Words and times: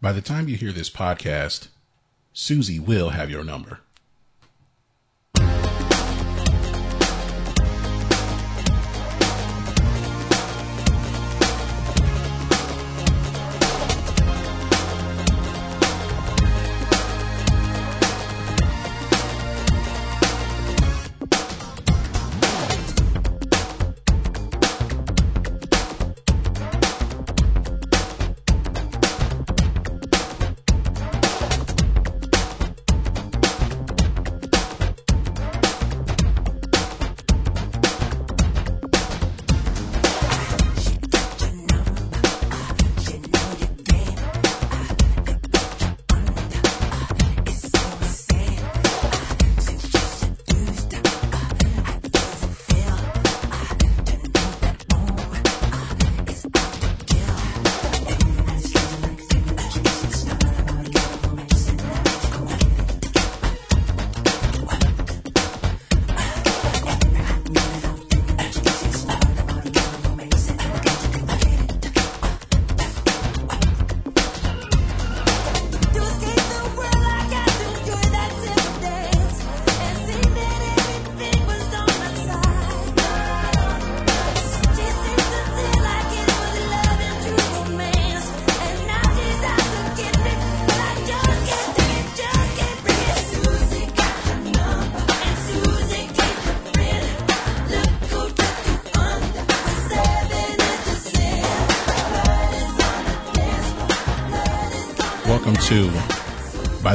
By 0.00 0.12
the 0.12 0.22
time 0.22 0.48
you 0.48 0.56
hear 0.56 0.70
this 0.70 0.90
podcast, 0.90 1.68
Susie 2.32 2.78
will 2.78 3.10
have 3.10 3.32
your 3.32 3.42
number. 3.42 3.80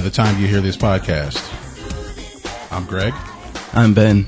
The 0.03 0.09
Time 0.11 0.39
You 0.39 0.47
Hear 0.47 0.61
This 0.61 0.75
Podcast. 0.77 1.39
I'm 2.71 2.85
Greg, 2.85 3.13
I'm 3.73 3.93
Ben. 3.93 4.25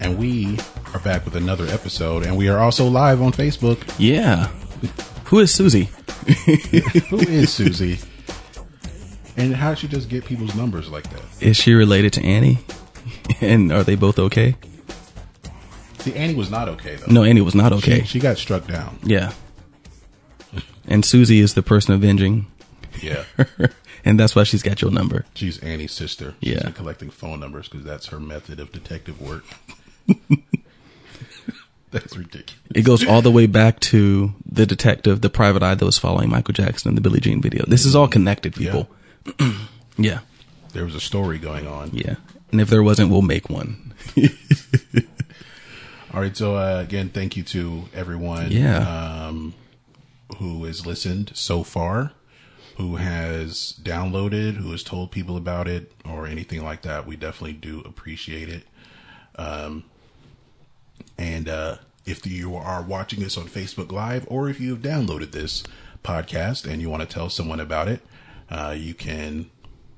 and 0.00 0.16
we 0.18 0.58
are 0.94 1.00
back 1.00 1.24
with 1.24 1.34
another 1.36 1.66
episode, 1.66 2.24
and 2.24 2.36
we 2.36 2.48
are 2.48 2.58
also 2.58 2.86
live 2.86 3.20
on 3.20 3.32
Facebook. 3.32 3.78
Yeah. 3.98 4.46
Who 5.24 5.40
is 5.40 5.52
Susie? 5.52 5.84
Who 7.10 7.18
is 7.18 7.52
Susie? 7.52 7.98
And 9.36 9.54
how 9.54 9.70
did 9.70 9.78
she 9.80 9.88
just 9.88 10.08
get 10.08 10.24
people's 10.24 10.54
numbers 10.54 10.88
like 10.88 11.08
that? 11.10 11.22
Is 11.40 11.56
she 11.56 11.74
related 11.74 12.12
to 12.14 12.22
Annie? 12.24 12.58
and 13.40 13.72
are 13.72 13.82
they 13.82 13.96
both 13.96 14.18
okay? 14.18 14.56
See, 15.98 16.14
Annie 16.14 16.34
was 16.34 16.50
not 16.50 16.68
okay 16.68 16.96
though. 16.96 17.12
No, 17.12 17.24
Annie 17.24 17.40
was 17.40 17.54
not 17.54 17.72
She- 17.72 17.78
okay. 17.92 18.04
She, 18.04 18.18
got 18.20 18.38
struck 18.38 18.66
down. 18.66 18.98
yeah. 19.02 19.32
And 20.88 21.04
Susie 21.04 21.40
is 21.40 21.54
the 21.54 21.62
person 21.62 21.94
avenging 21.94 22.46
Yeah. 23.02 23.24
And 24.06 24.18
that's 24.18 24.34
why 24.36 24.44
she's 24.44 24.62
got 24.62 24.80
your 24.80 24.90
number. 24.92 25.26
She's 25.34 25.58
Annie's 25.58 25.92
sister. 25.92 26.34
She's 26.42 26.54
Yeah. 26.54 26.62
been 26.62 26.72
collecting 26.72 27.10
phone 27.10 27.40
numbers 27.40 27.68
because 27.68 27.84
that's 27.84 28.06
her 28.06 28.20
method 28.20 28.60
of 28.60 28.70
detective 28.72 29.20
work. 29.20 29.44
that's 31.90 32.16
ridiculous. 32.16 32.54
It 32.74 32.82
goes 32.82 33.06
all 33.06 33.20
the 33.22 33.30
way 33.32 33.46
back 33.46 33.80
to 33.80 34.32
the 34.50 34.64
detective, 34.66 35.20
the 35.22 35.30
private 35.30 35.62
eye 35.62 35.74
that 35.74 35.84
was 35.84 35.98
following 35.98 36.28
Michael 36.30 36.54
Jackson 36.54 36.90
in 36.90 36.94
the 36.94 37.00
Billie 37.00 37.20
Jean 37.20 37.40
video. 37.42 37.64
This 37.66 37.84
is 37.84 37.94
all 37.96 38.08
connected, 38.08 38.54
people. 38.54 38.88
Yeah. 39.98 40.18
There 40.74 40.84
was 40.84 40.94
a 40.94 41.00
story 41.00 41.38
going 41.38 41.66
on. 41.66 41.88
Yeah. 41.94 42.16
And 42.52 42.60
if 42.60 42.68
there 42.68 42.82
wasn't, 42.82 43.10
we'll 43.10 43.22
make 43.22 43.48
one. 43.48 43.94
All 46.12 46.20
right. 46.20 46.36
So 46.36 46.54
uh, 46.56 46.80
again, 46.82 47.08
thank 47.08 47.34
you 47.34 47.42
to 47.44 47.84
everyone. 47.94 48.50
Yeah. 48.52 49.26
Um, 49.28 49.54
who 50.36 50.64
has 50.64 50.84
listened 50.84 51.32
so 51.34 51.62
far, 51.62 52.12
who 52.76 52.96
has 52.96 53.78
downloaded, 53.82 54.54
who 54.54 54.70
has 54.72 54.82
told 54.82 55.10
people 55.10 55.36
about 55.36 55.66
it, 55.66 55.92
or 56.04 56.26
anything 56.26 56.62
like 56.62 56.82
that. 56.82 57.06
We 57.06 57.16
definitely 57.16 57.54
do 57.54 57.80
appreciate 57.80 58.48
it. 58.48 58.66
Um, 59.36 59.84
and 61.18 61.48
uh, 61.48 61.76
if 62.04 62.26
you 62.26 62.54
are 62.54 62.82
watching 62.82 63.20
this 63.20 63.38
on 63.38 63.46
Facebook 63.46 63.92
Live, 63.92 64.26
or 64.28 64.48
if 64.48 64.60
you 64.60 64.70
have 64.70 64.82
downloaded 64.82 65.32
this 65.32 65.64
podcast 66.04 66.70
and 66.70 66.80
you 66.80 66.90
want 66.90 67.02
to 67.02 67.08
tell 67.08 67.30
someone 67.30 67.60
about 67.60 67.88
it, 67.88 68.00
uh, 68.50 68.74
you 68.76 68.94
can 68.94 69.50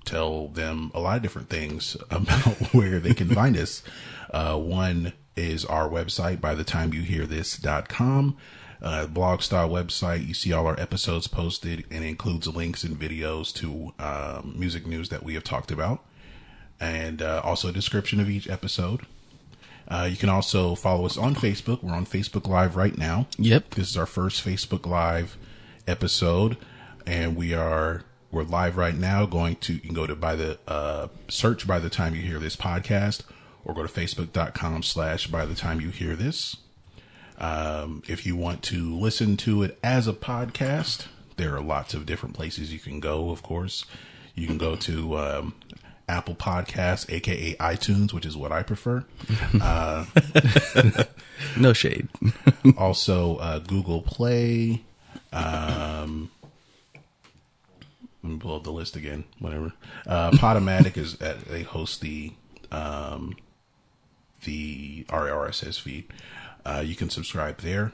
tell 0.04 0.48
them 0.48 0.90
a 0.94 1.00
lot 1.00 1.16
of 1.16 1.22
different 1.22 1.48
things 1.50 1.96
about 2.10 2.72
where 2.72 3.00
they 3.00 3.12
can 3.12 3.28
find 3.28 3.56
us. 3.56 3.82
Uh, 4.30 4.56
one 4.56 5.12
is 5.36 5.64
our 5.64 5.88
website, 5.88 6.40
by 6.40 6.54
the 6.54 6.64
time 6.64 6.94
you 6.94 7.02
hear 7.02 7.26
this.com. 7.26 8.36
Uh, 8.80 9.06
blog 9.06 9.42
style 9.42 9.68
website. 9.68 10.26
You 10.26 10.34
see 10.34 10.52
all 10.52 10.66
our 10.66 10.78
episodes 10.78 11.26
posted 11.26 11.84
and 11.90 12.04
includes 12.04 12.46
links 12.46 12.84
and 12.84 12.98
videos 12.98 13.52
to 13.54 13.92
um, 13.98 14.54
music 14.56 14.86
news 14.86 15.08
that 15.08 15.24
we 15.24 15.34
have 15.34 15.44
talked 15.44 15.72
about 15.72 16.04
and 16.80 17.22
uh, 17.22 17.40
also 17.44 17.68
a 17.68 17.72
description 17.72 18.20
of 18.20 18.30
each 18.30 18.48
episode. 18.48 19.00
Uh, 19.88 20.06
you 20.10 20.16
can 20.16 20.28
also 20.28 20.74
follow 20.74 21.06
us 21.06 21.16
on 21.16 21.34
Facebook. 21.34 21.82
We're 21.82 21.94
on 21.94 22.06
Facebook 22.06 22.46
Live 22.46 22.76
right 22.76 22.96
now. 22.96 23.26
Yep. 23.38 23.70
This 23.70 23.90
is 23.90 23.96
our 23.96 24.06
first 24.06 24.44
Facebook 24.44 24.86
Live 24.86 25.36
episode, 25.86 26.58
and 27.06 27.36
we 27.36 27.54
are 27.54 28.04
we're 28.30 28.42
live 28.42 28.76
right 28.76 28.94
now. 28.94 29.24
Going 29.24 29.56
to 29.56 29.74
you 29.74 29.80
can 29.80 29.94
go 29.94 30.06
to 30.06 30.14
by 30.14 30.36
the 30.36 30.58
uh, 30.68 31.08
search 31.28 31.66
by 31.66 31.78
the 31.78 31.88
time 31.88 32.14
you 32.14 32.20
hear 32.20 32.38
this 32.38 32.54
podcast, 32.54 33.22
or 33.64 33.74
go 33.74 33.82
to 33.82 33.88
facebook.com 33.88 34.82
slash 34.82 35.26
by 35.26 35.46
the 35.46 35.54
time 35.54 35.80
you 35.80 35.88
hear 35.88 36.14
this. 36.14 36.56
Um, 37.38 38.02
if 38.08 38.26
you 38.26 38.36
want 38.36 38.62
to 38.64 38.96
listen 38.96 39.36
to 39.38 39.62
it 39.62 39.78
as 39.82 40.08
a 40.08 40.12
podcast, 40.12 41.06
there 41.36 41.54
are 41.54 41.62
lots 41.62 41.94
of 41.94 42.04
different 42.04 42.34
places 42.34 42.72
you 42.72 42.80
can 42.80 43.00
go. 43.00 43.30
Of 43.30 43.42
course, 43.42 43.84
you 44.34 44.46
can 44.46 44.58
go 44.58 44.74
to 44.76 45.18
um, 45.18 45.54
Apple 46.08 46.34
Podcasts, 46.34 47.10
aka 47.12 47.54
iTunes, 47.54 48.12
which 48.12 48.26
is 48.26 48.36
what 48.36 48.52
I 48.52 48.62
prefer. 48.62 49.04
No 51.56 51.72
shade. 51.72 52.08
also 52.76 53.36
uh, 53.36 53.58
Google 53.60 54.02
Play. 54.02 54.82
Um, 55.32 56.30
let 58.22 58.32
me 58.32 58.38
pull 58.38 58.56
up 58.56 58.64
the 58.64 58.72
list 58.72 58.96
again. 58.96 59.24
Whatever. 59.38 59.72
Uh, 60.06 60.30
Podomatic 60.32 60.96
is 60.96 61.20
uh, 61.20 61.38
they 61.48 61.62
host 61.62 62.00
the 62.00 62.32
um, 62.70 63.36
the 64.44 65.04
RRSS 65.04 65.80
feed. 65.80 66.04
Uh, 66.68 66.80
you 66.80 66.94
can 66.94 67.08
subscribe 67.08 67.58
there. 67.62 67.92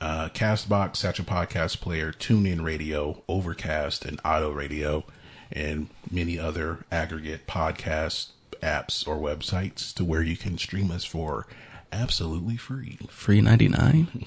Uh, 0.00 0.28
Castbox, 0.28 0.96
Satchel 0.96 1.24
Podcast 1.24 1.80
Player, 1.80 2.12
TuneIn 2.12 2.62
Radio, 2.62 3.24
Overcast, 3.28 4.04
and 4.04 4.20
Auto 4.24 4.52
Radio, 4.52 5.04
and 5.50 5.88
many 6.08 6.38
other 6.38 6.84
aggregate 6.92 7.48
podcast 7.48 8.28
apps 8.62 9.08
or 9.08 9.16
websites 9.16 9.92
to 9.94 10.04
where 10.04 10.22
you 10.22 10.36
can 10.36 10.56
stream 10.56 10.92
us 10.92 11.04
for 11.04 11.48
absolutely 11.90 12.56
free. 12.56 12.96
Free 13.08 13.40
99? 13.40 14.26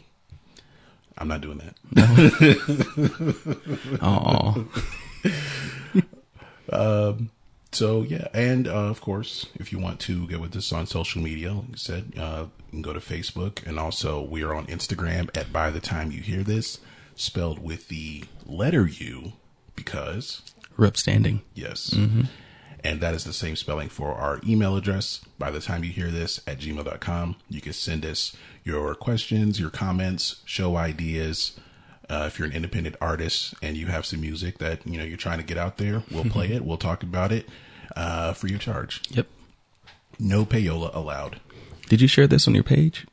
I'm 1.18 1.28
not 1.30 1.40
doing 1.40 1.62
that. 1.62 1.76
Oh. 4.02 4.68
So 7.72 8.02
yeah, 8.02 8.28
and 8.34 8.68
uh, 8.68 8.72
of 8.90 9.00
course, 9.00 9.46
if 9.56 9.72
you 9.72 9.78
want 9.80 10.00
to 10.02 10.28
get 10.28 10.40
with 10.42 10.56
us 10.56 10.72
on 10.74 10.88
social 10.88 11.22
media, 11.22 11.54
like 11.54 11.66
I 11.74 11.78
said, 11.78 12.14
uh, 12.18 12.46
you 12.68 12.72
can 12.72 12.82
go 12.82 12.94
to 12.94 13.00
Facebook, 13.00 13.66
and 13.66 13.80
also 13.80 14.22
we 14.22 14.44
are 14.44 14.54
on 14.56 14.66
Instagram 14.68 15.30
at 15.38 15.54
By 15.54 15.70
the 15.70 15.80
Time 15.80 16.12
You 16.12 16.22
Hear 16.22 16.42
This, 16.44 16.80
spelled 17.16 17.60
with 17.60 17.88
the 17.88 18.24
letter 18.46 18.88
U, 18.88 19.34
because 19.76 20.42
We're 20.78 20.88
upstanding. 20.88 21.42
yes, 21.54 21.96
and 22.84 23.02
that 23.02 23.14
is 23.14 23.24
the 23.24 23.34
same 23.34 23.56
spelling 23.56 23.90
for 23.90 24.14
our 24.14 24.40
email 24.48 24.76
address. 24.76 25.22
By 25.38 25.52
the 25.52 25.60
time 25.62 25.84
you 25.84 25.92
hear 25.92 26.10
this, 26.10 26.40
at 26.48 26.60
gmail.com, 26.60 27.36
you 27.50 27.62
can 27.62 27.74
send 27.74 28.04
us 28.06 28.36
your 28.64 28.96
questions, 28.96 29.60
your 29.60 29.70
comments, 29.70 30.42
show 30.46 30.76
ideas, 30.76 31.60
Uh, 32.10 32.24
if 32.28 32.40
you're 32.40 32.48
an 32.48 32.54
independent 32.56 32.96
artist 33.00 33.54
and 33.62 33.78
you 33.78 33.86
have 33.88 34.06
some 34.06 34.20
music 34.22 34.58
that 34.58 34.86
you 34.88 34.98
know 34.98 35.04
you're 35.04 35.18
trying 35.18 35.38
to 35.38 35.44
get 35.46 35.58
out 35.58 35.78
there, 35.78 36.04
we'll 36.12 36.22
Mm-hmm. 36.24 36.30
play 36.32 36.48
it. 36.52 36.66
We'll 36.66 36.78
talk 36.78 37.04
about 37.04 37.32
it 37.32 37.48
uh, 37.96 38.34
free 38.34 38.54
of 38.56 38.60
charge. 38.62 39.02
Yep. 39.12 39.28
No 40.20 40.46
payola 40.46 40.94
allowed. 40.96 41.40
Did 41.88 42.02
you 42.02 42.08
share 42.08 42.28
this 42.28 42.48
on 42.48 42.56
your 42.56 42.64
page? 42.64 43.06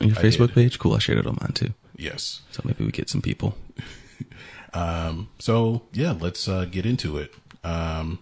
On 0.00 0.08
your 0.08 0.18
I 0.18 0.22
Facebook 0.22 0.46
did. 0.48 0.54
page? 0.54 0.78
Cool. 0.78 0.94
I 0.94 0.98
shared 0.98 1.18
it 1.18 1.26
on 1.26 1.36
mine 1.40 1.52
too. 1.52 1.74
Yes. 1.96 2.42
So 2.52 2.62
maybe 2.64 2.84
we 2.84 2.90
get 2.90 3.08
some 3.10 3.22
people. 3.22 3.56
So 5.38 5.82
yeah, 5.92 6.12
let's 6.18 6.48
uh, 6.48 6.64
get 6.64 6.84
into 6.86 7.16
it. 7.18 7.32
Um, 7.62 8.18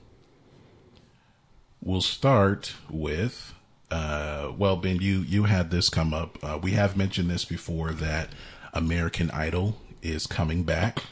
we'll 1.81 2.01
start 2.03 2.75
with. 2.91 3.55
Uh, 3.91 4.53
well, 4.57 4.77
Ben, 4.77 5.01
you 5.01 5.21
you 5.21 5.45
had 5.45 5.71
this 5.71 5.89
come 5.89 6.13
up. 6.15 6.39
Uh, 6.43 6.59
we 6.61 6.73
have 6.73 6.97
mentioned 6.97 7.31
this 7.31 7.45
before 7.45 7.93
that 7.93 8.31
American 8.75 9.31
Idol 9.31 9.79
is 10.03 10.27
coming 10.27 10.65
back, 10.65 11.05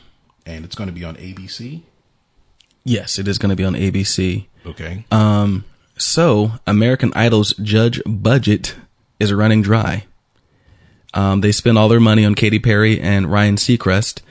and 0.44 0.64
it's 0.64 0.74
going 0.74 0.88
to 0.88 0.94
be 0.94 1.04
on 1.04 1.16
ABC. 1.16 1.82
Yes, 2.84 3.18
it 3.18 3.28
is 3.28 3.38
going 3.38 3.50
to 3.50 3.56
be 3.56 3.64
on 3.64 3.74
ABC. 3.74 4.46
Okay. 4.66 5.04
Um, 5.10 5.64
so 5.96 6.52
American 6.66 7.12
Idol's 7.14 7.54
judge 7.54 8.00
budget 8.06 8.74
is 9.18 9.32
running 9.32 9.62
dry. 9.62 10.04
Um, 11.12 11.40
they 11.40 11.52
spent 11.52 11.76
all 11.76 11.88
their 11.88 12.00
money 12.00 12.24
on 12.24 12.34
Katy 12.34 12.58
Perry 12.58 13.00
and 13.00 13.30
Ryan 13.30 13.56
Seacrest. 13.56 14.22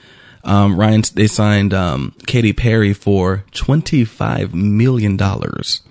Um, 0.42 0.76
Ryan, 0.80 1.02
they 1.14 1.26
signed 1.26 1.74
um, 1.74 2.14
Katy 2.26 2.54
Perry 2.54 2.92
for 2.94 3.44
twenty 3.52 4.04
five 4.04 4.54
million 4.54 5.16
dollars. 5.16 5.82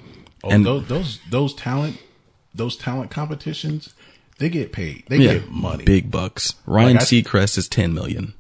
oh, 0.44 0.50
and- 0.50 0.66
those, 0.66 0.88
those 0.88 1.20
those 1.30 1.54
talent 1.54 1.98
those 2.56 2.76
talent 2.76 3.12
competitions, 3.12 3.94
they 4.40 4.50
get 4.50 4.74
paid. 4.74 5.04
They 5.08 5.18
Yeah, 5.18 5.34
get 5.36 5.50
money. 5.52 5.84
big 5.86 6.10
bucks. 6.10 6.56
Ryan 6.66 6.94
Like 6.94 7.02
I- 7.04 7.06
Seacrest 7.06 7.58
is 7.60 7.68
ten 7.70 7.94
million. 7.94 8.34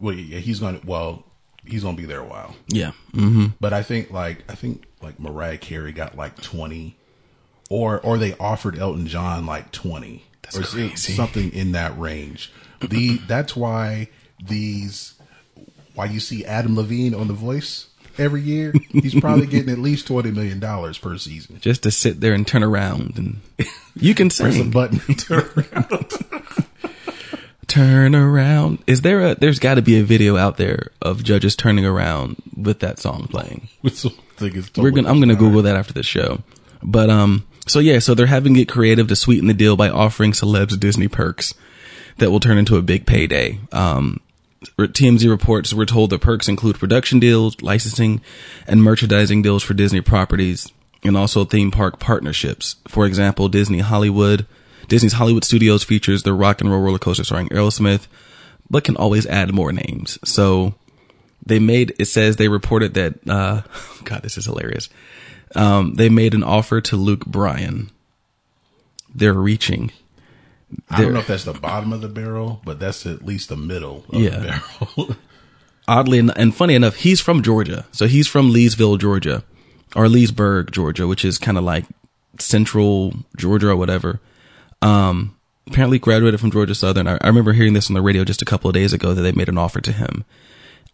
Well, 0.00 0.14
yeah, 0.14 0.38
he's 0.38 0.60
gonna. 0.60 0.80
Well, 0.84 1.24
he's 1.64 1.82
gonna 1.82 1.96
be 1.96 2.06
there 2.06 2.20
a 2.20 2.24
while. 2.26 2.54
Yeah, 2.68 2.92
hmm 3.12 3.46
But 3.60 3.72
I 3.72 3.82
think 3.82 4.10
like 4.10 4.44
I 4.50 4.54
think 4.54 4.84
like 5.02 5.18
Mariah 5.20 5.58
Carey 5.58 5.92
got 5.92 6.16
like 6.16 6.40
twenty, 6.42 6.96
or 7.68 8.00
or 8.00 8.18
they 8.18 8.34
offered 8.38 8.78
Elton 8.78 9.06
John 9.06 9.46
like 9.46 9.70
twenty, 9.72 10.24
That's 10.42 10.58
or 10.58 10.62
crazy. 10.62 11.12
something 11.12 11.52
in 11.52 11.72
that 11.72 11.98
range. 11.98 12.52
The 12.80 13.18
that's 13.28 13.54
why 13.54 14.08
these 14.42 15.14
why 15.94 16.06
you 16.06 16.18
see 16.20 16.44
Adam 16.46 16.76
Levine 16.76 17.14
on 17.14 17.28
The 17.28 17.34
Voice 17.34 17.88
every 18.16 18.40
year. 18.40 18.72
He's 18.90 19.18
probably 19.20 19.46
getting 19.48 19.68
at 19.70 19.78
least 19.78 20.06
twenty 20.06 20.30
million 20.30 20.60
dollars 20.60 20.96
per 20.96 21.18
season. 21.18 21.58
just 21.60 21.82
to 21.82 21.90
sit 21.90 22.20
there 22.20 22.32
and 22.32 22.46
turn 22.46 22.62
around 22.62 23.18
and 23.18 23.40
you 23.94 24.14
can 24.14 24.28
Press 24.28 24.40
a 24.40 24.52
sing. 24.52 24.70
button. 24.70 24.98
turn 25.16 25.46
around. 25.56 26.12
Turn 27.70 28.16
around. 28.16 28.82
Is 28.88 29.02
there 29.02 29.20
a? 29.20 29.34
There's 29.36 29.60
got 29.60 29.76
to 29.76 29.82
be 29.82 30.00
a 30.00 30.02
video 30.02 30.36
out 30.36 30.56
there 30.56 30.90
of 31.00 31.22
judges 31.22 31.54
turning 31.54 31.86
around 31.86 32.34
with 32.56 32.80
that 32.80 32.98
song 32.98 33.28
playing. 33.28 33.68
Which 33.80 34.04
I 34.04 34.10
think 34.36 34.56
is 34.56 34.72
We're 34.76 34.90
gonna. 34.90 35.08
I'm 35.08 35.20
gonna. 35.20 35.36
Google 35.36 35.62
that 35.62 35.76
after 35.76 35.92
the 35.92 36.02
show. 36.02 36.40
But 36.82 37.10
um. 37.10 37.46
So 37.68 37.78
yeah. 37.78 38.00
So 38.00 38.14
they're 38.14 38.26
having 38.26 38.56
it 38.56 38.68
creative 38.68 39.06
to 39.06 39.14
sweeten 39.14 39.46
the 39.46 39.54
deal 39.54 39.76
by 39.76 39.88
offering 39.88 40.32
celebs 40.32 40.80
Disney 40.80 41.06
perks 41.06 41.54
that 42.18 42.32
will 42.32 42.40
turn 42.40 42.58
into 42.58 42.76
a 42.76 42.82
big 42.82 43.06
payday. 43.06 43.60
Um. 43.70 44.18
TMZ 44.76 45.30
reports 45.30 45.72
we're 45.72 45.86
told 45.86 46.10
the 46.10 46.18
perks 46.18 46.48
include 46.48 46.76
production 46.76 47.20
deals, 47.20 47.62
licensing, 47.62 48.20
and 48.66 48.82
merchandising 48.82 49.42
deals 49.42 49.62
for 49.62 49.74
Disney 49.74 50.00
properties, 50.00 50.72
and 51.04 51.16
also 51.16 51.44
theme 51.44 51.70
park 51.70 52.00
partnerships. 52.00 52.74
For 52.88 53.06
example, 53.06 53.48
Disney 53.48 53.78
Hollywood, 53.78 54.44
Disney's 54.88 55.12
Hollywood 55.14 55.44
Studios 55.44 55.84
features 55.84 56.22
the 56.22 56.32
Rock 56.34 56.60
and 56.60 56.70
Roll 56.70 56.80
roller 56.80 56.98
coaster 56.98 57.24
starring 57.24 57.48
Aerosmith, 57.50 58.06
but 58.68 58.84
can 58.84 58.96
always 58.96 59.26
add 59.26 59.52
more 59.54 59.72
names. 59.72 60.18
So 60.24 60.74
they 61.44 61.58
made 61.58 61.94
it 61.98 62.06
says 62.06 62.36
they 62.36 62.48
reported 62.48 62.94
that 62.94 63.14
uh 63.28 63.62
God, 64.04 64.22
this 64.22 64.36
is 64.38 64.44
hilarious. 64.46 64.88
Um, 65.54 65.94
they 65.94 66.08
made 66.08 66.34
an 66.34 66.44
offer 66.44 66.80
to 66.80 66.96
Luke 66.96 67.26
Bryan. 67.26 67.90
They're 69.14 69.32
reaching. 69.34 69.90
I 70.88 71.02
don't 71.02 71.12
know 71.12 71.18
if 71.18 71.26
that's 71.26 71.42
the 71.44 71.52
bottom 71.52 71.92
of 71.92 72.00
the 72.00 72.08
barrel, 72.08 72.62
but 72.64 72.78
that's 72.78 73.04
at 73.06 73.24
least 73.24 73.48
the 73.48 73.56
middle 73.56 74.04
of 74.12 74.20
Yeah. 74.20 74.30
the 74.38 74.62
barrel. 74.96 75.16
oddly 75.88 76.18
en- 76.20 76.30
and 76.30 76.54
funny 76.54 76.74
enough, 76.76 76.94
he's 76.96 77.20
from 77.20 77.42
Georgia. 77.42 77.86
So 77.90 78.06
he's 78.06 78.28
from 78.28 78.52
Leesville, 78.52 78.96
Georgia, 79.00 79.42
or 79.96 80.08
Leesburg, 80.08 80.70
Georgia, 80.70 81.08
which 81.08 81.24
is 81.24 81.38
kind 81.38 81.58
of 81.58 81.64
like 81.64 81.86
central 82.38 83.14
Georgia 83.36 83.70
or 83.70 83.76
whatever. 83.76 84.20
Um, 84.82 85.36
apparently 85.68 85.98
graduated 85.98 86.40
from 86.40 86.50
Georgia 86.50 86.74
Southern. 86.74 87.06
I, 87.06 87.18
I 87.20 87.26
remember 87.28 87.52
hearing 87.52 87.74
this 87.74 87.88
on 87.90 87.94
the 87.94 88.02
radio 88.02 88.24
just 88.24 88.42
a 88.42 88.46
couple 88.46 88.68
of 88.68 88.74
days 88.74 88.92
ago 88.92 89.14
that 89.14 89.22
they 89.22 89.32
made 89.32 89.48
an 89.48 89.58
offer 89.58 89.80
to 89.80 89.92
him. 89.92 90.24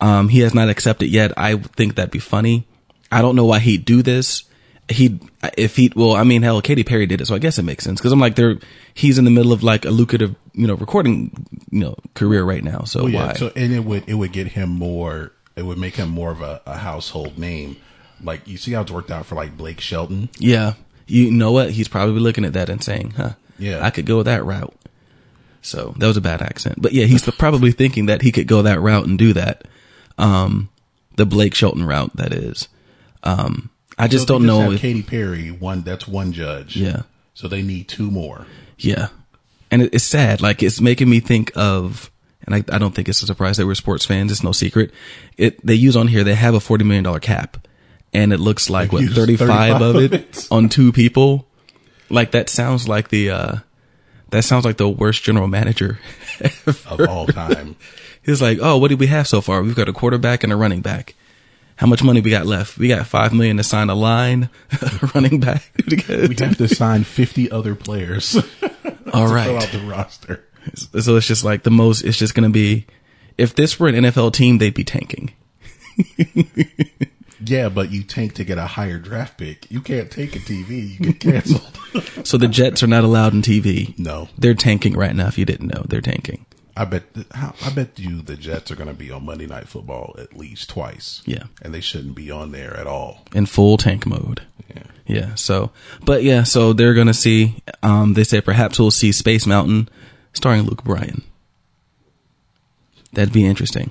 Um, 0.00 0.29
he 0.29 0.41
has 0.41 0.55
not 0.55 0.69
accepted 0.69 1.09
yet. 1.09 1.33
I 1.37 1.56
think 1.56 1.94
that'd 1.94 2.11
be 2.11 2.19
funny. 2.19 2.67
I 3.11 3.23
don't 3.23 3.37
know 3.37 3.44
why 3.47 3.61
he'd 3.61 3.85
do 3.85 4.03
this. 4.03 4.44
He, 4.88 5.19
if 5.56 5.75
he, 5.77 5.91
well, 5.97 6.15
I 6.15 6.23
mean, 6.23 6.43
hell, 6.43 6.61
Katy 6.62 6.85
Perry 6.85 7.06
did 7.06 7.21
it, 7.21 7.27
so 7.27 7.35
I 7.35 7.38
guess 7.38 7.59
it 7.59 7.65
makes 7.65 7.83
sense. 7.83 8.00
Cause 8.00 8.12
I'm 8.12 8.21
like, 8.21 8.37
they're, 8.37 8.59
he's 8.94 9.19
in 9.19 9.25
the 9.25 9.31
middle 9.33 9.53
of 9.53 9.62
like 9.65 9.85
a 9.85 9.91
lucrative, 9.91 10.37
you 10.53 10.67
know, 10.67 10.75
recording, 10.75 11.47
you 11.71 11.81
know, 11.81 11.97
career 12.15 12.44
right 12.44 12.62
now. 12.62 12.83
So 12.85 13.05
Well, 13.05 13.12
why? 13.29 13.33
so 13.35 13.50
and 13.56 13.73
it 13.73 13.85
would 13.85 14.09
it 14.09 14.15
would 14.15 14.33
get 14.33 14.49
him 14.49 14.69
more. 14.71 15.33
It 15.56 15.62
would 15.62 15.79
make 15.79 15.97
him 15.97 16.11
more 16.11 16.31
of 16.31 16.41
a, 16.41 16.61
a 16.67 16.77
household 16.77 17.37
name. 17.38 17.77
Like 18.23 18.47
you 18.47 18.56
see 18.59 18.73
how 18.73 18.83
it's 18.83 18.91
worked 18.93 19.11
out 19.11 19.27
for 19.27 19.35
like 19.35 19.56
Blake 19.56 19.81
Shelton. 19.81 20.29
Yeah. 20.38 20.75
You 21.09 21.31
know 21.33 21.50
what? 21.50 21.71
He's 21.71 21.88
probably 21.88 22.21
looking 22.21 22.44
at 22.44 22.53
that 22.53 22.69
and 22.69 22.83
saying, 22.83 23.12
huh, 23.17 23.33
Yeah. 23.58 23.85
I 23.85 23.91
could 23.91 24.06
go 24.06 24.23
that 24.23 24.44
route. 24.44 24.75
So 25.62 25.94
that 25.99 26.06
was 26.06 26.17
a 26.17 26.20
bad 26.20 26.43
accent. 26.43 26.81
But 26.81 26.93
yeah, 26.93 27.06
he's 27.06 27.29
probably 27.38 27.73
thinking 27.73 28.06
that 28.06 28.23
he 28.23 28.32
could 28.32 28.47
go 28.47 28.62
that 28.62 28.81
route 28.81 29.06
and 29.06 29.19
do 29.19 29.32
that. 29.32 29.67
Um, 30.19 30.69
the 31.17 31.26
Blake 31.26 31.55
Shelton 31.55 31.85
route, 31.85 32.14
that 32.17 32.32
is. 32.32 32.69
Um, 33.23 33.70
I 33.99 34.08
just 34.08 34.29
So 34.29 34.35
don't 34.35 34.43
they 34.43 34.47
know 34.47 34.70
if, 34.73 34.81
Katy 34.81 35.03
Perry. 35.03 35.50
One 35.50 35.82
that's 35.82 36.06
one 36.06 36.32
judge. 36.32 36.76
Yeah. 36.76 37.03
So 37.35 37.49
they 37.49 37.62
need 37.62 37.88
two 37.88 38.11
more. 38.11 38.47
yeah. 38.79 39.08
And 39.70 39.82
it, 39.82 39.94
it's 39.94 40.05
sad. 40.05 40.41
Like 40.41 40.62
it's 40.62 40.81
making 40.81 41.11
me 41.11 41.19
think 41.19 41.50
of, 41.56 42.11
and 42.47 42.55
I, 42.55 42.59
I 42.73 42.79
don't 42.79 42.94
think 42.94 43.09
it's 43.09 43.20
a 43.23 43.26
surprise 43.26 43.56
that 43.56 43.67
we're 43.67 43.75
sports 43.75 44.05
fans. 44.06 44.31
It's 44.31 44.44
no 44.44 44.52
secret. 44.52 44.93
It, 45.37 45.64
they 45.67 45.75
use 45.75 45.97
on 45.97 46.06
here, 46.06 46.23
they 46.23 46.37
have 46.37 46.55
a 46.55 46.59
$40 46.59 46.85
million 46.87 47.19
cap 47.20 47.67
and 48.12 48.32
it 48.32 48.38
looks 48.38 48.70
like 48.70 48.93
what, 48.93 49.02
use 49.02 49.14
35 49.14 49.81
of 49.82 49.94
35 49.94 49.97
it 49.97 50.05
of 50.05 50.12
it. 50.12 50.49
on 50.52 50.69
two 50.69 50.93
people. 50.93 51.49
Like 52.08 52.32
that 52.32 52.49
sounds 52.49 52.88
like 52.88 53.08
the, 53.08 53.31
uh, 53.31 53.56
that 54.31 54.43
sounds 54.43 54.64
like 54.64 54.76
the 54.76 54.88
worst 54.88 55.23
general 55.23 55.49
manager. 55.49 55.99
of 56.67 57.00
all 57.08 57.26
time. 57.26 57.76
He's 58.23 58.43
like, 58.43 58.58
oh, 58.61 58.76
what 58.79 58.88
do 58.88 58.97
we 58.97 59.06
have 59.06 59.29
so 59.29 59.41
far? 59.41 59.62
We've 59.62 59.75
got 59.75 59.88
a 59.88 59.93
quarterback 59.93 60.43
and 60.43 60.53
a 60.53 60.56
running 60.56 60.81
back. 60.81 61.14
How 61.76 61.87
much 61.87 62.02
money 62.02 62.21
we 62.21 62.30
got 62.30 62.47
left? 62.47 62.78
We 62.78 62.88
got 62.88 63.07
five 63.07 63.33
million 63.33 63.59
to 63.59 63.62
sign 63.62 63.90
a 63.90 63.95
line, 63.95 64.49
running 65.14 65.40
back. 65.40 65.71
we 65.87 66.35
have 66.38 66.57
to 66.57 66.69
sign 66.69 67.04
fifty 67.04 67.50
other 67.50 67.75
players. 67.75 68.35
All 69.12 69.26
Fill 69.26 69.35
right. 69.35 69.50
out 69.50 69.69
the 69.71 69.87
roster. 69.87 70.42
So 70.75 71.16
it's 71.16 71.26
just 71.26 71.45
like 71.45 71.64
the 71.64 71.71
most. 71.71 72.02
It's 72.02 72.16
just 72.19 72.35
going 72.35 72.49
to 72.49 72.52
be. 72.52 72.87
If 73.37 73.54
this 73.54 73.78
were 73.78 73.88
an 73.88 73.95
NFL 73.95 74.33
team, 74.33 74.57
they'd 74.57 74.73
be 74.73 74.85
tanking. 74.85 75.35
Yeah, 77.45 77.69
but 77.69 77.90
you 77.90 78.02
tank 78.02 78.35
to 78.35 78.45
get 78.45 78.59
a 78.59 78.66
higher 78.66 78.99
draft 78.99 79.37
pick. 79.38 79.71
You 79.71 79.81
can't 79.81 80.11
take 80.11 80.35
a 80.37 80.38
TV. 80.38 80.99
You 80.99 81.12
get 81.12 81.21
canceled. 81.21 82.26
So 82.26 82.38
the 82.38 82.49
Jets 82.49 82.83
are 82.83 82.87
not 82.87 83.05
allowed 83.05 83.33
in 83.35 83.43
TV. 83.43 83.99
no, 83.99 84.28
They're 84.38 84.55
tanking 84.55 84.95
right 84.95 85.14
now. 85.14 85.28
If 85.28 85.37
you 85.38 85.45
didn't 85.45 85.69
know, 85.69 85.85
they're 85.88 86.00
tanking. 86.00 86.47
I 86.78 86.85
bet. 86.85 87.05
how- 87.33 87.55
I 87.64 87.71
bet 87.71 87.99
you 87.99 88.21
the 88.21 88.37
Jets 88.37 88.71
are 88.71 88.76
going 88.76 88.88
to 88.88 88.95
be 88.95 89.11
on 89.11 89.25
Monday 89.25 89.47
Night 89.47 89.66
Football 89.69 90.14
at 90.19 90.37
least 90.37 90.69
twice. 90.71 91.23
Yeah. 91.26 91.45
and 91.62 91.73
they 91.75 91.81
shouldn't 91.81 92.14
be 92.14 92.31
on 92.31 92.52
there 92.52 92.76
at 92.76 92.87
all. 92.87 93.23
in 93.35 93.47
full 93.47 93.76
tank 93.78 94.07
mode. 94.07 94.43
Yeah. 94.75 94.83
Yeah. 95.07 95.35
So, 95.37 95.71
but 96.05 96.23
yeah, 96.23 96.43
so 96.43 96.73
they're 96.73 96.93
going 96.95 97.07
to 97.07 97.14
see, 97.14 97.62
um, 97.83 98.12
they 98.14 98.25
say 98.25 98.40
perhaps 98.40 98.78
we'll 98.78 98.90
see 98.90 99.12
Space 99.12 99.47
Mountain 99.47 99.88
starring 100.35 100.62
Luke 100.64 100.85
Bryan. 100.85 101.23
That'd 103.12 103.33
be 103.33 103.47
interesting. 103.47 103.90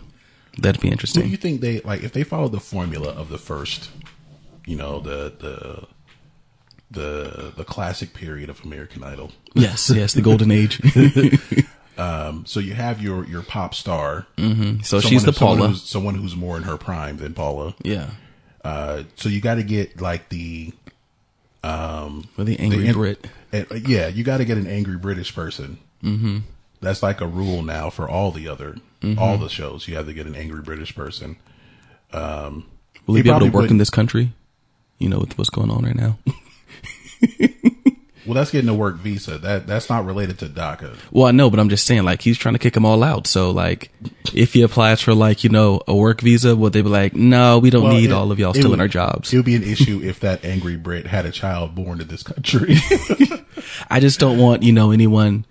That'd 0.58 0.82
be 0.82 0.90
interesting. 0.90 1.24
Do 1.24 1.30
you 1.30 1.38
think 1.38 1.62
they 1.62 1.80
like 1.82 2.04
if 2.04 2.14
they 2.14 2.24
follow 2.24 2.48
the 2.48 2.60
formula 2.60 3.10
of 3.10 3.30
the 3.30 3.38
first, 3.38 3.90
you 4.66 4.76
know, 4.78 5.00
the 5.00 5.34
the 5.40 5.88
the 6.92 7.54
the 7.58 7.64
classic 7.64 8.14
period 8.14 8.50
of 8.50 8.64
American 8.64 9.04
Idol? 9.04 9.32
yes. 9.54 9.90
Yes. 9.94 10.14
The 10.14 10.22
golden 10.22 10.52
age. 10.52 10.80
Um, 11.98 12.46
so 12.46 12.60
you 12.60 12.74
have 12.74 13.02
your 13.02 13.26
your 13.26 13.42
pop 13.42 13.74
star. 13.74 14.28
so 14.38 14.44
someone- 14.46 15.02
she's 15.02 15.24
the 15.24 15.32
someone 15.32 15.58
Paula. 15.58 15.68
who's, 15.70 15.84
someone 15.84 16.16
who's 16.16 16.36
more 16.36 16.58
in 16.58 16.64
her 16.64 16.76
prime 16.76 17.16
than 17.16 17.34
Paula. 17.34 17.74
Yeah. 17.84 18.10
Uh, 18.66 19.04
so 19.16 19.30
you 19.30 19.40
got 19.40 19.56
to 19.56 19.64
get 19.64 20.02
like 20.02 20.28
the 20.28 20.74
With 21.64 22.48
the 22.48 22.60
angry 22.60 22.88
the- 22.88 22.92
Brit. 22.94 23.26
uh, 23.54 23.64
yeah, 23.88 24.08
you 24.10 24.26
got 24.26 24.38
to 24.38 24.46
get 24.46 24.58
an 24.58 24.68
angry 24.68 24.98
British 24.98 25.34
person. 25.34 25.78
Mm-hmm. 26.04 26.40
That's 26.86 27.04
like 27.04 27.20
a 27.22 27.27
rule 27.27 27.62
now 27.63 27.89
for 27.89 28.08
all 28.10 28.32
the 28.32 28.48
other 28.48 28.77
Mm-hmm. 29.01 29.20
all 29.20 29.38
the 29.38 29.50
shows. 29.50 29.88
You 29.88 29.96
have 29.98 30.08
to 30.08 30.13
get 30.13 30.25
an 30.25 30.36
angry 30.36 30.62
British 30.62 30.96
person. 30.96 31.36
Will 32.13 32.63
he 33.15 33.22
be 33.22 33.30
able 33.30 33.42
to 33.42 33.50
work 33.51 33.70
in 33.70 33.77
this 33.77 33.89
country? 33.92 34.34
You 34.98 35.10
know, 35.10 35.20
with 35.20 35.38
what's 35.38 35.50
going 35.51 35.70
on 35.70 35.84
right 35.86 35.96
now. 35.96 36.18
Well, 38.25 38.34
that's 38.34 38.50
getting 38.50 38.70
a 38.70 38.74
work 38.74 38.96
visa. 38.96 39.38
That 39.38 39.68
that's 39.68 39.88
not 39.88 40.04
related 40.04 40.39
to 40.39 40.48
DACA. 40.48 40.98
Well, 41.12 41.27
I 41.27 41.32
know, 41.32 41.51
but 41.51 41.60
I'm 41.60 41.70
just 41.70 41.86
saying, 41.86 42.06
like, 42.06 42.24
he's 42.24 42.39
trying 42.39 42.54
to 42.56 42.60
kick 42.60 42.74
them 42.74 42.84
all 42.84 43.04
out. 43.04 43.27
So, 43.27 43.51
like, 43.51 43.92
if 44.34 44.54
he 44.54 44.63
applies 44.63 45.00
for, 45.00 45.13
like, 45.13 45.44
you 45.44 45.51
know, 45.51 45.82
a 45.88 45.96
work 45.96 46.22
visa, 46.22 46.56
would 46.56 46.74
they 46.74 46.82
be 46.82 46.89
like, 46.89 47.13
no, 47.13 47.60
we 47.60 47.70
don't 47.70 47.84
Well, 47.84 47.94
need 47.94 48.06
it- 48.10 48.13
all 48.13 48.32
of 48.32 48.39
y'all 48.39 48.56
still 48.56 48.70
would- 48.72 48.77
in 48.77 48.82
our 48.82 48.88
jobs? 48.88 49.32
It 49.32 49.36
would 49.38 49.46
be 49.46 49.54
an 49.54 49.62
issue 49.63 50.01
if 50.04 50.22
that 50.22 50.44
angry 50.44 50.75
Brit 50.75 51.06
had 51.06 51.27
a 51.27 51.32
child 51.32 51.75
born 51.75 52.00
to 52.00 52.04
this 52.04 52.24
country. 52.24 52.77
I 53.92 54.00
just 54.00 54.20
don't 54.20 54.39
want, 54.39 54.63
you 54.63 54.72
know, 54.74 54.89
anyone, 54.89 55.46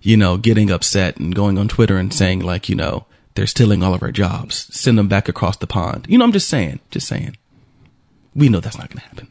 you 0.00 0.16
know, 0.16 0.36
getting 0.36 0.70
upset 0.70 1.18
and 1.18 1.34
going 1.34 1.58
on 1.58 1.68
Twitter 1.68 1.96
and 1.96 2.12
saying, 2.12 2.40
like, 2.40 2.68
you 2.68 2.74
know, 2.74 3.06
they're 3.34 3.46
stealing 3.46 3.82
all 3.82 3.94
of 3.94 4.02
our 4.02 4.12
jobs. 4.12 4.68
Send 4.74 4.98
them 4.98 5.08
back 5.08 5.28
across 5.28 5.56
the 5.56 5.66
pond. 5.66 6.06
You 6.08 6.18
know, 6.18 6.24
I'm 6.24 6.32
just 6.32 6.48
saying, 6.48 6.80
just 6.90 7.06
saying. 7.06 7.36
We 8.34 8.48
know 8.48 8.60
that's 8.60 8.78
not 8.78 8.90
going 8.90 9.00
to 9.00 9.06
happen. 9.08 9.28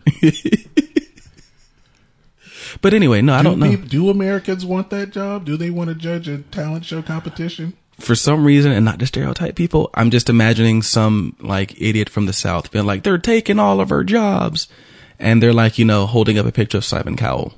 but 2.81 2.93
anyway, 2.93 3.21
no, 3.21 3.33
I 3.33 3.41
don't 3.41 3.59
do, 3.59 3.65
know. 3.65 3.75
do 3.77 4.09
Americans 4.09 4.65
want 4.65 4.89
that 4.89 5.11
job? 5.11 5.45
Do 5.45 5.57
they 5.57 5.69
want 5.69 5.89
to 5.89 5.95
judge 5.95 6.27
a 6.27 6.39
talent 6.39 6.85
show 6.85 7.01
competition? 7.01 7.73
for 7.99 8.15
some 8.15 8.45
reason, 8.45 8.71
and 8.71 8.85
not 8.85 8.99
to 8.99 9.07
stereotype 9.07 9.55
people, 9.55 9.89
I'm 9.93 10.09
just 10.09 10.29
imagining 10.29 10.81
some 10.81 11.35
like 11.39 11.79
idiot 11.79 12.09
from 12.09 12.25
the 12.25 12.33
South 12.33 12.71
being 12.71 12.85
like, 12.85 13.03
they're 13.03 13.17
taking 13.17 13.59
all 13.59 13.81
of 13.81 13.91
our 13.91 14.03
jobs. 14.03 14.67
And 15.21 15.43
they're 15.43 15.53
like, 15.53 15.77
you 15.77 15.83
know, 15.83 16.05
holding 16.05 16.39
up 16.39 16.45
a 16.45 16.51
picture 16.51 16.77
of 16.77 16.85
Simon 16.85 17.17
Cowell. 17.17 17.53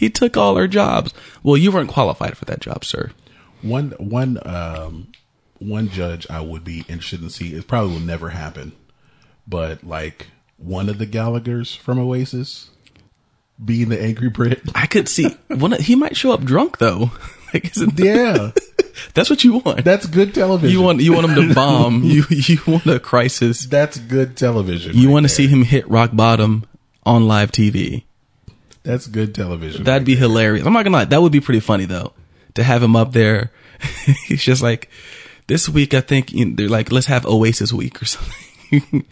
He 0.00 0.08
took 0.08 0.34
all 0.34 0.56
our 0.56 0.66
jobs. 0.66 1.12
Well, 1.42 1.58
you 1.58 1.70
weren't 1.70 1.90
qualified 1.90 2.38
for 2.38 2.46
that 2.46 2.60
job, 2.60 2.86
sir. 2.86 3.10
One 3.60 3.90
one 3.98 4.38
um 4.46 5.12
one 5.58 5.90
judge 5.90 6.26
I 6.30 6.40
would 6.40 6.64
be 6.64 6.86
interested 6.88 7.20
in 7.22 7.28
see. 7.28 7.52
It 7.52 7.68
probably 7.68 7.92
will 7.92 8.00
never 8.00 8.30
happen, 8.30 8.72
but 9.46 9.84
like 9.84 10.28
one 10.56 10.88
of 10.88 10.96
the 10.96 11.04
Gallagher's 11.04 11.74
from 11.74 11.98
Oasis 11.98 12.70
being 13.62 13.90
the 13.90 14.02
angry 14.02 14.30
Brit. 14.30 14.62
I 14.74 14.86
could 14.86 15.06
see 15.06 15.28
one. 15.48 15.72
He 15.72 15.94
might 15.94 16.16
show 16.16 16.32
up 16.32 16.44
drunk 16.44 16.78
though. 16.78 17.10
like, 17.52 17.76
isn't 17.76 17.98
Yeah, 18.00 18.52
that's 19.14 19.28
what 19.28 19.44
you 19.44 19.58
want? 19.58 19.84
that's 19.84 20.06
good 20.06 20.32
television. 20.32 20.70
you 20.70 20.80
want 20.82 21.00
you 21.02 21.12
want 21.12 21.28
him 21.28 21.48
to 21.50 21.54
bomb. 21.54 22.04
you 22.04 22.24
you 22.30 22.58
want 22.66 22.86
a 22.86 22.98
crisis. 22.98 23.66
that's 23.66 23.98
good 23.98 24.34
television. 24.38 24.96
You 24.96 25.08
right 25.08 25.12
want 25.12 25.24
to 25.24 25.28
see 25.28 25.46
him 25.46 25.62
hit 25.64 25.86
rock 25.90 26.12
bottom 26.14 26.64
on 27.04 27.28
live 27.28 27.52
TV. 27.52 28.04
That's 28.82 29.06
good 29.06 29.34
television. 29.34 29.84
That'd 29.84 30.06
be 30.06 30.16
hilarious. 30.16 30.66
I'm 30.66 30.72
not 30.72 30.84
gonna 30.84 30.98
lie. 30.98 31.04
That 31.04 31.20
would 31.20 31.32
be 31.32 31.40
pretty 31.40 31.60
funny 31.60 31.84
though, 31.84 32.12
to 32.54 32.62
have 32.62 32.82
him 32.82 32.96
up 32.96 33.12
there. 33.12 33.50
He's 34.26 34.42
just 34.42 34.62
like, 34.62 34.88
this 35.46 35.68
week 35.68 35.94
I 35.94 36.00
think 36.00 36.32
you 36.32 36.46
know, 36.46 36.54
they're 36.56 36.68
like, 36.68 36.90
let's 36.90 37.06
have 37.06 37.26
Oasis 37.26 37.72
week 37.72 38.00
or 38.00 38.04
something, 38.06 39.04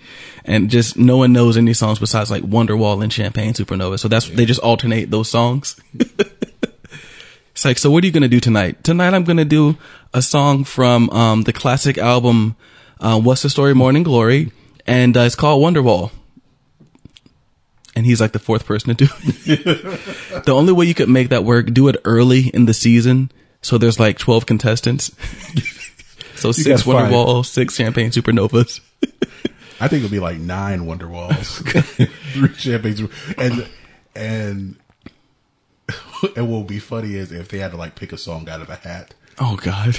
and 0.44 0.70
just 0.70 0.96
no 0.96 1.18
one 1.18 1.32
knows 1.32 1.56
any 1.56 1.74
songs 1.74 1.98
besides 1.98 2.30
like 2.30 2.42
Wonderwall 2.44 3.02
and 3.02 3.12
Champagne 3.12 3.52
Supernova. 3.52 3.98
So 3.98 4.08
that's 4.08 4.28
they 4.28 4.46
just 4.46 4.60
alternate 4.60 5.10
those 5.10 5.28
songs. 5.30 5.78
it's 5.94 7.64
like, 7.64 7.78
so 7.78 7.90
what 7.90 8.02
are 8.02 8.06
you 8.06 8.12
gonna 8.12 8.28
do 8.28 8.40
tonight? 8.40 8.82
Tonight 8.84 9.12
I'm 9.12 9.24
gonna 9.24 9.44
do 9.44 9.76
a 10.14 10.22
song 10.22 10.64
from 10.64 11.10
um, 11.10 11.42
the 11.42 11.52
classic 11.52 11.98
album, 11.98 12.56
uh, 13.00 13.20
"What's 13.20 13.42
the 13.42 13.50
Story, 13.50 13.74
Morning 13.74 14.02
Glory," 14.02 14.50
and 14.86 15.14
uh, 15.14 15.20
it's 15.20 15.34
called 15.34 15.62
Wonderwall. 15.62 16.10
And 17.98 18.06
he's 18.06 18.20
like 18.20 18.30
the 18.30 18.38
fourth 18.38 18.64
person 18.64 18.94
to 18.94 19.06
do 19.06 19.12
it. 19.44 20.44
The 20.44 20.54
only 20.54 20.72
way 20.72 20.86
you 20.86 20.94
could 20.94 21.08
make 21.08 21.30
that 21.30 21.42
work, 21.42 21.74
do 21.74 21.88
it 21.88 21.96
early 22.04 22.42
in 22.46 22.66
the 22.66 22.72
season. 22.72 23.32
So 23.60 23.76
there's 23.76 23.98
like 23.98 24.18
12 24.18 24.46
contestants. 24.46 25.06
so 26.36 26.52
six 26.52 26.86
Wonder 26.86 27.10
Walls, 27.10 27.50
six 27.50 27.74
Champagne 27.74 28.10
Supernovas. 28.10 28.78
I 29.80 29.88
think 29.88 30.04
it'll 30.04 30.12
be 30.12 30.20
like 30.20 30.38
nine 30.38 30.86
Wonder 30.86 31.08
Walls, 31.08 31.58
three 31.58 32.54
champagnes, 32.54 33.00
and 33.36 33.68
and 34.14 34.76
and 36.36 36.48
what 36.48 36.48
will 36.48 36.62
be 36.62 36.78
funny 36.78 37.16
is 37.16 37.32
if 37.32 37.48
they 37.48 37.58
had 37.58 37.72
to 37.72 37.76
like 37.76 37.96
pick 37.96 38.12
a 38.12 38.16
song 38.16 38.48
out 38.48 38.60
of 38.60 38.70
a 38.70 38.76
hat. 38.76 39.14
Oh 39.40 39.56
God. 39.56 39.96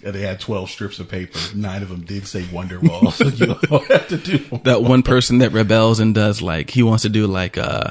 They 0.00 0.20
had 0.20 0.38
twelve 0.38 0.70
strips 0.70 0.98
of 1.00 1.08
paper. 1.08 1.38
Nine 1.54 1.82
of 1.82 1.88
them 1.88 2.02
did 2.02 2.26
say 2.26 2.42
Wonderwall, 2.42 3.12
so 3.12 3.26
you 3.44 3.56
all 3.70 3.80
have 3.80 4.08
to 4.08 4.16
do 4.16 4.38
that 4.64 4.82
one 4.82 5.02
person 5.02 5.38
that 5.38 5.52
rebels 5.52 5.98
and 5.98 6.14
does 6.14 6.40
like, 6.40 6.70
he 6.70 6.82
wants 6.82 7.02
to 7.02 7.08
do 7.08 7.26
like, 7.26 7.58
uh, 7.58 7.90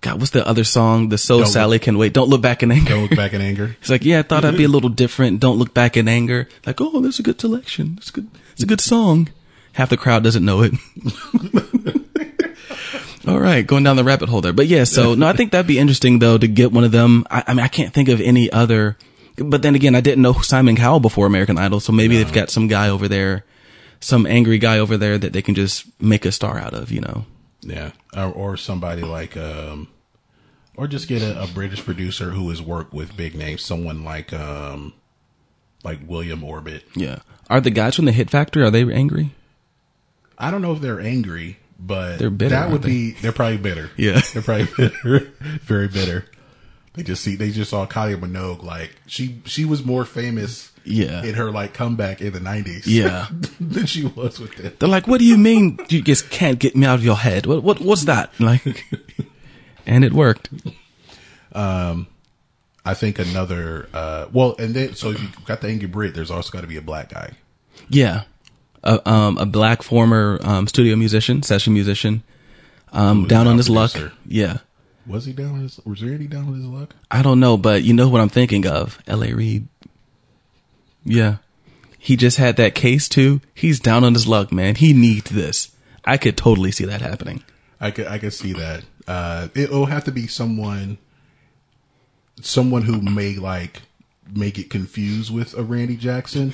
God, 0.00 0.18
what's 0.20 0.30
the 0.30 0.46
other 0.46 0.64
song? 0.64 1.08
The 1.08 1.18
So 1.18 1.44
Sally 1.44 1.78
Can 1.78 1.98
Wait. 1.98 2.12
Don't 2.12 2.28
look 2.28 2.42
back 2.42 2.62
in 2.62 2.70
anger. 2.70 2.90
Don't 2.90 3.02
look 3.02 3.16
back 3.16 3.32
in 3.32 3.40
anger. 3.40 3.76
He's 3.80 3.90
like, 3.90 4.04
yeah, 4.04 4.20
I 4.20 4.22
thought 4.22 4.44
I'd 4.44 4.56
be 4.56 4.64
a 4.64 4.68
little 4.68 4.88
different. 4.90 5.40
Don't 5.40 5.58
look 5.58 5.74
back 5.74 5.96
in 5.96 6.06
anger. 6.08 6.48
Like, 6.64 6.80
oh, 6.80 7.00
that's 7.00 7.18
a 7.18 7.22
good 7.22 7.40
selection. 7.40 7.94
It's 7.98 8.10
good. 8.10 8.28
It's 8.52 8.62
a 8.62 8.66
good 8.66 8.80
song. 8.80 9.28
Half 9.72 9.90
the 9.90 9.96
crowd 9.96 10.22
doesn't 10.22 10.44
know 10.44 10.62
it. 10.62 10.72
All 13.26 13.40
right, 13.40 13.66
going 13.66 13.82
down 13.82 13.96
the 13.96 14.04
rabbit 14.04 14.28
hole 14.28 14.40
there. 14.40 14.52
But 14.52 14.68
yeah, 14.68 14.84
so 14.84 15.14
no, 15.16 15.26
I 15.26 15.32
think 15.32 15.50
that'd 15.50 15.66
be 15.66 15.80
interesting 15.80 16.20
though 16.20 16.38
to 16.38 16.46
get 16.46 16.70
one 16.70 16.84
of 16.84 16.92
them. 16.92 17.26
I, 17.28 17.42
I 17.48 17.54
mean, 17.54 17.64
I 17.64 17.68
can't 17.68 17.92
think 17.92 18.08
of 18.08 18.20
any 18.20 18.50
other. 18.52 18.96
But 19.36 19.62
then 19.62 19.74
again, 19.74 19.94
I 19.94 20.00
didn't 20.00 20.22
know 20.22 20.32
Simon 20.34 20.76
Cowell 20.76 21.00
before 21.00 21.26
American 21.26 21.58
Idol, 21.58 21.80
so 21.80 21.92
maybe 21.92 22.16
they've 22.16 22.32
got 22.32 22.50
some 22.50 22.68
guy 22.68 22.88
over 22.88 23.06
there, 23.08 23.44
some 24.00 24.26
angry 24.26 24.58
guy 24.58 24.78
over 24.78 24.96
there 24.96 25.18
that 25.18 25.32
they 25.32 25.42
can 25.42 25.54
just 25.54 25.86
make 26.00 26.24
a 26.24 26.32
star 26.32 26.58
out 26.58 26.72
of. 26.74 26.90
You 26.90 27.02
know? 27.02 27.26
Yeah, 27.60 27.90
or, 28.16 28.32
or 28.32 28.56
somebody 28.56 29.02
like, 29.02 29.36
um, 29.36 29.88
or 30.76 30.86
just 30.86 31.08
get 31.08 31.22
a, 31.22 31.42
a 31.42 31.46
British 31.48 31.84
producer 31.84 32.30
who 32.30 32.48
has 32.50 32.62
worked 32.62 32.94
with 32.94 33.16
big 33.16 33.34
names. 33.34 33.62
Someone 33.62 34.04
like, 34.04 34.32
um, 34.32 34.92
like 35.84 35.98
William 36.06 36.42
Orbit. 36.44 36.84
Yeah. 36.94 37.18
Are 37.50 37.60
the 37.60 37.70
guys 37.70 37.94
from 37.96 38.06
the 38.06 38.12
Hit 38.12 38.30
Factory 38.30 38.62
are 38.62 38.70
they 38.70 38.82
angry? 38.92 39.32
I 40.38 40.50
don't 40.50 40.62
know 40.62 40.72
if 40.72 40.80
they're 40.80 41.00
angry, 41.00 41.58
but 41.78 42.18
They're 42.18 42.30
bitter, 42.30 42.54
That 42.54 42.70
would 42.70 42.82
they? 42.82 42.88
be. 42.88 43.10
They're 43.12 43.32
probably 43.32 43.56
bitter. 43.58 43.90
Yeah. 43.96 44.20
they're 44.32 44.42
probably 44.42 44.66
bitter. 44.76 45.20
Very 45.62 45.88
bitter. 45.88 46.26
They 46.96 47.02
just 47.02 47.22
see. 47.22 47.36
They 47.36 47.50
just 47.50 47.70
saw 47.70 47.86
Kylie 47.86 48.18
Minogue. 48.18 48.62
Like 48.62 48.96
she, 49.06 49.40
she 49.44 49.64
was 49.64 49.84
more 49.84 50.04
famous. 50.04 50.72
Yeah. 50.84 51.24
In 51.24 51.34
her 51.34 51.50
like 51.50 51.74
comeback 51.74 52.20
in 52.20 52.32
the 52.32 52.40
nineties. 52.40 52.86
Yeah. 52.86 53.26
than 53.60 53.86
she 53.86 54.04
was 54.06 54.38
with 54.38 54.58
it. 54.60 54.78
They're 54.80 54.88
like, 54.88 55.06
"What 55.06 55.18
do 55.18 55.24
you 55.26 55.36
mean 55.36 55.78
you 55.88 56.00
just 56.00 56.30
can't 56.30 56.58
get 56.58 56.76
me 56.76 56.86
out 56.86 56.94
of 56.94 57.04
your 57.04 57.16
head? 57.16 57.44
What 57.46 57.62
what 57.62 57.80
what's 57.80 58.04
that?" 58.04 58.30
Like, 58.40 58.84
and 59.86 60.04
it 60.04 60.12
worked. 60.12 60.48
Um 61.52 62.06
I 62.84 62.94
think 62.94 63.18
another. 63.18 63.88
uh 63.92 64.26
Well, 64.32 64.54
and 64.58 64.74
then 64.74 64.94
so 64.94 65.10
if 65.10 65.20
you 65.20 65.28
got 65.44 65.60
the 65.60 65.68
angry 65.68 65.88
Brit, 65.88 66.14
there's 66.14 66.30
also 66.30 66.50
got 66.52 66.60
to 66.60 66.68
be 66.68 66.76
a 66.76 66.82
black 66.82 67.08
guy. 67.08 67.32
Yeah, 67.88 68.22
a 68.84 69.06
um 69.10 69.38
a 69.38 69.46
black 69.46 69.82
former 69.82 70.38
um 70.42 70.68
studio 70.68 70.94
musician, 70.94 71.42
session 71.42 71.72
musician, 71.72 72.22
um 72.92 73.26
down 73.26 73.48
on 73.48 73.56
his 73.56 73.68
luck. 73.68 73.90
Yeah, 74.24 74.58
Was 75.06 75.24
he 75.24 75.32
down? 75.32 75.60
His, 75.60 75.80
was 75.84 76.02
any 76.02 76.26
down 76.26 76.48
on 76.48 76.54
his 76.54 76.64
luck? 76.64 76.94
I 77.10 77.22
don't 77.22 77.40
know, 77.40 77.56
but 77.56 77.82
you 77.82 77.94
know 77.94 78.08
what 78.08 78.20
I'm 78.20 78.28
thinking 78.28 78.66
of? 78.66 78.98
L.A. 79.06 79.32
Reid. 79.32 79.68
Yeah, 81.04 81.36
he 81.98 82.16
just 82.16 82.38
had 82.38 82.56
that 82.56 82.74
case 82.74 83.08
too. 83.08 83.40
He's 83.54 83.78
down 83.78 84.02
on 84.02 84.14
his 84.14 84.26
luck, 84.26 84.50
man. 84.50 84.74
He 84.74 84.92
needs 84.92 85.30
this. 85.30 85.70
I 86.04 86.16
could 86.16 86.36
totally 86.36 86.72
see 86.72 86.84
that 86.84 87.00
happening. 87.00 87.42
I 87.80 87.90
could 87.90 88.06
I 88.06 88.18
could 88.18 88.32
see 88.32 88.52
that. 88.54 88.84
Uh 89.06 89.48
It'll 89.54 89.86
have 89.86 90.04
to 90.04 90.12
be 90.12 90.26
someone, 90.26 90.98
someone 92.40 92.82
who 92.82 93.00
may 93.00 93.36
like 93.36 93.82
make 94.34 94.58
it 94.58 94.70
confused 94.70 95.32
with 95.32 95.56
a 95.56 95.62
Randy 95.62 95.96
Jackson, 95.96 96.52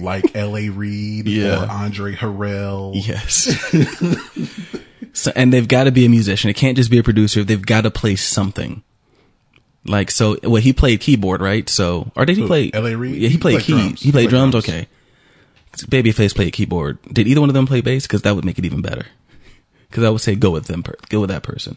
like 0.00 0.36
L.A. 0.36 0.68
Reid 0.68 1.26
Yeah. 1.28 1.64
or 1.64 1.70
Andre 1.70 2.14
Harrell. 2.14 2.92
Yes. 2.94 3.48
so, 5.12 5.32
and 5.36 5.52
they've 5.52 5.68
got 5.68 5.84
to 5.84 5.92
be 5.92 6.04
a 6.04 6.08
musician. 6.08 6.50
It 6.50 6.54
can't 6.56 6.76
just 6.76 6.90
be 6.90 6.98
a 6.98 7.02
producer. 7.02 7.44
They've 7.44 7.64
got 7.64 7.82
to 7.82 7.90
play 7.90 8.16
something. 8.16 8.82
Like 9.84 10.10
so, 10.10 10.36
well, 10.42 10.60
he 10.60 10.72
played 10.72 11.00
keyboard, 11.00 11.40
right? 11.40 11.68
So, 11.68 12.10
or 12.16 12.26
did 12.26 12.36
he 12.36 12.42
Who, 12.42 12.48
play 12.48 12.70
L.A. 12.74 12.94
Reid? 12.96 13.14
Yeah, 13.14 13.28
he, 13.28 13.34
He 13.34 13.38
played, 13.38 13.62
played 13.62 13.64
keys. 13.64 13.76
He 13.76 13.86
played 13.86 13.98
He 14.00 14.12
played 14.12 14.28
drums. 14.30 14.52
drums. 14.52 14.68
Okay. 14.68 14.88
Babyface 15.86 16.34
played 16.34 16.52
keyboard. 16.52 16.98
Did 17.12 17.26
either 17.28 17.40
one 17.40 17.48
of 17.50 17.54
them 17.54 17.66
play 17.66 17.80
bass? 17.80 18.06
Because 18.06 18.22
that 18.22 18.34
would 18.34 18.44
make 18.44 18.58
it 18.58 18.64
even 18.64 18.82
better. 18.82 19.06
Because 19.88 20.04
I 20.04 20.10
would 20.10 20.20
say 20.20 20.34
go 20.34 20.50
with 20.50 20.66
them. 20.66 20.82
Per- 20.82 20.96
go 21.08 21.20
with 21.20 21.30
that 21.30 21.42
person. 21.42 21.76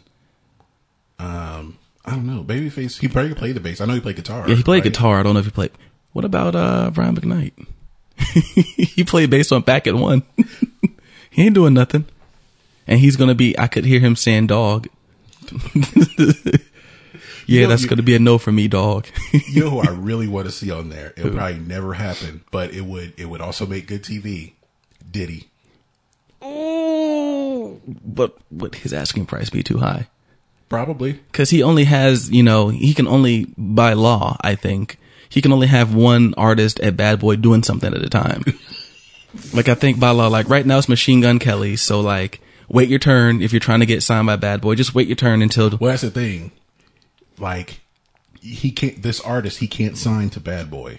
Um, 1.18 1.78
I 2.04 2.10
don't 2.10 2.26
know. 2.26 2.42
Babyface. 2.42 2.98
He 3.00 3.08
probably 3.08 3.34
played 3.34 3.54
the 3.54 3.60
bass. 3.60 3.80
I 3.80 3.84
know 3.86 3.94
he 3.94 4.00
played 4.00 4.16
guitar. 4.16 4.48
Yeah, 4.48 4.56
he 4.56 4.62
played 4.62 4.84
right? 4.84 4.92
guitar. 4.92 5.20
I 5.20 5.22
don't 5.22 5.34
know 5.34 5.40
if 5.40 5.46
he 5.46 5.52
played. 5.52 5.70
What 6.12 6.24
about 6.24 6.54
uh 6.54 6.90
Brian 6.92 7.16
McKnight? 7.16 7.52
he 8.76 9.04
played 9.04 9.30
bass 9.30 9.52
on 9.52 9.62
Back 9.62 9.86
at 9.86 9.94
One. 9.94 10.22
he 11.30 11.42
ain't 11.44 11.54
doing 11.54 11.74
nothing, 11.74 12.04
and 12.86 13.00
he's 13.00 13.16
gonna 13.16 13.34
be. 13.34 13.58
I 13.58 13.66
could 13.66 13.84
hear 13.84 14.00
him 14.00 14.16
saying 14.16 14.48
"dog." 14.48 14.88
yeah, 17.46 17.62
know, 17.62 17.68
that's 17.68 17.82
you- 17.82 17.88
gonna 17.88 18.02
be 18.02 18.14
a 18.14 18.18
no 18.18 18.38
for 18.38 18.52
me, 18.52 18.68
dog. 18.68 19.06
You 19.48 19.64
know 19.64 19.70
who 19.70 19.80
I 19.80 19.90
really 19.90 20.28
want 20.28 20.46
to 20.46 20.52
see 20.52 20.70
on 20.70 20.88
there? 20.88 21.12
It'll 21.16 21.32
probably 21.32 21.58
never 21.58 21.94
happen, 21.94 22.42
but 22.50 22.72
it 22.72 22.82
would. 22.82 23.14
It 23.16 23.26
would 23.26 23.40
also 23.40 23.66
make 23.66 23.86
good 23.86 24.02
TV. 24.02 24.52
Diddy. 25.10 25.48
Mm. 26.40 27.78
but 28.04 28.36
would 28.50 28.74
his 28.76 28.92
asking 28.92 29.26
price 29.26 29.50
be 29.50 29.62
too 29.62 29.78
high? 29.78 30.08
Probably. 30.68 31.12
Because 31.12 31.50
he 31.50 31.62
only 31.62 31.84
has, 31.84 32.30
you 32.30 32.42
know, 32.42 32.68
he 32.68 32.94
can 32.94 33.06
only 33.06 33.46
by 33.58 33.92
law. 33.92 34.36
I 34.40 34.54
think 34.54 34.98
he 35.32 35.40
can 35.40 35.52
only 35.52 35.66
have 35.66 35.94
one 35.94 36.34
artist 36.36 36.78
at 36.80 36.96
Bad 36.96 37.20
Boy 37.20 37.36
doing 37.36 37.62
something 37.62 37.92
at 37.94 38.02
a 38.02 38.08
time. 38.10 38.44
like 39.54 39.68
I 39.68 39.74
think 39.74 39.98
by 39.98 40.10
law, 40.10 40.28
like 40.28 40.48
right 40.48 40.66
now 40.66 40.76
it's 40.78 40.88
Machine 40.88 41.20
Gun 41.22 41.38
Kelly. 41.38 41.76
So 41.76 42.00
like 42.00 42.40
wait 42.68 42.88
your 42.88 42.98
turn 42.98 43.40
if 43.42 43.52
you're 43.52 43.60
trying 43.60 43.80
to 43.80 43.86
get 43.86 44.02
signed 44.02 44.26
by 44.26 44.36
Bad 44.36 44.60
Boy. 44.60 44.74
Just 44.74 44.94
wait 44.94 45.06
your 45.08 45.16
turn 45.16 45.40
until 45.42 45.70
Well, 45.70 45.90
that's 45.90 46.02
the 46.02 46.10
thing. 46.10 46.52
Like, 47.38 47.80
he 48.40 48.70
can't. 48.70 49.02
This 49.02 49.20
artist, 49.20 49.58
he 49.58 49.66
can't 49.66 49.96
sign 49.96 50.28
to 50.30 50.40
Bad 50.40 50.70
Boy. 50.70 50.98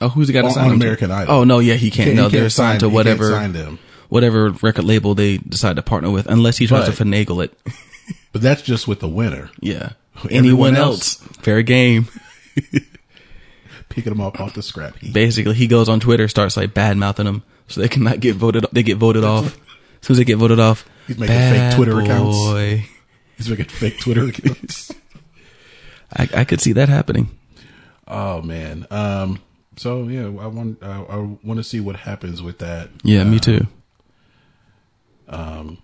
oh, 0.00 0.08
who's 0.10 0.28
the 0.28 0.32
guy 0.32 0.42
to 0.42 0.50
sign 0.50 0.68
on? 0.70 0.74
American 0.74 1.10
Idol. 1.10 1.34
Oh 1.34 1.44
no, 1.44 1.58
yeah, 1.58 1.74
he 1.74 1.90
can't. 1.90 2.10
He 2.10 2.14
no, 2.14 2.22
can't 2.22 2.32
they're 2.32 2.50
sign- 2.50 2.70
signed 2.72 2.80
to 2.80 2.88
whatever 2.88 3.30
sign 3.30 3.52
them. 3.52 3.78
whatever 4.08 4.50
record 4.62 4.84
label 4.84 5.14
they 5.14 5.38
decide 5.38 5.74
to 5.76 5.82
partner 5.82 6.10
with, 6.10 6.26
unless 6.28 6.56
he 6.58 6.66
tries 6.68 6.86
But- 6.88 6.94
to 6.96 7.04
finagle 7.04 7.44
it. 7.44 7.58
But 8.32 8.42
that's 8.42 8.60
just 8.62 8.86
with 8.86 9.00
the 9.00 9.08
winner. 9.08 9.50
yeah. 9.60 9.92
Everyone 10.16 10.32
Anyone 10.38 10.76
else- 10.76 11.20
else, 11.22 11.36
fair 11.38 11.62
game. 11.62 12.08
Picking 13.98 14.12
them 14.12 14.20
up 14.20 14.38
off 14.40 14.54
the 14.54 14.62
scrap 14.62 14.96
heap. 14.98 15.12
Basically, 15.12 15.54
he 15.54 15.66
goes 15.66 15.88
on 15.88 15.98
Twitter, 15.98 16.28
starts 16.28 16.56
like 16.56 16.72
bad 16.72 16.96
mouthing 16.96 17.26
them, 17.26 17.42
so 17.66 17.80
they 17.80 17.88
cannot 17.88 18.20
get 18.20 18.36
voted. 18.36 18.64
They 18.70 18.84
get 18.84 18.96
voted 18.96 19.24
off. 19.24 19.46
As 19.46 20.06
soon 20.06 20.14
as 20.14 20.18
they 20.18 20.24
get 20.24 20.36
voted 20.38 20.60
off, 20.60 20.88
He's 21.08 21.18
making 21.18 21.34
fake 21.34 21.74
Twitter 21.74 21.98
accounts. 22.00 22.86
He's 23.36 23.48
making 23.50 23.64
fake 23.64 23.98
Twitter 23.98 24.24
accounts. 24.28 24.92
I, 26.12 26.28
I 26.32 26.44
could 26.44 26.60
see 26.60 26.72
that 26.74 26.88
happening. 26.88 27.36
oh 28.06 28.40
man. 28.40 28.86
Um. 28.92 29.40
So 29.76 30.04
yeah, 30.06 30.26
I 30.26 30.46
want 30.46 30.80
I, 30.80 31.02
I 31.02 31.16
want 31.42 31.56
to 31.56 31.64
see 31.64 31.80
what 31.80 31.96
happens 31.96 32.40
with 32.40 32.58
that. 32.58 32.90
Yeah, 33.02 33.24
me 33.24 33.40
too. 33.40 33.66
Um. 35.28 35.78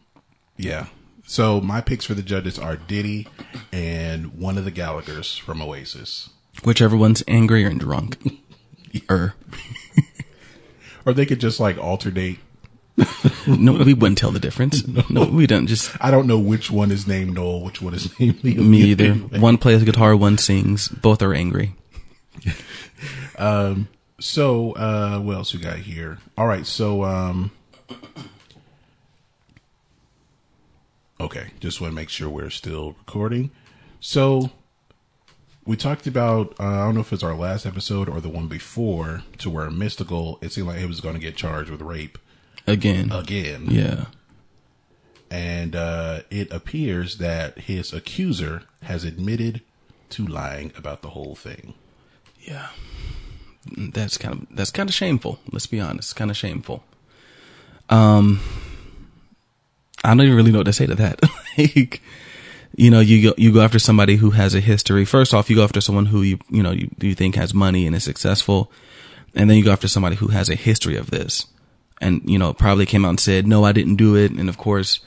Yeah. 0.57 0.87
So 1.27 1.61
my 1.61 1.81
picks 1.81 2.05
for 2.05 2.15
the 2.15 2.23
judges 2.23 2.61
are 2.61 2.77
Diddy 2.77 3.27
and 3.73 4.39
one 4.39 4.57
of 4.57 4.65
the 4.65 4.71
Gallagher's 4.71 5.37
from 5.37 5.61
Oasis. 5.61 6.31
Whichever 6.63 6.97
one's 6.97 7.23
angry 7.27 7.65
or 7.65 7.73
drunk. 7.73 8.19
er. 9.11 9.35
Or 11.07 11.13
they 11.13 11.27
could 11.27 11.41
just 11.41 11.61
like 11.61 11.77
alternate. 11.79 12.39
No, 13.47 13.73
we 13.73 13.93
wouldn't 13.93 14.19
tell 14.19 14.31
the 14.31 14.41
difference. 14.41 14.87
No, 14.95 15.03
no. 15.11 15.25
we 15.27 15.47
don't. 15.47 15.67
Just 15.67 15.95
I 16.01 16.11
don't 16.11 16.27
know 16.27 16.39
which 16.39 16.71
one 16.71 16.91
is 16.91 17.07
named 17.07 17.35
Noel, 17.35 17.63
which 17.63 17.83
one 17.83 17.95
is 17.95 18.19
named 18.21 18.43
me 18.45 18.79
either. 18.79 19.13
One 19.15 19.59
plays 19.59 19.83
guitar, 19.83 20.17
one 20.17 20.39
sings. 20.39 20.89
Both 20.89 21.23
are 21.23 21.35
angry. 21.35 21.75
um. 23.37 23.89
So, 24.21 24.73
uh, 24.73 25.19
what 25.19 25.37
else 25.37 25.53
we 25.53 25.61
got 25.61 25.77
here? 25.79 26.19
All 26.39 26.47
right. 26.47 26.65
So, 26.65 27.03
um, 27.03 27.51
okay. 31.21 31.49
Just 31.61 31.81
want 31.81 31.91
to 31.91 31.95
make 31.95 32.09
sure 32.09 32.31
we're 32.31 32.49
still 32.49 32.95
recording. 33.01 33.51
So, 34.01 34.51
we 35.67 35.77
talked 35.77 36.07
about, 36.07 36.55
uh, 36.61 36.65
I 36.65 36.85
don't 36.85 36.95
know 36.95 37.01
if 37.01 37.13
it's 37.13 37.23
our 37.23 37.35
last 37.35 37.65
episode 37.67 38.09
or 38.09 38.21
the 38.21 38.29
one 38.29 38.49
before, 38.49 39.23
to 39.39 39.49
where 39.51 39.71
Mystikal, 39.71 40.43
it 40.43 40.53
seemed 40.53 40.69
like 40.69 40.79
he 40.79 40.87
was 40.87 41.01
going 41.01 41.15
to 41.15 41.21
get 41.21 41.37
charged 41.37 41.71
with 41.71 41.81
rape 41.81 42.19
Again. 42.67 43.11
again. 43.13 43.67
yeah. 43.69 44.07
And, 45.31 45.75
uh, 45.75 46.21
it 46.31 46.53
appears 46.53 47.19
that 47.19 47.59
his 47.61 47.93
accuser 47.93 48.63
has 48.83 49.05
admitted 49.05 49.63
to 50.11 50.27
lying 50.27 50.73
about 50.77 51.03
the 51.03 51.11
whole 51.11 51.35
thing. 51.35 51.75
Yeah. 52.41 52.69
That's 53.77 54.19
kind 54.19 54.43
of 54.43 54.57
that's 54.57 54.71
kind 54.71 54.91
of 54.91 54.95
shameful. 54.95 55.39
Let's 55.51 55.67
be 55.67 55.81
honest, 55.81 56.15
kind 56.15 56.31
of 56.31 56.37
shameful. 56.37 56.85
Um, 57.89 58.41
I 60.05 60.09
don't 60.11 60.21
even 60.21 60.37
really 60.37 60.53
know 60.53 60.59
what 60.59 60.65
to 60.67 60.73
say 60.75 60.85
to 60.87 60.95
that. 60.97 61.21
like, 61.59 62.03
you 62.77 62.91
know, 62.91 63.01
you 63.01 63.31
go 63.31 63.35
you 63.37 63.53
go 63.53 63.61
after 63.61 63.79
somebody 63.79 64.17
who 64.17 64.31
has 64.31 64.55
a 64.55 64.61
history. 64.61 65.05
First 65.05 65.33
off, 65.33 65.49
you 65.49 65.57
go 65.57 65.65
after 65.65 65.81
someone 65.81 66.07
who 66.07 66.23
you 66.23 66.39
you 66.51 66.63
know 66.63 66.73
you, 66.73 66.91
you 67.01 67.15
think 67.15 67.37
has 67.37 67.55
money 67.55 67.87
and 67.87 67.95
is 67.95 68.05
successful, 68.05 68.71
and 69.35 69.49
then 69.49 69.57
you 69.57 69.65
go 69.65 69.73
after 69.73 69.89
somebody 69.89 70.17
who 70.17 70.29
has 70.29 70.49
a 70.49 70.55
history 70.55 70.97
of 70.97 71.11
this, 71.11 71.47
and 72.01 72.23
you 72.25 72.39
know 72.39 72.53
probably 72.53 72.87
came 72.87 73.05
out 73.05 73.11
and 73.11 73.21
said, 73.21 73.47
"No, 73.47 73.65
I 73.65 73.73
didn't 73.73 73.97
do 73.97 74.17
it." 74.17 74.33
And 74.33 74.49
of 74.49 74.59
course, 74.59 75.01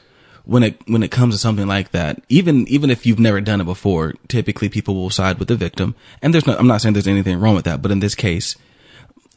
when 0.46 0.64
it 0.64 0.82
when 0.88 1.04
it 1.04 1.12
comes 1.12 1.36
to 1.36 1.40
something 1.40 1.68
like 1.68 1.92
that, 1.92 2.24
even 2.30 2.66
even 2.70 2.90
if 2.90 3.06
you've 3.06 3.20
never 3.20 3.42
done 3.42 3.60
it 3.60 3.66
before, 3.66 4.14
typically 4.30 4.70
people 4.70 4.96
will 4.96 5.10
side 5.10 5.38
with 5.38 5.50
the 5.50 5.58
victim. 5.58 5.94
And 6.22 6.34
there's 6.34 6.48
no, 6.48 6.56
I'm 6.58 6.68
not 6.68 6.82
saying 6.82 6.94
there's 6.94 7.08
anything 7.08 7.38
wrong 7.38 7.56
with 7.56 7.66
that, 7.66 7.82
but 7.82 7.92
in 7.92 8.00
this 8.00 8.16
case, 8.16 8.56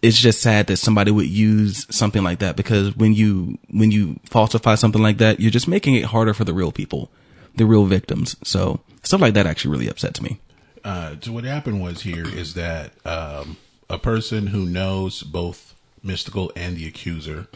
it's 0.02 0.18
just 0.18 0.40
sad 0.40 0.68
that 0.68 0.76
somebody 0.76 1.10
would 1.10 1.26
use 1.26 1.84
something 1.90 2.22
like 2.22 2.38
that 2.38 2.54
because 2.54 2.96
when 2.96 3.12
you 3.12 3.58
when 3.70 3.90
you 3.90 4.20
falsify 4.24 4.76
something 4.76 5.02
like 5.02 5.18
that, 5.18 5.40
you're 5.40 5.50
just 5.50 5.66
making 5.66 5.96
it 5.96 6.04
harder 6.04 6.32
for 6.32 6.44
the 6.44 6.54
real 6.54 6.70
people, 6.70 7.10
the 7.56 7.66
real 7.66 7.86
victims. 7.86 8.36
So 8.44 8.80
stuff 9.02 9.20
like 9.20 9.34
that 9.34 9.46
actually 9.46 9.72
really 9.72 9.88
upsets 9.88 10.20
me. 10.22 10.38
uh, 10.84 11.16
so 11.20 11.32
what 11.32 11.44
happened 11.44 11.80
was 11.82 12.02
here 12.02 12.26
is 12.26 12.54
that 12.54 12.92
um, 13.04 13.56
a 13.88 13.98
person 13.98 14.48
who 14.48 14.64
knows 14.66 15.22
both 15.22 15.74
Mystikal 16.04 16.50
and 16.56 16.76
the 16.76 16.86
accuser 16.88 17.48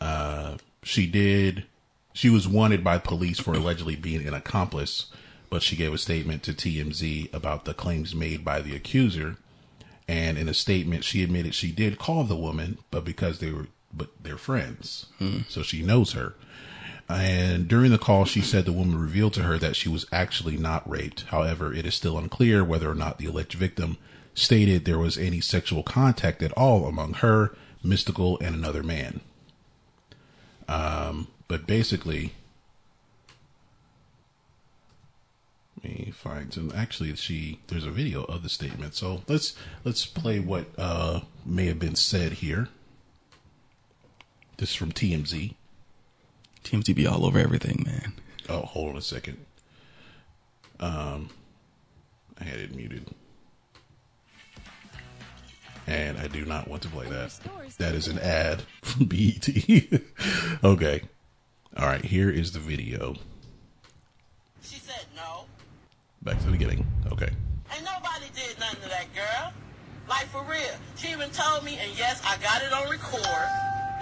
uh, 0.00 0.56
she 0.82 1.06
did 1.06 1.64
she 2.12 2.30
was 2.30 2.46
wanted 2.48 2.82
by 2.84 2.98
police 2.98 3.38
for 3.40 3.52
allegedly 3.54 3.96
being 3.96 4.26
an 4.26 4.34
accomplice 4.34 5.06
but 5.50 5.62
she 5.62 5.74
gave 5.76 5.92
a 5.92 5.98
statement 5.98 6.42
to 6.44 6.52
tmz 6.52 7.32
about 7.34 7.64
the 7.64 7.74
claims 7.74 8.14
made 8.14 8.44
by 8.44 8.60
the 8.62 8.74
accuser 8.76 9.36
and 10.08 10.38
in 10.38 10.48
a 10.48 10.54
statement 10.54 11.02
she 11.04 11.22
admitted 11.24 11.54
she 11.54 11.72
did 11.72 11.98
call 11.98 12.22
the 12.24 12.36
woman 12.36 12.78
but 12.90 13.04
because 13.04 13.40
they 13.40 13.50
were 13.50 13.66
but 13.92 14.08
they're 14.22 14.38
friends 14.38 15.06
so 15.48 15.62
she 15.62 15.82
knows 15.82 16.12
her 16.12 16.34
and 17.12 17.66
during 17.66 17.90
the 17.90 17.98
call, 17.98 18.24
she 18.24 18.40
said 18.40 18.64
the 18.64 18.72
woman 18.72 19.00
revealed 19.00 19.34
to 19.34 19.42
her 19.42 19.58
that 19.58 19.74
she 19.74 19.88
was 19.88 20.06
actually 20.12 20.56
not 20.56 20.88
raped. 20.88 21.22
However, 21.28 21.72
it 21.72 21.86
is 21.86 21.94
still 21.94 22.18
unclear 22.18 22.64
whether 22.64 22.90
or 22.90 22.94
not 22.94 23.18
the 23.18 23.26
alleged 23.26 23.54
victim 23.54 23.96
stated 24.34 24.84
there 24.84 24.98
was 24.98 25.18
any 25.18 25.40
sexual 25.40 25.82
contact 25.82 26.42
at 26.42 26.52
all 26.52 26.86
among 26.86 27.14
her, 27.14 27.54
Mystikal, 27.84 28.40
and 28.40 28.54
another 28.54 28.82
man. 28.82 29.20
Um, 30.68 31.28
but 31.48 31.66
basically, 31.66 32.32
let 35.82 35.90
me 35.90 36.12
find 36.14 36.52
some. 36.52 36.70
Actually, 36.76 37.14
she 37.16 37.58
there's 37.66 37.86
a 37.86 37.90
video 37.90 38.24
of 38.24 38.42
the 38.42 38.48
statement. 38.48 38.94
So 38.94 39.22
let's 39.26 39.56
let's 39.84 40.06
play 40.06 40.38
what 40.38 40.66
uh, 40.78 41.22
may 41.44 41.66
have 41.66 41.80
been 41.80 41.96
said 41.96 42.34
here. 42.34 42.68
This 44.58 44.70
is 44.70 44.76
from 44.76 44.92
TMZ. 44.92 45.54
TMZ 46.64 46.94
be 46.94 47.06
all 47.06 47.24
over 47.24 47.38
everything, 47.38 47.84
man. 47.86 48.12
Oh, 48.48 48.60
hold 48.60 48.90
on 48.90 48.96
a 48.96 49.02
second. 49.02 49.38
Um, 50.78 51.30
I 52.40 52.44
had 52.44 52.58
it 52.58 52.74
muted. 52.74 53.06
And 55.86 56.18
I 56.18 56.28
do 56.28 56.44
not 56.44 56.68
want 56.68 56.82
to 56.82 56.88
play 56.88 57.08
that. 57.08 57.38
That 57.78 57.94
is 57.94 58.06
an 58.06 58.18
ad 58.18 58.62
from 58.82 59.06
BET. 59.06 59.48
okay. 60.64 61.02
All 61.76 61.86
right, 61.86 62.04
here 62.04 62.30
is 62.30 62.52
the 62.52 62.58
video. 62.58 63.16
She 64.62 64.78
said 64.78 65.04
no. 65.16 65.44
Back 66.22 66.38
to 66.38 66.46
the 66.46 66.52
beginning. 66.52 66.86
Okay. 67.10 67.30
Ain't 67.74 67.84
nobody 67.84 68.26
did 68.34 68.58
nothing 68.58 68.82
to 68.82 68.88
that 68.88 69.06
girl. 69.14 69.52
Like 70.08 70.26
for 70.26 70.42
real. 70.42 70.74
She 70.96 71.12
even 71.12 71.30
told 71.30 71.64
me, 71.64 71.78
and 71.80 71.90
yes, 71.96 72.22
I 72.24 72.36
got 72.38 72.62
it 72.62 72.72
on 72.72 72.90
record, 72.90 73.48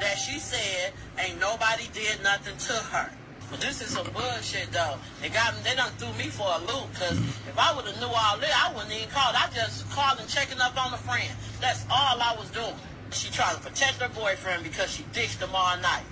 that 0.01 0.19
she 0.19 0.39
said 0.39 0.93
ain't 1.19 1.41
nobody 1.41 1.89
did 1.93 2.23
nothing 2.23 2.57
to 2.57 2.73
her. 2.73 3.11
But 3.51 3.61
this 3.61 3.81
is 3.81 3.89
some 3.89 4.07
bullshit 4.13 4.71
though. 4.73 4.97
They 5.23 5.29
got 5.31 5.55
me, 5.55 5.61
they 5.65 5.75
done 5.75 5.93
threw 5.97 6.13
me 6.15 6.31
for 6.31 6.47
a 6.47 6.59
loop, 6.61 6.93
cause 6.95 7.17
if 7.19 7.57
I 7.57 7.75
would've 7.75 7.99
knew 7.99 8.07
all 8.07 8.37
that, 8.39 8.53
I 8.53 8.73
wouldn't 8.75 8.93
even 8.93 9.09
called. 9.09 9.35
I 9.35 9.49
just 9.55 9.89
called 9.91 10.21
and 10.21 10.29
checking 10.29 10.61
up 10.61 10.77
on 10.77 10.93
a 10.93 10.99
friend. 10.99 11.31
That's 11.61 11.85
all 11.91 12.21
I 12.21 12.37
was 12.39 12.51
doing. 12.51 12.75
She 13.11 13.31
trying 13.31 13.57
to 13.57 13.63
protect 13.63 14.03
her 14.03 14.09
boyfriend 14.09 14.65
because 14.65 14.93
she 14.93 15.03
ditched 15.13 15.41
him 15.41 15.51
all 15.55 15.77
night 15.79 16.05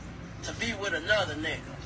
to 0.45 0.53
be 0.55 0.73
with 0.81 0.95
another 0.95 1.35
nigga. 1.35 1.77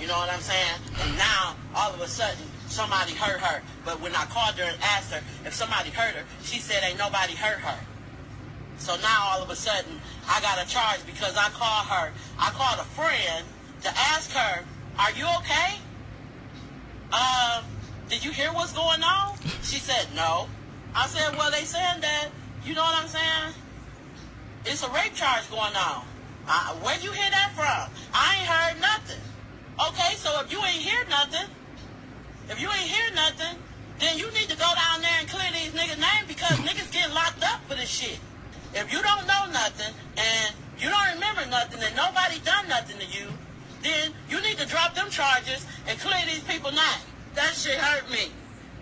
You 0.00 0.08
know 0.08 0.18
what 0.18 0.30
I'm 0.32 0.40
saying? 0.40 0.80
And 1.00 1.16
now, 1.16 1.54
all 1.74 1.94
of 1.94 2.00
a 2.00 2.08
sudden, 2.08 2.44
somebody 2.66 3.12
hurt 3.12 3.40
her. 3.40 3.62
But 3.84 4.00
when 4.00 4.14
I 4.16 4.24
called 4.24 4.56
her 4.56 4.64
and 4.64 4.76
asked 4.82 5.12
her 5.12 5.22
if 5.46 5.54
somebody 5.54 5.90
hurt 5.90 6.14
her, 6.14 6.24
she 6.42 6.58
said 6.58 6.82
ain't 6.82 6.98
nobody 6.98 7.34
hurt 7.34 7.60
her. 7.60 7.78
So 8.78 8.96
now, 8.96 9.28
all 9.30 9.42
of 9.42 9.50
a 9.50 9.56
sudden, 9.56 10.00
I 10.28 10.40
got 10.40 10.62
a 10.62 10.68
charge 10.68 11.00
because 11.06 11.36
I 11.36 11.48
called 11.50 11.86
her. 11.86 12.12
I 12.38 12.50
called 12.50 12.80
a 12.80 12.88
friend 12.94 13.46
to 13.82 13.88
ask 13.88 14.30
her, 14.32 14.64
are 14.98 15.12
you 15.12 15.26
okay? 15.38 15.78
Um, 17.12 17.64
did 18.08 18.24
you 18.24 18.30
hear 18.30 18.52
what's 18.52 18.72
going 18.72 19.02
on? 19.02 19.36
She 19.62 19.78
said, 19.78 20.08
no. 20.14 20.48
I 20.94 21.06
said, 21.06 21.36
well, 21.36 21.50
they 21.50 21.64
saying 21.64 22.00
that, 22.00 22.28
you 22.64 22.74
know 22.74 22.82
what 22.82 23.02
I'm 23.02 23.08
saying? 23.08 23.54
It's 24.66 24.82
a 24.82 24.90
rape 24.90 25.14
charge 25.14 25.48
going 25.50 25.74
on. 25.76 26.04
Uh, 26.46 26.74
where'd 26.82 27.02
you 27.02 27.12
hear 27.12 27.30
that 27.30 27.52
from? 27.54 27.90
I 28.12 28.36
ain't 28.38 28.48
heard 28.48 28.80
nothing. 28.80 29.20
Okay, 29.88 30.14
so 30.16 30.40
if 30.40 30.52
you 30.52 30.58
ain't 30.58 30.82
hear 30.82 31.04
nothing, 31.08 31.48
if 32.48 32.60
you 32.60 32.68
ain't 32.68 32.88
hear 32.88 33.14
nothing, 33.14 33.58
then 33.98 34.18
you 34.18 34.30
need 34.32 34.48
to 34.48 34.56
go 34.56 34.70
down 34.74 35.00
there 35.00 35.16
and 35.18 35.28
clear 35.28 35.50
these 35.52 35.72
niggas' 35.72 35.98
names 35.98 36.28
because 36.28 36.58
niggas 36.58 36.92
getting 36.92 37.14
locked 37.14 37.42
up 37.42 37.60
for 37.68 37.74
this 37.74 37.88
shit. 37.88 38.18
If 38.74 38.92
you 38.92 39.00
don't 39.02 39.26
know 39.26 39.46
nothing 39.52 39.94
and 40.18 40.54
you 40.78 40.90
don't 40.90 41.14
remember 41.14 41.46
nothing 41.46 41.80
and 41.80 41.94
nobody 41.94 42.40
done 42.40 42.68
nothing 42.68 42.98
to 42.98 43.06
you, 43.06 43.28
then 43.82 44.10
you 44.28 44.42
need 44.42 44.58
to 44.58 44.66
drop 44.66 44.94
them 44.94 45.08
charges 45.10 45.64
and 45.86 45.96
clear 46.00 46.18
these 46.26 46.42
people 46.42 46.70
names. 46.70 47.06
That 47.34 47.54
shit 47.54 47.78
hurt 47.78 48.10
me. 48.10 48.32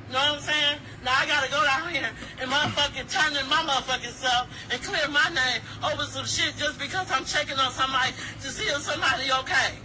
You 0.08 0.12
know 0.14 0.18
what 0.18 0.36
I'm 0.36 0.40
saying? 0.40 0.78
Now 1.04 1.12
I 1.14 1.26
gotta 1.26 1.50
go 1.50 1.62
down 1.64 1.92
here 1.92 2.08
and 2.40 2.50
motherfucking 2.50 3.12
turn 3.12 3.36
in 3.36 3.48
my 3.50 3.62
motherfucking 3.68 4.12
self 4.12 4.48
and 4.70 4.82
clear 4.82 5.06
my 5.08 5.28
name 5.28 5.60
over 5.84 6.04
some 6.04 6.24
shit 6.24 6.56
just 6.56 6.78
because 6.78 7.10
I'm 7.12 7.26
checking 7.26 7.58
on 7.58 7.70
somebody 7.72 8.12
to 8.40 8.48
see 8.48 8.64
if 8.64 8.80
somebody 8.80 9.30
okay. 9.40 9.76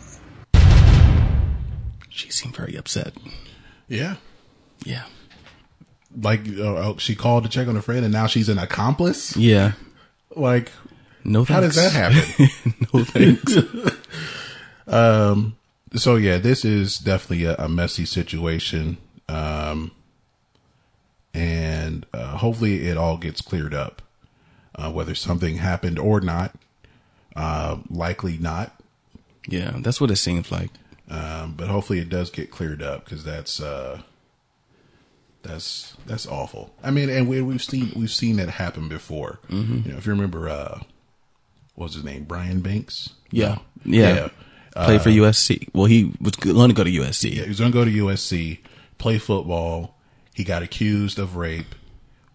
she 2.10 2.32
seemed 2.32 2.56
very 2.56 2.78
upset. 2.78 3.14
Yeah. 3.90 4.16
Yeah. 4.86 5.04
Like 6.16 6.48
uh, 6.48 6.64
oh, 6.64 6.96
she 6.98 7.14
called 7.16 7.44
to 7.44 7.50
check 7.50 7.68
on 7.68 7.76
a 7.76 7.82
friend, 7.82 8.04
and 8.06 8.14
now 8.14 8.28
she's 8.28 8.50
an 8.50 8.58
accomplice. 8.58 9.36
Yeah. 9.36 9.74
Like, 10.36 10.72
No 11.24 11.44
how 11.44 11.62
does 11.62 11.76
that 11.76 11.92
happen? 11.92 12.76
no 12.94 13.04
thanks. 13.04 13.56
Um. 14.88 15.58
So 15.96 16.16
yeah, 16.16 16.38
this 16.38 16.64
is 16.64 16.98
definitely 16.98 17.44
a, 17.44 17.56
a 17.58 17.68
messy 17.68 18.06
situation, 18.06 18.98
um, 19.28 19.92
and 21.34 22.06
uh, 22.14 22.38
hopefully 22.38 22.88
it 22.88 22.98
all 22.98 23.18
gets 23.18 23.42
cleared 23.42 23.74
up. 23.74 24.02
Uh, 24.76 24.92
whether 24.92 25.14
something 25.16 25.58
happened 25.58 25.98
or 26.00 26.22
not, 26.22 26.56
uh, 27.36 27.78
likely 27.90 28.38
not, 28.38 28.80
yeah, 29.48 29.74
that's 29.80 30.00
what 30.00 30.12
it 30.12 30.18
seems 30.18 30.52
like. 30.52 30.70
um, 31.10 31.56
but 31.58 31.68
hopefully 31.68 32.00
it 32.00 32.10
does 32.10 32.30
get 32.30 32.52
cleared 32.52 32.82
up 32.82 33.04
because 33.04 33.24
that's 33.24 33.60
uh, 33.60 34.02
that's 35.48 35.96
that's 36.06 36.28
awful. 36.28 36.74
I 36.84 36.92
mean, 36.92 37.10
and 37.10 37.28
we, 37.28 37.42
we've 37.42 37.64
seen 37.64 37.92
we've 37.96 38.12
seen 38.12 38.38
that 38.38 38.50
happen 38.50 38.90
before. 38.90 39.40
Mm-hmm. 39.50 39.82
You 39.86 39.92
know, 39.92 39.98
if 39.98 40.06
you 40.06 40.12
remember, 40.12 40.50
uh, 40.50 40.80
what 41.76 41.86
was 41.86 41.94
his 41.96 42.04
name, 42.04 42.24
Brian 42.24 42.62
Banks? 42.62 43.10
Yeah. 43.32 43.60
Yeah. 43.84 44.30
Play 44.74 45.00
for 45.00 45.10
uh, 45.10 45.14
USC. 45.14 45.70
Well, 45.74 45.86
he 45.86 46.14
was 46.22 46.36
going 46.36 46.70
to 46.70 46.76
go 46.76 46.84
to 46.84 46.92
USC. 46.92 47.36
Yeah, 47.36 47.44
he 47.44 47.50
was 47.50 47.60
going 47.60 47.72
to 47.72 47.78
go 47.78 47.86
to 47.86 47.92
USC, 47.92 48.60
play 48.98 49.18
football. 49.18 49.96
He 50.36 50.44
got 50.44 50.62
accused 50.62 51.18
of 51.18 51.36
rape, 51.36 51.74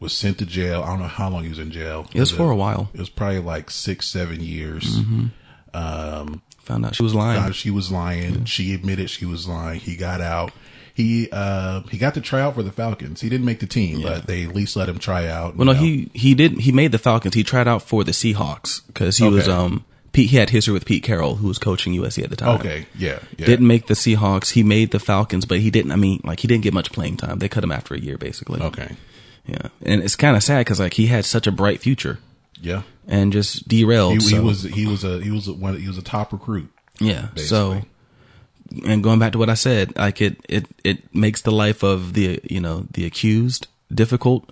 was 0.00 0.12
sent 0.12 0.38
to 0.38 0.46
jail. 0.46 0.82
I 0.82 0.88
don't 0.88 0.98
know 0.98 1.06
how 1.06 1.30
long 1.30 1.44
he 1.44 1.48
was 1.50 1.60
in 1.60 1.70
jail. 1.70 2.08
It 2.12 2.18
was 2.18 2.32
for 2.32 2.50
a 2.50 2.56
while. 2.56 2.90
It 2.92 2.98
was 2.98 3.08
probably 3.08 3.38
like 3.38 3.70
six, 3.70 4.08
seven 4.08 4.40
years. 4.40 4.98
Mm-hmm. 4.98 5.26
Um, 5.74 6.42
found 6.58 6.84
out 6.84 6.96
she 6.96 7.02
was 7.04 7.14
lying. 7.14 7.40
Found 7.40 7.54
she 7.54 7.70
was 7.70 7.92
lying. 7.92 8.44
She 8.44 8.74
admitted 8.74 9.08
she 9.08 9.24
was 9.24 9.46
lying. 9.46 9.78
He 9.78 9.94
got 9.94 10.20
out. 10.20 10.52
He 10.94 11.28
uh 11.32 11.82
he 11.90 11.98
got 11.98 12.14
to 12.14 12.20
try 12.20 12.40
out 12.40 12.54
for 12.54 12.62
the 12.62 12.72
Falcons. 12.72 13.20
He 13.20 13.28
didn't 13.28 13.46
make 13.46 13.60
the 13.60 13.66
team, 13.66 14.02
but 14.02 14.26
they 14.26 14.44
at 14.44 14.54
least 14.54 14.76
let 14.76 14.88
him 14.88 14.98
try 14.98 15.26
out. 15.26 15.56
Well, 15.56 15.66
no, 15.66 15.72
know. 15.72 15.78
he 15.78 16.10
he 16.12 16.34
did 16.34 16.58
he 16.58 16.72
made 16.72 16.92
the 16.92 16.98
Falcons. 16.98 17.34
He 17.34 17.44
tried 17.44 17.66
out 17.66 17.82
for 17.82 18.04
the 18.04 18.12
Seahawks 18.12 18.86
because 18.86 19.16
he 19.16 19.28
was 19.28 19.48
um 19.48 19.84
Pete. 20.12 20.30
He 20.30 20.36
had 20.36 20.50
history 20.50 20.74
with 20.74 20.84
Pete 20.84 21.02
Carroll, 21.02 21.36
who 21.36 21.48
was 21.48 21.58
coaching 21.58 21.94
USC 21.94 22.22
at 22.22 22.30
the 22.30 22.36
time. 22.36 22.60
okay, 22.60 22.86
yeah, 22.96 23.20
yeah. 23.38 23.46
Didn't 23.46 23.66
make 23.66 23.86
the 23.86 23.94
Seahawks. 23.94 24.50
He 24.50 24.62
made 24.62 24.90
the 24.90 25.00
Falcons, 25.00 25.46
but 25.46 25.60
he 25.60 25.70
didn't. 25.70 25.92
I 25.92 25.96
mean, 25.96 26.20
like 26.24 26.40
he 26.40 26.48
didn't 26.48 26.62
get 26.62 26.74
much 26.74 26.92
playing 26.92 27.16
time. 27.16 27.38
They 27.38 27.48
cut 27.48 27.64
him 27.64 27.72
after 27.72 27.94
a 27.94 27.98
year, 27.98 28.18
basically. 28.18 28.60
okay, 28.60 28.96
Yeah, 29.46 29.68
and 29.84 30.02
it's 30.02 30.16
kind 30.16 30.36
of 30.36 30.42
sad 30.42 30.60
because 30.60 30.80
like 30.80 30.94
he 30.94 31.06
had 31.06 31.24
such 31.24 31.46
a 31.46 31.52
bright 31.52 31.80
future 31.80 32.18
yeah. 32.62 32.82
and 33.06 33.32
just 33.32 33.68
derailed. 33.68 34.22
He, 34.22 34.28
he 34.28 34.36
so- 34.36 34.42
was 34.42 34.62
he 34.62 34.86
was 34.86 35.04
a 35.04 35.20
he 35.20 35.30
was 35.30 35.48
a, 35.48 35.52
one 35.52 35.78
he 35.78 35.88
was 35.88 35.98
a 35.98 36.02
top 36.02 36.32
recruit. 36.32 36.70
Yeah. 37.00 37.28
So, 37.36 37.70
basically. 37.70 37.90
And 38.86 39.02
going 39.02 39.18
back 39.18 39.32
to 39.32 39.38
what 39.38 39.50
I 39.50 39.54
said, 39.54 39.96
like 39.96 40.20
it, 40.20 40.38
it, 40.48 40.66
it 40.84 41.14
makes 41.14 41.42
the 41.42 41.50
life 41.52 41.82
of 41.82 42.14
the, 42.14 42.40
you 42.44 42.60
know, 42.60 42.86
the 42.92 43.04
accused 43.04 43.66
difficult 43.92 44.50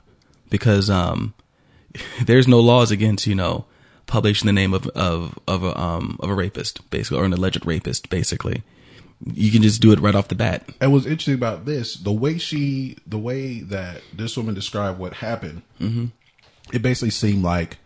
because, 0.51 0.91
um, 0.91 1.35
there's 2.25 2.47
no 2.49 2.61
laws 2.61 2.91
against, 2.91 3.27
you 3.27 3.35
know, 3.35 3.65
publishing 4.07 4.47
the 4.47 4.53
name 4.53 4.75
of, 4.75 4.87
of, 4.89 5.39
of 5.47 5.63
a, 5.65 5.79
um, 5.79 6.19
of 6.21 6.31
a 6.31 6.35
rapist, 6.35 6.89
basically, 6.91 7.19
or 7.19 7.25
an 7.25 7.33
alleged 7.33 7.65
rapist, 7.65 8.11
basically. 8.11 8.63
You 9.33 9.51
can 9.53 9.63
just 9.63 9.83
do 9.83 9.93
it 9.93 10.01
right 10.01 10.15
off 10.15 10.29
the 10.29 10.35
bat. 10.35 10.69
And 10.81 10.93
what's 10.93 11.05
interesting 11.05 11.35
about 11.35 11.67
this, 11.67 11.95
the 11.95 12.13
way 12.13 12.39
she, 12.39 12.97
the 13.07 13.19
way 13.19 13.61
that 13.61 14.03
this 14.15 14.37
woman 14.37 14.55
described 14.55 14.99
what 14.99 15.15
happened, 15.15 15.63
Mm-hmm. 15.81 16.07
it 16.73 16.83
basically 16.83 17.11
seemed 17.11 17.43
like 17.43 17.79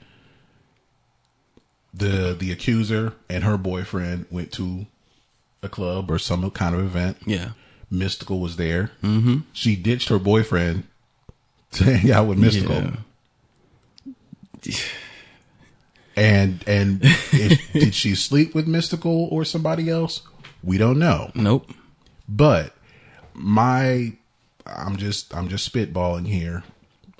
the 1.92 2.34
the 2.38 2.50
accuser 2.50 3.14
and 3.28 3.44
her 3.44 3.56
boyfriend 3.56 4.26
went 4.30 4.50
to 4.52 4.86
a 5.64 5.68
club 5.68 6.10
or 6.10 6.18
some 6.18 6.48
kind 6.50 6.74
of 6.74 6.80
event. 6.82 7.18
Yeah. 7.26 7.50
Mystikal 7.92 8.40
was 8.40 8.56
there. 8.56 8.90
Mm-hmm. 9.02 9.38
She 9.52 9.76
ditched 9.76 10.08
her 10.08 10.18
boyfriend 10.18 10.84
to 11.72 11.84
hang 11.84 12.10
out 12.10 12.26
with 12.26 12.38
Mystikal. 12.38 12.98
Yeah. 14.62 14.76
And 16.16 16.64
and 16.66 17.00
if, 17.02 17.72
did 17.72 17.94
she 17.94 18.14
sleep 18.14 18.54
with 18.54 18.66
Mystikal 18.66 19.30
or 19.32 19.44
somebody 19.44 19.90
else? 19.90 20.22
We 20.62 20.78
don't 20.78 20.98
know. 20.98 21.30
Nope. 21.34 21.70
But 22.28 22.74
my 23.34 24.12
I'm 24.66 24.96
just 24.96 25.34
I'm 25.34 25.48
just 25.48 25.70
spitballing 25.70 26.26
here. 26.26 26.62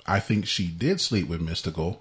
I 0.05 0.19
think 0.19 0.45
she 0.45 0.67
did 0.67 1.01
sleep 1.01 1.27
with 1.27 1.41
Mystikal. 1.41 1.99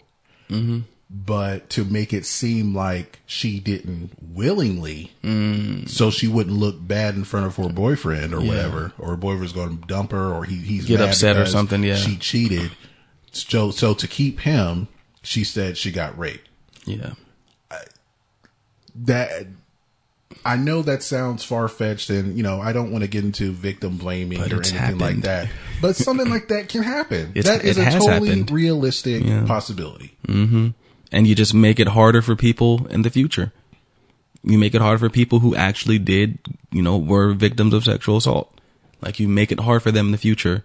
But 1.16 1.70
to 1.70 1.84
make 1.84 2.12
it 2.12 2.26
seem 2.26 2.74
like 2.74 3.20
she 3.24 3.60
didn't 3.60 4.10
willingly, 4.20 5.12
so 5.86 6.10
she 6.10 6.26
wouldn't 6.26 6.56
look 6.56 6.76
bad 6.80 7.14
in 7.14 7.22
front 7.22 7.46
of 7.46 7.54
her 7.56 7.68
boyfriend 7.68 8.34
or 8.34 8.40
whatever, 8.40 8.92
or 8.98 9.10
her 9.10 9.16
boyfriend's 9.16 9.52
going 9.52 9.78
to 9.78 9.86
dump 9.86 10.10
her, 10.10 10.34
or 10.34 10.42
he, 10.44 10.56
he's 10.56 10.86
Get 10.86 11.00
upset 11.00 11.36
or 11.36 11.46
something, 11.46 11.84
yeah. 11.84 11.94
she 11.94 12.16
cheated. 12.16 12.72
So, 13.30 13.70
so 13.70 13.94
to 13.94 14.08
keep 14.08 14.40
him, 14.40 14.88
she 15.22 15.44
said 15.44 15.76
she 15.78 15.92
got 15.92 16.18
raped 16.18 16.48
Yeah. 16.84 17.12
that 18.96 19.46
I 20.44 20.56
know 20.56 20.82
that 20.82 21.02
sounds 21.02 21.42
far 21.44 21.68
fetched, 21.68 22.10
and 22.10 22.36
you 22.36 22.42
know 22.42 22.60
I 22.60 22.72
don't 22.72 22.90
want 22.92 23.02
to 23.02 23.08
get 23.08 23.24
into 23.24 23.52
victim 23.52 23.96
blaming 23.96 24.40
But 24.40 24.52
or 24.52 24.56
anything 24.56 24.98
like 24.98 25.20
that. 25.22 25.48
But 25.80 25.96
something 25.96 26.28
like 26.28 26.48
that 26.48 26.68
can 26.68 26.82
happen. 26.82 27.32
It's- 27.36 27.44
that 27.44 27.64
is 27.64 27.78
a 27.78 27.84
totally 27.84 28.28
happened. 28.30 28.50
realistic 28.50 29.24
Yeah. 29.24 29.44
possibility. 29.46 30.16
Mm-hmm. 30.28 30.68
And 31.14 31.28
you 31.28 31.34
just 31.36 31.54
make 31.54 31.78
it 31.78 31.86
harder 31.86 32.20
for 32.20 32.34
people 32.34 32.88
in 32.88 33.02
the 33.02 33.08
future. 33.08 33.52
You 34.42 34.58
make 34.58 34.74
it 34.74 34.80
hard 34.80 34.98
for 34.98 35.08
people 35.08 35.38
who 35.38 35.54
actually 35.54 36.00
did, 36.00 36.40
you 36.72 36.82
know, 36.82 36.98
were 36.98 37.32
victims 37.32 37.72
of 37.72 37.84
sexual 37.84 38.16
assault. 38.16 38.52
Like 39.00 39.20
you 39.20 39.28
make 39.28 39.52
it 39.52 39.60
hard 39.60 39.84
for 39.84 39.92
them 39.92 40.06
in 40.06 40.12
the 40.12 40.18
future, 40.18 40.64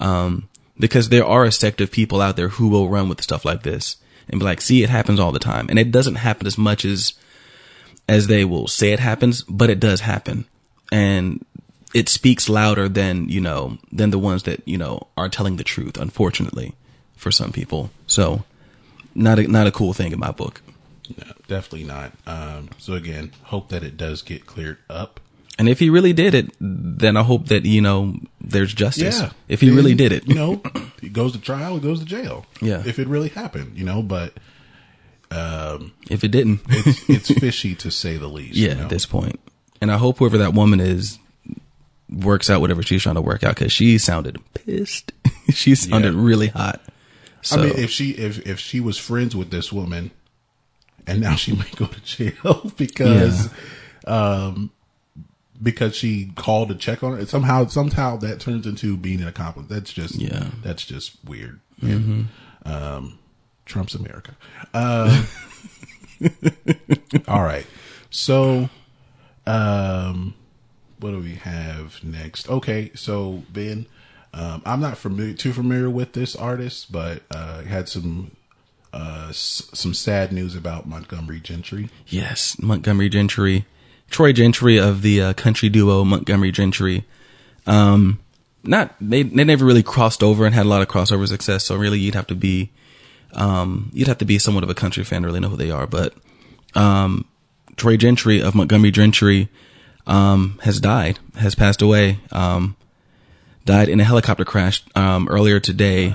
um, 0.00 0.48
because 0.80 1.10
there 1.10 1.26
are 1.26 1.44
a 1.44 1.52
sect 1.52 1.82
of 1.82 1.92
people 1.92 2.22
out 2.22 2.36
there 2.36 2.48
who 2.48 2.68
will 2.68 2.88
run 2.88 3.10
with 3.10 3.22
stuff 3.22 3.44
like 3.44 3.62
this 3.62 3.96
and 4.28 4.40
be 4.40 4.44
like, 4.44 4.62
"See, 4.62 4.82
it 4.82 4.88
happens 4.88 5.20
all 5.20 5.32
the 5.32 5.38
time," 5.38 5.66
and 5.68 5.78
it 5.78 5.90
doesn't 5.90 6.16
happen 6.16 6.46
as 6.46 6.56
much 6.56 6.84
as 6.84 7.12
as 8.08 8.26
they 8.26 8.44
will 8.44 8.66
say 8.66 8.92
it 8.92 9.00
happens, 9.00 9.42
but 9.42 9.70
it 9.70 9.80
does 9.80 10.00
happen, 10.00 10.46
and 10.90 11.44
it 11.92 12.08
speaks 12.08 12.48
louder 12.48 12.88
than 12.88 13.28
you 13.28 13.40
know 13.40 13.76
than 13.92 14.10
the 14.10 14.18
ones 14.18 14.44
that 14.44 14.66
you 14.66 14.78
know 14.78 15.08
are 15.16 15.28
telling 15.28 15.56
the 15.56 15.64
truth. 15.64 15.98
Unfortunately, 15.98 16.74
for 17.16 17.30
some 17.30 17.52
people, 17.52 17.90
so 18.06 18.44
not 19.14 19.38
a, 19.38 19.46
not 19.48 19.66
a 19.66 19.72
cool 19.72 19.92
thing 19.92 20.12
in 20.12 20.18
my 20.18 20.30
book. 20.30 20.60
No, 21.18 21.32
definitely 21.48 21.84
not. 21.84 22.12
Um, 22.26 22.70
so 22.78 22.94
again, 22.94 23.32
hope 23.44 23.68
that 23.68 23.82
it 23.82 23.96
does 23.96 24.22
get 24.22 24.46
cleared 24.46 24.78
up. 24.88 25.20
And 25.58 25.68
if 25.68 25.78
he 25.78 25.88
really 25.88 26.12
did 26.12 26.34
it, 26.34 26.50
then 26.60 27.16
I 27.16 27.22
hope 27.22 27.46
that 27.46 27.64
you 27.64 27.80
know 27.80 28.16
there's 28.40 28.74
justice. 28.74 29.20
Yeah, 29.20 29.30
If 29.48 29.60
he 29.60 29.68
And, 29.68 29.76
really 29.76 29.94
did 29.94 30.10
it, 30.12 30.26
you 30.26 30.34
know, 30.34 30.60
he 31.00 31.08
goes 31.08 31.32
to 31.32 31.38
trial, 31.40 31.74
he 31.74 31.80
goes 31.80 32.00
to 32.00 32.04
jail. 32.06 32.44
Yeah. 32.60 32.82
if 32.84 32.98
it 32.98 33.06
really 33.06 33.28
happened, 33.28 33.78
you 33.78 33.84
know. 33.84 34.02
But 34.02 34.34
if 36.10 36.24
it 36.24 36.28
didn't, 36.30 36.60
it's, 36.68 37.08
it's 37.08 37.40
fishy 37.40 37.74
to 37.76 37.90
say 37.90 38.16
the 38.16 38.28
least. 38.28 38.56
yeah, 38.56 38.70
you 38.70 38.74
know? 38.76 38.82
at 38.82 38.88
this 38.88 39.06
point. 39.06 39.38
And 39.80 39.90
I 39.92 39.96
hope 39.98 40.18
whoever 40.18 40.38
that 40.38 40.54
woman 40.54 40.80
is 40.80 41.18
works 42.10 42.48
out 42.50 42.60
whatever 42.60 42.82
she's 42.82 43.02
trying 43.02 43.16
to 43.16 43.20
work 43.22 43.42
out 43.44 43.56
because 43.56 43.72
she 43.72 43.98
sounded 43.98 44.38
pissed. 44.54 45.12
she 45.52 45.74
sounded 45.74 46.14
Yeah. 46.14 46.20
really 46.22 46.48
hot. 46.48 46.80
So 47.44 47.60
I 47.60 47.66
mean, 47.66 47.76
if 47.76 47.90
she 47.90 48.10
if 48.12 48.46
if 48.46 48.58
she 48.58 48.80
was 48.80 48.98
friends 48.98 49.36
with 49.36 49.50
this 49.50 49.72
woman, 49.72 50.10
and 51.06 51.20
now 51.20 51.34
she 51.36 51.52
might 51.56 51.76
go 51.76 51.86
to 51.86 52.00
jail 52.00 52.72
because, 52.76 53.50
um, 54.06 54.70
because 55.62 55.94
she 55.94 56.32
called 56.36 56.68
to 56.70 56.74
check 56.74 57.02
on 57.02 57.16
her. 57.16 57.26
Somehow, 57.26 57.66
somehow 57.66 58.16
that 58.18 58.40
turns 58.40 58.66
into 58.66 58.96
being 58.96 59.20
an 59.20 59.28
accomplice. 59.28 59.66
That's 59.68 59.92
just 59.92 60.16
Yeah. 60.16 60.46
That's 60.62 60.84
just 60.84 61.16
weird. 61.24 61.60
And, 61.80 62.28
um, 62.64 63.18
Trump's 63.66 63.94
America. 63.94 64.36
Um, 64.72 65.26
all 67.28 67.42
right. 67.42 67.66
So, 68.10 68.68
um, 69.46 70.34
what 71.00 71.10
do 71.10 71.18
we 71.18 71.34
have 71.34 72.02
next? 72.02 72.48
Okay, 72.48 72.90
so 72.94 73.42
Ben, 73.52 73.86
um, 74.34 74.62
I'm 74.66 74.80
not 74.80 74.98
familiar 74.98 75.32
too 75.34 75.52
familiar 75.52 75.88
with 75.88 76.12
this 76.12 76.34
artist, 76.36 76.90
but 76.92 77.22
uh, 77.30 77.62
had 77.62 77.88
some 77.88 78.32
uh, 78.92 79.26
s- 79.30 79.68
some 79.72 79.94
sad 79.94 80.32
news 80.32 80.54
about 80.56 80.86
Montgomery 80.86 81.40
Gentry. 81.40 81.88
yes, 82.08 82.58
Montgomery 82.60 83.08
Gentry, 83.08 83.64
Troy 84.10 84.32
Gentry 84.32 84.78
of 84.78 85.02
the 85.02 85.20
uh, 85.22 85.32
country 85.34 85.68
duo 85.68 86.04
Montgomery 86.04 86.50
Gentry. 86.52 87.04
Um, 87.66 88.18
not 88.64 88.94
they 89.00 89.22
they 89.22 89.44
never 89.44 89.64
really 89.64 89.82
crossed 89.82 90.22
over 90.22 90.44
and 90.46 90.54
had 90.54 90.66
a 90.66 90.68
lot 90.68 90.82
of 90.82 90.88
crossover 90.88 91.26
success. 91.28 91.64
So 91.64 91.76
really, 91.76 91.98
you'd 92.00 92.14
have 92.14 92.26
to 92.28 92.34
be 92.34 92.70
um, 93.32 93.90
you'd 93.92 94.08
have 94.08 94.18
to 94.18 94.24
be 94.24 94.38
somewhat 94.38 94.64
of 94.64 94.70
a 94.70 94.74
country 94.74 95.04
fan 95.04 95.22
to 95.22 95.28
really 95.28 95.40
know 95.40 95.48
who 95.48 95.56
they 95.56 95.70
are. 95.70 95.86
But 95.86 96.14
um, 96.74 97.24
Troy 97.76 97.96
Gentry 97.96 98.40
of 98.42 98.54
Montgomery 98.54 98.90
Gentry 98.90 99.48
um, 100.06 100.58
has 100.62 100.80
died, 100.80 101.18
has 101.36 101.54
passed 101.54 101.82
away. 101.82 102.18
Um, 102.32 102.76
died 103.64 103.88
in 103.88 104.00
a 104.00 104.04
helicopter 104.04 104.44
crash 104.44 104.82
um, 104.94 105.28
earlier 105.28 105.60
today. 105.60 106.14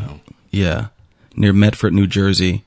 Yeah, 0.52 0.88
near 1.36 1.54
Medford, 1.54 1.94
New 1.94 2.08
Jersey. 2.08 2.64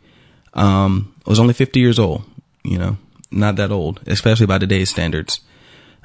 Um, 0.55 1.15
was 1.27 1.41
only 1.41 1.55
50 1.55 1.81
years 1.81 1.99
old. 1.99 2.25
You 2.63 2.79
know, 2.79 2.97
not 3.31 3.57
that 3.57 3.73
old, 3.73 4.01
especially 4.07 4.47
by 4.47 4.59
today's 4.59 4.91
standards. 4.91 5.41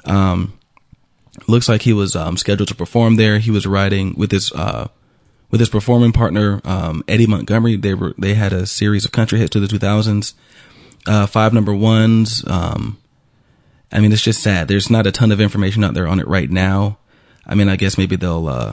Um, 0.04 0.58
looks 1.46 1.68
like 1.68 1.82
he 1.82 1.92
was 1.92 2.16
um, 2.16 2.36
scheduled 2.36 2.68
to 2.68 2.74
perform 2.74 3.16
there. 3.16 3.38
He 3.38 3.50
was 3.50 3.66
riding 3.66 4.14
with 4.16 4.32
his 4.32 4.52
uh, 4.52 4.88
with 5.50 5.60
his 5.60 5.68
performing 5.68 6.12
partner 6.12 6.60
um, 6.64 7.04
Eddie 7.06 7.26
Montgomery. 7.26 7.76
They 7.76 7.94
were 7.94 8.14
they 8.18 8.34
had 8.34 8.52
a 8.52 8.66
series 8.66 9.04
of 9.04 9.12
country 9.12 9.38
hits 9.38 9.50
to 9.50 9.60
the 9.60 9.66
2000s, 9.66 10.34
uh, 11.06 11.26
five 11.26 11.52
number 11.52 11.74
ones. 11.74 12.44
Um, 12.46 12.98
I 13.92 14.00
mean, 14.00 14.12
it's 14.12 14.22
just 14.22 14.42
sad. 14.42 14.68
There's 14.68 14.90
not 14.90 15.06
a 15.06 15.12
ton 15.12 15.32
of 15.32 15.40
information 15.40 15.84
out 15.84 15.94
there 15.94 16.06
on 16.06 16.20
it 16.20 16.28
right 16.28 16.50
now. 16.50 16.98
I 17.48 17.54
mean, 17.54 17.68
I 17.68 17.76
guess 17.76 17.98
maybe 17.98 18.16
they'll 18.16 18.48
uh, 18.48 18.72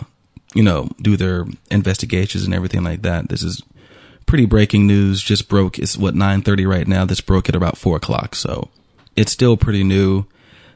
you 0.54 0.64
know 0.64 0.90
do 1.02 1.18
their 1.18 1.46
investigations 1.72 2.44
and 2.44 2.54
everything 2.54 2.84
like 2.84 3.02
that. 3.04 3.30
This 3.30 3.44
is 3.44 3.62
pretty 4.26 4.46
breaking 4.46 4.88
news. 4.88 5.22
Just 5.22 5.48
broke. 5.48 5.80
It's 5.80 5.98
what 5.98 6.16
9:30 6.16 6.68
right 6.68 6.88
now. 6.88 7.06
This 7.06 7.22
broke 7.22 7.50
at 7.50 7.56
about 7.56 7.78
four 7.78 7.98
o'clock, 7.98 8.36
so 8.36 8.70
it's 9.16 9.32
still 9.32 9.58
pretty 9.58 9.84
new. 9.84 10.26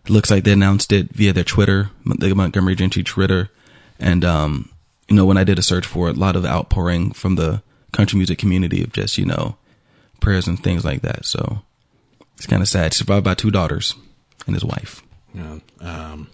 It 0.05 0.11
looks 0.11 0.31
like 0.31 0.43
they 0.43 0.53
announced 0.53 0.91
it 0.91 1.09
via 1.13 1.33
their 1.33 1.43
Twitter, 1.43 1.91
the 2.05 2.33
Montgomery 2.33 2.75
Gentry 2.75 3.03
Twitter, 3.03 3.49
and 3.99 4.23
um, 4.23 4.69
you 5.07 5.15
know 5.15 5.25
when 5.25 5.37
I 5.37 5.43
did 5.43 5.59
a 5.59 5.63
search 5.63 5.85
for 5.85 6.09
it, 6.09 6.17
a 6.17 6.19
lot 6.19 6.35
of 6.35 6.45
outpouring 6.45 7.11
from 7.11 7.35
the 7.35 7.61
country 7.91 8.17
music 8.17 8.37
community 8.37 8.83
of 8.83 8.93
just 8.93 9.17
you 9.17 9.25
know 9.25 9.57
prayers 10.19 10.47
and 10.47 10.61
things 10.61 10.85
like 10.85 11.01
that. 11.01 11.25
So 11.25 11.61
it's 12.37 12.47
kind 12.47 12.61
of 12.61 12.67
sad. 12.67 12.93
Survived 12.93 13.25
by 13.25 13.33
two 13.33 13.51
daughters 13.51 13.95
and 14.45 14.55
his 14.55 14.63
wife. 14.63 15.01
Yeah. 15.33 15.59
Um, 15.81 16.29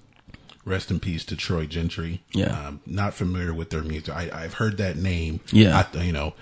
rest 0.65 0.91
in 0.91 0.99
peace 0.99 1.23
to 1.25 1.36
Troy 1.36 1.65
Gentry. 1.65 2.21
Yeah. 2.32 2.67
Um, 2.67 2.82
not 2.86 3.13
familiar 3.13 3.54
with 3.54 3.69
their 3.69 3.84
music. 3.84 4.13
I, 4.13 4.30
I've 4.34 4.56
heard 4.56 4.78
that 4.78 4.97
name. 4.97 5.39
Yeah. 5.51 5.84
I, 5.93 6.01
you 6.01 6.12
know, 6.12 6.34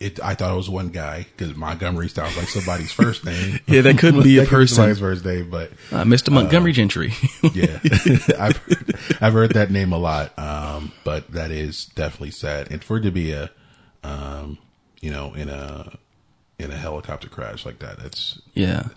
it. 0.00 0.18
I 0.22 0.34
thought 0.34 0.52
it 0.52 0.56
was 0.56 0.68
one 0.70 0.88
guy 0.88 1.26
because 1.36 1.54
Montgomery 1.54 2.08
sounds 2.08 2.36
like 2.36 2.48
somebody's 2.48 2.92
first 2.92 3.24
name. 3.24 3.60
Yeah, 3.66 3.82
that 3.82 3.98
could 3.98 4.22
be 4.22 4.38
a 4.38 4.40
That 4.42 4.48
could 4.48 4.56
person. 4.56 4.74
Somebody's 4.76 4.98
first 5.00 5.24
name, 5.24 5.50
but 5.50 5.70
Uh, 5.92 6.04
Mr. 6.04 6.32
Montgomery 6.32 6.72
Gentry. 6.72 7.12
yeah, 7.54 7.78
I've 8.38 8.56
heard, 8.56 8.98
I've 9.20 9.32
heard 9.32 9.52
that 9.52 9.70
name 9.70 9.92
a 9.92 9.98
lot. 9.98 10.36
Um, 10.38 10.92
but 11.04 11.30
that 11.32 11.50
is 11.50 11.86
definitely 11.86 12.30
sad, 12.30 12.70
and 12.70 12.82
for 12.82 12.96
it 12.96 13.02
to 13.02 13.10
be 13.10 13.32
a, 13.32 13.50
um, 14.02 14.58
you 15.00 15.10
know, 15.10 15.34
in 15.34 15.48
a 15.48 15.98
in 16.58 16.70
a 16.70 16.76
helicopter 16.76 17.28
crash 17.28 17.66
like 17.66 17.78
that, 17.80 17.98
that's 17.98 18.40
yeah. 18.54 18.88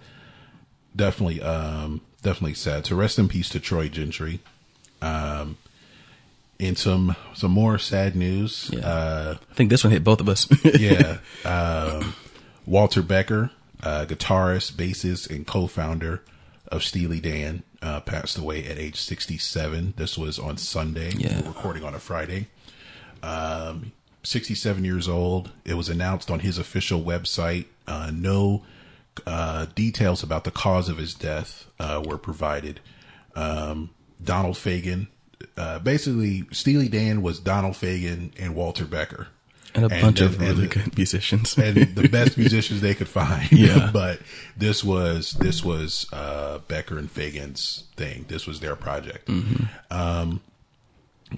definitely 0.95 1.41
um 1.41 1.99
definitely 2.21 2.53
sad. 2.53 2.85
So 2.85 2.95
rest 2.95 3.19
in 3.19 3.27
peace 3.27 3.49
to 3.49 3.59
Troy 3.59 3.87
Gentry. 3.89 4.39
Um 5.01 5.57
in 6.57 6.75
some 6.75 7.15
some 7.33 7.51
more 7.51 7.77
sad 7.77 8.15
news. 8.15 8.69
Yeah. 8.73 8.79
Uh 8.87 9.37
I 9.49 9.53
think 9.53 9.69
this 9.69 9.83
one 9.83 9.91
hit 9.91 10.03
both 10.03 10.19
of 10.21 10.29
us. 10.29 10.47
yeah. 10.79 11.19
Um 11.45 12.13
Walter 12.65 13.01
Becker, 13.01 13.51
uh 13.83 14.05
guitarist, 14.07 14.73
bassist 14.73 15.29
and 15.29 15.47
co-founder 15.47 16.21
of 16.67 16.83
Steely 16.83 17.19
Dan, 17.19 17.63
uh 17.81 18.01
passed 18.01 18.37
away 18.37 18.65
at 18.65 18.77
age 18.77 18.99
67. 18.99 19.93
This 19.97 20.17
was 20.17 20.37
on 20.37 20.57
Sunday. 20.57 21.11
Yeah. 21.15 21.41
We're 21.41 21.47
recording 21.49 21.83
on 21.83 21.95
a 21.95 21.99
Friday. 21.99 22.47
Um 23.23 23.93
67 24.23 24.83
years 24.83 25.07
old. 25.07 25.51
It 25.63 25.75
was 25.75 25.87
announced 25.87 26.29
on 26.29 26.39
his 26.39 26.57
official 26.57 27.01
website. 27.01 27.65
Uh 27.87 28.11
no 28.13 28.63
uh, 29.25 29.65
details 29.75 30.23
about 30.23 30.43
the 30.43 30.51
cause 30.51 30.89
of 30.89 30.97
his 30.97 31.13
death 31.13 31.67
uh, 31.79 32.01
were 32.05 32.17
provided. 32.17 32.79
Um, 33.35 33.91
Donald 34.23 34.55
Fagen, 34.55 35.07
uh, 35.57 35.79
basically, 35.79 36.43
Steely 36.51 36.89
Dan 36.89 37.21
was 37.21 37.39
Donald 37.39 37.75
Fagen 37.75 38.31
and 38.39 38.55
Walter 38.55 38.85
Becker, 38.85 39.27
and 39.73 39.85
a 39.85 39.89
bunch 39.89 40.19
of 40.19 40.39
really 40.41 40.63
and- 40.63 40.71
good 40.71 40.97
musicians. 40.97 41.57
and 41.57 41.95
the 41.95 42.09
best 42.11 42.37
musicians 42.37 42.81
they 42.81 42.93
could 42.95 43.07
find. 43.07 43.51
Yeah. 43.51 43.89
but 43.93 44.19
this 44.57 44.83
was 44.83 45.33
this 45.33 45.63
was 45.63 46.07
uh, 46.11 46.57
Becker 46.67 46.97
and 46.97 47.13
Fagen's 47.13 47.85
thing. 47.95 48.25
This 48.27 48.45
was 48.47 48.59
their 48.59 48.75
project. 48.75 49.29
Um, 49.89 50.41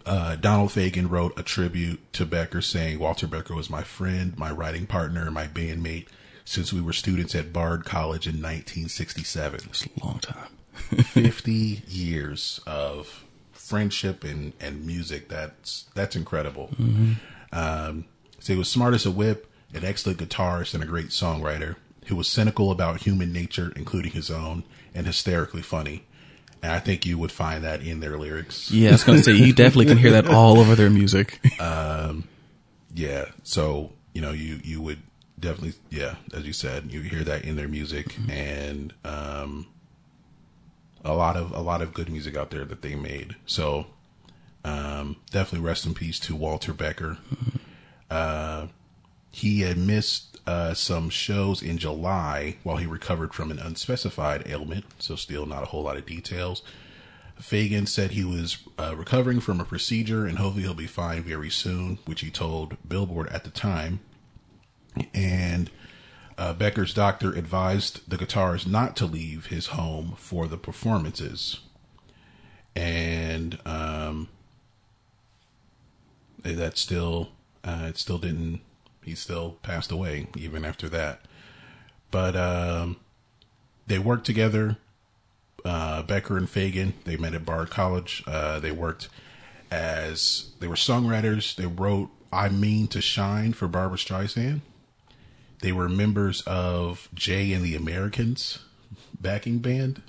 uh, 0.05 0.37
Donald 0.37 0.69
Fagen 0.69 1.09
wrote 1.09 1.37
a 1.37 1.43
tribute 1.43 1.99
to 2.13 2.25
Becker, 2.25 2.61
saying, 2.61 2.97
"Walter 2.99 3.27
Becker 3.27 3.53
was 3.53 3.69
my 3.69 3.83
friend, 3.83 4.37
my 4.37 4.49
writing 4.49 4.87
partner, 4.87 5.29
my 5.29 5.47
bandmate." 5.47 6.07
Since 6.51 6.73
we 6.73 6.81
were 6.81 6.91
students 6.91 7.33
at 7.33 7.53
Bard 7.53 7.85
College 7.85 8.27
in 8.27 8.33
1967. 8.33 9.61
It's 9.69 9.85
a 9.85 10.05
long 10.05 10.19
time. 10.19 10.49
50 10.73 11.83
years 11.87 12.59
of 12.67 13.23
friendship 13.53 14.25
and, 14.25 14.51
and 14.59 14.85
music. 14.85 15.29
That's 15.29 15.85
that's 15.95 16.13
incredible. 16.13 16.69
Um, 17.53 18.03
so 18.39 18.51
he 18.51 18.59
was 18.59 18.69
smart 18.69 18.93
as 18.93 19.05
a 19.05 19.11
whip, 19.11 19.49
an 19.73 19.85
excellent 19.85 20.19
guitarist, 20.19 20.73
and 20.73 20.83
a 20.83 20.85
great 20.85 21.07
songwriter. 21.07 21.77
He 22.05 22.13
was 22.13 22.27
cynical 22.27 22.69
about 22.69 23.03
human 23.03 23.31
nature, 23.31 23.71
including 23.77 24.11
his 24.11 24.29
own, 24.29 24.65
and 24.93 25.05
hysterically 25.05 25.61
funny. 25.61 26.03
And 26.61 26.73
I 26.73 26.79
think 26.79 27.05
you 27.05 27.17
would 27.17 27.31
find 27.31 27.63
that 27.63 27.81
in 27.81 28.01
their 28.01 28.17
lyrics. 28.17 28.69
Yeah, 28.69 28.89
I 28.89 28.91
was 28.91 29.05
gonna 29.05 29.23
say 29.23 29.35
you 29.35 29.53
definitely 29.53 29.85
can 29.85 29.97
hear 29.97 30.11
that 30.11 30.27
all 30.27 30.59
over 30.59 30.75
their 30.75 30.89
music. 30.89 31.39
Yeah. 32.93 33.27
So, 33.43 33.93
you 34.11 34.19
know, 34.21 34.31
you, 34.33 34.59
you 34.65 34.81
would 34.81 34.99
definitely, 35.41 35.73
yeah, 35.89 36.15
as 36.33 36.45
you 36.45 36.53
said, 36.53 36.91
you 36.91 37.01
hear 37.01 37.23
that 37.23 37.43
in 37.43 37.55
their 37.55 37.67
music 37.67 38.15
and, 38.29 38.93
um, 39.03 39.67
a 41.03 41.13
lot 41.13 41.35
of, 41.35 41.51
a 41.51 41.59
lot 41.59 41.81
of 41.81 41.93
good 41.93 42.09
music 42.09 42.37
out 42.37 42.51
there 42.51 42.63
that 42.65 42.81
they 42.81 42.95
made. 42.95 43.35
So, 43.45 43.87
um, 44.63 45.17
definitely 45.31 45.67
rest 45.67 45.85
in 45.85 45.93
peace 45.93 46.19
to 46.21 46.35
Walter 46.35 46.73
Becker. 46.73 47.17
Uh, 48.09 48.67
he 49.31 49.61
had 49.61 49.77
missed, 49.77 50.39
uh, 50.45 50.73
some 50.73 51.09
shows 51.09 51.61
in 51.63 51.77
July 51.77 52.57
while 52.63 52.77
he 52.77 52.85
recovered 52.85 53.33
from 53.33 53.51
an 53.51 53.59
unspecified 53.59 54.47
ailment. 54.47 54.85
So 54.99 55.15
still 55.15 55.45
not 55.45 55.63
a 55.63 55.67
whole 55.67 55.83
lot 55.83 55.97
of 55.97 56.05
details. 56.05 56.61
Fagen 57.39 57.87
said 57.87 58.11
he 58.11 58.23
was 58.23 58.57
uh, 58.77 58.95
recovering 58.95 59.39
from 59.39 59.59
a 59.59 59.65
procedure 59.65 60.25
and 60.25 60.37
hopefully 60.37 60.63
he'll 60.63 60.73
be 60.73 60.87
fine 60.87 61.23
very 61.23 61.49
soon, 61.49 61.97
which 62.05 62.21
he 62.21 62.29
told 62.29 62.77
Billboard 62.87 63.29
at 63.29 63.43
the 63.43 63.49
time. 63.49 64.01
And 65.13 65.69
uh, 66.37 66.53
Becker's 66.53 66.93
doctor 66.93 67.33
advised 67.33 68.09
the 68.09 68.17
guitarist 68.17 68.67
not 68.67 68.95
to 68.97 69.05
leave 69.05 69.47
his 69.47 69.67
home 69.67 70.13
for 70.17 70.47
the 70.47 70.57
performances. 70.57 71.59
And 72.75 73.59
um, 73.65 74.29
that 76.43 76.77
still, 76.77 77.29
uh, 77.63 77.85
it 77.89 77.97
still 77.97 78.17
didn't, 78.17 78.61
he 79.03 79.15
still 79.15 79.57
passed 79.61 79.91
away 79.91 80.27
even 80.35 80.65
after 80.65 80.89
that. 80.89 81.21
But 82.11 82.35
um, 82.35 82.97
they 83.87 83.99
worked 83.99 84.25
together 84.25 84.77
uh, 85.65 86.03
Becker 86.03 86.37
and 86.37 86.47
Fagen. 86.47 86.93
They 87.05 87.17
met 87.17 87.33
at 87.33 87.45
Bard 87.45 87.69
College. 87.69 88.23
Uh, 88.27 88.59
they 88.59 88.71
worked 88.71 89.09
as 89.69 90.51
they 90.59 90.67
were 90.67 90.75
songwriters. 90.75 91.55
They 91.55 91.65
wrote 91.65 92.09
"I 92.31 92.49
Mean 92.49 92.87
to 92.89 93.01
Shine" 93.01 93.53
for 93.53 93.67
Barbra 93.67 93.97
Streisand. 93.97 94.61
They 95.61 95.71
were 95.71 95.87
members 95.89 96.41
of 96.41 97.07
Jay 97.13 97.53
and 97.53 97.63
the 97.63 97.75
Americans 97.75 98.59
backing 99.19 99.59
band. 99.59 100.01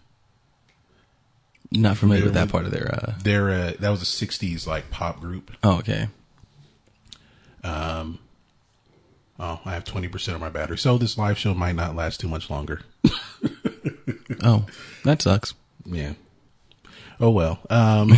Not 1.70 1.96
familiar 1.96 2.24
with 2.24 2.34
that 2.34 2.50
part 2.50 2.64
of 2.64 2.70
their. 2.70 2.94
uh 2.94 3.14
They're 3.22 3.50
uh, 3.50 3.72
that 3.78 3.90
was 3.90 4.02
a 4.02 4.26
'60s 4.26 4.66
like 4.66 4.90
pop 4.90 5.20
group. 5.20 5.50
Oh, 5.62 5.78
okay. 5.78 6.08
Oh, 9.38 9.60
I 9.64 9.72
have 9.72 9.84
twenty 9.84 10.06
percent 10.08 10.36
of 10.36 10.40
my 10.40 10.50
battery, 10.50 10.78
so 10.78 10.96
this 10.98 11.18
live 11.18 11.36
show 11.36 11.52
might 11.52 11.74
not 11.74 11.96
last 11.96 12.20
too 12.20 12.28
much 12.28 12.48
longer. 12.50 12.80
Oh, 14.44 14.66
that 15.04 15.22
sucks. 15.22 15.54
Yeah. 15.84 16.14
Oh 17.20 17.30
well. 17.30 17.60
Um 17.70 18.14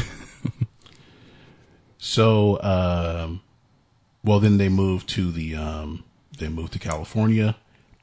so 1.98 2.62
um 2.62 3.42
well 4.24 4.40
then 4.40 4.56
they 4.56 4.70
moved 4.70 5.06
to 5.10 5.30
the 5.30 5.54
um 5.54 6.03
they 6.38 6.48
moved 6.48 6.72
to 6.74 6.78
California 6.78 7.56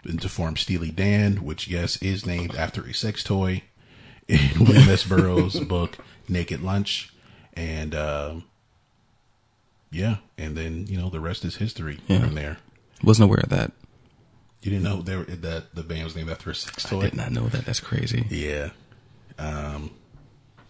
and 0.04 0.22
to 0.22 0.30
form 0.30 0.56
Steely 0.58 0.92
Dan, 0.92 1.38
which 1.44 1.68
yes 1.68 1.98
is 2.02 2.26
named 2.26 2.56
after 2.56 2.84
a 2.84 2.94
sex 2.94 3.24
toy 3.24 3.64
in 4.28 4.40
William 4.60 4.90
S. 4.90 5.04
Burroughs' 5.04 5.60
book 5.60 5.98
Naked 6.28 6.62
Lunch. 6.62 7.14
And 7.54 7.94
um 7.96 8.46
yeah, 9.92 10.18
and 10.38 10.56
then 10.56 10.88
you 10.88 10.98
know 10.98 11.10
the 11.10 11.20
rest 11.20 11.44
is 11.46 11.58
history 11.58 12.00
Yeah. 12.08 12.22
from 12.22 12.36
there. 12.36 12.58
Wasn't 13.04 13.24
aware 13.26 13.42
of 13.44 13.50
that. 13.50 13.72
You 14.64 14.72
didn't 14.72 14.84
know 14.84 15.02
there 15.02 15.24
that 15.24 15.74
the 15.76 15.84
band 15.84 16.04
was 16.06 16.16
named 16.16 16.30
after 16.30 16.52
a 16.52 16.56
sex 16.56 16.86
I 16.86 16.90
toy? 16.90 17.02
did 17.02 17.16
not 17.16 17.32
know 17.32 17.48
that. 17.48 17.66
That's 17.66 17.80
crazy. 17.80 18.26
Yeah. 18.30 18.70
Um, 19.40 19.92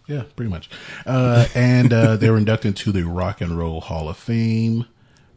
yeah, 0.08 0.22
pretty 0.34 0.50
much. 0.50 0.70
Uh, 1.06 1.46
and 1.54 1.92
uh, 1.92 2.16
they 2.16 2.30
were 2.30 2.38
inducted 2.38 2.68
into 2.70 2.90
the 2.90 3.02
Rock 3.04 3.40
and 3.42 3.56
Roll 3.56 3.80
Hall 3.82 4.08
of 4.08 4.16
Fame. 4.16 4.86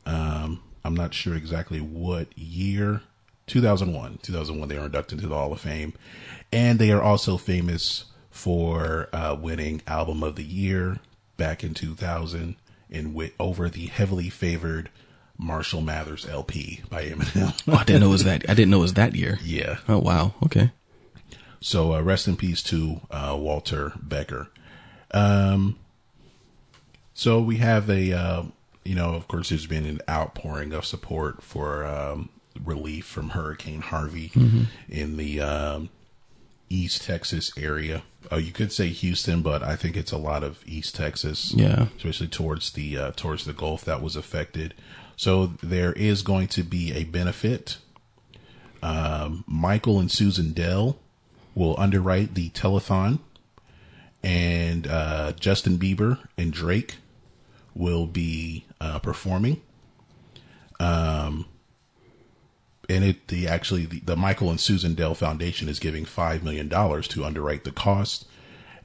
Um, 0.06 0.64
I'm 0.86 0.96
not 0.96 1.14
sure 1.14 1.36
exactly 1.36 1.80
what 1.80 2.28
year. 2.38 3.02
2001. 3.48 4.20
2001, 4.24 4.68
they 4.70 4.78
were 4.78 4.86
inducted 4.86 5.18
into 5.20 5.28
the 5.30 5.36
Hall 5.36 5.54
of 5.54 5.62
Fame. 5.62 5.94
And 6.52 6.80
they 6.80 6.92
are 6.92 7.02
also 7.02 7.38
famous 7.38 8.06
for 8.32 9.08
uh, 9.14 9.36
winning 9.40 9.82
Album 9.88 10.24
of 10.24 10.36
the 10.36 10.44
Year 10.44 11.00
back 11.38 11.64
in 11.64 11.74
2000 11.74 12.56
in 12.90 13.32
over 13.40 13.70
the 13.70 13.88
heavily 13.88 14.30
favored 14.30 14.90
Marshall 15.38 15.82
Mathers 15.82 16.26
LP 16.28 16.82
by 16.90 17.06
Eminem. 17.06 17.54
Oh, 17.68 17.78
I 17.78 17.84
didn't 17.84 18.02
know 18.02 18.08
it 18.10 18.12
was 18.12 18.24
that. 18.24 18.50
I 18.50 18.54
didn't 18.54 18.72
know 18.72 18.78
it 18.78 18.82
was 18.82 18.94
that 18.94 19.16
year. 19.16 19.38
yeah. 19.44 19.78
Oh 19.88 20.00
wow. 20.00 20.34
Okay. 20.46 20.72
So 21.60 21.94
uh, 21.94 22.02
rest 22.02 22.28
in 22.28 22.36
peace 22.38 22.62
to 22.64 23.02
uh, 23.12 23.36
Walter 23.40 23.94
Becker. 24.02 24.50
Um, 25.12 25.78
So 27.14 27.42
we 27.42 27.58
have 27.58 27.90
a, 27.90 28.12
uh, 28.14 28.44
you 28.86 28.96
know, 28.96 29.16
of 29.16 29.28
course, 29.28 29.50
there's 29.50 29.66
been 29.66 29.86
an 29.86 30.00
outpouring 30.08 30.72
of 30.72 30.86
support 30.86 31.42
for 31.42 31.86
um, 31.86 32.30
relief 32.64 33.06
from 33.06 33.30
Hurricane 33.32 33.82
Harvey 33.82 34.32
in 34.88 35.18
the 35.18 35.42
um, 35.42 35.90
East 36.70 37.04
Texas 37.04 37.52
area. 37.58 38.04
Oh, 38.32 38.38
you 38.38 38.52
could 38.52 38.72
say 38.72 38.90
Houston, 38.90 39.42
but 39.42 39.62
I 39.64 39.76
think 39.76 39.98
it's 39.98 40.12
a 40.12 40.18
lot 40.18 40.44
of 40.44 40.64
East 40.66 40.96
Texas. 40.96 41.54
Yeah. 41.54 41.88
especially 41.98 42.28
towards 42.28 42.72
the 42.72 42.98
uh, 42.98 43.12
towards 43.16 43.46
the 43.46 43.54
Gulf 43.54 43.84
that 43.86 44.02
was 44.02 44.16
affected. 44.16 44.74
So 45.18 45.48
there 45.64 45.94
is 45.94 46.22
going 46.22 46.48
to 46.50 46.64
be 46.64 46.94
a 46.94 47.04
benefit. 47.06 47.78
Um, 48.84 49.44
Michael 49.48 50.00
and 50.00 50.12
Susan 50.12 50.52
Dell 50.54 51.00
will 51.56 51.76
underwrite 51.80 52.36
the 52.36 52.50
telethon, 52.52 53.20
and 54.22 54.86
uh, 54.88 55.32
Justin 55.34 55.78
Bieber 55.78 56.20
and 56.38 56.52
Drake 56.52 56.98
will 57.76 58.08
be 58.08 58.66
uh, 58.82 59.00
performing. 59.00 59.62
Um, 60.80 61.46
and 62.90 63.04
it 63.04 63.28
the 63.28 63.48
actually 63.48 63.86
the, 63.86 64.00
the 64.02 64.16
Michael 64.16 64.50
and 64.50 64.60
Susan 64.60 64.94
Dell 64.96 65.16
Foundation 65.16 65.70
is 65.70 65.80
giving 65.80 66.06
five 66.06 66.44
million 66.44 66.68
dollars 66.68 67.08
to 67.10 67.24
underwrite 67.26 67.64
the 67.64 67.72
cost, 67.72 68.26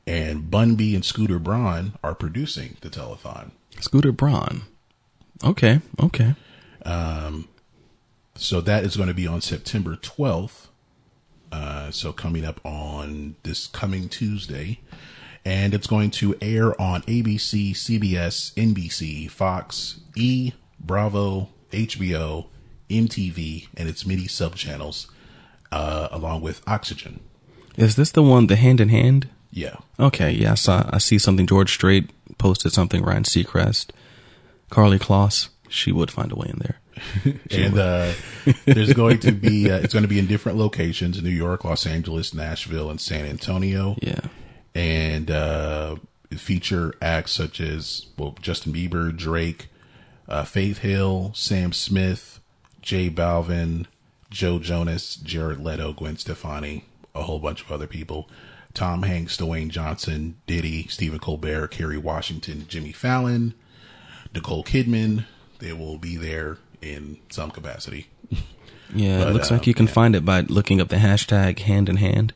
and 0.07 0.51
Bun 0.51 0.75
B 0.75 0.95
and 0.95 1.05
Scooter 1.05 1.39
Braun 1.39 1.95
are 2.03 2.15
producing 2.15 2.77
the 2.81 2.89
telethon. 2.89 3.51
Scooter 3.81 4.13
Braun. 4.13 4.63
Okay, 5.45 5.81
okay. 5.99 6.35
Um, 6.85 7.49
so 8.35 8.61
that 8.61 8.85
is 8.85 8.97
going 8.97 9.09
to 9.09 9.15
be 9.15 9.27
on 9.27 9.41
September 9.41 9.97
12th. 9.97 10.69
Uh, 11.53 11.91
so 11.91 12.13
coming 12.13 12.45
up 12.45 12.61
on 12.65 13.37
this 13.43 13.67
coming 13.67 14.09
Tuesday. 14.09 14.81
And 15.45 15.73
it's 15.73 15.87
going 15.87 16.11
to 16.13 16.37
air 16.41 16.79
on 16.81 17.03
ABC, 17.03 17.73
CBS, 17.73 18.53
NBC, 18.55 19.31
Fox, 19.31 20.01
E, 20.15 20.53
Bravo, 20.79 21.49
HBO, 21.71 22.47
MTV, 22.91 23.69
and 23.77 23.89
its 23.89 24.05
many 24.05 24.25
subchannels, 24.25 25.07
uh, 25.73 26.09
along 26.11 26.43
with 26.43 26.61
Oxygen. 26.67 27.21
Is 27.77 27.97
this 27.97 28.11
the 28.11 28.23
one, 28.23 28.49
the 28.49 28.57
hand 28.57 28.81
in 28.81 28.91
hand? 28.91 29.29
Yeah. 29.51 29.77
Okay, 29.99 30.31
yeah, 30.33 30.53
I 30.53 30.55
saw. 30.55 30.89
I 30.93 30.99
see 30.99 31.19
something. 31.19 31.47
George 31.47 31.73
Strait 31.73 32.11
posted 32.39 32.73
something. 32.73 33.03
Ryan 33.03 33.25
Seacrest, 33.25 33.91
Karlie 34.71 34.99
Kloss. 34.99 35.49
She 35.69 35.93
would 35.93 36.11
find 36.11 36.33
a 36.33 36.37
way 36.37 36.49
in 36.51 36.59
there. 36.59 36.81
and 37.51 37.79
uh, 37.79 38.13
there's 38.67 38.93
going 38.93 39.21
to 39.21 39.33
be 39.33 39.71
uh, 39.71 39.79
it's 39.79 39.95
going 39.95 40.03
to 40.03 40.09
be 40.09 40.19
in 40.19 40.27
different 40.27 40.59
locations: 40.59 41.23
New 41.23 41.31
York, 41.31 41.65
Los 41.65 41.87
Angeles, 41.87 42.35
Nashville, 42.35 42.91
and 42.91 43.01
San 43.01 43.25
Antonio. 43.25 43.97
Yeah. 44.03 44.21
And 44.75 45.31
uh, 45.31 45.97
feature 46.37 46.95
acts 47.03 47.33
such 47.33 47.61
as 47.61 48.07
well 48.17 48.37
Justin 48.41 48.73
Bieber, 48.73 49.17
Drake, 49.17 49.69
uh, 50.29 50.45
Faith 50.45 50.79
Hill, 50.79 51.33
Sam 51.35 51.73
Smith, 51.73 52.41
J 52.81 53.11
Balvin, 53.11 53.87
Joe 54.31 54.59
Jonas, 54.59 55.17
Jared 55.17 55.61
Leto, 55.61 55.93
Gwen 55.93 56.17
Stefani, 56.17 56.85
a 57.15 57.23
whole 57.23 57.41
bunch 57.41 57.63
of 57.63 57.73
other 57.73 57.87
people. 57.87 58.29
Tom 58.73 59.03
Hanks, 59.03 59.37
Dwayne 59.37 59.69
Johnson, 59.69 60.37
Diddy, 60.47 60.87
Stephen 60.87 61.19
Colbert, 61.19 61.69
Kerry 61.69 61.99
Washington, 61.99 62.67
Jimmy 62.69 62.93
Fallon, 62.93 63.55
Nicole 64.33 64.63
Kidman. 64.63 65.25
They 65.59 65.73
will 65.73 65.99
be 65.99 66.17
there 66.17 66.59
in 66.81 67.19
some 67.31 67.51
capacity. 67.51 68.09
Yeah, 68.93 69.19
But, 69.19 69.29
it 69.29 69.33
looks 69.35 69.51
uh, 69.53 69.55
like 69.55 69.69
you 69.69 69.75
can 69.75 69.87
yeah. 69.87 69.93
find 69.93 70.17
it 70.17 70.25
by 70.25 70.41
looking 70.41 70.81
up 70.81 70.89
the 70.89 70.97
hashtag 70.97 71.61
hand 71.61 71.89
in 71.89 71.95
hand 71.95 72.33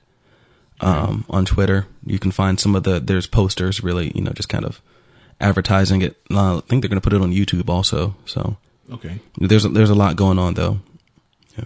um, 0.81 1.25
on 1.31 1.45
Twitter. 1.45 1.87
You 2.05 2.19
can 2.19 2.31
find 2.31 2.59
some 2.61 2.75
of 2.75 2.83
the 2.83 3.01
there's 3.01 3.27
posters 3.27 3.83
really, 3.83 4.13
you 4.15 4.23
know, 4.23 4.33
just 4.33 4.49
kind 4.49 4.65
of 4.65 4.81
advertising 5.41 6.03
it. 6.03 6.17
Uh, 6.31 6.59
I 6.59 6.61
think 6.61 6.83
they're 6.83 6.89
going 6.89 7.01
to 7.01 7.09
put 7.09 7.13
it 7.13 7.21
on 7.23 7.33
YouTube 7.33 7.69
also. 7.69 8.17
So 8.27 8.57
Okay. 8.93 9.19
there's 9.39 9.65
a, 9.65 9.69
there's 9.71 9.91
a 9.91 9.95
lot 9.95 10.17
going 10.17 10.39
on 10.39 10.55
though. 10.55 10.81
Yeah. 11.57 11.65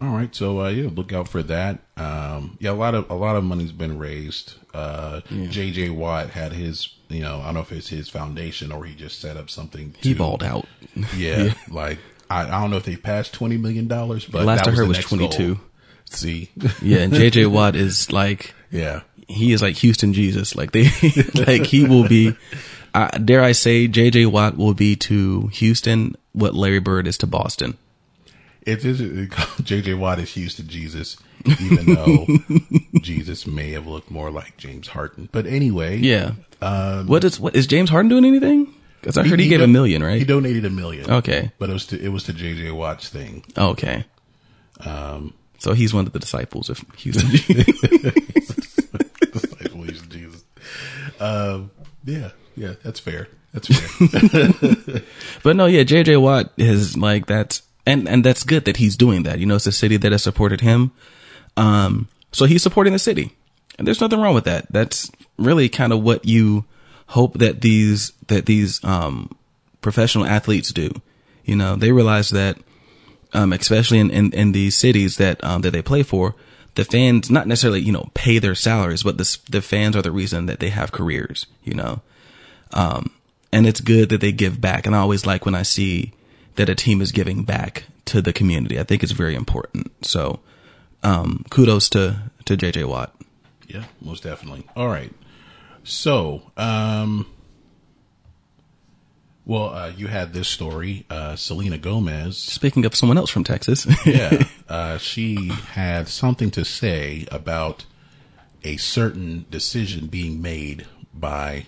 All 0.00 0.14
right, 0.14 0.34
so 0.34 0.60
uh, 0.60 0.68
yeah, 0.68 0.88
look 0.92 1.12
out 1.12 1.28
for 1.28 1.42
that. 1.44 1.80
Um, 1.96 2.56
yeah, 2.60 2.70
a 2.70 2.72
lot 2.72 2.94
of 2.94 3.10
a 3.10 3.14
lot 3.14 3.36
of 3.36 3.44
money's 3.44 3.72
been 3.72 3.98
raised. 3.98 4.54
Uh, 4.72 5.20
J.J. 5.28 5.90
Watt 5.90 6.30
had 6.30 6.52
his, 6.52 6.94
you 7.08 7.20
know, 7.20 7.40
I 7.40 7.46
don't 7.46 7.54
know 7.54 7.60
if 7.60 7.72
it's 7.72 7.88
his 7.88 8.08
foundation 8.08 8.70
or 8.72 8.84
he 8.84 8.94
just 8.94 9.20
set 9.20 9.36
up 9.36 9.50
something. 9.50 9.94
He 10.00 10.14
balled 10.14 10.42
out. 10.42 10.66
Yeah, 11.16 11.52
like 11.70 11.98
I, 12.30 12.42
I 12.46 12.60
don't 12.60 12.70
know 12.70 12.76
if 12.78 12.84
they 12.84 12.96
passed 12.96 13.32
twenty 13.34 13.56
million 13.58 13.88
dollars, 13.88 14.24
but 14.24 14.38
The 14.40 14.44
last 14.44 14.66
I 14.66 14.70
heard 14.70 14.88
was 14.88 14.98
22. 14.98 15.58
See, 16.10 16.50
Yeah, 16.82 16.98
and 16.98 17.12
JJ 17.12 17.46
Watt 17.50 17.76
is 17.76 18.12
like 18.12 18.54
yeah, 18.70 19.00
he 19.28 19.52
is 19.52 19.62
like 19.62 19.76
Houston 19.76 20.12
Jesus. 20.12 20.54
Like 20.56 20.72
they 20.72 20.84
like 21.34 21.64
he 21.66 21.84
will 21.84 22.06
be. 22.08 22.36
Dare 23.24 23.42
I 23.42 23.52
say, 23.52 23.86
JJ 23.86 24.30
Watt 24.32 24.56
will 24.56 24.74
be 24.74 24.96
to 24.96 25.46
Houston 25.48 26.16
what 26.32 26.54
Larry 26.54 26.80
Bird 26.80 27.06
is 27.06 27.16
to 27.18 27.26
Boston. 27.26 27.76
it 28.62 28.84
is 28.84 28.98
J.J. 29.62 29.94
Watt 29.94 30.18
is 30.18 30.32
Houston 30.34 30.66
Jesus, 30.66 31.16
even 31.60 31.94
though 31.94 32.26
Jesus 33.00 33.46
may 33.46 33.70
have 33.70 33.86
looked 33.86 34.10
more 34.10 34.30
like 34.32 34.56
James 34.56 34.88
Harden. 34.88 35.28
But 35.30 35.46
anyway, 35.46 35.98
Yeah. 35.98 36.32
what 37.06 37.22
is 37.24 37.38
what 37.38 37.54
is 37.54 37.66
James 37.68 37.90
Harden 37.90 38.08
doing 38.08 38.24
anything? 38.24 38.74
Because 39.00 39.16
I 39.16 39.26
heard 39.26 39.40
he, 39.40 39.48
gave 39.48 39.60
a 39.62 39.66
million, 39.68 40.02
right? 40.02 40.18
He 40.18 40.24
donated 40.24 40.64
a 40.66 40.70
million. 40.70 41.08
Okay. 41.10 41.52
but 41.60 41.70
it 41.70 41.72
was 41.72 41.86
to 41.86 41.98
it 42.04 42.08
was 42.08 42.24
to 42.24 42.32
J.J. 42.32 42.72
Watt's 42.72 43.08
thing. 43.08 43.44
Okay. 43.56 44.04
Um, 44.84 45.32
So 45.60 45.74
he's 45.74 45.94
one 45.94 46.06
of 46.06 46.12
the 46.12 46.18
disciples 46.18 46.70
of 46.70 46.82
Houston. 46.96 47.30
disciple 49.30 49.82
of 49.82 50.08
Jesus. 50.08 50.42
Um, 51.20 51.70
yeah, 52.04 52.30
yeah, 52.56 52.74
that's 52.82 52.98
fair. 52.98 53.28
That's 53.52 53.68
fair. 53.68 55.02
but 55.42 55.56
no, 55.56 55.66
yeah, 55.66 55.82
JJ 55.82 56.20
Watt 56.20 56.52
is 56.56 56.96
like 56.96 57.26
that's 57.26 57.62
and 57.86 58.08
and 58.08 58.24
that's 58.24 58.42
good 58.42 58.64
that 58.64 58.78
he's 58.78 58.96
doing 58.96 59.22
that. 59.24 59.38
You 59.38 59.46
know, 59.46 59.56
it's 59.56 59.66
a 59.66 59.72
city 59.72 59.98
that 59.98 60.12
has 60.12 60.22
supported 60.22 60.62
him. 60.62 60.92
Um, 61.58 62.08
so 62.32 62.46
he's 62.46 62.62
supporting 62.62 62.94
the 62.94 62.98
city. 62.98 63.36
And 63.78 63.86
there's 63.86 64.00
nothing 64.00 64.20
wrong 64.20 64.34
with 64.34 64.44
that. 64.44 64.66
That's 64.70 65.10
really 65.36 65.68
kind 65.68 65.92
of 65.92 66.02
what 66.02 66.24
you 66.24 66.64
hope 67.08 67.38
that 67.38 67.60
these 67.60 68.12
that 68.28 68.46
these 68.46 68.82
um 68.82 69.36
professional 69.82 70.24
athletes 70.24 70.72
do. 70.72 70.90
You 71.44 71.56
know, 71.56 71.76
they 71.76 71.92
realize 71.92 72.30
that 72.30 72.56
um, 73.32 73.52
especially 73.52 73.98
in, 73.98 74.10
in, 74.10 74.32
in 74.32 74.52
these 74.52 74.76
cities 74.76 75.16
that 75.16 75.42
um, 75.44 75.62
that 75.62 75.70
they 75.70 75.82
play 75.82 76.02
for, 76.02 76.34
the 76.74 76.84
fans 76.84 77.30
not 77.30 77.46
necessarily 77.46 77.80
you 77.80 77.92
know 77.92 78.10
pay 78.14 78.38
their 78.38 78.54
salaries, 78.54 79.02
but 79.02 79.18
the 79.18 79.38
the 79.48 79.62
fans 79.62 79.96
are 79.96 80.02
the 80.02 80.12
reason 80.12 80.46
that 80.46 80.60
they 80.60 80.70
have 80.70 80.92
careers. 80.92 81.46
You 81.64 81.74
know, 81.74 82.02
um, 82.72 83.10
and 83.52 83.66
it's 83.66 83.80
good 83.80 84.08
that 84.10 84.20
they 84.20 84.32
give 84.32 84.60
back. 84.60 84.86
And 84.86 84.94
I 84.94 84.98
always 85.00 85.26
like 85.26 85.44
when 85.44 85.54
I 85.54 85.62
see 85.62 86.12
that 86.56 86.68
a 86.68 86.74
team 86.74 87.00
is 87.00 87.12
giving 87.12 87.44
back 87.44 87.84
to 88.06 88.20
the 88.20 88.32
community. 88.32 88.78
I 88.78 88.82
think 88.84 89.02
it's 89.02 89.12
very 89.12 89.34
important. 89.34 89.92
So, 90.04 90.40
um, 91.02 91.44
kudos 91.50 91.88
to 91.90 92.30
to 92.44 92.56
JJ 92.56 92.88
Watt. 92.88 93.14
yeah, 93.68 93.84
most 94.00 94.22
definitely. 94.22 94.66
All 94.76 94.88
right. 94.88 95.12
So, 95.84 96.42
um, 96.56 97.26
well, 99.50 99.74
uh, 99.74 99.88
you 99.96 100.06
had 100.06 100.32
this 100.32 100.46
story, 100.46 101.04
uh, 101.10 101.34
Selena 101.34 101.76
Gomez. 101.76 102.36
Speaking 102.38 102.84
of 102.84 102.94
someone 102.94 103.18
else 103.18 103.30
from 103.30 103.42
Texas, 103.42 103.84
Yeah, 104.06 104.44
uh, 104.68 104.96
she 104.98 105.48
had 105.72 106.06
something 106.06 106.52
to 106.52 106.64
say 106.64 107.26
about 107.32 107.84
a 108.62 108.76
certain 108.76 109.46
decision 109.50 110.06
being 110.06 110.40
made 110.40 110.86
by 111.12 111.66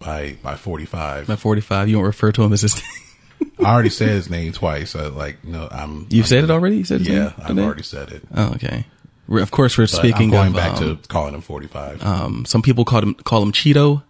by 0.00 0.36
by 0.42 0.56
forty 0.56 0.84
five. 0.84 1.26
By 1.28 1.36
45, 1.36 1.88
you 1.88 1.96
don't 1.96 2.04
refer 2.04 2.32
to 2.32 2.42
him 2.42 2.52
as 2.52 2.62
his. 2.62 2.82
I 3.60 3.64
already 3.72 3.90
said 3.90 4.08
his 4.08 4.28
name 4.28 4.52
twice. 4.52 4.90
So 4.90 5.10
like, 5.10 5.44
no, 5.44 5.68
I'm. 5.70 6.06
You've 6.10 6.24
I'm- 6.24 6.28
said 6.28 6.44
it 6.44 6.50
already. 6.50 6.78
You 6.78 6.84
said 6.84 7.02
Yeah, 7.02 7.12
name 7.14 7.32
I've 7.38 7.46
today? 7.48 7.62
already 7.62 7.82
said 7.84 8.10
it. 8.10 8.22
Oh, 8.34 8.52
okay. 8.54 8.84
We're, 9.28 9.42
of 9.42 9.50
course, 9.52 9.78
we're 9.78 9.84
But 9.84 9.90
speaking 9.90 10.24
I'm 10.24 10.30
going 10.30 10.48
of 10.48 10.54
back 10.54 10.82
um, 10.82 10.96
to 10.98 11.08
calling 11.08 11.34
him 11.34 11.40
45. 11.40 12.02
Um, 12.04 12.44
some 12.46 12.62
people 12.62 12.84
call 12.84 13.02
him 13.02 13.14
call 13.14 13.42
him 13.42 13.52
Cheeto. 13.52 14.02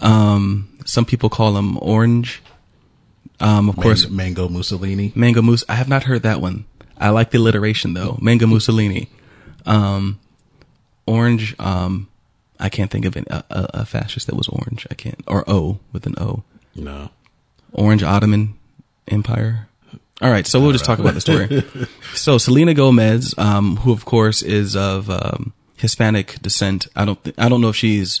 Um, 0.00 0.69
some 0.84 1.04
people 1.04 1.28
call 1.28 1.56
him 1.56 1.78
Orange. 1.80 2.42
Um, 3.40 3.68
of 3.68 3.76
course, 3.76 4.08
Mango 4.08 4.48
Mussolini. 4.48 5.12
Mango 5.14 5.42
Moose. 5.42 5.64
I 5.68 5.74
have 5.74 5.88
not 5.88 6.04
heard 6.04 6.22
that 6.22 6.40
one. 6.40 6.66
I 6.98 7.08
like 7.08 7.30
the 7.30 7.38
alliteration 7.38 7.94
though. 7.94 8.18
Mango 8.20 8.46
Mussolini. 8.46 9.08
Um, 9.64 10.20
orange. 11.06 11.54
Um, 11.58 12.08
I 12.58 12.68
can't 12.68 12.90
think 12.90 13.06
of 13.06 13.16
an, 13.16 13.24
a, 13.30 13.42
a, 13.50 13.70
a 13.74 13.86
fascist 13.86 14.26
that 14.26 14.36
was 14.36 14.48
orange. 14.48 14.86
I 14.90 14.94
can't. 14.94 15.22
Or 15.26 15.48
O 15.48 15.78
with 15.92 16.06
an 16.06 16.14
O. 16.18 16.42
No. 16.74 17.10
Orange 17.72 18.02
Ottoman 18.02 18.54
Empire. 19.08 19.68
All 20.22 20.30
right, 20.30 20.46
so 20.46 20.60
we'll 20.60 20.72
just 20.72 20.84
talk 20.84 20.98
about 20.98 21.14
the 21.14 21.20
story. 21.22 21.64
so 22.14 22.36
Selena 22.36 22.74
Gomez, 22.74 23.34
um, 23.38 23.76
who 23.76 23.92
of 23.92 24.04
course 24.04 24.42
is 24.42 24.76
of 24.76 25.08
um, 25.08 25.54
Hispanic 25.78 26.40
descent. 26.42 26.88
I 26.94 27.06
don't. 27.06 27.22
Th- 27.24 27.34
I 27.38 27.48
don't 27.48 27.62
know 27.62 27.70
if 27.70 27.76
she's. 27.76 28.20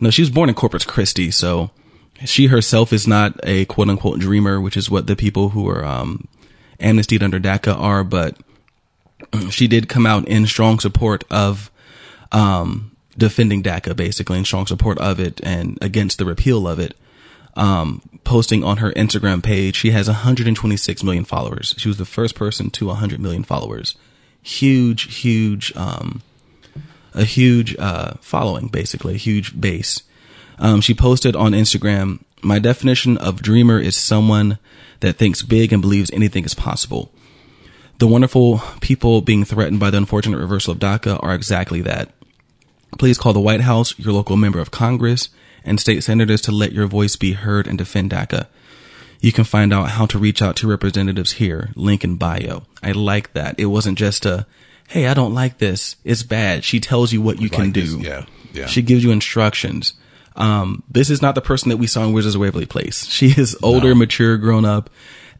No, 0.00 0.10
she 0.10 0.22
was 0.22 0.30
born 0.30 0.48
in 0.48 0.56
Corpus 0.56 0.84
Christi, 0.84 1.30
so 1.30 1.70
she 2.24 2.46
herself 2.46 2.92
is 2.92 3.06
not 3.06 3.38
a 3.42 3.64
quote 3.66 3.88
unquote 3.88 4.20
dreamer, 4.20 4.60
which 4.60 4.76
is 4.76 4.90
what 4.90 5.06
the 5.06 5.16
people 5.16 5.50
who 5.50 5.68
are 5.68 5.84
um, 5.84 6.28
amnestied 6.80 7.22
under 7.22 7.40
DACA 7.40 7.78
are. 7.78 8.04
But 8.04 8.36
she 9.50 9.66
did 9.66 9.88
come 9.88 10.06
out 10.06 10.26
in 10.28 10.46
strong 10.46 10.78
support 10.78 11.24
of 11.30 11.70
um, 12.30 12.96
defending 13.16 13.62
DACA 13.62 13.94
basically 13.96 14.38
in 14.38 14.44
strong 14.44 14.66
support 14.66 14.98
of 14.98 15.20
it 15.20 15.40
and 15.42 15.78
against 15.80 16.18
the 16.18 16.24
repeal 16.24 16.66
of 16.66 16.78
it. 16.78 16.96
Um, 17.54 18.00
posting 18.24 18.64
on 18.64 18.78
her 18.78 18.92
Instagram 18.92 19.42
page, 19.42 19.76
she 19.76 19.90
has 19.90 20.08
126 20.08 21.02
million 21.04 21.24
followers. 21.24 21.74
She 21.76 21.88
was 21.88 21.98
the 21.98 22.06
first 22.06 22.34
person 22.34 22.70
to 22.70 22.86
100 22.86 23.20
million 23.20 23.44
followers. 23.44 23.94
Huge, 24.42 25.14
huge, 25.20 25.70
um, 25.76 26.22
a 27.12 27.24
huge 27.24 27.76
uh, 27.78 28.14
following, 28.22 28.68
basically, 28.68 29.14
a 29.14 29.18
huge 29.18 29.60
base. 29.60 30.02
Um, 30.62 30.80
she 30.80 30.94
posted 30.94 31.34
on 31.36 31.52
Instagram, 31.52 32.20
My 32.40 32.58
definition 32.58 33.18
of 33.18 33.42
dreamer 33.42 33.78
is 33.80 33.96
someone 33.96 34.58
that 35.00 35.16
thinks 35.16 35.42
big 35.42 35.72
and 35.72 35.82
believes 35.82 36.10
anything 36.12 36.44
is 36.44 36.54
possible. 36.54 37.10
The 37.98 38.06
wonderful 38.06 38.62
people 38.80 39.20
being 39.20 39.44
threatened 39.44 39.80
by 39.80 39.90
the 39.90 39.98
unfortunate 39.98 40.38
reversal 40.38 40.72
of 40.72 40.78
DACA 40.78 41.22
are 41.22 41.34
exactly 41.34 41.82
that. 41.82 42.10
Please 42.98 43.18
call 43.18 43.32
the 43.32 43.40
White 43.40 43.62
House, 43.62 43.98
your 43.98 44.12
local 44.12 44.36
member 44.36 44.60
of 44.60 44.70
Congress, 44.70 45.28
and 45.64 45.80
state 45.80 46.02
senators 46.04 46.40
to 46.42 46.52
let 46.52 46.72
your 46.72 46.86
voice 46.86 47.16
be 47.16 47.32
heard 47.32 47.66
and 47.66 47.76
defend 47.78 48.10
DACA. 48.12 48.46
You 49.20 49.32
can 49.32 49.44
find 49.44 49.72
out 49.72 49.90
how 49.90 50.06
to 50.06 50.18
reach 50.18 50.42
out 50.42 50.56
to 50.56 50.68
representatives 50.68 51.32
here. 51.32 51.70
Link 51.76 52.02
in 52.04 52.16
bio. 52.16 52.62
I 52.82 52.90
like 52.92 53.32
that. 53.34 53.58
It 53.58 53.66
wasn't 53.66 53.98
just 53.98 54.26
a, 54.26 54.46
hey, 54.88 55.06
I 55.06 55.14
don't 55.14 55.34
like 55.34 55.58
this. 55.58 55.96
It's 56.04 56.22
bad. 56.24 56.64
She 56.64 56.80
tells 56.80 57.12
you 57.12 57.20
what 57.22 57.40
you 57.40 57.48
can 57.50 57.66
Like 57.66 57.72
do. 57.72 57.82
this, 57.82 57.94
yeah, 58.06 58.26
yeah. 58.52 58.66
She 58.66 58.82
gives 58.82 59.02
you 59.04 59.10
instructions. 59.12 59.94
Um, 60.36 60.82
this 60.90 61.10
is 61.10 61.20
not 61.20 61.34
the 61.34 61.40
person 61.40 61.68
that 61.68 61.76
we 61.76 61.86
saw 61.86 62.04
in 62.04 62.12
Wizards 62.12 62.34
of 62.34 62.40
Waverly 62.40 62.66
Place. 62.66 63.06
She 63.06 63.26
is 63.28 63.56
older, 63.62 63.88
No. 63.90 63.94
mature, 63.96 64.36
grown 64.38 64.64
up, 64.64 64.88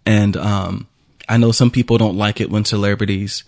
and 0.05 0.37
um, 0.37 0.87
I 1.29 1.37
know 1.39 1.53
some 1.53 1.71
people 1.71 1.99
don't 1.99 2.17
like 2.17 2.41
it 2.41 2.51
when 2.51 2.65
celebrities 2.65 3.45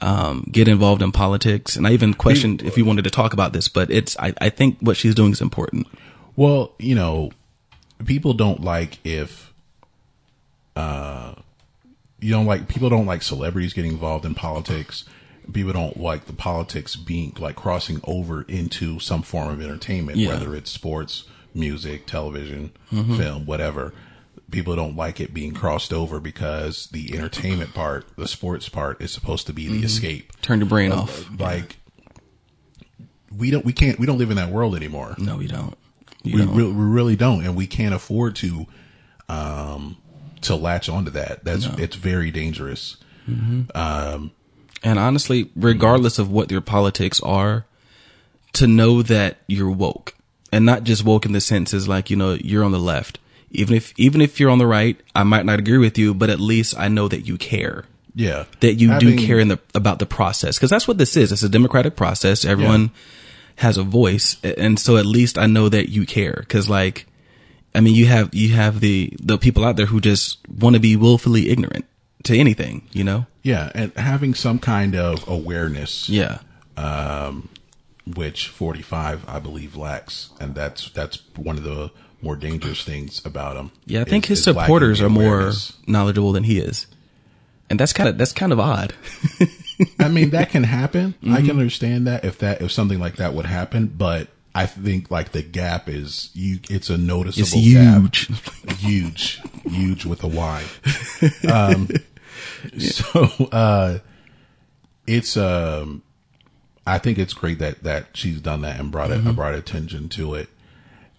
um, 0.00 0.48
get 0.50 0.68
involved 0.68 1.02
in 1.02 1.12
politics. 1.12 1.76
And 1.76 1.86
I 1.86 1.92
even 1.92 2.14
questioned 2.14 2.62
if 2.62 2.76
you 2.78 2.84
wanted 2.84 3.04
to 3.04 3.10
talk 3.10 3.32
about 3.32 3.52
this, 3.52 3.68
but 3.68 3.90
it's 3.90 4.16
I, 4.18 4.32
I 4.40 4.48
think 4.50 4.78
what 4.80 4.96
she's 4.96 5.14
doing 5.14 5.32
is 5.32 5.40
important. 5.40 5.86
Well, 6.36 6.74
you 6.78 6.94
know, 6.94 7.30
people 8.04 8.34
don't 8.34 8.62
like 8.62 8.98
if, 9.04 9.52
uh, 10.76 11.34
you 12.20 12.30
don't 12.30 12.46
like 12.46 12.68
people 12.68 12.88
don't 12.88 13.06
like 13.06 13.22
celebrities 13.22 13.72
getting 13.72 13.92
involved 13.92 14.24
in 14.24 14.34
politics. 14.34 15.04
People 15.52 15.72
don't 15.72 15.98
like 15.98 16.26
the 16.26 16.32
politics 16.32 16.96
being 16.96 17.34
like 17.38 17.56
crossing 17.56 18.00
over 18.04 18.42
into 18.42 18.98
some 18.98 19.22
form 19.22 19.48
of 19.48 19.62
entertainment, 19.62 20.18
Yeah. 20.18 20.30
whether 20.30 20.54
it's 20.54 20.70
sports, 20.70 21.24
music, 21.54 22.06
television, 22.06 22.72
mm-hmm. 22.92 23.16
film, 23.16 23.46
whatever. 23.46 23.92
People 24.50 24.76
don't 24.76 24.96
like 24.96 25.20
it 25.20 25.34
being 25.34 25.52
crossed 25.52 25.92
over 25.92 26.20
because 26.20 26.86
the 26.88 27.14
entertainment 27.16 27.74
part, 27.74 28.06
the 28.16 28.28
sports 28.28 28.68
part, 28.68 29.00
is 29.00 29.10
supposed 29.10 29.46
to 29.48 29.52
be 29.52 29.66
the 29.66 29.76
mm-hmm. 29.76 29.84
escape. 29.84 30.32
Turn 30.42 30.60
your 30.60 30.68
brain 30.68 30.92
off. 30.92 31.28
Like 31.38 31.78
we 33.36 33.50
don't, 33.50 33.64
we 33.64 33.72
can't, 33.72 33.98
we 33.98 34.06
don't 34.06 34.18
live 34.18 34.30
in 34.30 34.36
that 34.36 34.50
world 34.50 34.76
anymore 34.76 35.14
No, 35.18 35.40
you 35.40 35.48
don't. 35.48 35.76
You 36.22 36.36
we, 36.36 36.44
don't. 36.44 36.56
re- 36.56 36.64
we 36.64 36.84
really 36.84 37.16
don't 37.16 37.44
and 37.44 37.54
we 37.56 37.66
can't 37.66 37.94
afford 37.94 38.36
to 38.36 38.66
um 39.28 39.96
to 40.42 40.54
latch 40.54 40.88
onto 40.88 41.10
that 41.10 41.44
that's 41.44 41.66
it's 41.78 41.96
very 41.96 42.30
dangerous 42.30 42.96
mm-hmm. 43.28 43.62
um, 43.76 44.30
And 44.82 44.98
honestly, 44.98 45.50
regardless 45.56 46.18
of 46.18 46.30
what 46.30 46.50
your 46.50 46.60
politics 46.60 47.20
are, 47.20 47.64
to 48.54 48.66
know 48.66 49.02
that 49.02 49.38
you're 49.46 49.70
woke 49.70 50.14
and 50.52 50.64
not 50.64 50.84
just 50.84 51.04
woke 51.04 51.26
in 51.26 51.32
the 51.32 51.40
sense 51.40 51.74
is 51.74 51.88
like, 51.88 52.08
you 52.10 52.16
know, 52.16 52.34
you're 52.34 52.64
on 52.64 52.72
the 52.72 52.78
left. 52.78 53.18
Even 53.50 53.74
if, 53.76 53.92
even 53.98 54.20
if 54.20 54.38
you're 54.40 54.50
on 54.50 54.58
the 54.58 54.66
right, 54.66 54.98
I 55.14 55.22
might 55.22 55.44
not 55.46 55.58
agree 55.58 55.78
with 55.78 55.98
you, 55.98 56.14
but 56.14 56.30
at 56.30 56.40
least 56.40 56.78
I 56.78 56.88
know 56.88 57.08
that 57.08 57.26
you 57.26 57.36
care. 57.36 57.84
yeah 58.14 58.44
That 58.60 58.74
you 58.74 58.90
Having- 58.90 59.16
do 59.16 59.26
care 59.26 59.38
in 59.38 59.48
the, 59.48 59.58
about 59.74 59.98
the 59.98 60.06
process. 60.06 60.58
Cause 60.58 60.70
that's 60.70 60.88
what 60.88 60.98
this 60.98 61.16
is. 61.16 61.32
It's 61.32 61.42
a 61.42 61.48
democratic 61.48 61.96
process. 61.96 62.44
Everyone 62.44 62.90
has 63.56 63.76
a 63.78 63.82
voice. 63.82 64.36
And 64.42 64.78
so 64.78 64.96
at 64.96 65.06
least 65.06 65.38
I 65.38 65.46
know 65.46 65.68
that 65.68 65.88
you 65.88 66.06
care. 66.06 66.44
Cause 66.48 66.68
like, 66.68 67.06
I 67.74 67.80
mean, 67.80 67.94
you 67.94 68.06
have, 68.06 68.34
you 68.34 68.54
have 68.54 68.80
the, 68.80 69.12
the 69.20 69.38
people 69.38 69.64
out 69.64 69.76
there 69.76 69.86
who 69.86 70.00
just 70.00 70.38
want 70.48 70.74
to 70.74 70.80
be 70.80 70.96
willfully 70.96 71.50
ignorant 71.50 71.84
to 72.24 72.36
anything, 72.36 72.88
you 72.92 73.04
know? 73.04 73.26
Yeah 73.46 73.70
and 73.74 73.92
having 73.96 74.34
some 74.34 74.58
kind 74.58 74.94
of 74.96 75.26
awareness 75.28 76.08
Yeah. 76.08 76.38
which 78.14 78.48
45 78.48 79.24
i 79.28 79.38
believe 79.38 79.76
lacks 79.76 80.30
and 80.40 80.54
that's 80.54 80.90
that's 80.90 81.18
one 81.36 81.56
of 81.56 81.64
the 81.64 81.90
more 82.22 82.36
dangerous 82.36 82.82
things 82.82 83.24
about 83.24 83.56
him 83.56 83.70
Yeah, 83.84 84.00
I 84.02 84.04
think 84.04 84.24
is- 84.24 84.28
his 84.30 84.38
is 84.38 84.44
supporters 84.44 85.00
are 85.02 85.08
more 85.10 85.52
knowledgeable 85.86 86.32
than 86.32 86.44
he 86.44 86.58
is, 86.58 86.86
and 87.68 87.78
that's 87.78 87.92
kind 87.92 88.08
of 88.08 88.16
that's 88.16 88.32
kind 88.32 88.52
of 88.52 88.58
odd. 88.60 88.94
I 90.00 90.08
mean, 90.08 90.30
that 90.30 90.48
can 90.50 90.64
happen. 90.64 91.14
I 91.22 91.26
Mm-hmm. 91.26 91.46
can 91.46 91.58
understand 91.58 92.06
that 92.06 92.24
if 92.24 92.38
that 92.38 92.62
if 92.62 92.72
something 92.72 92.98
like 92.98 93.16
that 93.16 93.34
would 93.34 93.44
happen, 93.46 93.88
but 93.88 94.28
I 94.54 94.64
think 94.66 95.10
like 95.10 95.32
the 95.32 95.42
gap 95.42 95.88
is 95.90 96.30
you. 96.32 96.58
It's 96.70 96.88
a 96.88 96.96
noticeable. 96.96 97.42
It's 97.42 97.52
huge. 97.52 98.28
gap. 98.28 98.76
huge, 98.78 99.42
huge 99.68 100.06
with 100.06 100.22
a 100.24 100.28
Y. 100.28 100.64
Um, 101.52 101.88
so 102.78 103.28
uh, 103.52 103.98
it's 105.06 105.36
um, 105.36 106.02
I 106.86 106.98
think 106.98 107.18
it's 107.18 107.34
great 107.34 107.58
that 107.58 107.82
that 107.82 108.08
she's 108.14 108.40
done 108.40 108.62
that 108.62 108.80
and 108.80 108.90
brought 108.90 109.10
it 109.10 109.18
Mm-hmm. 109.20 109.32
brought 109.32 109.54
attention 109.54 110.08
to 110.10 110.34
it, 110.34 110.48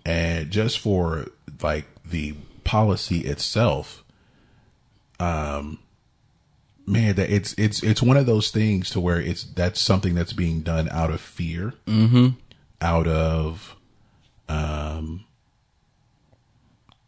and 0.05 0.49
just 0.51 0.79
for 0.79 1.27
like 1.61 1.85
the 2.05 2.35
policy 2.63 3.21
itself. 3.21 4.03
Um, 5.19 5.79
man 6.87 7.15
that 7.15 7.29
it's 7.29 7.53
it's 7.57 7.83
it's 7.83 8.01
one 8.01 8.15
of 8.15 8.25
those 8.25 8.49
things 8.49 8.89
to 8.89 8.99
where 8.99 9.19
it's 9.19 9.43
that's 9.43 9.79
something 9.79 10.15
that's 10.15 10.31
being 10.33 10.61
done 10.61 10.87
out 10.89 11.11
of 11.11 11.19
fear 11.19 11.73
mm-hmm. 11.85 12.29
out 12.79 13.05
of 13.07 13.75
um 14.47 15.25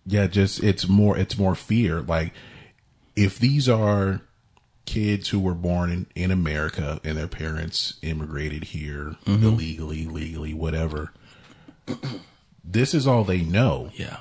yeah 0.06 0.28
just 0.28 0.62
it's 0.62 0.88
more 0.88 1.18
it's 1.18 1.38
more 1.38 1.56
fear 1.56 2.02
like 2.02 2.34
if 3.16 3.40
these 3.40 3.70
are 3.70 4.22
kids 4.94 5.30
who 5.30 5.40
were 5.40 5.54
born 5.70 5.88
in, 5.92 6.06
in 6.24 6.32
america 6.32 7.00
and 7.04 7.18
their 7.18 7.28
parents 7.28 7.96
immigrated 8.02 8.64
here 8.76 9.16
illegally 9.28 10.06
legally 10.06 10.54
whatever 10.54 11.02
this 12.64 12.94
is 12.94 13.06
all 13.08 13.24
they 13.24 13.42
know 13.42 13.90
Yeah, 13.96 14.18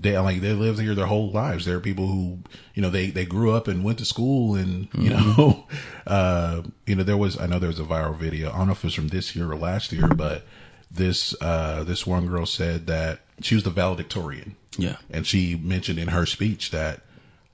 they 0.00 0.16
like 0.18 0.40
they 0.40 0.52
lived 0.52 0.80
here 0.80 0.94
their 0.94 1.06
whole 1.06 1.30
lives. 1.30 1.64
There 1.64 1.76
are 1.76 1.80
people 1.80 2.06
who 2.06 2.38
you 2.74 2.82
know 2.82 2.90
they 2.90 3.10
they 3.10 3.24
grew 3.24 3.50
up 3.52 3.66
and 3.68 3.82
went 3.84 3.98
to 3.98 4.04
school 4.04 4.54
and 4.54 4.88
you 4.96 5.10
know 5.10 5.66
uh 6.06 6.62
you 6.86 6.94
know 6.94 7.02
there 7.02 7.16
was 7.16 7.38
I 7.38 7.46
know 7.46 7.58
there 7.58 7.68
was 7.74 7.80
a 7.80 7.84
viral 7.84 8.16
video. 8.16 8.50
I 8.52 8.58
don't 8.58 8.66
know 8.66 8.72
if 8.72 8.84
it 8.84 8.84
was 8.84 8.94
from 8.94 9.08
this 9.08 9.34
year 9.34 9.50
or 9.50 9.56
last 9.56 9.92
year, 9.92 10.06
but 10.08 10.44
this 10.90 11.34
uh 11.40 11.82
this 11.84 12.06
one 12.06 12.26
girl 12.26 12.46
said 12.46 12.86
that 12.86 13.20
she 13.40 13.54
was 13.54 13.64
the 13.64 13.70
valedictorian. 13.70 14.56
yeah, 14.76 14.96
And 15.10 15.26
she 15.26 15.56
mentioned 15.56 15.98
in 15.98 16.08
her 16.08 16.26
speech 16.26 16.70
that 16.70 17.00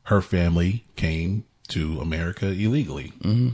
her 0.05 0.21
family 0.21 0.85
came 0.97 1.45
to 1.69 2.01
America 2.01 2.47
illegally. 2.47 3.13
Mm-hmm. 3.21 3.51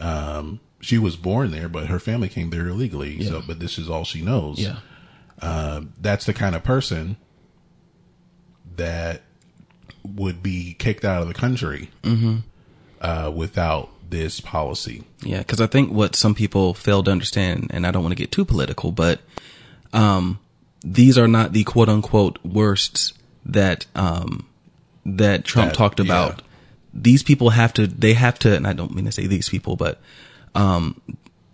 Um, 0.00 0.60
she 0.80 0.98
was 0.98 1.16
born 1.16 1.50
there, 1.50 1.68
but 1.68 1.86
her 1.88 1.98
family 1.98 2.28
came 2.28 2.50
there 2.50 2.68
illegally. 2.68 3.22
So, 3.24 3.42
but 3.46 3.58
this 3.58 3.78
is 3.78 3.90
all 3.90 4.04
she 4.04 4.22
knows 4.22 4.60
yeah, 4.60 4.76
that's 6.00 6.26
the 6.26 6.34
kind 6.34 6.54
of 6.54 6.62
person 6.62 7.16
that 8.76 9.22
would 10.04 10.42
be 10.42 10.74
kicked 10.78 11.04
out 11.04 11.20
of 11.22 11.28
the 11.28 11.34
country 11.34 11.90
uh, 13.00 13.32
without 13.34 13.90
this 14.08 14.40
policy. 14.40 15.04
yeah. 15.20 15.38
Because 15.38 15.60
I 15.60 15.66
think 15.66 15.92
what 15.92 16.14
some 16.16 16.34
people 16.34 16.74
fail 16.74 17.02
to 17.02 17.10
understand, 17.10 17.70
and 17.70 17.86
I 17.86 17.90
don't 17.90 18.02
want 18.02 18.12
to 18.12 18.16
get 18.16 18.30
too 18.32 18.44
political, 18.44 18.92
but 18.92 19.20
um, 19.92 20.38
these 20.84 21.18
are 21.18 21.28
not 21.28 21.52
the 21.52 21.64
quote 21.64 21.88
unquote 21.88 22.38
worsts 22.44 23.12
that 23.44 23.86
um 23.94 24.46
that 25.04 25.44
Trump 25.44 25.70
That- 25.70 25.76
talked 25.76 26.00
about. 26.00 26.42
These 27.02 27.22
people 27.22 27.50
have 27.50 27.72
to. 27.74 27.86
They 27.86 28.14
have 28.14 28.38
to, 28.40 28.54
and 28.54 28.66
I 28.66 28.72
don't 28.72 28.94
mean 28.94 29.04
to 29.06 29.12
say 29.12 29.26
these 29.26 29.48
people, 29.48 29.76
but 29.76 30.00
um, 30.54 31.00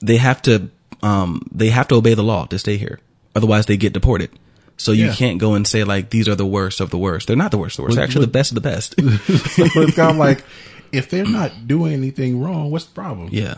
they 0.00 0.16
have 0.16 0.42
to. 0.42 0.68
Um, 1.02 1.46
they 1.52 1.68
have 1.70 1.88
to 1.88 1.96
obey 1.96 2.14
the 2.14 2.22
law 2.22 2.46
to 2.46 2.58
stay 2.58 2.76
here. 2.76 2.98
Otherwise, 3.34 3.66
they 3.66 3.76
get 3.76 3.92
deported. 3.92 4.30
So 4.76 4.90
you 4.92 5.06
Yeah. 5.06 5.14
can't 5.14 5.38
go 5.38 5.54
and 5.54 5.66
say 5.66 5.84
like 5.84 6.10
these 6.10 6.28
are 6.28 6.34
the 6.34 6.46
worst 6.46 6.80
of 6.80 6.90
the 6.90 6.98
worst. 6.98 7.26
They're 7.28 7.36
not 7.36 7.50
the 7.50 7.58
worst 7.58 7.74
of 7.74 7.76
the 7.78 7.82
worst. 7.84 7.96
They're 7.96 8.04
actually 8.04 8.24
the 8.26 8.32
best 8.32 8.50
of 8.50 8.54
the 8.56 8.60
best. 8.60 8.94
so 8.98 9.82
it's 9.82 9.94
kind 9.96 10.10
of 10.12 10.16
like 10.16 10.42
if 10.92 11.10
they're 11.10 11.24
not 11.26 11.68
doing 11.68 11.92
anything 11.92 12.40
wrong, 12.40 12.70
what's 12.70 12.86
the 12.86 12.94
problem? 12.94 13.28
yeah. 13.32 13.56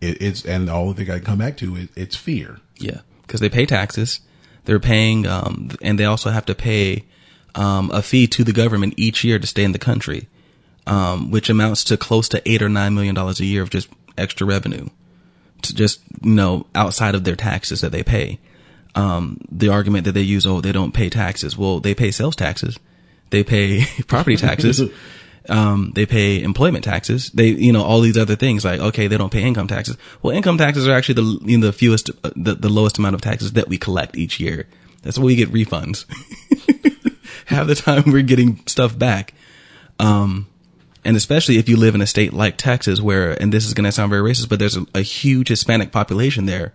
It, 0.00 0.20
it's 0.20 0.44
and 0.44 0.68
the 0.68 0.72
only 0.72 0.92
thing 0.94 1.10
I 1.10 1.20
come 1.20 1.38
back 1.38 1.56
to 1.58 1.74
is 1.76 1.88
it's 1.96 2.16
fear. 2.16 2.58
Yeah, 2.78 3.00
because 3.22 3.40
they 3.40 3.48
pay 3.48 3.64
taxes. 3.64 4.20
They're 4.66 4.78
paying, 4.80 5.26
um, 5.26 5.70
and 5.80 5.98
they 5.98 6.04
also 6.04 6.28
have 6.30 6.44
to 6.46 6.54
pay 6.54 7.04
um, 7.54 7.90
a 7.92 8.02
fee 8.02 8.26
to 8.26 8.44
the 8.44 8.52
government 8.52 8.94
each 8.98 9.24
year 9.24 9.38
to 9.38 9.46
stay 9.46 9.64
in 9.64 9.72
the 9.72 9.78
country, 9.78 10.28
um, 10.86 11.30
which 11.30 11.48
amounts 11.48 11.84
to 11.84 11.96
close 11.96 12.28
to 12.30 12.50
eight 12.50 12.62
or 12.62 12.68
nine 12.68 12.94
million 12.94 13.14
dollars 13.14 13.40
a 13.40 13.44
year 13.44 13.62
of 13.62 13.70
just 13.70 13.88
extra 14.16 14.46
revenue, 14.46 14.88
to 15.62 15.74
just 15.74 16.00
you 16.22 16.32
know 16.32 16.66
outside 16.74 17.14
of 17.14 17.24
their 17.24 17.36
taxes 17.36 17.80
that 17.80 17.92
they 17.92 18.02
pay. 18.02 18.38
Um, 18.94 19.40
the 19.50 19.68
argument 19.68 20.04
that 20.04 20.12
they 20.12 20.22
use, 20.22 20.46
oh, 20.46 20.62
they 20.62 20.72
don't 20.72 20.94
pay 20.94 21.10
taxes. 21.10 21.58
Well, 21.58 21.80
they 21.80 21.94
pay 21.94 22.10
sales 22.10 22.36
taxes, 22.36 22.78
they 23.30 23.44
pay 23.44 23.84
property 24.06 24.36
taxes. 24.36 24.82
Um, 25.48 25.92
they 25.94 26.06
pay 26.06 26.42
employment 26.42 26.82
taxes. 26.82 27.30
They, 27.30 27.48
you 27.50 27.72
know, 27.72 27.84
all 27.84 28.00
these 28.00 28.18
other 28.18 28.34
things 28.34 28.64
like, 28.64 28.80
okay, 28.80 29.06
they 29.06 29.16
don't 29.16 29.30
pay 29.30 29.42
income 29.42 29.68
taxes. 29.68 29.96
Well, 30.20 30.36
income 30.36 30.58
taxes 30.58 30.88
are 30.88 30.92
actually 30.92 31.14
the, 31.14 31.38
you 31.44 31.58
know, 31.58 31.66
the 31.66 31.72
fewest, 31.72 32.10
uh, 32.24 32.30
the, 32.34 32.54
the 32.54 32.68
lowest 32.68 32.98
amount 32.98 33.14
of 33.14 33.20
taxes 33.20 33.52
that 33.52 33.68
we 33.68 33.78
collect 33.78 34.16
each 34.16 34.40
year. 34.40 34.66
That's 35.02 35.18
why 35.18 35.26
we 35.26 35.36
get 35.36 35.52
refunds. 35.52 36.04
Half 37.46 37.68
the 37.68 37.76
time 37.76 38.02
we're 38.06 38.22
getting 38.22 38.60
stuff 38.66 38.98
back. 38.98 39.34
Um, 40.00 40.48
and 41.06 41.16
especially 41.16 41.56
if 41.56 41.68
you 41.68 41.76
live 41.76 41.94
in 41.94 42.00
a 42.00 42.06
state 42.06 42.32
like 42.32 42.56
Texas 42.56 43.00
where, 43.00 43.40
and 43.40 43.52
this 43.52 43.64
is 43.64 43.74
going 43.74 43.84
to 43.84 43.92
sound 43.92 44.10
very 44.10 44.28
racist, 44.28 44.48
but 44.48 44.58
there's 44.58 44.76
a, 44.76 44.84
a 44.94 45.02
huge 45.02 45.48
Hispanic 45.48 45.92
population 45.92 46.46
there. 46.46 46.74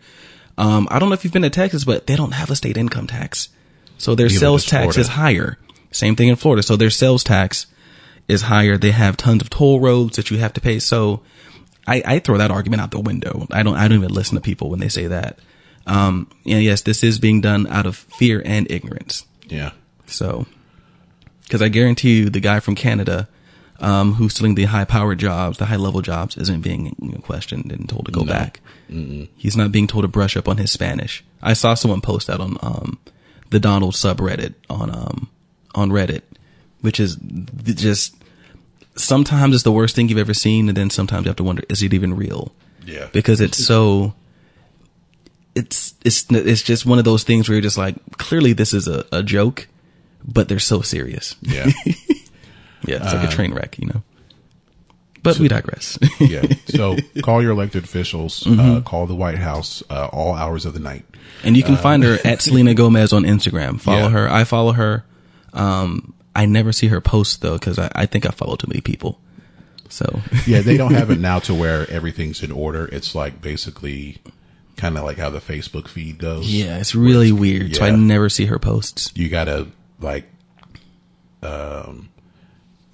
Um, 0.57 0.88
I 0.89 0.99
don't 0.99 1.09
know 1.09 1.13
if 1.13 1.23
you've 1.23 1.34
been 1.34 1.41
to 1.41 1.49
Texas, 1.49 1.84
but 1.84 2.07
they 2.07 2.15
don't 2.15 2.34
have 2.34 2.49
a 2.49 2.55
state 2.55 2.77
income 2.77 3.07
tax. 3.07 3.49
So 3.97 4.15
their 4.15 4.27
Neither 4.27 4.39
sales 4.39 4.65
tax 4.65 4.84
Florida. 4.84 4.99
is 5.01 5.07
higher. 5.09 5.57
Same 5.91 6.15
thing 6.15 6.29
in 6.29 6.38
Florida. 6.38 6.63
So 6.63 6.77
their 6.77 6.89
sales 6.89 7.23
tax 7.23 7.67
is 8.27 8.43
higher. 8.43 8.77
They 8.77 8.91
have 8.91 9.17
tons 9.17 9.41
of 9.41 9.49
toll 9.49 9.79
roads 9.79 10.15
that 10.15 10.32
you 10.32 10.38
have 10.38 10.53
to 10.53 10.61
pay. 10.61 10.79
So 10.79 11.23
I, 11.86 12.01
I 12.05 12.19
throw 12.19 12.38
that 12.38 12.51
argument 12.51 12.82
out 12.82 12.91
the 12.91 12.99
window. 13.01 13.47
I 13.51 13.63
don't, 13.63 13.75
I 13.75 13.88
don't 13.88 13.97
even 13.97 14.13
listen 14.13 14.36
to 14.36 14.41
people 14.41 14.69
when 14.69 14.79
they 14.79 14.89
say 14.89 15.07
that. 15.07 15.39
Um, 15.86 16.29
and 16.45 16.63
yes, 16.63 16.82
this 16.84 17.03
is 17.03 17.19
being 17.19 17.41
done 17.41 17.67
out 17.67 17.86
of 17.86 17.97
fear 17.97 18.41
and 18.45 18.69
ignorance. 18.71 19.25
Yeah. 19.47 19.71
So, 20.05 20.45
because 21.43 21.61
I 21.61 21.67
guarantee 21.67 22.19
you, 22.19 22.29
the 22.29 22.39
guy 22.39 22.61
from 22.61 22.75
Canada, 22.75 23.27
um, 23.82 24.13
who's 24.13 24.34
stealing 24.34 24.55
the 24.55 24.65
high 24.65 24.86
powered 24.86 25.19
jobs, 25.19 25.57
the 25.57 25.65
high 25.65 25.75
level 25.75 26.01
jobs, 26.01 26.38
isn't 26.38 26.61
being 26.61 26.95
you 27.01 27.11
know, 27.11 27.17
questioned 27.19 27.71
and 27.71 27.89
told 27.89 28.05
to 28.05 28.11
go 28.11 28.23
back. 28.23 28.59
He's 29.36 29.57
not 29.57 29.71
being 29.71 29.88
told 29.88 30.03
to 30.03 30.07
brush 30.07 30.38
up 30.38 30.47
on 30.47 30.57
his 30.57 30.71
Spanish. 30.71 31.23
I 31.41 31.53
saw 31.53 31.73
someone 31.73 32.01
post 32.01 32.27
that 32.27 32.39
on 32.39 32.57
um, 32.61 32.99
the 33.49 33.59
Donald 33.59 33.93
subreddit 33.95 34.53
on 34.69 34.89
um, 34.89 35.29
on 35.75 35.89
Reddit, 35.89 36.21
which 36.82 36.99
is 36.99 37.17
just 37.65 38.15
sometimes 38.95 39.55
it's 39.55 39.63
the 39.63 39.71
worst 39.71 39.95
thing 39.95 40.09
you've 40.09 40.17
ever 40.17 40.34
seen, 40.34 40.67
and 40.69 40.77
then 40.77 40.89
sometimes 40.89 41.25
you 41.25 41.29
have 41.29 41.38
to 41.38 41.43
wonder, 41.43 41.63
is 41.69 41.82
it 41.84 41.93
even 41.93 42.15
real? 42.15 42.53
Yeah. 42.86 43.07
because 43.13 43.41
it's 43.41 43.63
so 43.63 44.13
it's 45.55 45.93
it's 46.03 46.25
it's 46.32 46.61
just 46.61 46.86
one 46.86 46.97
of 46.99 47.05
those 47.05 47.23
things 47.23 47.47
where 47.47 47.55
you're 47.55 47.61
just 47.61 47.77
like 47.77 47.95
clearly 48.17 48.53
this 48.53 48.73
is 48.73 48.88
a, 48.88 49.05
a 49.11 49.21
joke 49.21 49.67
but 50.25 50.47
they're 50.49 50.59
so 50.59 50.82
serious 50.82 51.36
Yeah. 51.41 51.69
yeah 52.86 52.97
it's 53.03 53.13
like 53.13 53.27
a 53.27 53.32
train 53.32 53.53
wreck 53.53 53.77
you 53.79 53.88
know 53.88 54.01
but 55.23 55.38
we 55.38 55.47
digress 55.47 55.99
yeah. 56.19 56.41
So 56.65 56.97
call 57.21 57.43
your 57.43 57.51
elected 57.51 57.84
officials, 57.84 58.43
Mm-hmm. 58.43 58.59
uh, 58.77 58.82
call 58.82 59.05
the 59.05 59.13
White 59.13 59.38
House, 59.38 59.84
uh, 59.91 60.07
all 60.11 60.34
hours 60.34 60.65
of 60.65 60.73
the 60.73 60.79
night. 60.79 61.05
and 61.43 61.55
you 61.55 61.61
can 61.61 61.77
find 61.77 62.03
her 62.03 62.17
at 62.25 62.41
Selena 62.41 62.73
Gomez 62.73 63.13
on 63.13 63.21
Instagram 63.23 63.79
follow 63.79 64.03
Yeah. 64.03 64.09
her 64.09 64.29
I 64.32 64.43
follow 64.45 64.71
her 64.71 65.05
um 65.53 66.13
I 66.36 66.45
never 66.47 66.71
see 66.71 66.88
her 66.88 67.01
post 67.01 67.41
though 67.41 67.53
because 67.59 67.77
I, 67.77 67.91
I 67.93 68.05
think 68.07 68.25
I 68.25 68.29
follow 68.29 68.55
too 68.55 68.67
many 68.67 68.82
people 68.82 69.19
so 69.89 70.21
Yeah, 70.47 70.61
they 70.61 70.75
don't 70.77 70.93
have 70.95 71.11
it 71.11 71.19
now 71.19 71.38
to 71.39 71.53
where 71.53 71.88
everything's 71.91 72.41
in 72.41 72.51
order. 72.51 72.86
It's 72.88 73.13
like 73.13 73.41
basically 73.41 74.17
kind 74.77 74.97
of 74.97 75.03
like 75.03 75.17
how 75.17 75.29
the 75.29 75.39
Facebook 75.41 75.88
feed 75.88 76.17
goes. 76.17 76.51
yeah 76.51 76.79
it's 76.79 76.95
really 76.95 77.32
weird 77.32 77.75
so 77.75 77.86
I 77.86 77.91
never 77.91 78.27
see 78.27 78.45
her 78.45 78.57
posts 78.57 79.11
You 79.15 79.29
gotta 79.29 79.67
like, 79.99 80.25
um, 81.43 82.09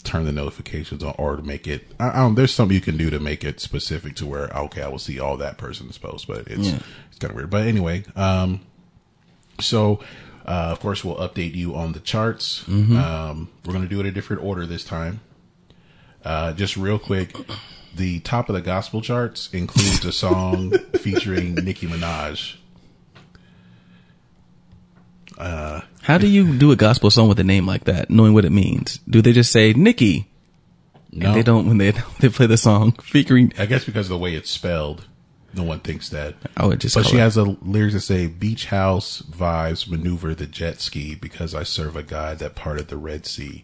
turn 0.08 0.26
the 0.26 0.32
notifications 0.32 1.04
on 1.04 1.14
or 1.18 1.36
to 1.36 1.44
make 1.44 1.68
it. 1.68 1.86
I, 2.00 2.10
I 2.10 2.16
don't, 2.16 2.36
there's 2.36 2.54
something 2.54 2.74
you 2.76 2.82
can 2.82 2.98
do 2.98 3.10
to 3.10 3.20
make 3.20 3.44
it 3.44 3.60
specific 3.60 4.16
to 4.16 4.26
where 4.26 4.48
okay, 4.58 4.82
I 4.82 4.88
will 4.88 5.00
see 5.00 5.20
all 5.20 5.38
that 5.38 5.58
person's 5.58 5.98
posts, 5.98 6.26
but 6.26 6.48
it's 6.48 6.68
Yeah. 6.70 6.80
it's 7.10 7.20
kind 7.20 7.32
of 7.32 7.36
weird. 7.36 7.50
But 7.50 7.68
anyway, 7.68 8.04
um, 8.16 8.62
so. 9.60 10.00
Uh, 10.46 10.70
of 10.72 10.80
course, 10.80 11.04
we'll 11.04 11.18
update 11.18 11.56
you 11.56 11.76
on 11.76 11.92
the 11.92 12.00
charts. 12.00 12.66
Um, 12.70 13.50
we're 13.66 13.74
going 13.74 13.84
to 13.84 13.90
do 13.90 14.00
it 14.00 14.06
a 14.06 14.12
different 14.14 14.42
order 14.44 14.66
this 14.66 14.86
time. 14.86 15.20
Uh, 16.24 16.54
just 16.54 16.78
real 16.78 16.98
quick, 16.98 17.36
the 17.94 18.22
top 18.22 18.48
of 18.48 18.56
the 18.56 18.62
gospel 18.62 19.02
charts 19.02 19.50
includes 19.54 20.06
a 20.06 20.12
song 20.14 20.72
featuring 21.02 21.54
Nicki 21.56 21.86
Minaj. 21.86 22.56
How 25.38 26.18
do 26.18 26.28
you 26.28 26.58
do 26.58 26.72
a 26.72 26.76
gospel 26.76 27.10
song 27.12 27.28
with 27.30 27.40
a 27.40 27.44
name 27.44 27.66
like 27.66 27.84
that 27.86 28.10
knowing 28.10 28.34
what 28.34 28.46
it 28.46 28.52
means 28.52 28.98
do 29.10 29.22
they 29.22 29.34
just 29.34 29.52
say 29.52 29.74
Nikki 29.74 30.28
No, 31.12 31.28
And 31.28 31.36
they 31.36 31.44
don't 31.44 31.68
when 31.68 31.78
they 31.78 31.92
they 32.20 32.30
play 32.30 32.48
the 32.48 32.58
song 32.58 32.92
featuring. 33.02 33.54
I 33.58 33.66
guess 33.66 33.86
because 33.86 34.08
of 34.08 34.10
the 34.10 34.18
way 34.18 34.34
it's 34.36 34.50
spelled, 34.50 35.06
no 35.54 35.64
one 35.64 35.80
thinks 35.80 36.10
that. 36.10 36.36
I 36.58 36.66
would 36.66 36.82
just. 36.82 36.96
But 36.96 37.06
she 37.06 37.16
it- 37.18 37.20
has 37.22 37.38
a 37.38 37.44
lyrics 37.44 37.94
that 37.94 38.02
say, 38.02 38.28
"Beach 38.28 38.66
house 38.68 39.22
vibes 39.24 39.90
maneuver 39.90 40.36
the 40.36 40.46
jet 40.46 40.82
ski 40.82 41.16
because 41.16 41.56
I 41.56 41.64
serve 41.64 41.96
a 41.96 42.04
God 42.04 42.40
that 42.40 42.56
parted 42.56 42.90
the 42.90 42.98
Red 42.98 43.26
Sea." 43.26 43.64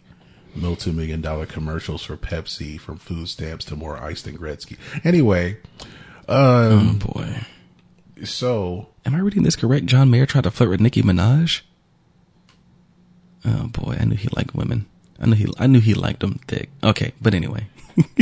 Multi-million 0.56 1.20
dollar 1.20 1.46
commercials 1.46 2.02
for 2.04 2.16
Pepsi, 2.16 2.78
from 2.80 2.96
food 2.96 3.28
stamps 3.28 3.64
to 3.66 3.76
more 3.76 3.98
ice 4.02 4.22
than 4.22 4.38
Gretzky. 4.38 4.76
Anyway, 5.04 5.58
um, 6.28 7.00
Oh 7.02 7.12
boy, 7.12 7.44
so 8.22 8.88
am 9.04 9.14
I 9.14 9.18
reading 9.18 9.42
this 9.42 9.56
correct? 9.56 9.86
John 9.86 10.10
Mayer 10.10 10.26
tried 10.26 10.44
to 10.44 10.50
flirt 10.50 10.70
with 10.70 10.80
Nicki 10.80 11.02
Minaj. 11.02 11.62
Oh 13.44 13.68
boy, 13.68 13.96
I 13.98 14.04
knew 14.04 14.16
he 14.16 14.28
liked 14.28 14.54
women. 14.54 14.86
I 15.20 15.26
knew 15.26 15.34
he. 15.34 15.46
I 15.58 15.66
knew 15.66 15.80
he 15.80 15.94
liked 15.94 16.20
them 16.20 16.40
thick. 16.46 16.70
Okay, 16.82 17.12
but 17.20 17.34
anyway. 17.34 17.66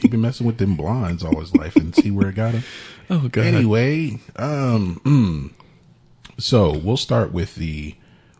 he 0.00 0.08
been 0.08 0.20
messing 0.20 0.46
with 0.46 0.58
them 0.58 0.74
blondes 0.74 1.24
all 1.24 1.40
his 1.40 1.54
life 1.54 1.76
and 1.76 1.94
see 1.94 2.10
where 2.10 2.28
it 2.28 2.34
got 2.34 2.54
him. 2.54 2.64
Oh 3.08 3.28
god. 3.28 3.44
Anyway, 3.44 4.20
um, 4.36 5.00
mm. 5.04 5.50
so 6.38 6.76
we'll 6.76 6.96
start 6.96 7.32
with 7.32 7.54
the 7.54 7.94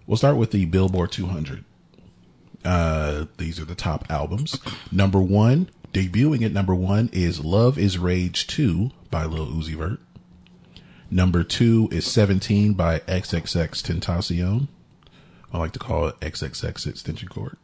we'll 0.07 0.17
start 0.17 0.37
with 0.37 0.51
the 0.51 0.65
Billboard 0.67 1.13
200. 1.13 1.65
Uh, 2.65 3.27
these 3.39 3.59
are 3.59 3.65
the 3.65 3.75
top 3.75 4.05
albums. 4.11 4.61
Number 4.91 5.21
one, 5.21 5.69
debuting 5.93 6.45
at 6.45 6.53
number 6.53 6.75
one 6.75 7.11
is 7.13 7.45
"Love 7.45 7.79
Is 7.79 7.99
Rage 7.99 8.47
2" 8.47 8.91
by 9.11 9.25
Lil 9.25 9.47
Uzi 9.47 9.75
Vert. 9.75 9.99
Number 11.13 11.45
two 11.45 11.91
is 11.93 12.07
"17" 12.07 12.73
by 12.73 13.01
XXX 13.01 13.83
Tentacion. 13.83 14.69
I 15.53 15.59
like 15.59 15.73
to 15.73 15.79
call 15.79 16.07
it 16.09 16.19
XXX 16.21 16.87
extension 16.87 17.29
cord. 17.29 17.59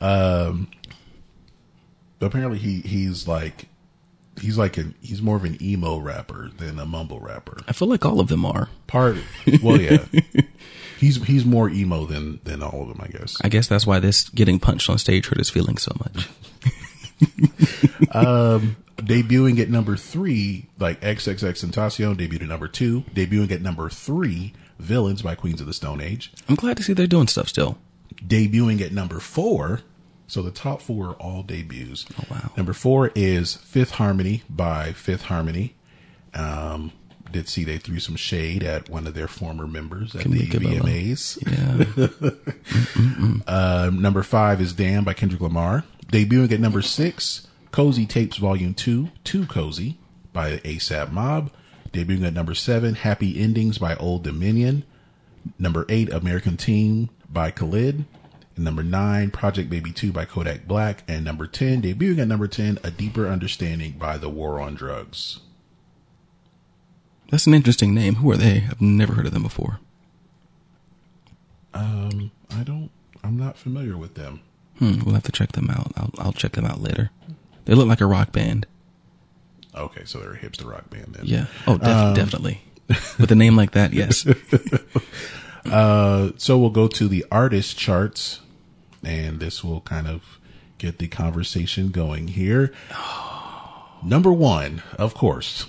um, 0.02 0.68
apparently 2.20 2.58
he 2.58 2.80
he's 2.80 3.26
like 3.26 3.68
he's 4.38 4.58
like 4.58 4.76
an 4.76 4.96
he's 5.00 5.22
more 5.22 5.36
of 5.36 5.44
an 5.44 5.56
emo 5.62 5.96
rapper 5.96 6.50
than 6.58 6.78
a 6.78 6.84
mumble 6.84 7.20
rapper. 7.20 7.56
I 7.66 7.72
feel 7.72 7.88
like 7.88 8.04
all 8.04 8.20
of 8.20 8.28
them 8.28 8.44
are. 8.44 8.68
Part 8.86 9.16
well, 9.62 9.80
yeah, 9.80 10.04
he's 10.98 11.24
he's 11.24 11.46
more 11.46 11.70
emo 11.70 12.04
than 12.04 12.40
than 12.44 12.62
all 12.62 12.82
of 12.82 12.88
them, 12.88 13.00
I 13.00 13.08
guess. 13.08 13.38
I 13.42 13.48
guess 13.48 13.66
that's 13.66 13.86
why 13.86 13.98
this 13.98 14.28
getting 14.28 14.60
punched 14.60 14.90
on 14.90 14.98
stage 14.98 15.28
hurt 15.28 15.38
his 15.38 15.48
feelings 15.48 15.84
so 15.84 15.96
much. 15.98 16.28
Debuting 18.98 19.58
at 19.60 19.70
number 19.70 19.96
three, 19.96 20.68
like 20.78 21.00
XXX 21.00 21.64
Tentacion 21.64 22.16
debuted 22.16 22.42
at 22.42 22.48
number 22.48 22.68
two. 22.68 23.02
Debuting 23.14 23.52
at 23.52 23.62
number 23.62 23.88
three, 23.88 24.52
Villains 24.78 25.22
by 25.22 25.34
Queens 25.34 25.60
of 25.60 25.66
the 25.66 25.72
Stone 25.72 26.00
Age. 26.00 26.32
I'm 26.48 26.56
glad 26.56 26.76
to 26.76 26.82
see 26.82 26.92
they're 26.92 27.06
doing 27.06 27.28
stuff 27.28 27.48
still. 27.48 27.78
Debuting 28.26 28.80
at 28.80 28.92
number 28.92 29.20
four, 29.20 29.80
so 30.26 30.42
the 30.42 30.50
top 30.50 30.82
four 30.82 31.10
are 31.10 31.14
all 31.14 31.42
debuts. 31.42 32.06
Oh, 32.18 32.24
wow. 32.30 32.50
Number 32.56 32.72
four 32.72 33.10
is 33.14 33.54
Fifth 33.56 33.92
Harmony 33.92 34.42
by 34.50 34.92
Fifth 34.92 35.22
Harmony. 35.22 35.74
Um, 36.34 36.92
did 37.30 37.48
see 37.48 37.64
they 37.64 37.78
threw 37.78 38.00
some 38.00 38.16
shade 38.16 38.62
at 38.62 38.88
one 38.88 39.06
of 39.06 39.14
their 39.14 39.28
former 39.28 39.66
members 39.66 40.14
at 40.14 40.24
the 40.24 40.46
Cabello. 40.46 40.80
VMAs. 40.80 41.38
Yeah. 41.46 42.32
Um, 43.46 44.02
number 44.02 44.22
five 44.22 44.60
is 44.60 44.74
Damn 44.74 45.04
by 45.04 45.14
Kendrick 45.14 45.40
Lamar. 45.40 45.84
Debuting 46.12 46.52
at 46.52 46.60
number 46.60 46.82
six, 46.82 47.46
Cozy 47.70 48.06
Tapes 48.06 48.36
Volume 48.38 48.74
2, 48.74 49.08
Too 49.24 49.46
Cozy 49.46 49.98
by 50.32 50.58
ASAP 50.58 51.10
Mob. 51.12 51.50
Debuting 51.92 52.26
at 52.26 52.34
number 52.34 52.54
seven, 52.54 52.94
Happy 52.94 53.40
Endings 53.40 53.78
by 53.78 53.94
Old 53.96 54.22
Dominion. 54.22 54.84
Number 55.58 55.86
eight, 55.88 56.12
American 56.12 56.56
Teen 56.56 57.08
by 57.30 57.50
Khalid. 57.50 58.04
And 58.56 58.64
number 58.64 58.82
nine, 58.82 59.30
Project 59.30 59.70
Baby 59.70 59.92
2 59.92 60.12
by 60.12 60.24
Kodak 60.24 60.66
Black. 60.66 61.02
And 61.08 61.24
number 61.24 61.46
10, 61.46 61.82
debuting 61.82 62.18
at 62.18 62.28
number 62.28 62.48
10, 62.48 62.78
A 62.82 62.90
Deeper 62.90 63.26
Understanding 63.26 63.92
by 63.92 64.18
The 64.18 64.28
War 64.28 64.60
on 64.60 64.74
Drugs. 64.74 65.40
That's 67.30 67.46
an 67.46 67.54
interesting 67.54 67.94
name. 67.94 68.16
Who 68.16 68.30
are 68.30 68.36
they? 68.36 68.64
I've 68.70 68.80
never 68.80 69.14
heard 69.14 69.26
of 69.26 69.32
them 69.32 69.42
before. 69.42 69.80
Um, 71.74 72.30
I 72.50 72.62
don't, 72.64 72.90
I'm 73.22 73.36
not 73.36 73.56
familiar 73.56 73.96
with 73.96 74.14
them. 74.14 74.40
Hmm, 74.78 75.00
we'll 75.04 75.14
have 75.14 75.24
to 75.24 75.32
check 75.32 75.52
them 75.52 75.70
out. 75.70 75.92
I'll, 75.96 76.10
I'll 76.18 76.32
check 76.32 76.52
them 76.52 76.64
out 76.64 76.80
later. 76.80 77.10
They 77.68 77.74
look 77.74 77.86
like 77.86 78.00
a 78.00 78.06
rock 78.06 78.32
band. 78.32 78.66
Okay, 79.74 80.00
so 80.06 80.18
they're 80.18 80.32
a 80.32 80.38
hipster 80.38 80.68
rock 80.68 80.88
band 80.88 81.16
then. 81.18 81.26
Yeah. 81.26 81.46
Oh, 81.66 81.76
def- 81.76 82.16
definitely. 82.16 82.62
With 83.20 83.30
a 83.30 83.34
name 83.34 83.56
like 83.56 83.72
that, 83.72 83.92
yes. 83.92 84.26
Uh, 85.66 86.30
so 86.38 86.56
we'll 86.56 86.70
go 86.70 86.88
to 86.88 87.08
the 87.08 87.26
artist 87.30 87.76
charts, 87.76 88.40
and 89.04 89.38
this 89.38 89.62
will 89.62 89.82
kind 89.82 90.06
of 90.06 90.38
get 90.78 90.98
the 90.98 91.08
conversation 91.08 91.90
going 91.90 92.28
here. 92.28 92.72
Number 94.02 94.32
one, 94.32 94.82
of 94.96 95.12
course, 95.12 95.66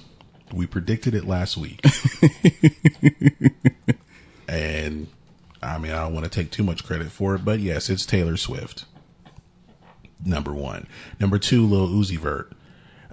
we 0.53 0.65
predicted 0.65 1.13
it 1.13 1.25
last 1.25 1.57
week, 1.57 1.83
and 4.47 5.07
I 5.61 5.77
mean 5.79 5.91
I 5.91 6.03
don't 6.03 6.13
want 6.13 6.23
to 6.23 6.31
take 6.31 6.51
too 6.51 6.63
much 6.63 6.85
credit 6.85 7.11
for 7.11 7.35
it, 7.35 7.43
but 7.43 7.59
yes, 7.59 7.89
it's 7.89 8.05
Taylor 8.05 8.37
Swift. 8.37 8.85
Number 10.23 10.53
one. 10.53 10.87
Number 11.19 11.37
two, 11.39 11.65
Lil 11.65 11.87
Uzi 11.87 12.17
Vert. 12.17 12.51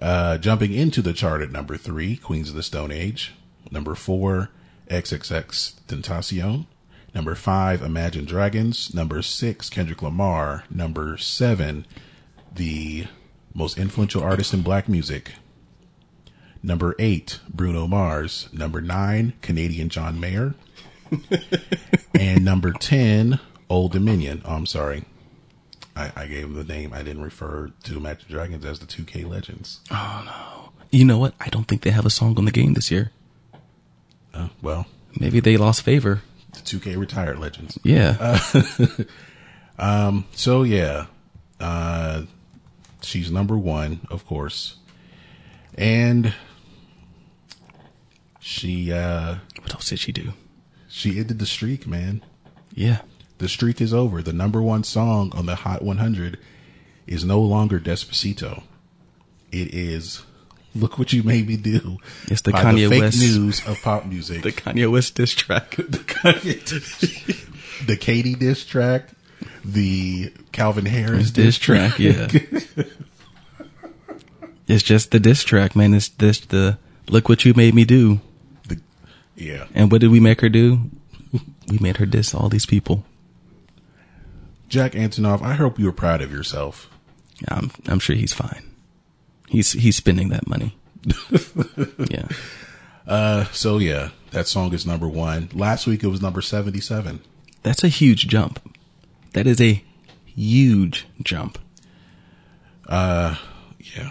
Uh, 0.00 0.36
jumping 0.38 0.72
into 0.72 1.00
the 1.00 1.12
chart 1.12 1.40
at 1.40 1.50
number 1.50 1.76
three, 1.76 2.16
Queens 2.16 2.50
of 2.50 2.54
the 2.54 2.62
Stone 2.62 2.92
Age. 2.92 3.34
Number 3.70 3.94
four, 3.94 4.50
XXX 4.90 5.74
Tentacion. 5.86 6.66
Number 7.14 7.34
five, 7.34 7.80
Imagine 7.80 8.26
Dragons. 8.26 8.92
Number 8.92 9.22
six, 9.22 9.70
Kendrick 9.70 10.02
Lamar. 10.02 10.64
Number 10.70 11.16
seven, 11.16 11.86
the 12.54 13.06
most 13.54 13.78
influential 13.78 14.22
artist 14.22 14.52
in 14.52 14.60
black 14.60 14.86
music. 14.88 15.32
Number 16.62 16.94
eight, 16.98 17.40
Bruno 17.48 17.86
Mars. 17.86 18.48
Number 18.52 18.80
nine, 18.80 19.32
Canadian 19.40 19.88
John 19.88 20.20
Mayer. 20.20 20.54
and 22.18 22.44
number 22.44 22.72
10, 22.72 23.38
Old 23.70 23.92
Dominion. 23.92 24.42
Oh, 24.44 24.54
I'm 24.54 24.66
sorry. 24.66 25.04
I, 25.96 26.12
I 26.14 26.26
gave 26.26 26.44
him 26.44 26.54
the 26.54 26.64
name. 26.64 26.92
I 26.92 27.02
didn't 27.02 27.22
refer 27.22 27.72
to 27.84 27.96
Imagine 27.96 28.26
Dragons 28.30 28.64
as 28.64 28.78
the 28.78 28.86
2K 28.86 29.26
Legends. 29.28 29.80
Oh 29.90 30.22
no! 30.24 30.72
You 30.90 31.04
know 31.04 31.18
what? 31.18 31.34
I 31.40 31.48
don't 31.48 31.64
think 31.64 31.82
they 31.82 31.90
have 31.90 32.04
a 32.06 32.10
song 32.10 32.36
on 32.38 32.44
the 32.44 32.50
game 32.52 32.74
this 32.74 32.90
year. 32.90 33.10
Uh, 34.34 34.48
well, 34.62 34.86
Maybe 35.18 35.40
they 35.40 35.56
lost 35.56 35.82
favor. 35.82 36.20
the 36.52 36.60
2K 36.60 36.96
retired 36.98 37.38
Legends. 37.38 37.78
Yeah. 37.82 38.38
Um. 39.78 40.24
So, 40.32 40.62
yeah. 40.62 41.04
Uh, 41.60 42.22
she's 43.02 43.30
number 43.30 43.58
one, 43.58 44.00
of 44.10 44.24
course. 44.26 44.76
And 45.76 46.32
she, 48.40 48.90
uh, 48.90 49.36
what 49.60 49.74
else 49.74 49.90
did 49.90 49.98
she 49.98 50.12
do? 50.12 50.32
she 50.88 51.18
ended 51.18 51.38
the 51.38 51.44
streak, 51.46 51.86
man. 51.86 52.22
Yeah. 52.72 53.02
The 53.38 53.48
streak 53.48 53.80
is 53.80 53.92
over. 53.92 54.22
The 54.22 54.32
number 54.32 54.62
one 54.62 54.84
song 54.84 55.32
on 55.34 55.46
the 55.46 55.56
Hot 55.56 55.82
100 55.82 56.38
is 57.06 57.24
no 57.24 57.40
longer 57.40 57.78
Despacito. 57.78 58.62
It 59.52 59.74
is 59.74 60.22
Look 60.74 60.98
What 60.98 61.12
You 61.12 61.22
Made 61.22 61.46
Me 61.46 61.56
Do. 61.56 61.98
It's 62.28 62.42
the 62.42 62.52
Kanye 62.52 62.88
the 62.88 62.90
fake 62.90 63.02
West- 63.02 63.20
news 63.20 63.66
of 63.66 63.80
pop 63.82 64.06
music. 64.06 64.42
The 64.42 64.52
Kanye 64.52 64.90
West 64.90 65.14
diss 65.14 65.32
track. 65.32 65.70
the 65.76 65.98
Katie 67.98 68.34
diss 68.34 68.64
track, 68.64 69.08
the 69.64 70.32
Calvin 70.52 70.86
Harris 70.86 71.30
diss 71.30 71.58
track, 71.58 71.98
yeah. 71.98 72.28
it's 74.66 74.82
just 74.82 75.10
the 75.10 75.20
diss 75.20 75.44
track, 75.44 75.76
man. 75.76 75.94
It's 75.94 76.08
this 76.08 76.40
the 76.40 76.78
look 77.08 77.28
what 77.28 77.44
you 77.44 77.54
made 77.54 77.74
me 77.74 77.84
do. 77.84 78.20
The- 78.68 78.80
yeah. 79.36 79.66
And 79.74 79.92
what 79.92 80.00
did 80.00 80.10
we 80.10 80.20
make 80.20 80.40
her 80.40 80.48
do? 80.48 80.90
We 81.68 81.78
made 81.80 81.98
her 81.98 82.06
diss 82.06 82.34
all 82.34 82.48
these 82.48 82.66
people. 82.66 83.04
Jack 84.68 84.92
Antonoff, 84.92 85.42
I 85.42 85.54
hope 85.54 85.78
you're 85.78 85.92
proud 85.92 86.22
of 86.22 86.32
yourself. 86.32 86.90
I'm 87.48 87.70
I'm 87.86 87.98
sure 87.98 88.16
he's 88.16 88.32
fine. 88.32 88.62
He's 89.48 89.72
he's 89.72 89.96
spending 89.96 90.30
that 90.30 90.46
money. 90.46 90.76
yeah. 92.10 92.26
Uh, 93.06 93.44
so 93.52 93.78
yeah, 93.78 94.10
that 94.32 94.48
song 94.48 94.72
is 94.74 94.84
number 94.86 95.06
one. 95.08 95.48
Last 95.52 95.86
week 95.86 96.02
it 96.02 96.08
was 96.08 96.20
number 96.20 96.42
77. 96.42 97.20
That's 97.62 97.84
a 97.84 97.88
huge 97.88 98.26
jump. 98.26 98.60
That 99.34 99.46
is 99.46 99.60
a 99.60 99.82
huge 100.24 101.06
jump. 101.22 101.58
Uh, 102.88 103.36
Yeah. 103.96 104.10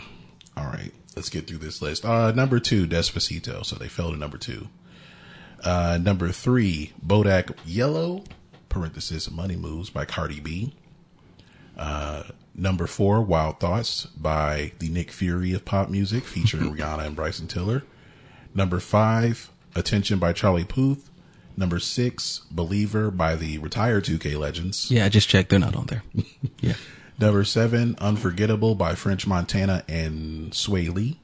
All 0.56 0.66
right. 0.68 0.92
Let's 1.16 1.30
get 1.30 1.48
through 1.48 1.60
this 1.60 1.82
list. 1.82 2.06
Uh, 2.06 2.32
number 2.32 2.60
two, 2.60 2.86
Despacito. 2.88 3.66
So 3.66 3.76
they 3.76 3.88
fell 3.88 4.12
to 4.12 4.18
number 4.18 4.38
two. 4.38 4.68
Uh, 5.64 5.98
number 6.02 6.30
three, 6.32 6.94
Bodak 7.06 7.56
Yellow, 7.66 8.24
parenthesis, 8.80 9.32
Money 9.32 9.56
Moves 9.56 9.90
by 9.90 10.04
Cardi 10.04 10.42
B. 10.42 10.74
Uh, 11.78 12.24
number 12.54 12.88
four, 12.88 13.22
Wild 13.22 13.60
Thoughts 13.62 14.06
by 14.18 14.74
the 14.80 14.90
Nick 14.90 15.12
Fury 15.12 15.54
of 15.54 15.64
pop 15.64 15.90
music 15.90 16.26
featuring 16.26 16.76
Rihanna 16.76 17.06
and 17.08 17.16
Bryson 17.16 17.48
Tiller. 17.48 17.84
Number 18.54 18.80
five, 18.82 19.50
Attention 19.78 20.20
by 20.20 20.34
Charlie 20.34 20.66
Puth. 20.66 21.10
Number 21.58 21.80
six, 21.80 22.42
Believer 22.52 23.12
by 23.12 23.36
the 23.36 23.58
retired 23.60 24.04
2K 24.06 24.38
Legends. 24.38 24.92
Yeah, 24.92 25.06
I 25.06 25.10
just 25.10 25.30
checked. 25.30 25.50
They're 25.50 25.60
not 25.60 25.76
on 25.76 25.86
there. 25.88 26.04
Yeah. 26.60 26.74
Number 27.20 27.44
seven, 27.46 27.96
Unforgettable 28.00 28.76
by 28.76 28.96
French 28.96 29.26
Montana 29.26 29.84
and 29.88 30.52
Swae 30.52 30.94
Lee. 30.94 31.20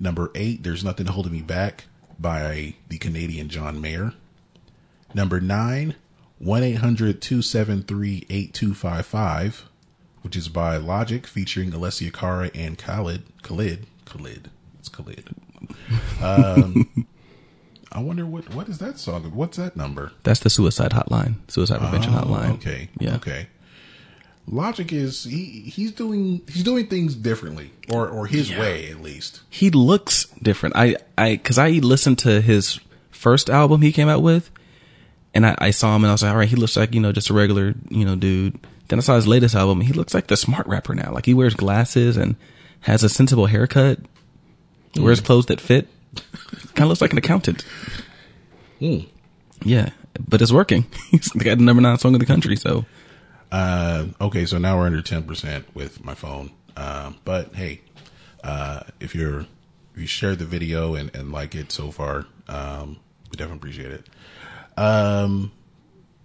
Number 0.00 0.32
eight, 0.34 0.64
There's 0.64 0.82
Nothing 0.82 1.06
Holding 1.06 1.32
Me 1.32 1.42
Back 1.42 1.84
by 2.18 2.74
the 2.88 2.98
Canadian 2.98 3.48
John 3.48 3.80
Mayer. 3.80 4.12
Number 5.14 5.40
nine, 5.40 5.94
1 6.38 6.62
800 6.62 7.20
273 7.22 8.26
8255, 8.28 9.64
which 10.22 10.36
is 10.36 10.48
by 10.48 10.76
Logic 10.76 11.26
featuring 11.26 11.70
Alessia 11.70 12.12
Cara 12.12 12.50
and 12.54 12.76
Khalid. 12.78 13.22
Khalid. 13.42 13.86
Khalid. 14.04 14.50
It's 14.78 14.88
Khalid. 14.88 15.30
Um, 16.22 17.06
I 17.92 18.00
wonder 18.00 18.26
what 18.26 18.52
what 18.54 18.68
is 18.68 18.78
that 18.78 18.98
song? 18.98 19.22
What's 19.34 19.56
that 19.56 19.76
number? 19.76 20.12
That's 20.22 20.40
the 20.40 20.50
suicide 20.50 20.90
hotline. 20.90 21.36
Suicide 21.48 21.80
prevention 21.80 22.14
Oh, 22.14 22.18
hotline. 22.18 22.54
Okay. 22.54 22.90
Yeah. 23.00 23.16
Okay. 23.16 23.46
Logic 24.48 24.92
is 24.92 25.24
he 25.24 25.44
he's 25.62 25.90
doing 25.92 26.42
he's 26.52 26.62
doing 26.62 26.86
things 26.86 27.14
differently 27.16 27.72
or 27.90 28.08
or 28.08 28.26
his 28.26 28.50
way 28.50 28.90
at 28.90 29.00
least. 29.02 29.40
he 29.50 29.70
looks 29.70 30.26
different. 30.42 30.76
I, 30.76 30.96
I, 31.18 31.36
cause 31.38 31.58
I 31.58 31.70
listened 31.70 32.18
to 32.20 32.40
his 32.40 32.78
first 33.10 33.50
album 33.50 33.82
he 33.82 33.90
came 33.90 34.08
out 34.08 34.22
with 34.22 34.50
and 35.36 35.46
I, 35.46 35.54
I 35.58 35.70
saw 35.70 35.94
him 35.94 36.02
and 36.02 36.10
I 36.10 36.14
was 36.14 36.22
like, 36.22 36.32
all 36.32 36.38
right, 36.38 36.48
he 36.48 36.56
looks 36.56 36.76
like, 36.76 36.94
you 36.94 37.00
know, 37.00 37.12
just 37.12 37.30
a 37.30 37.34
regular, 37.34 37.74
you 37.90 38.04
know, 38.04 38.16
dude. 38.16 38.58
Then 38.88 38.98
I 38.98 39.02
saw 39.02 39.16
his 39.16 39.26
latest 39.26 39.54
album 39.54 39.80
and 39.80 39.86
he 39.86 39.92
looks 39.92 40.14
like 40.14 40.28
the 40.28 40.36
smart 40.36 40.66
rapper 40.66 40.94
now. 40.94 41.12
Like 41.12 41.26
he 41.26 41.34
wears 41.34 41.54
glasses 41.54 42.16
and 42.16 42.36
has 42.80 43.02
a 43.04 43.08
sensible 43.08 43.46
haircut, 43.46 43.98
wears 44.96 45.20
clothes 45.20 45.46
that 45.46 45.60
fit. 45.60 45.88
kind 46.74 46.80
of 46.80 46.88
looks 46.88 47.00
like 47.00 47.12
an 47.12 47.18
accountant. 47.18 47.64
Yeah, 49.64 49.90
but 50.28 50.40
it's 50.40 50.52
working. 50.52 50.86
He's 51.10 51.28
got 51.28 51.58
the 51.58 51.64
number 51.64 51.82
nine 51.82 51.98
song 51.98 52.14
in 52.14 52.20
the 52.20 52.26
country. 52.26 52.56
So 52.56 52.84
Uh, 53.52 54.06
okay, 54.20 54.46
so 54.46 54.58
now 54.58 54.78
we're 54.78 54.86
under 54.86 55.02
ten 55.02 55.22
percent 55.24 55.66
with 55.74 56.04
my 56.04 56.14
phone. 56.14 56.50
Um, 56.76 57.16
but 57.24 57.54
hey, 57.54 57.80
uh, 58.44 58.80
if 59.00 59.14
you're 59.14 59.40
if 59.40 60.00
you 60.00 60.06
shared 60.06 60.38
the 60.38 60.44
video 60.44 60.94
and, 60.94 61.14
and 61.14 61.32
like 61.32 61.54
it 61.54 61.72
so 61.72 61.90
far, 61.90 62.26
um, 62.48 62.98
we 63.30 63.36
definitely 63.36 63.56
appreciate 63.56 63.92
it. 63.92 64.06
Um, 64.76 65.52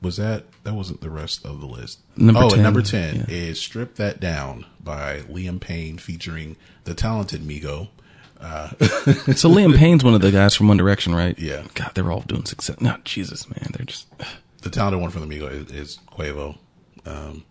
was 0.02 0.18
that 0.18 0.46
that 0.64 0.74
wasn't 0.74 1.02
the 1.02 1.10
rest 1.10 1.46
of 1.46 1.60
the 1.60 1.68
list? 1.68 2.00
Number 2.18 2.42
oh, 2.42 2.50
10, 2.50 2.54
and 2.54 2.64
number 2.64 2.82
ten 2.82 3.16
yeah. 3.16 3.26
is 3.28 3.62
"Strip 3.62 3.96
That 3.96 4.20
Down" 4.20 4.66
by 4.84 5.20
Liam 5.22 5.60
Payne 5.60 5.98
featuring 5.98 6.56
the 6.84 6.94
talented 6.94 7.42
Migo. 7.42 7.90
So 9.36 9.50
Liam 9.50 9.76
Payne's 9.76 10.04
one 10.04 10.16
of 10.16 10.22
the 10.22 10.32
guys 10.32 10.56
from 10.56 10.68
One 10.68 10.78
Direction, 10.78 11.14
right? 11.14 11.38
Yeah. 11.38 11.64
God, 11.76 11.92
they're 11.94 12.12
all 12.12 12.22
doing 12.22 12.46
success. 12.46 12.82
No, 12.82 12.98
Jesus, 13.04 13.48
man, 13.48 13.70
they're 13.74 13.86
just. 13.86 14.08
The 14.64 14.70
talented 14.70 15.00
one 15.02 15.12
from 15.12 15.28
the 15.28 15.36
Migo 15.36 15.52
is, 15.52 15.72
is 15.72 16.00
Quavo. 16.12 16.58
Um, 17.06 17.44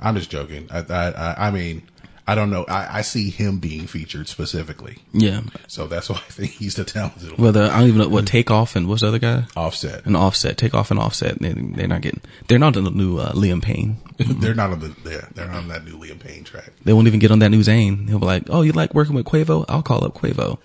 I'm 0.00 0.14
just 0.16 0.30
joking. 0.30 0.68
I, 0.70 0.78
I, 0.78 1.48
I 1.48 1.50
mean, 1.50 1.82
I 2.28 2.34
don't 2.34 2.50
know. 2.50 2.64
I, 2.68 2.98
I 2.98 3.02
see 3.02 3.30
him 3.30 3.58
being 3.58 3.86
featured 3.86 4.26
specifically, 4.28 4.98
Yeah. 5.12 5.42
so 5.68 5.86
that's 5.86 6.08
why 6.08 6.16
I 6.16 6.30
think 6.32 6.50
he's 6.52 6.74
the 6.74 6.84
talented 6.84 7.30
one. 7.32 7.40
Well, 7.40 7.52
the, 7.52 7.70
I 7.70 7.78
don't 7.78 7.88
even 7.88 8.00
know 8.00 8.08
what 8.08 8.26
Takeoff 8.26 8.74
and 8.74 8.88
what's 8.88 9.02
the 9.02 9.08
other 9.08 9.20
guy? 9.20 9.44
Offset. 9.56 10.04
An 10.06 10.16
Offset. 10.16 10.58
Takeoff 10.58 10.90
and 10.90 10.98
Offset. 10.98 11.38
They, 11.38 11.52
they're 11.52 11.86
not 11.86 12.00
getting. 12.00 12.20
They're 12.48 12.58
not 12.58 12.76
on 12.76 12.82
the 12.82 12.90
new 12.90 13.18
uh, 13.18 13.32
Liam 13.32 13.62
Payne. 13.62 13.98
they're 14.18 14.54
not 14.54 14.70
on 14.72 14.80
the 14.80 14.88
they're, 15.04 15.28
they're 15.34 15.46
not 15.46 15.56
on 15.58 15.68
that 15.68 15.84
new 15.84 15.96
Liam 15.98 16.18
Payne 16.18 16.42
track. 16.42 16.72
They 16.84 16.92
won't 16.92 17.06
even 17.06 17.20
get 17.20 17.30
on 17.30 17.38
that 17.38 17.50
new 17.50 17.60
Zayn. 17.60 18.08
He'll 18.08 18.18
be 18.18 18.26
like, 18.26 18.44
"Oh, 18.50 18.62
you 18.62 18.72
like 18.72 18.92
working 18.92 19.14
with 19.14 19.26
Quavo? 19.26 19.64
I'll 19.68 19.82
call 19.82 20.04
up 20.04 20.14
Quavo." 20.14 20.58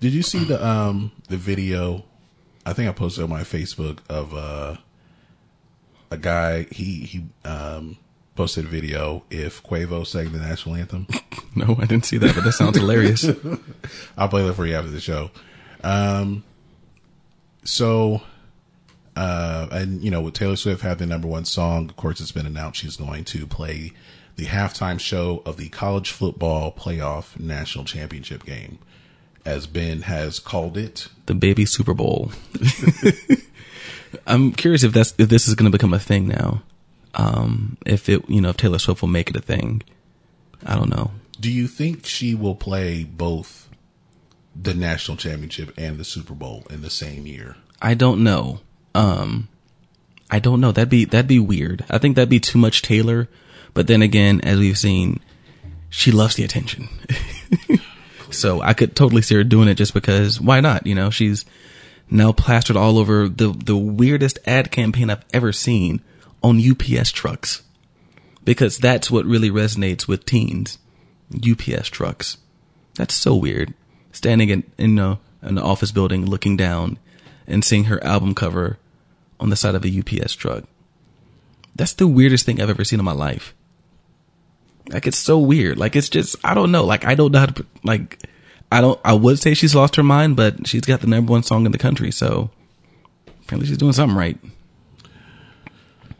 Did 0.00 0.12
you 0.12 0.22
see 0.22 0.42
the 0.44 0.64
um 0.66 1.12
the 1.28 1.36
video? 1.36 2.04
I 2.64 2.72
think 2.72 2.88
I 2.88 2.92
posted 2.92 3.22
on 3.22 3.30
my 3.30 3.42
Facebook 3.42 3.98
of 4.10 4.34
uh 4.34 4.76
a 6.10 6.16
guy 6.16 6.64
he 6.72 7.00
he 7.04 7.24
um 7.44 7.96
posted 8.36 8.64
a 8.66 8.68
video 8.68 9.24
if 9.30 9.62
Quavo 9.62 10.06
sang 10.06 10.32
the 10.32 10.38
national 10.38 10.76
anthem. 10.76 11.06
No, 11.56 11.74
I 11.78 11.86
didn't 11.86 12.04
see 12.04 12.18
that, 12.18 12.34
but 12.34 12.44
that 12.44 12.52
sounds 12.52 12.76
hilarious. 12.76 13.24
I'll 14.18 14.28
play 14.28 14.46
that 14.46 14.52
for 14.52 14.66
you 14.66 14.74
after 14.74 14.90
the 14.90 15.00
show. 15.00 15.30
Um, 15.82 16.44
so, 17.64 18.20
uh, 19.16 19.66
and 19.72 20.02
you 20.04 20.10
know, 20.10 20.20
with 20.20 20.34
Taylor 20.34 20.56
Swift 20.56 20.82
having 20.82 21.08
the 21.08 21.14
number 21.14 21.28
one 21.28 21.46
song, 21.46 21.88
of 21.88 21.96
course, 21.96 22.20
it's 22.20 22.30
been 22.30 22.44
announced 22.44 22.80
she's 22.82 22.98
going 22.98 23.24
to 23.24 23.46
play 23.46 23.92
the 24.36 24.44
halftime 24.44 25.00
show 25.00 25.42
of 25.46 25.56
the 25.56 25.70
college 25.70 26.10
football 26.10 26.70
playoff 26.72 27.40
national 27.40 27.86
championship 27.86 28.44
game, 28.44 28.78
as 29.46 29.66
Ben 29.66 30.02
has 30.02 30.38
called 30.38 30.76
it. 30.76 31.08
the 31.24 31.34
baby 31.34 31.64
Super 31.64 31.94
Bowl. 31.94 32.32
I'm 34.26 34.52
curious 34.52 34.82
if 34.82 34.92
that's 34.92 35.14
if 35.16 35.30
this 35.30 35.48
is 35.48 35.54
going 35.54 35.70
to 35.72 35.76
become 35.76 35.94
a 35.94 35.98
thing 35.98 36.28
now. 36.28 36.62
Um, 37.14 37.78
if 37.86 38.08
it, 38.08 38.28
you 38.28 38.40
know, 38.40 38.50
if 38.50 38.56
Taylor 38.56 38.78
Swift 38.78 39.00
will 39.00 39.08
make 39.08 39.30
it 39.30 39.36
a 39.36 39.40
thing. 39.40 39.82
I 40.64 40.74
don't 40.74 40.90
know. 40.90 41.12
Do 41.40 41.50
you 41.50 41.66
think 41.66 42.06
she 42.06 42.34
will 42.34 42.54
play 42.54 43.04
both 43.04 43.68
the 44.54 44.74
national 44.74 45.16
championship 45.16 45.72
and 45.76 45.98
the 45.98 46.04
Super 46.04 46.34
Bowl 46.34 46.66
in 46.70 46.82
the 46.82 46.90
same 46.90 47.26
year? 47.26 47.56
I 47.80 47.94
don't 47.94 48.24
know. 48.24 48.60
Um, 48.94 49.48
I 50.30 50.38
don't 50.38 50.60
know. 50.60 50.72
That'd 50.72 50.88
be 50.88 51.04
that'd 51.04 51.28
be 51.28 51.38
weird. 51.38 51.84
I 51.90 51.98
think 51.98 52.16
that'd 52.16 52.28
be 52.28 52.40
too 52.40 52.58
much 52.58 52.82
Taylor. 52.82 53.28
But 53.74 53.86
then 53.86 54.00
again, 54.00 54.40
as 54.40 54.58
we've 54.58 54.78
seen, 54.78 55.20
she 55.90 56.10
loves 56.10 56.36
the 56.36 56.44
attention. 56.44 56.88
so 58.30 58.62
I 58.62 58.72
could 58.72 58.96
totally 58.96 59.22
see 59.22 59.34
her 59.34 59.44
doing 59.44 59.68
it 59.68 59.74
just 59.74 59.94
because 59.94 60.40
why 60.40 60.60
not? 60.60 60.86
You 60.86 60.94
know, 60.94 61.10
she's 61.10 61.44
now 62.10 62.32
plastered 62.32 62.76
all 62.76 62.98
over 62.98 63.28
the 63.28 63.48
the 63.52 63.76
weirdest 63.76 64.38
ad 64.46 64.70
campaign 64.70 65.10
I've 65.10 65.24
ever 65.34 65.52
seen 65.52 66.02
on 66.46 66.60
UPS 66.62 67.10
trucks. 67.10 67.62
Because 68.44 68.78
that's 68.78 69.10
what 69.10 69.24
really 69.24 69.50
resonates 69.50 70.06
with 70.06 70.24
teens. 70.24 70.78
UPS 71.34 71.88
trucks. 71.88 72.38
That's 72.94 73.14
so 73.14 73.34
weird. 73.34 73.74
Standing 74.12 74.48
in 74.48 74.62
in 74.78 74.98
uh, 74.98 75.16
a, 75.42 75.46
an 75.46 75.58
office 75.58 75.90
building 75.90 76.24
looking 76.24 76.56
down 76.56 76.98
and 77.46 77.64
seeing 77.64 77.84
her 77.84 78.02
album 78.04 78.34
cover 78.34 78.78
on 79.40 79.50
the 79.50 79.56
side 79.56 79.74
of 79.74 79.84
a 79.84 79.98
UPS 79.98 80.34
truck. 80.34 80.64
That's 81.74 81.92
the 81.92 82.06
weirdest 82.06 82.46
thing 82.46 82.60
I've 82.60 82.70
ever 82.70 82.84
seen 82.84 83.00
in 83.00 83.04
my 83.04 83.12
life. 83.12 83.52
Like 84.88 85.06
it's 85.06 85.18
so 85.18 85.38
weird. 85.38 85.76
Like 85.76 85.96
it's 85.96 86.08
just 86.08 86.36
I 86.44 86.54
don't 86.54 86.70
know. 86.70 86.84
Like 86.84 87.04
I 87.04 87.16
don't 87.16 87.32
know 87.32 87.40
how 87.40 87.46
to 87.46 87.66
like 87.82 88.22
I 88.70 88.80
don't 88.80 89.00
I 89.04 89.12
would 89.12 89.40
say 89.40 89.54
she's 89.54 89.74
lost 89.74 89.96
her 89.96 90.04
mind, 90.04 90.36
but 90.36 90.68
she's 90.68 90.82
got 90.82 91.00
the 91.00 91.08
number 91.08 91.32
one 91.32 91.42
song 91.42 91.66
in 91.66 91.72
the 91.72 91.78
country, 91.78 92.12
so 92.12 92.50
apparently 93.42 93.68
she's 93.68 93.78
doing 93.78 93.92
something 93.92 94.16
right. 94.16 94.38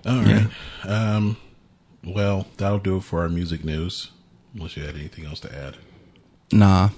All 0.06 0.22
right. 0.22 0.46
Um, 0.84 1.36
well, 2.04 2.46
that'll 2.56 2.78
do 2.78 2.98
it 2.98 3.02
for 3.02 3.22
our 3.22 3.28
music 3.28 3.64
news. 3.64 4.12
Unless 4.54 4.76
you 4.76 4.84
had 4.84 4.94
anything 4.94 5.26
else 5.26 5.40
to 5.40 5.54
add. 5.54 5.76
Nah. 6.52 6.90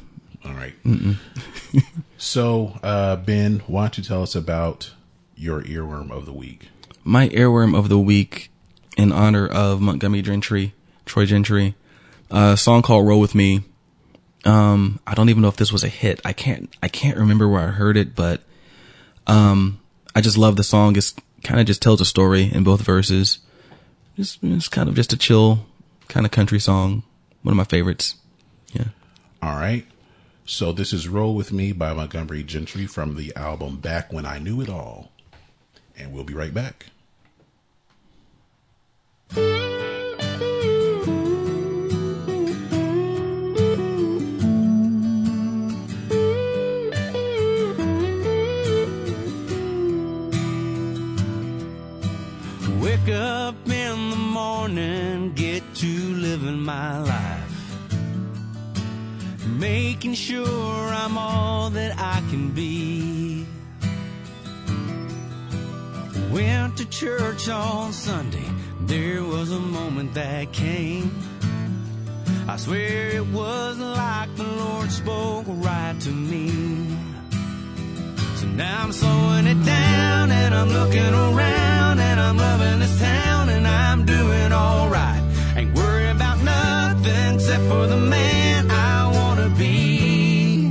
All 0.45 0.53
right. 0.53 0.75
so, 2.19 2.79
uh, 2.83 3.17
Ben, 3.17 3.61
why 3.67 3.85
don't 3.85 3.99
you 3.99 4.05
tell 4.05 4.23
us 4.23 4.35
about 4.35 4.93
your 5.35 5.63
earworm 5.63 6.11
of 6.11 6.27
the 6.27 6.33
week? 6.33 6.69
My 7.03 7.29
earworm 7.31 7.77
of 7.77 7.89
the 7.89 7.99
week 7.99 8.51
in 8.97 9.11
honor 9.11 9.47
of 9.47 9.81
Montgomery 9.81 10.23
Gentry, 10.23 10.75
Troy 11.07 11.25
Gentry, 11.25 11.75
a 12.31 12.57
song 12.57 12.83
called 12.83 13.07
Roll 13.07 13.21
With 13.21 13.35
Me. 13.35 13.63
Um, 14.45 15.01
I 15.07 15.15
don't 15.15 15.31
even 15.31 15.43
know 15.43 15.49
if 15.49 15.57
this 15.57 15.73
was 15.73 15.83
a 15.83 15.89
hit. 15.89 16.21
I 16.25 16.33
can't, 16.33 16.73
I 16.83 16.89
can't 16.89 17.17
remember 17.17 17.49
where 17.49 17.63
I 17.63 17.69
heard 17.69 17.97
it, 17.97 18.15
but, 18.15 18.43
um, 19.27 19.81
I 20.15 20.21
just 20.21 20.39
love 20.39 20.57
the 20.57 20.65
song. 20.65 20.97
It's 20.97 21.15
kind 21.43 21.61
of 21.61 21.67
just 21.67 21.83
tells 21.83 22.01
a 22.01 22.05
story 22.05 22.51
in 22.53 22.65
both 22.65 22.83
verses. 22.83 23.39
Just, 24.17 24.39
it's 24.43 24.69
kind 24.69 24.89
of 24.89 24.95
just 24.95 25.13
a 25.13 25.17
chill 25.17 25.67
kind 26.09 26.27
of 26.27 26.33
country 26.33 26.59
song. 26.59 27.03
One 27.43 27.53
of 27.53 27.57
my 27.57 27.65
favorites. 27.65 28.17
Yeah. 28.73 28.87
All 29.43 29.57
right. 29.57 29.87
So, 30.45 30.73
this 30.73 30.93
is 30.93 31.09
Roll 31.09 31.35
With 31.35 31.53
Me 31.53 31.73
by 31.73 31.93
Montgomery 31.93 32.43
Gentry 32.43 32.87
from 32.87 33.17
the 33.17 33.35
album 33.37 33.77
Back 33.77 34.13
When 34.13 34.25
I 34.25 34.39
Knew 34.39 34.61
It 34.61 34.69
All. 34.69 35.13
And 35.97 36.13
we'll 36.13 36.25
be 36.25 36.35
right 36.35 36.55
back. 36.55 36.87
Wake 52.89 53.11
up 53.11 53.55
in 53.69 54.09
the 54.09 54.17
morning, 54.17 55.35
get 55.35 55.63
to 55.75 55.87
living 55.87 56.63
my 56.63 56.99
life. 57.03 57.91
Making 59.47 60.15
sure 60.15 60.89
I'm 61.03 61.19
all 61.19 61.69
that 61.69 61.93
I 61.99 62.23
can 62.31 62.53
be. 62.53 63.45
Went 66.33 66.79
to 66.79 66.87
church 66.87 67.51
on 67.51 67.93
Sunday, 67.93 68.51
there 68.81 69.23
was 69.23 69.53
a 69.53 69.61
moment 69.61 70.15
that 70.15 70.55
came. 70.55 71.13
I 72.49 72.57
swear 72.57 73.09
it 73.17 73.27
was 73.27 73.77
like 73.77 74.35
the 74.37 74.45
Lord 74.45 74.91
spoke 74.91 75.45
right 75.47 76.01
to 76.01 76.11
me. 76.11 77.08
So 78.39 78.47
now 78.47 78.85
I'm 78.85 78.93
slowing 78.93 79.49
it 79.49 79.65
down 79.65 80.31
and 80.31 80.55
I'm 80.55 80.69
looking 80.69 81.13
around 81.13 81.99
and 81.99 82.21
I'm 82.21 82.37
loving 82.37 82.79
this 82.79 82.97
town 83.01 83.49
and 83.49 83.67
I'm 83.67 84.05
doing 84.05 84.53
alright. 84.53 85.21
Ain't 85.57 85.75
worried 85.75 86.11
about 86.11 86.39
nothing 86.45 87.35
except 87.35 87.65
for 87.65 87.89
the 87.89 87.97
man 87.97 88.71
I 88.71 89.11
wanna 89.13 89.49
be. 89.59 90.67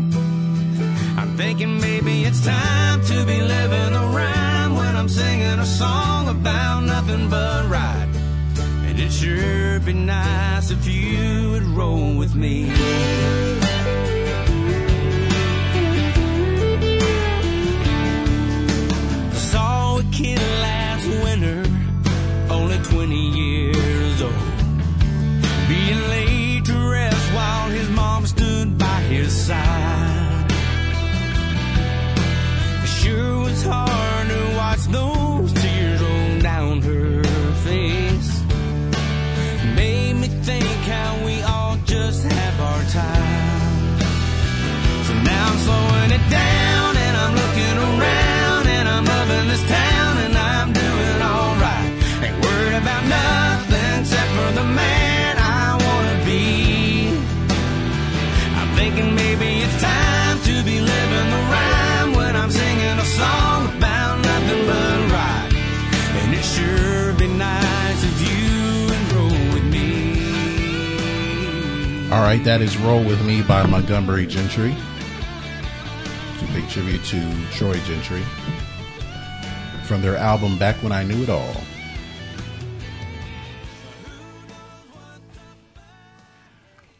I'm 1.17 1.35
thinking 1.35 1.81
maybe 1.81 2.23
it's 2.23 2.41
time 2.45 3.03
to 3.03 3.25
be 3.25 3.41
living 3.41 3.91
the 3.91 4.07
rhyme 4.15 4.77
when 4.77 4.95
I'm 4.95 5.09
singing 5.09 5.59
a 5.59 5.65
song 5.65 6.29
about 6.29 6.85
nothing 6.85 7.29
but 7.29 7.67
right. 7.67 8.07
And 8.87 8.97
it 8.97 9.11
sure 9.11 9.81
be 9.81 9.91
nice 9.91 10.71
if 10.71 10.87
you 10.87 11.49
would 11.51 11.63
roll 11.63 12.15
with 12.15 12.33
me. 12.33 13.46
All 72.09 72.21
right, 72.21 72.41
that 72.45 72.61
is 72.61 72.77
Roll 72.77 73.03
With 73.03 73.21
Me 73.25 73.41
by 73.41 73.65
Montgomery 73.65 74.25
Gentry. 74.25 74.73
To 76.39 76.45
pay 76.47 76.65
tribute 76.69 77.03
to 77.03 77.47
Troy 77.51 77.73
Gentry 77.81 78.21
from 79.83 80.01
their 80.01 80.15
album 80.15 80.57
Back 80.57 80.77
When 80.77 80.93
I 80.93 81.03
Knew 81.03 81.21
It 81.23 81.29
All. 81.29 81.55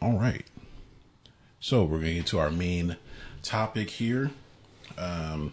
All 0.02 0.18
right. 0.18 0.44
So 1.58 1.84
we're 1.84 2.00
going 2.00 2.10
to 2.10 2.14
get 2.16 2.26
to 2.26 2.38
our 2.38 2.50
main 2.50 2.98
topic 3.42 3.88
here. 3.88 4.30
The 4.96 5.50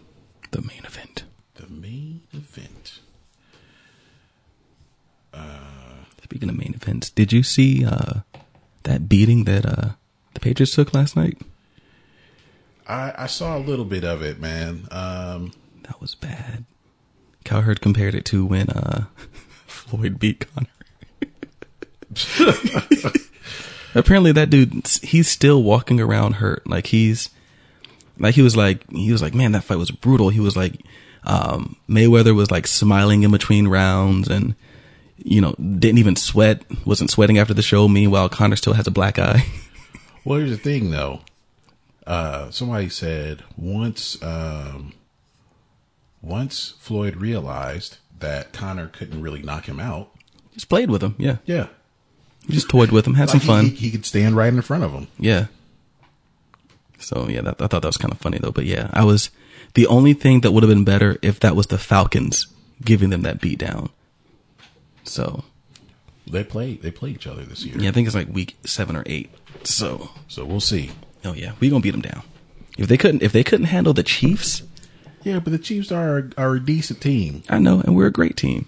main 0.61 0.83
event. 0.83 1.23
The 1.53 1.67
main 1.69 2.23
event. 2.33 2.99
Speaking 6.23 6.49
of 6.49 6.57
main 6.57 6.73
events, 6.73 7.09
did 7.09 7.31
you 7.31 7.41
see 7.41 7.85
uh, 7.85 8.21
that 8.85 9.07
beating 9.07 9.43
that 9.43 9.65
uh, 9.65 9.89
the 10.33 10.39
Patriots 10.39 10.73
took 10.73 10.93
last 10.93 11.15
night? 11.15 11.37
I, 12.87 13.13
I 13.17 13.27
saw 13.27 13.57
a 13.57 13.59
little 13.59 13.85
bit 13.85 14.03
of 14.03 14.21
it, 14.21 14.39
man. 14.39 14.87
Um, 14.91 15.51
That 15.83 15.99
was 16.01 16.15
bad. 16.15 16.65
Cowherd 17.43 17.81
compared 17.81 18.15
it 18.15 18.25
to 18.25 18.45
when 18.45 18.69
uh, 18.69 19.05
Floyd 19.67 20.19
beat 20.19 20.45
Conor. 20.47 20.69
Apparently, 23.95 24.31
that 24.31 24.49
dude 24.49 24.87
he's 25.03 25.29
still 25.29 25.63
walking 25.63 25.99
around 26.01 26.33
hurt. 26.33 26.67
Like 26.67 26.87
he's 26.87 27.29
like 28.17 28.35
he 28.35 28.41
was 28.41 28.55
like 28.55 28.89
he 28.91 29.11
was 29.11 29.21
like 29.21 29.33
man 29.33 29.51
that 29.53 29.63
fight 29.63 29.77
was 29.77 29.91
brutal. 29.91 30.29
He 30.29 30.39
was 30.39 30.55
like 30.55 30.81
um, 31.23 31.75
Mayweather 31.89 32.35
was 32.35 32.51
like 32.51 32.67
smiling 32.67 33.23
in 33.23 33.31
between 33.31 33.67
rounds 33.67 34.27
and 34.27 34.55
you 35.17 35.41
know 35.41 35.53
didn't 35.53 35.97
even 35.99 36.15
sweat. 36.15 36.63
Wasn't 36.85 37.09
sweating 37.09 37.37
after 37.37 37.53
the 37.53 37.61
show. 37.61 37.87
Meanwhile, 37.87 38.29
Conor 38.29 38.55
still 38.55 38.73
has 38.73 38.87
a 38.87 38.91
black 38.91 39.17
eye. 39.19 39.45
Well, 40.27 40.39
here's 40.39 40.49
the 40.49 40.57
thing, 40.57 40.89
though. 40.89 41.19
Uh, 42.07 42.49
somebody 42.49 42.89
said 42.89 43.43
once, 43.57 44.19
um, 44.23 44.93
once 46.21 46.73
Floyd 46.79 47.15
realized 47.17 47.97
that 48.19 48.51
Conor 48.51 48.87
couldn't 48.87 49.21
really 49.21 49.43
knock 49.43 49.65
him 49.67 49.79
out. 49.79 50.09
just 50.53 50.67
played 50.67 50.89
with 50.89 51.03
him. 51.03 51.13
Yeah, 51.19 51.37
Yeah, 51.45 51.67
He 52.47 52.53
just 52.53 52.69
toyed 52.69 52.91
with 52.91 53.05
him. 53.05 53.13
Had 53.13 53.29
some 53.29 53.37
Like, 53.37 53.43
he- 53.43 53.47
fun. 53.47 53.65
He, 53.65 53.75
he 53.75 53.91
could 53.91 54.03
stand 54.05 54.35
right 54.35 54.51
in 54.51 54.61
front 54.63 54.83
of 54.83 54.93
him. 54.93 55.07
Yeah. 55.19 55.45
So 56.97 57.27
yeah, 57.29 57.41
that, 57.41 57.61
I 57.61 57.67
thought 57.67 57.81
that 57.83 57.87
was 57.89 57.97
kind 57.97 58.11
of 58.11 58.17
funny 58.19 58.39
though. 58.39 58.51
But 58.51 58.65
yeah, 58.65 58.89
I 58.93 59.03
was 59.03 59.29
the 59.75 59.85
only 59.87 60.13
thing 60.13 60.41
that 60.41 60.51
would 60.53 60.63
have 60.63 60.69
been 60.69 60.85
better 60.85 61.17
if 61.21 61.39
that 61.41 61.55
was 61.55 61.67
the 61.67 61.77
Falcons 61.77 62.47
giving 62.83 63.09
them 63.11 63.21
that 63.23 63.41
beat 63.41 63.59
down. 63.59 63.89
So 65.05 65.43
They 66.27 66.43
play 66.43 66.75
they 66.75 66.91
play 66.91 67.11
each 67.11 67.27
other 67.27 67.43
this 67.43 67.63
year. 67.63 67.75
Yeah, 67.77 67.89
I 67.89 67.91
think 67.91 68.07
it's 68.07 68.15
like 68.15 68.27
week 68.29 68.57
seven 68.65 68.95
or 68.95 69.03
eight. 69.05 69.29
So, 69.63 70.09
So 70.27 70.45
we'll 70.45 70.59
see. 70.59 70.91
oh 71.23 71.33
yeah, 71.33 71.53
we 71.59 71.69
gonna 71.69 71.81
beat 71.81 71.91
them 71.91 72.01
down. 72.01 72.23
If 72.77 72.87
they 72.87 72.97
couldn't, 72.97 73.23
if 73.23 73.31
they 73.31 73.43
couldn't 73.43 73.67
handle 73.67 73.93
the 73.93 74.03
Chiefs, 74.03 74.63
Yeah, 75.23 75.39
but 75.39 75.51
the 75.51 75.57
Chiefs 75.59 75.91
are 75.91 76.29
are 76.37 76.55
a 76.55 76.59
decent 76.59 76.99
team. 77.01 77.43
I 77.49 77.59
know, 77.59 77.79
and 77.81 77.95
we're 77.95 78.07
a 78.07 78.11
great 78.11 78.35
team. 78.35 78.65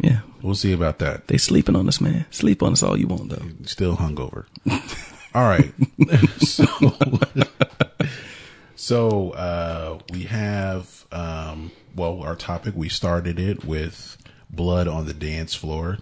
Yeah, 0.00 0.20
We'll 0.40 0.54
see 0.56 0.72
about 0.72 0.98
that. 0.98 1.28
they 1.28 1.36
sleeping 1.38 1.76
on 1.76 1.86
us, 1.86 2.00
man. 2.00 2.24
Sleep 2.30 2.62
on 2.62 2.72
us 2.72 2.82
all 2.82 2.96
you 2.98 3.06
want, 3.06 3.28
though. 3.28 3.46
Still 3.66 3.96
hungover. 3.96 4.46
All 5.34 5.44
right. 5.48 5.72
so 6.40 6.64
so 8.76 9.30
uh, 9.32 9.98
we 10.12 10.22
have 10.24 11.06
um, 11.12 11.70
well 11.94 12.22
our 12.22 12.36
topic. 12.36 12.74
We 12.76 12.88
started 12.88 13.38
it 13.38 13.64
with 13.64 14.16
blood 14.52 14.86
on 14.88 15.06
the 15.06 15.14
dance 15.14 15.54
floor. 15.54 15.98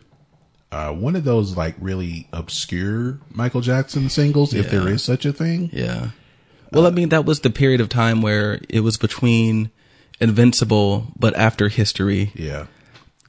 Uh, 0.73 0.93
one 0.93 1.17
of 1.17 1.25
those 1.25 1.57
like 1.57 1.75
really 1.81 2.29
obscure 2.33 3.19
Michael 3.31 3.61
Jackson 3.61 4.09
singles, 4.09 4.55
if 4.55 4.71
there 4.71 4.89
is 4.89 5.03
such 5.03 5.25
a 5.25 5.33
thing. 5.33 5.71
Yeah. 5.73 6.11
Well, 6.73 6.87
I 6.87 6.91
mean, 6.91 7.09
that 7.09 7.25
was 7.25 7.41
the 7.41 7.51
period 7.51 7.81
of 7.81 7.89
time 7.89 8.23
where 8.23 8.61
it 8.69 8.81
was 8.81 8.97
between 8.97 9.71
Invincible, 10.21 11.09
but 11.19 11.35
after 11.37 11.69
History. 11.69 12.31
Yeah. 12.35 12.67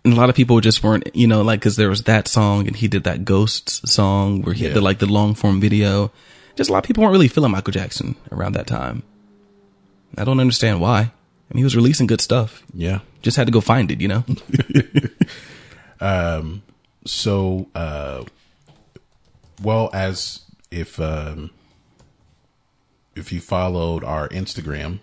And 0.06 0.14
a 0.14 0.16
lot 0.16 0.30
of 0.30 0.36
people 0.36 0.60
just 0.62 0.84
weren't, 0.84 1.10
you 1.16 1.26
know, 1.28 1.42
like, 1.42 1.62
cause 1.62 1.76
there 1.76 1.90
was 1.90 2.04
that 2.04 2.28
song 2.28 2.68
and 2.68 2.76
he 2.76 2.88
did 2.88 3.04
that 3.06 3.26
Ghosts 3.26 3.82
song 3.92 4.42
where 4.44 4.54
he 4.54 4.66
Yeah. 4.68 4.74
had 4.74 4.84
like, 4.84 5.00
the 5.00 5.06
long 5.08 5.34
form 5.34 5.60
video. 5.62 6.12
Just 6.56 6.70
a 6.70 6.74
lot 6.74 6.80
of 6.80 6.84
people 6.88 7.02
weren't 7.04 7.14
really 7.14 7.28
feeling 7.28 7.52
Michael 7.52 7.72
Jackson 7.72 8.16
around 8.32 8.54
that 8.54 8.68
time. 8.68 9.02
I 10.18 10.24
don't 10.26 10.40
understand 10.40 10.82
why. 10.82 11.12
I 11.52 11.54
mean, 11.54 11.60
he 11.60 11.64
was 11.66 11.76
releasing 11.76 12.08
good 12.08 12.22
stuff. 12.22 12.64
Yeah. 12.74 13.00
Just 13.22 13.36
had 13.36 13.46
to 13.46 13.52
go 13.52 13.60
find 13.60 13.92
it, 13.92 14.00
you 14.00 14.08
know? 14.08 14.24
um, 16.02 16.64
so 17.06 17.68
uh 17.74 18.24
well 19.62 19.90
as 19.94 20.42
if 20.70 21.00
um 21.00 21.50
if 23.16 23.32
you 23.32 23.42
followed 23.42 24.04
our 24.04 24.30
instagram 24.30 25.00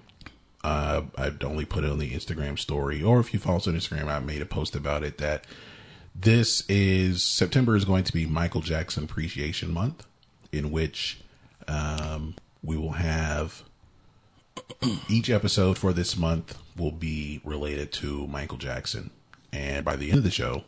uh 0.64 1.02
i'd 1.16 1.42
only 1.42 1.64
put 1.64 1.84
it 1.84 1.90
on 1.90 1.98
the 1.98 2.12
instagram 2.12 2.58
story 2.58 3.02
or 3.02 3.20
if 3.20 3.32
you 3.32 3.40
follow 3.40 3.56
us 3.56 3.66
on 3.66 3.74
instagram 3.74 4.06
i 4.06 4.18
made 4.18 4.42
a 4.42 4.46
post 4.46 4.76
about 4.76 5.02
it 5.02 5.18
that 5.18 5.44
this 6.14 6.64
is 6.68 7.22
september 7.22 7.76
is 7.76 7.84
going 7.84 8.04
to 8.04 8.12
be 8.12 8.26
michael 8.26 8.60
jackson 8.60 9.04
appreciation 9.04 9.72
month 9.72 10.06
in 10.52 10.70
which 10.70 11.20
um 11.66 12.34
we 12.62 12.76
will 12.76 12.92
have 12.92 13.64
each 15.08 15.30
episode 15.30 15.78
for 15.78 15.92
this 15.92 16.16
month 16.16 16.56
will 16.76 16.92
be 16.92 17.40
related 17.44 17.92
to 17.92 18.26
Michael 18.26 18.58
Jackson. 18.58 19.10
And 19.52 19.84
by 19.84 19.96
the 19.96 20.10
end 20.10 20.18
of 20.18 20.24
the 20.24 20.30
show, 20.30 20.64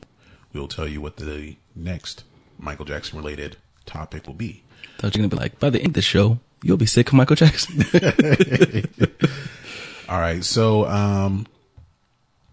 we'll 0.53 0.69
tell 0.69 0.89
you 0.89 1.01
what 1.01 1.17
the 1.17 1.57
next 1.75 2.25
Michael 2.59 2.85
Jackson 2.85 3.19
related 3.19 3.57
topic 3.87 4.27
will 4.27 4.35
be. 4.35 4.63
Thought 4.99 5.15
you're 5.15 5.23
gonna 5.23 5.29
be 5.29 5.37
like, 5.37 5.59
by 5.59 5.71
the 5.71 5.79
end 5.79 5.89
of 5.89 5.95
the 5.95 6.03
show, 6.03 6.39
you'll 6.63 6.77
be 6.77 6.87
sick 6.87 7.09
of 7.09 7.15
Michael 7.15 7.37
Jackson. 7.37 7.85
All 10.09 10.21
right. 10.21 10.45
So, 10.45 10.87
um, 10.87 11.47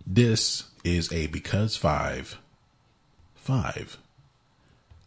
this 0.05 0.63
is 0.83 1.11
a 1.11 1.27
because 1.27 1.75
five. 1.75 2.37
Five. 3.35 3.97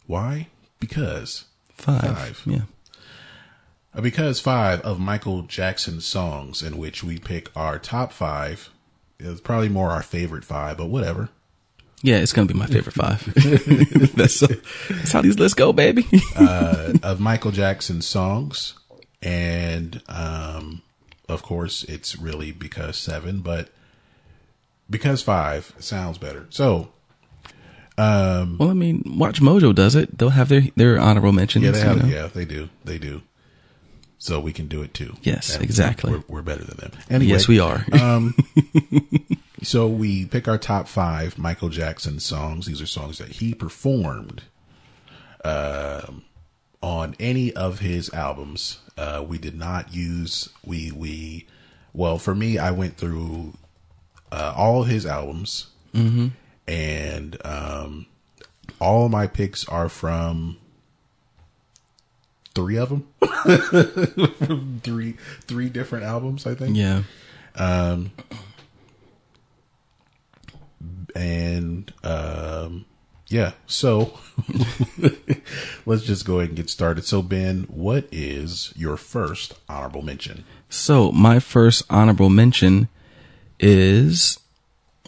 Why? 0.07 0.47
Because. 0.79 1.45
Five. 1.75 2.01
Five. 2.01 2.41
Yeah. 2.45 2.61
Because 3.99 4.39
five 4.39 4.79
of 4.81 4.99
Michael 4.99 5.41
Jackson 5.41 5.99
songs 5.99 6.61
in 6.63 6.77
which 6.77 7.03
we 7.03 7.19
pick 7.19 7.49
our 7.55 7.77
top 7.77 8.13
five. 8.13 8.69
It's 9.19 9.41
probably 9.41 9.69
more 9.69 9.91
our 9.91 10.01
favorite 10.01 10.45
five, 10.45 10.77
but 10.77 10.87
whatever. 10.87 11.29
Yeah, 12.01 12.17
it's 12.17 12.33
gonna 12.33 12.47
be 12.47 12.53
my 12.53 12.65
favorite 12.65 12.95
five. 12.95 13.23
that's, 14.15 14.39
that's 14.39 15.11
how 15.11 15.21
these 15.21 15.37
lists 15.37 15.53
go, 15.53 15.71
baby. 15.73 16.07
uh, 16.35 16.93
of 17.03 17.19
Michael 17.19 17.51
Jackson 17.51 18.01
songs, 18.01 18.73
and 19.21 20.01
um, 20.07 20.81
of 21.29 21.43
course, 21.43 21.83
it's 21.83 22.17
really 22.17 22.51
because 22.51 22.97
seven, 22.97 23.41
but 23.41 23.69
because 24.89 25.21
five 25.21 25.75
sounds 25.77 26.17
better. 26.17 26.47
So 26.49 26.89
well, 27.97 28.69
I 28.69 28.73
mean, 28.73 29.03
Watch 29.17 29.41
Mojo 29.41 29.73
does 29.73 29.95
it. 29.95 30.17
They'll 30.17 30.29
have 30.29 30.49
their 30.49 30.63
their 30.75 30.99
honorable 30.99 31.31
mentions. 31.31 31.65
yeah, 31.65 31.71
they 31.71 31.79
have, 31.81 31.97
you 31.97 32.03
know? 32.03 32.09
yeah, 32.09 32.27
they 32.27 32.45
do, 32.45 32.69
they 32.83 32.97
do. 32.97 33.21
So 34.21 34.39
we 34.39 34.53
can 34.53 34.67
do 34.67 34.83
it 34.83 34.93
too. 34.93 35.15
Yes, 35.23 35.55
And 35.55 35.63
exactly. 35.63 36.11
We're, 36.11 36.23
we're 36.27 36.41
better 36.43 36.63
than 36.63 36.77
them. 36.77 36.91
Anyway, 37.09 37.31
Yes, 37.31 37.47
we 37.47 37.59
are. 37.59 37.83
So 39.63 39.87
we 39.87 40.25
pick 40.25 40.47
our 40.47 40.57
top 40.59 40.87
five 40.87 41.37
Michael 41.37 41.69
Jackson 41.69 42.19
songs. 42.19 42.65
These 42.67 42.81
are 42.81 42.87
songs 42.87 43.19
that 43.19 43.29
he 43.29 43.53
performed 43.53 44.43
um, 45.43 46.23
on 46.81 47.15
any 47.19 47.53
of 47.53 47.79
his 47.79 48.11
albums. 48.13 48.79
Uh, 48.97 49.23
we 49.27 49.37
did 49.37 49.55
not 49.55 49.93
use 49.93 50.49
we 50.65 50.91
we. 50.91 51.47
Well, 51.93 52.17
for 52.17 52.33
me, 52.33 52.57
I 52.57 52.71
went 52.71 52.97
through 52.97 53.53
uh, 54.31 54.53
all 54.55 54.83
his 54.83 55.05
albums, 55.05 55.67
and 56.67 57.37
um, 57.45 58.05
all 58.79 59.09
my 59.09 59.27
picks 59.27 59.67
are 59.67 59.89
from 59.89 60.57
three 62.53 62.77
of 62.77 62.89
them, 62.89 63.07
three 64.83 65.17
three 65.41 65.69
different 65.69 66.05
albums. 66.05 66.45
I 66.45 66.55
think 66.55 66.77
yeah. 66.77 67.03
and 71.15 71.93
um 72.03 72.85
yeah 73.27 73.51
so 73.65 74.17
let's 75.85 76.03
just 76.03 76.25
go 76.25 76.39
ahead 76.39 76.49
and 76.49 76.55
get 76.55 76.69
started 76.69 77.03
so 77.05 77.21
ben 77.21 77.63
what 77.63 78.07
is 78.11 78.73
your 78.75 78.95
first 78.95 79.53
honorable 79.67 80.01
mention 80.01 80.45
So 80.71 81.11
my 81.11 81.39
first 81.39 81.83
honorable 81.89 82.29
mention 82.29 82.87
is, 83.59 84.39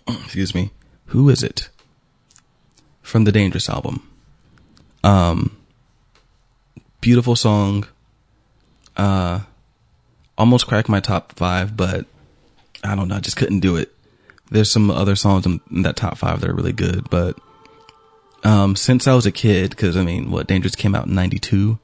excuse 0.05 0.53
me, 0.53 0.71
who 1.07 1.29
is 1.29 1.41
it? 1.41 1.69
From 3.01 3.23
the 3.23 3.31
Dangerous 3.31 3.69
album. 3.69 4.05
Um, 5.05 5.55
beautiful 7.03 7.35
song. 7.35 7.85
Uh, 8.95 9.41
almost 10.37 10.67
cracked 10.67 10.87
my 10.87 11.01
top 11.01 11.33
five, 11.33 11.75
but 11.75 12.05
I 12.81 12.95
don't 12.95 13.09
know, 13.09 13.15
I 13.15 13.19
just 13.19 13.35
couldn't 13.35 13.59
do 13.59 13.75
it. 13.75 13.93
There's 14.49 14.71
some 14.71 14.89
other 14.89 15.15
songs 15.17 15.45
in, 15.45 15.59
that 15.83 15.97
top 15.97 16.17
five 16.17 16.39
that 16.39 16.49
are 16.49 16.55
really 16.55 16.71
good, 16.71 17.09
but 17.09 17.37
um, 18.45 18.77
since 18.77 19.05
I 19.05 19.15
was 19.15 19.25
a 19.25 19.31
kid, 19.31 19.71
because 19.71 19.97
I 19.97 20.03
mean, 20.03 20.31
what 20.31 20.47
Dangerous 20.47 20.75
came 20.75 20.95
out 20.95 21.07
in 21.07 21.13
'92. 21.13 21.77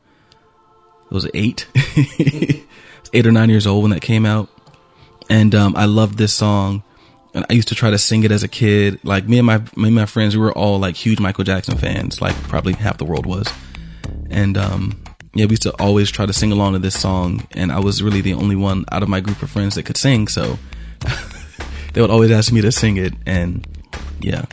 It 1.06 1.14
was 1.14 1.28
eight, 1.34 1.68
eight 3.14 3.26
or 3.26 3.32
nine 3.32 3.50
years 3.50 3.66
old 3.66 3.84
when 3.84 3.92
that 3.92 4.02
came 4.02 4.26
out, 4.26 4.50
and 5.30 5.54
um, 5.54 5.76
I 5.76 5.86
loved 5.86 6.18
this 6.18 6.34
song. 6.34 6.84
And 7.34 7.46
I 7.50 7.54
used 7.54 7.68
to 7.68 7.76
try 7.76 7.92
to 7.92 7.98
sing 7.98 8.24
it 8.24 8.32
as 8.32 8.44
a 8.44 8.48
kid. 8.48 9.00
Like 9.04 9.28
me 9.28 9.38
and 9.38 9.48
my 9.48 9.60
me 9.76 9.88
and 9.88 9.96
my 9.96 10.06
friends, 10.06 10.36
we 10.36 10.42
were 10.44 10.54
all 10.54 10.80
like 10.80 10.96
huge 10.96 11.20
Michael 11.20 11.44
Jackson 11.44 11.78
fans. 11.78 12.22
Like 12.22 12.36
probably 12.44 12.74
half 12.74 12.98
the 12.98 13.06
world 13.06 13.26
was, 13.26 13.48
and 14.30 14.58
um, 14.58 15.02
yeah, 15.40 15.46
we 15.46 15.52
used 15.52 15.64
to 15.64 15.72
always 15.80 16.12
try 16.12 16.26
to 16.26 16.34
sing 16.34 16.52
along 16.52 16.74
to 16.74 16.80
this 16.80 17.00
song. 17.00 17.48
And 17.52 17.72
I 17.72 17.80
was 17.80 18.04
really 18.04 18.22
the 18.22 18.34
only 18.34 18.56
one 18.56 18.84
out 18.92 19.04
of 19.04 19.10
my 19.10 19.20
group 19.22 19.42
of 19.42 19.50
friends 19.50 19.76
that 19.76 19.84
could 19.84 19.98
sing, 19.98 20.28
so 20.28 20.60
they 21.94 22.02
would 22.02 22.10
always 22.12 22.32
ask 22.32 22.52
me 22.52 22.62
to 22.62 22.72
sing 22.72 22.98
it. 22.98 23.14
And 23.26 23.66
yeah, 24.20 24.46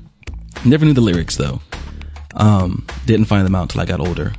never 0.65 0.85
knew 0.85 0.93
the 0.95 1.01
lyrics 1.01 1.37
though. 1.37 1.61
Um, 2.35 2.87
didn't 3.07 3.27
find 3.27 3.45
them 3.47 3.55
out 3.55 3.63
until 3.63 3.81
I 3.81 3.87
got 3.87 4.01
older. 4.01 4.33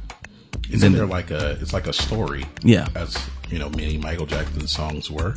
isn't 0.72 0.94
there 0.94 1.06
like 1.06 1.32
a 1.32 1.52
it's 1.62 1.74
like 1.74 1.88
a 1.88 1.94
story 1.94 2.46
Yeah. 2.64 2.88
as 2.96 3.18
you 3.50 3.58
know 3.58 3.70
many 3.70 3.98
michael 3.98 4.26
jackson 4.26 4.68
songs 4.68 5.10
were 5.10 5.36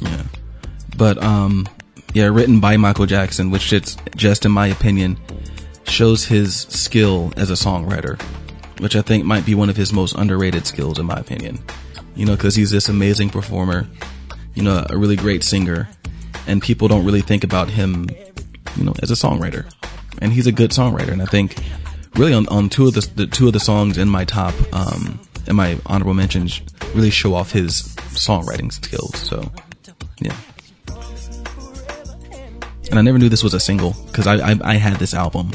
Yeah. 0.00 0.22
But 0.96 1.22
um 1.22 1.66
yeah, 2.14 2.26
written 2.26 2.60
by 2.60 2.76
Michael 2.76 3.06
Jackson, 3.06 3.50
which 3.50 3.72
it's 3.72 3.96
just 4.16 4.44
in 4.44 4.52
my 4.52 4.66
opinion 4.66 5.16
shows 5.84 6.26
his 6.26 6.54
skill 6.68 7.32
as 7.38 7.48
a 7.50 7.54
songwriter, 7.54 8.20
which 8.82 8.96
I 8.96 9.00
think 9.00 9.24
might 9.24 9.46
be 9.46 9.54
one 9.54 9.70
of 9.70 9.76
his 9.76 9.92
most 9.92 10.16
underrated 10.16 10.66
skills 10.66 10.98
in 10.98 11.06
my 11.06 11.14
opinion. 11.14 11.60
You 12.16 12.26
know, 12.26 12.36
cuz 12.36 12.56
he's 12.56 12.70
this 12.70 12.88
amazing 12.88 13.30
performer, 13.30 13.86
you 14.54 14.62
know, 14.62 14.84
a 14.90 14.96
really 14.96 15.14
great 15.14 15.44
singer, 15.44 15.88
and 16.48 16.60
people 16.60 16.88
don't 16.88 17.04
really 17.04 17.22
think 17.22 17.44
about 17.44 17.70
him, 17.70 18.08
you 18.76 18.84
know, 18.84 18.94
as 19.00 19.10
a 19.12 19.14
songwriter. 19.14 19.64
And 20.18 20.32
he's 20.32 20.48
a 20.48 20.52
good 20.52 20.72
songwriter, 20.72 21.12
and 21.12 21.22
I 21.22 21.26
think 21.26 21.56
really 22.16 22.34
on, 22.34 22.48
on 22.48 22.68
two 22.68 22.88
of 22.88 22.94
the, 22.94 23.08
the 23.14 23.26
two 23.26 23.46
of 23.46 23.52
the 23.52 23.60
songs 23.60 23.96
in 23.96 24.08
my 24.08 24.24
top 24.24 24.54
um 24.72 25.20
in 25.46 25.56
my 25.56 25.78
honorable 25.86 26.14
mentions 26.14 26.60
really 26.94 27.10
show 27.10 27.34
off 27.34 27.52
his 27.52 27.82
songwriting 28.14 28.72
skills. 28.72 29.16
So, 29.16 29.50
yeah. 30.20 30.36
And 32.90 32.98
I 32.98 33.02
never 33.02 33.18
knew 33.18 33.28
this 33.28 33.42
was 33.42 33.54
a 33.54 33.60
single 33.60 33.94
because 34.06 34.26
I, 34.26 34.34
I 34.50 34.58
I 34.62 34.74
had 34.74 34.96
this 34.96 35.14
album. 35.14 35.52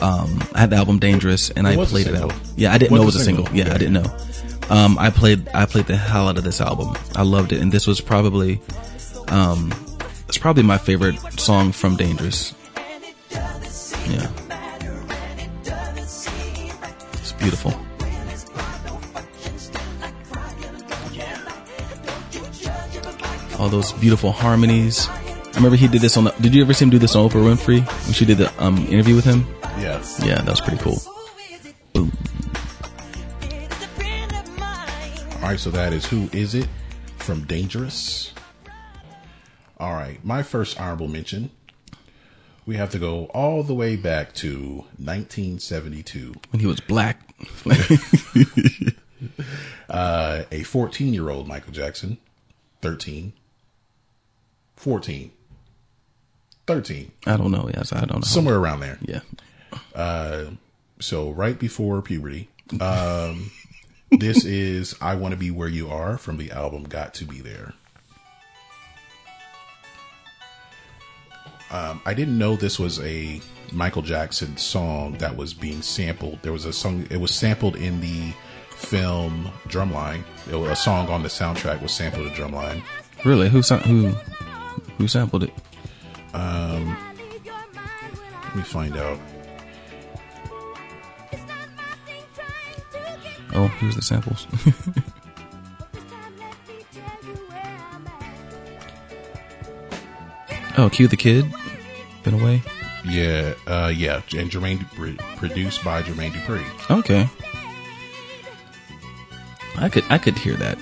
Um, 0.00 0.40
I 0.54 0.60
had 0.60 0.70
the 0.70 0.76
album 0.76 0.98
Dangerous, 0.98 1.50
and 1.50 1.66
I 1.66 1.74
played 1.84 2.06
it 2.06 2.14
out. 2.14 2.32
Yeah, 2.56 2.72
I 2.72 2.78
didn't 2.78 2.92
Was 2.92 2.98
know 2.98 3.02
it 3.02 3.06
was 3.06 3.16
a 3.16 3.24
single. 3.24 3.46
single. 3.46 3.66
Yeah, 3.66 3.74
I 3.74 3.78
didn't 3.78 3.94
know. 3.94 4.16
Um, 4.70 4.98
I 4.98 5.10
played 5.10 5.48
I 5.54 5.64
played 5.66 5.86
the 5.86 5.96
hell 5.96 6.28
out 6.28 6.36
of 6.38 6.44
this 6.44 6.60
album. 6.60 6.96
I 7.16 7.22
loved 7.22 7.52
it, 7.52 7.60
and 7.60 7.72
this 7.72 7.86
was 7.86 8.00
probably 8.00 8.60
um, 9.28 9.72
it's 10.28 10.38
probably 10.38 10.62
my 10.62 10.78
favorite 10.78 11.16
song 11.40 11.72
from 11.72 11.96
Dangerous. 11.96 12.54
Yeah. 14.08 14.30
It's 17.14 17.32
beautiful. 17.32 17.74
All 23.58 23.68
those 23.68 23.92
beautiful 23.94 24.30
harmonies. 24.30 25.08
I 25.08 25.52
remember 25.56 25.76
he 25.76 25.88
did 25.88 26.00
this 26.00 26.16
on 26.16 26.24
the. 26.24 26.30
Did 26.40 26.54
you 26.54 26.62
ever 26.62 26.72
see 26.72 26.84
him 26.84 26.90
do 26.90 26.98
this 26.98 27.16
on 27.16 27.28
Oprah 27.28 27.42
Winfrey 27.42 27.84
when 28.04 28.12
she 28.12 28.24
did 28.24 28.38
the 28.38 28.52
um, 28.62 28.78
interview 28.86 29.16
with 29.16 29.24
him? 29.24 29.44
Yes. 29.80 30.20
Yeah, 30.24 30.36
that 30.36 30.48
was 30.48 30.60
pretty 30.60 30.78
cool. 30.78 31.00
Boom. 31.92 32.12
All 35.36 35.48
right, 35.50 35.58
so 35.60 35.70
that 35.70 35.92
is 35.92 36.04
Who 36.06 36.28
Is 36.32 36.54
It 36.54 36.68
from 37.18 37.44
Dangerous. 37.44 38.32
All 39.78 39.92
right, 39.94 40.22
my 40.24 40.42
first 40.42 40.80
honorable 40.80 41.08
mention. 41.08 41.50
We 42.66 42.76
have 42.76 42.90
to 42.90 42.98
go 42.98 43.26
all 43.26 43.62
the 43.62 43.72
way 43.74 43.96
back 43.96 44.34
to 44.34 44.84
1972. 44.98 46.34
When 46.50 46.60
he 46.60 46.66
was 46.66 46.80
black. 46.80 47.20
Uh, 49.88 50.44
a 50.52 50.62
14 50.62 51.14
year 51.14 51.30
old 51.30 51.48
Michael 51.48 51.72
Jackson, 51.72 52.18
13, 52.82 53.32
14, 54.76 55.30
13, 56.66 57.12
I 57.26 57.36
don't 57.36 57.50
know. 57.50 57.70
Yes, 57.74 57.92
I 57.92 58.00
don't 58.04 58.16
know. 58.16 58.20
somewhere 58.20 58.56
around 58.58 58.80
there. 58.80 58.98
Yeah. 59.00 59.20
So 61.00 61.30
right 61.30 61.58
before 61.58 62.02
puberty. 62.02 62.48
Um, 62.80 63.50
this 64.10 64.44
is 64.44 64.94
I 65.00 65.14
Want 65.14 65.32
to 65.32 65.38
Be 65.38 65.50
Where 65.50 65.68
You 65.68 65.88
Are 65.88 66.18
from 66.18 66.36
the 66.36 66.50
album 66.50 66.84
Got 66.84 67.14
to 67.14 67.24
Be 67.24 67.40
There. 67.40 67.72
Um, 71.70 72.00
I 72.06 72.14
didn't 72.14 72.38
know 72.38 72.56
this 72.56 72.78
was 72.78 72.98
a 73.00 73.40
Michael 73.72 74.00
Jackson 74.00 74.56
song 74.56 75.18
that 75.18 75.36
was 75.36 75.52
being 75.52 75.82
sampled. 75.82 76.38
There 76.42 76.52
was 76.52 76.64
a 76.64 76.72
song, 76.72 77.06
it 77.10 77.20
was 77.20 77.34
sampled 77.34 77.76
in 77.76 78.00
the 78.00 78.32
film 78.70 79.50
Drumline. 79.68 80.24
It 80.50 80.56
was, 80.56 80.70
a 80.70 80.76
song 80.76 81.08
on 81.08 81.22
the 81.22 81.28
soundtrack 81.28 81.82
was 81.82 81.92
sampled 81.92 82.26
in 82.26 82.32
Drumline. 82.32 82.82
Really? 83.24 83.50
Who 83.50 83.60
who 83.60 84.08
who 84.96 85.08
sampled 85.08 85.42
it? 85.42 85.52
Um, 86.32 86.96
Let 88.44 88.56
me 88.56 88.62
find 88.62 88.96
out. 88.96 89.18
Oh, 93.54 93.68
here's 93.78 93.96
the 93.96 94.02
samples. 94.02 94.46
oh, 100.78 100.90
cue 100.90 101.08
the 101.08 101.16
kid. 101.16 101.46
Been 102.24 102.34
away. 102.34 102.62
Yeah, 103.04 103.54
uh, 103.66 103.92
yeah, 103.94 104.16
and 104.36 104.50
Jermaine, 104.50 104.86
produced 105.36 105.82
by 105.84 106.02
Jermaine 106.02 106.32
Dupri. 106.32 106.64
Okay. 106.90 107.28
I 109.76 109.88
could 109.88 110.04
I 110.10 110.18
could 110.18 110.36
hear 110.36 110.54
that. 110.54 110.76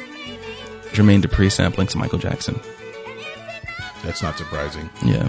Jermaine 0.93 1.23
Dupri 1.23 1.53
sampling 1.53 1.89
some 1.89 2.01
Michael 2.01 2.19
Jackson. 2.19 2.59
That's 4.03 4.23
not 4.23 4.39
surprising. 4.39 4.89
Yeah. 5.05 5.29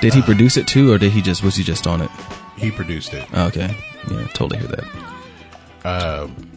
Did 0.00 0.14
he 0.14 0.22
produce 0.22 0.56
it 0.56 0.66
too, 0.68 0.92
or 0.92 0.98
did 0.98 1.12
he 1.12 1.20
just 1.20 1.42
was 1.42 1.56
he 1.56 1.64
just 1.64 1.86
on 1.86 2.00
it? 2.00 2.10
He 2.56 2.70
produced 2.70 3.12
it. 3.14 3.32
Okay. 3.34 3.76
Yeah, 4.10 4.26
totally 4.28 4.58
hear 4.58 4.68
that. 4.68 6.47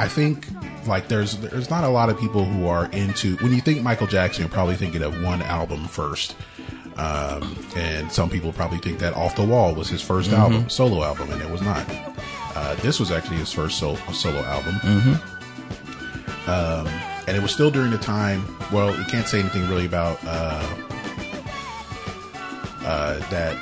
I 0.00 0.06
think 0.08 0.46
like 0.86 1.08
there's 1.08 1.36
there's 1.38 1.70
not 1.70 1.84
a 1.84 1.88
lot 1.88 2.08
of 2.08 2.18
people 2.18 2.44
who 2.44 2.66
are 2.68 2.86
into 2.92 3.36
when 3.38 3.52
you 3.52 3.60
think 3.60 3.82
Michael 3.82 4.06
Jackson, 4.06 4.42
you're 4.42 4.50
probably 4.50 4.76
thinking 4.76 5.02
of 5.02 5.20
one 5.22 5.42
album 5.42 5.86
first. 5.88 6.36
Um, 6.96 7.56
and 7.76 8.10
some 8.10 8.28
people 8.28 8.52
probably 8.52 8.78
think 8.78 8.98
that 8.98 9.14
Off 9.14 9.36
the 9.36 9.44
Wall 9.44 9.72
was 9.72 9.88
his 9.88 10.02
1st 10.02 10.32
album, 10.32 10.68
solo 10.68 11.04
album, 11.04 11.30
and 11.30 11.40
it 11.40 11.48
was 11.48 11.62
not. 11.62 11.84
Uh, 12.56 12.74
this 12.76 12.98
was 12.98 13.12
actually 13.12 13.36
his 13.36 13.52
first 13.52 13.78
sol- 13.78 13.96
solo 14.12 14.40
album. 14.42 14.74
Um, 16.48 16.88
and 17.28 17.36
it 17.36 17.40
was 17.40 17.52
still 17.52 17.70
during 17.70 17.92
the 17.92 17.98
time. 17.98 18.42
Well, 18.72 18.96
you 18.98 19.04
can't 19.04 19.28
say 19.28 19.38
anything 19.38 19.68
really 19.68 19.86
about 19.86 20.18
uh, 20.24 20.66
uh, 22.84 23.18
that. 23.30 23.56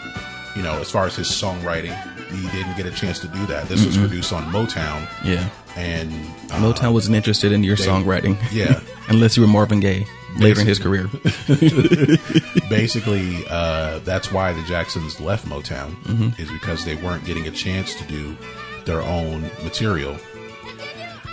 You 0.57 0.63
know, 0.63 0.73
as 0.81 0.91
far 0.91 1.05
as 1.05 1.15
his 1.17 1.29
songwriting, 1.29 1.95
he 2.37 2.49
didn't 2.51 2.77
get 2.77 2.87
a 2.87 2.91
chance 2.91 3.19
to 3.21 3.29
do 3.29 3.45
that. 3.47 3.69
This 3.69 3.85
was 3.85 3.97
produced 3.97 4.33
on 4.33 4.45
Motown, 4.53 5.09
Yeah. 5.25 5.49
and 5.77 6.13
uh, 6.53 6.57
Motown 6.61 6.93
wasn't 6.93 7.17
interested 7.17 7.53
in 7.53 7.63
your 7.65 7.77
they- 7.77 7.85
songwriting. 7.87 8.37
yeah. 8.53 8.81
Unless 9.09 9.37
you 9.37 9.43
were 9.43 9.49
Marvin 9.49 9.81
Gaye 9.81 10.07
later 10.39 10.61
in 10.61 10.67
his 10.67 10.79
career. 10.79 11.09
basically 12.69 13.45
uh, 13.49 13.99
that's 14.01 14.31
why 14.33 14.53
the 14.53 14.63
Jacksons 14.65 15.21
left 15.21 15.47
Motown 15.47 16.39
is 16.39 16.51
because 16.51 16.85
they 16.85 16.97
weren't 16.97 17.25
getting 17.25 17.47
a 17.47 17.51
chance 17.51 17.95
to 17.95 18.05
do 18.05 18.37
their 18.85 19.01
own 19.03 19.43
material. 19.63 20.17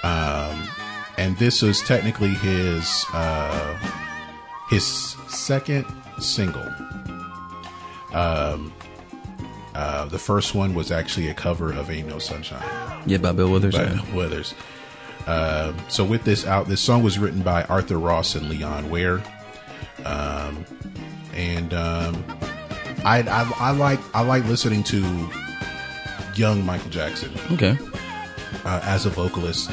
Um, 0.04 0.68
and 1.18 1.38
this 1.38 1.62
was 1.62 1.82
technically 1.82 2.30
his 2.36 3.06
uh, 3.14 3.78
his 4.70 4.86
second 5.28 5.86
single. 6.20 6.68
Um, 8.14 8.72
uh, 9.76 10.06
the 10.06 10.20
first 10.20 10.54
one 10.56 10.74
was 10.76 10.92
actually 10.92 11.28
a 11.30 11.34
cover 11.34 11.72
of 11.74 11.90
"Ain't 11.90 12.08
No 12.08 12.20
Sunshine." 12.20 12.64
yeah, 13.06 13.18
by 13.18 13.32
Bill 13.32 13.52
Withers. 13.52 13.76
by 13.76 13.84
yeah. 13.84 14.16
Withers. 14.16 14.54
Um, 15.26 15.78
so 15.88 16.04
with 16.04 16.24
this 16.26 16.46
out, 16.46 16.68
this 16.68 16.82
song 16.82 17.02
was 17.04 17.18
written 17.18 17.42
by 17.42 17.64
Arthur 17.66 17.98
Ross 17.98 18.36
and 18.36 18.50
Leon 18.50 18.90
Ware, 18.90 19.22
um, 20.06 20.66
and 21.34 21.74
um, 21.74 22.24
I, 23.06 23.22
I 23.22 23.52
I 23.60 23.72
like 23.72 24.00
I 24.14 24.22
like 24.22 24.44
listening 24.46 24.84
to 24.86 25.30
young 26.36 26.66
Michael 26.66 26.90
Jackson 26.90 27.32
Okay. 27.52 27.78
uh, 28.66 28.82
as 28.84 29.06
a 29.06 29.10
vocalist. 29.10 29.70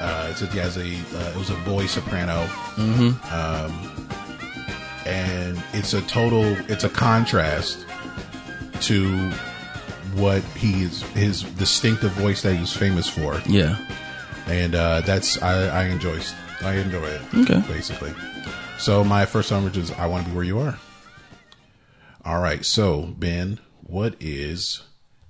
Uh, 0.00 0.34
a, 0.40 0.60
as 0.60 0.76
a 0.76 0.82
uh, 0.82 1.30
it 1.30 1.36
was 1.36 1.50
a 1.50 1.54
boy 1.64 1.86
soprano, 1.86 2.48
um, 2.76 4.06
and 5.06 5.62
it's 5.72 5.94
a 5.94 6.00
total 6.02 6.42
it's 6.70 6.82
a 6.84 6.88
contrast 6.88 7.86
to 8.82 9.30
what 10.14 10.42
he 10.56 10.82
is 10.82 11.02
his 11.14 11.42
distinctive 11.42 12.10
voice 12.12 12.42
that 12.42 12.54
he's 12.54 12.72
famous 12.72 13.08
for 13.08 13.40
Yeah. 13.46 13.76
and 14.46 14.74
uh, 14.74 15.00
that's 15.02 15.40
I, 15.42 15.82
I 15.82 15.84
enjoy 15.84 16.20
I 16.60 16.74
enjoy 16.74 17.04
it. 17.04 17.20
Okay. 17.34 17.60
basically. 17.66 18.12
So 18.78 19.02
my 19.04 19.24
first 19.26 19.50
honorable 19.50 19.76
is 19.78 19.90
I 19.92 20.06
want 20.06 20.24
to 20.24 20.30
be 20.30 20.36
where 20.36 20.44
you 20.44 20.58
are. 20.60 20.78
All 22.24 22.40
right, 22.40 22.64
so 22.64 23.02
Ben, 23.18 23.58
what 23.84 24.14
is 24.20 24.82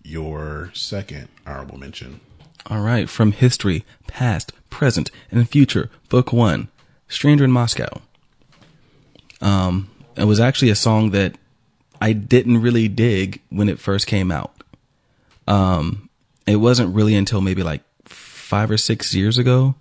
your 0.02 0.70
second 0.74 1.28
honorable 1.46 1.78
mention? 1.78 2.20
All 2.66 2.80
right. 2.82 3.08
From 3.08 3.32
history, 3.32 3.84
past, 4.06 4.52
present, 4.70 5.10
and 5.30 5.48
future, 5.48 5.90
book 6.10 6.32
one, 6.32 6.68
Stranger 7.08 7.44
in 7.44 7.50
Moscow. 7.52 8.00
Um, 9.40 9.90
it 10.16 10.24
was 10.24 10.38
actually 10.40 10.70
a 10.70 10.74
song 10.76 11.10
that 11.10 11.36
I 12.02 12.14
didn't 12.14 12.60
really 12.60 12.88
dig 12.88 13.40
when 13.48 13.68
it 13.68 13.78
first 13.78 14.08
came 14.08 14.32
out. 14.32 14.64
Um, 15.46 16.10
it 16.48 16.56
wasn't 16.56 16.96
really 16.96 17.14
until 17.14 17.40
maybe 17.40 17.62
like 17.62 17.82
five 18.06 18.72
or 18.72 18.76
six 18.76 19.14
years 19.14 19.38
ago. 19.38 19.76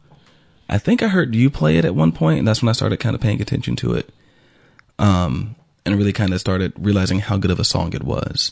I 0.69 0.77
think 0.77 1.01
I 1.01 1.07
heard 1.07 1.33
you 1.33 1.49
play 1.49 1.77
it 1.77 1.83
at 1.83 1.95
one 1.95 2.11
point, 2.11 2.37
and 2.37 2.47
that's 2.47 2.61
when 2.61 2.69
I 2.69 2.73
started 2.73 2.99
kind 2.99 3.15
of 3.15 3.21
paying 3.21 3.41
attention 3.41 3.75
to 3.77 3.95
it. 3.95 4.13
Um, 4.99 5.55
and 5.83 5.97
really 5.97 6.13
kind 6.13 6.31
of 6.31 6.39
started 6.39 6.73
realizing 6.77 7.21
how 7.21 7.37
good 7.37 7.49
of 7.49 7.59
a 7.59 7.63
song 7.63 7.93
it 7.93 8.03
was. 8.03 8.51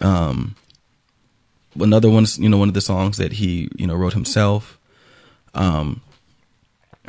Um, 0.00 0.56
another 1.78 2.08
one's, 2.08 2.38
you 2.38 2.48
know, 2.48 2.56
one 2.56 2.68
of 2.68 2.74
the 2.74 2.80
songs 2.80 3.18
that 3.18 3.32
he, 3.32 3.68
you 3.76 3.86
know, 3.86 3.96
wrote 3.96 4.14
himself. 4.14 4.78
Um, 5.52 6.00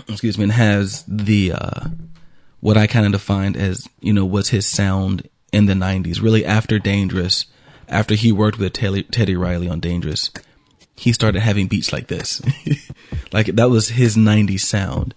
excuse 0.09 0.37
me, 0.37 0.43
and 0.43 0.51
has 0.51 1.05
the, 1.07 1.53
uh, 1.53 1.87
what 2.59 2.75
I 2.75 2.85
kind 2.85 3.05
of 3.05 3.13
defined 3.13 3.55
as, 3.55 3.87
you 4.01 4.11
know, 4.11 4.25
was 4.25 4.49
his 4.49 4.67
sound 4.67 5.29
in 5.51 5.65
the 5.65 5.73
90s, 5.73 6.21
really 6.21 6.45
after 6.45 6.79
Dangerous, 6.79 7.45
after 7.87 8.15
he 8.15 8.31
worked 8.31 8.59
with 8.59 8.73
Teddy, 8.73 9.03
Teddy 9.03 9.35
Riley 9.35 9.67
on 9.69 9.79
Dangerous, 9.79 10.29
he 10.95 11.11
started 11.13 11.39
having 11.41 11.67
beats 11.67 11.91
like 11.93 12.07
this. 12.07 12.41
like 13.31 13.47
that 13.47 13.69
was 13.69 13.89
his 13.89 14.15
90s 14.15 14.59
sound. 14.61 15.15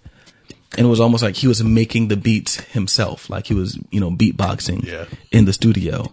And 0.75 0.87
it 0.87 0.89
was 0.89 0.99
almost 0.99 1.21
like 1.21 1.35
he 1.35 1.47
was 1.47 1.63
making 1.63 2.07
the 2.07 2.17
beats 2.17 2.55
himself, 2.71 3.29
like 3.29 3.45
he 3.47 3.53
was, 3.53 3.77
you 3.91 3.99
know, 3.99 4.09
beatboxing 4.09 4.83
Yeah. 4.85 5.05
in 5.31 5.45
the 5.45 5.53
studio. 5.53 6.11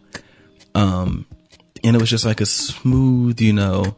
Um, 0.74 1.26
and 1.82 1.96
it 1.96 2.00
was 2.00 2.10
just 2.10 2.26
like 2.26 2.40
a 2.42 2.46
smooth, 2.46 3.40
you 3.40 3.52
know, 3.54 3.96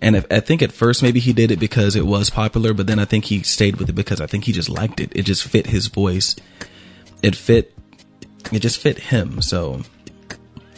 and 0.00 0.14
if, 0.14 0.24
I 0.30 0.38
think 0.38 0.62
at 0.62 0.70
first 0.70 1.02
maybe 1.02 1.18
he 1.18 1.32
did 1.32 1.50
it 1.50 1.58
because 1.58 1.96
it 1.96 2.06
was 2.06 2.30
popular, 2.30 2.72
but 2.72 2.86
then 2.86 3.00
I 3.00 3.04
think 3.04 3.24
he 3.24 3.42
stayed 3.42 3.76
with 3.76 3.88
it 3.88 3.94
because 3.94 4.20
I 4.20 4.26
think 4.28 4.44
he 4.44 4.52
just 4.52 4.68
liked 4.68 5.00
it. 5.00 5.10
It 5.16 5.24
just 5.24 5.42
fit 5.42 5.66
his 5.66 5.88
voice. 5.88 6.36
It 7.20 7.34
fit, 7.34 7.74
it 8.52 8.60
just 8.60 8.78
fit 8.78 8.98
him. 8.98 9.40
So 9.42 9.82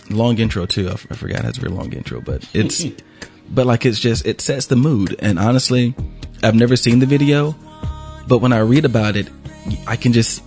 long 0.08 0.38
intro 0.38 0.66
too. 0.66 0.88
I, 0.88 0.92
f- 0.92 1.06
I 1.10 1.14
forgot 1.14 1.40
it 1.40 1.44
has 1.44 1.58
a 1.58 1.60
very 1.60 1.72
long 1.72 1.92
intro, 1.92 2.20
but 2.20 2.48
it's, 2.52 2.84
but 3.50 3.66
like 3.66 3.86
it's 3.86 3.98
just, 3.98 4.26
it 4.26 4.40
sets 4.40 4.66
the 4.66 4.76
mood. 4.76 5.16
And 5.18 5.38
honestly, 5.38 5.94
I've 6.42 6.54
never 6.54 6.76
seen 6.76 6.98
the 6.98 7.06
video, 7.06 7.54
but 8.26 8.38
when 8.38 8.52
I 8.52 8.58
read 8.60 8.84
about 8.84 9.16
it, 9.16 9.28
I 9.86 9.96
can 9.96 10.12
just, 10.12 10.42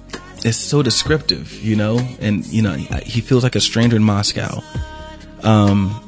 it's 0.46 0.58
so 0.58 0.82
descriptive, 0.82 1.54
you 1.64 1.76
know, 1.76 2.00
and 2.20 2.46
you 2.48 2.62
know 2.62 2.74
he 2.74 3.22
feels 3.22 3.44
like 3.44 3.56
a 3.56 3.62
stranger 3.62 3.96
in 3.96 4.04
Moscow. 4.04 4.62
Um, 5.44 6.00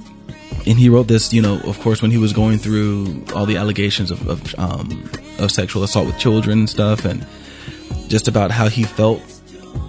and 0.66 0.80
he 0.80 0.90
wrote 0.90 1.08
this, 1.08 1.32
you 1.32 1.42
know, 1.42 1.60
of 1.62 1.80
course, 1.80 2.02
when 2.02 2.12
he 2.12 2.18
was 2.18 2.34
going 2.34 2.58
through 2.58 3.24
all 3.34 3.46
the 3.46 3.58
allegations 3.58 4.12
of 4.12 4.28
of, 4.28 4.56
um, 4.58 5.10
of 5.40 5.52
sexual 5.52 5.84
assault 5.84 6.08
with 6.08 6.18
children 6.18 6.60
and 6.60 6.70
stuff, 6.70 7.06
and 7.06 7.26
just 8.08 8.28
about 8.28 8.52
how 8.52 8.68
he 8.68 8.84
felt 8.84 9.22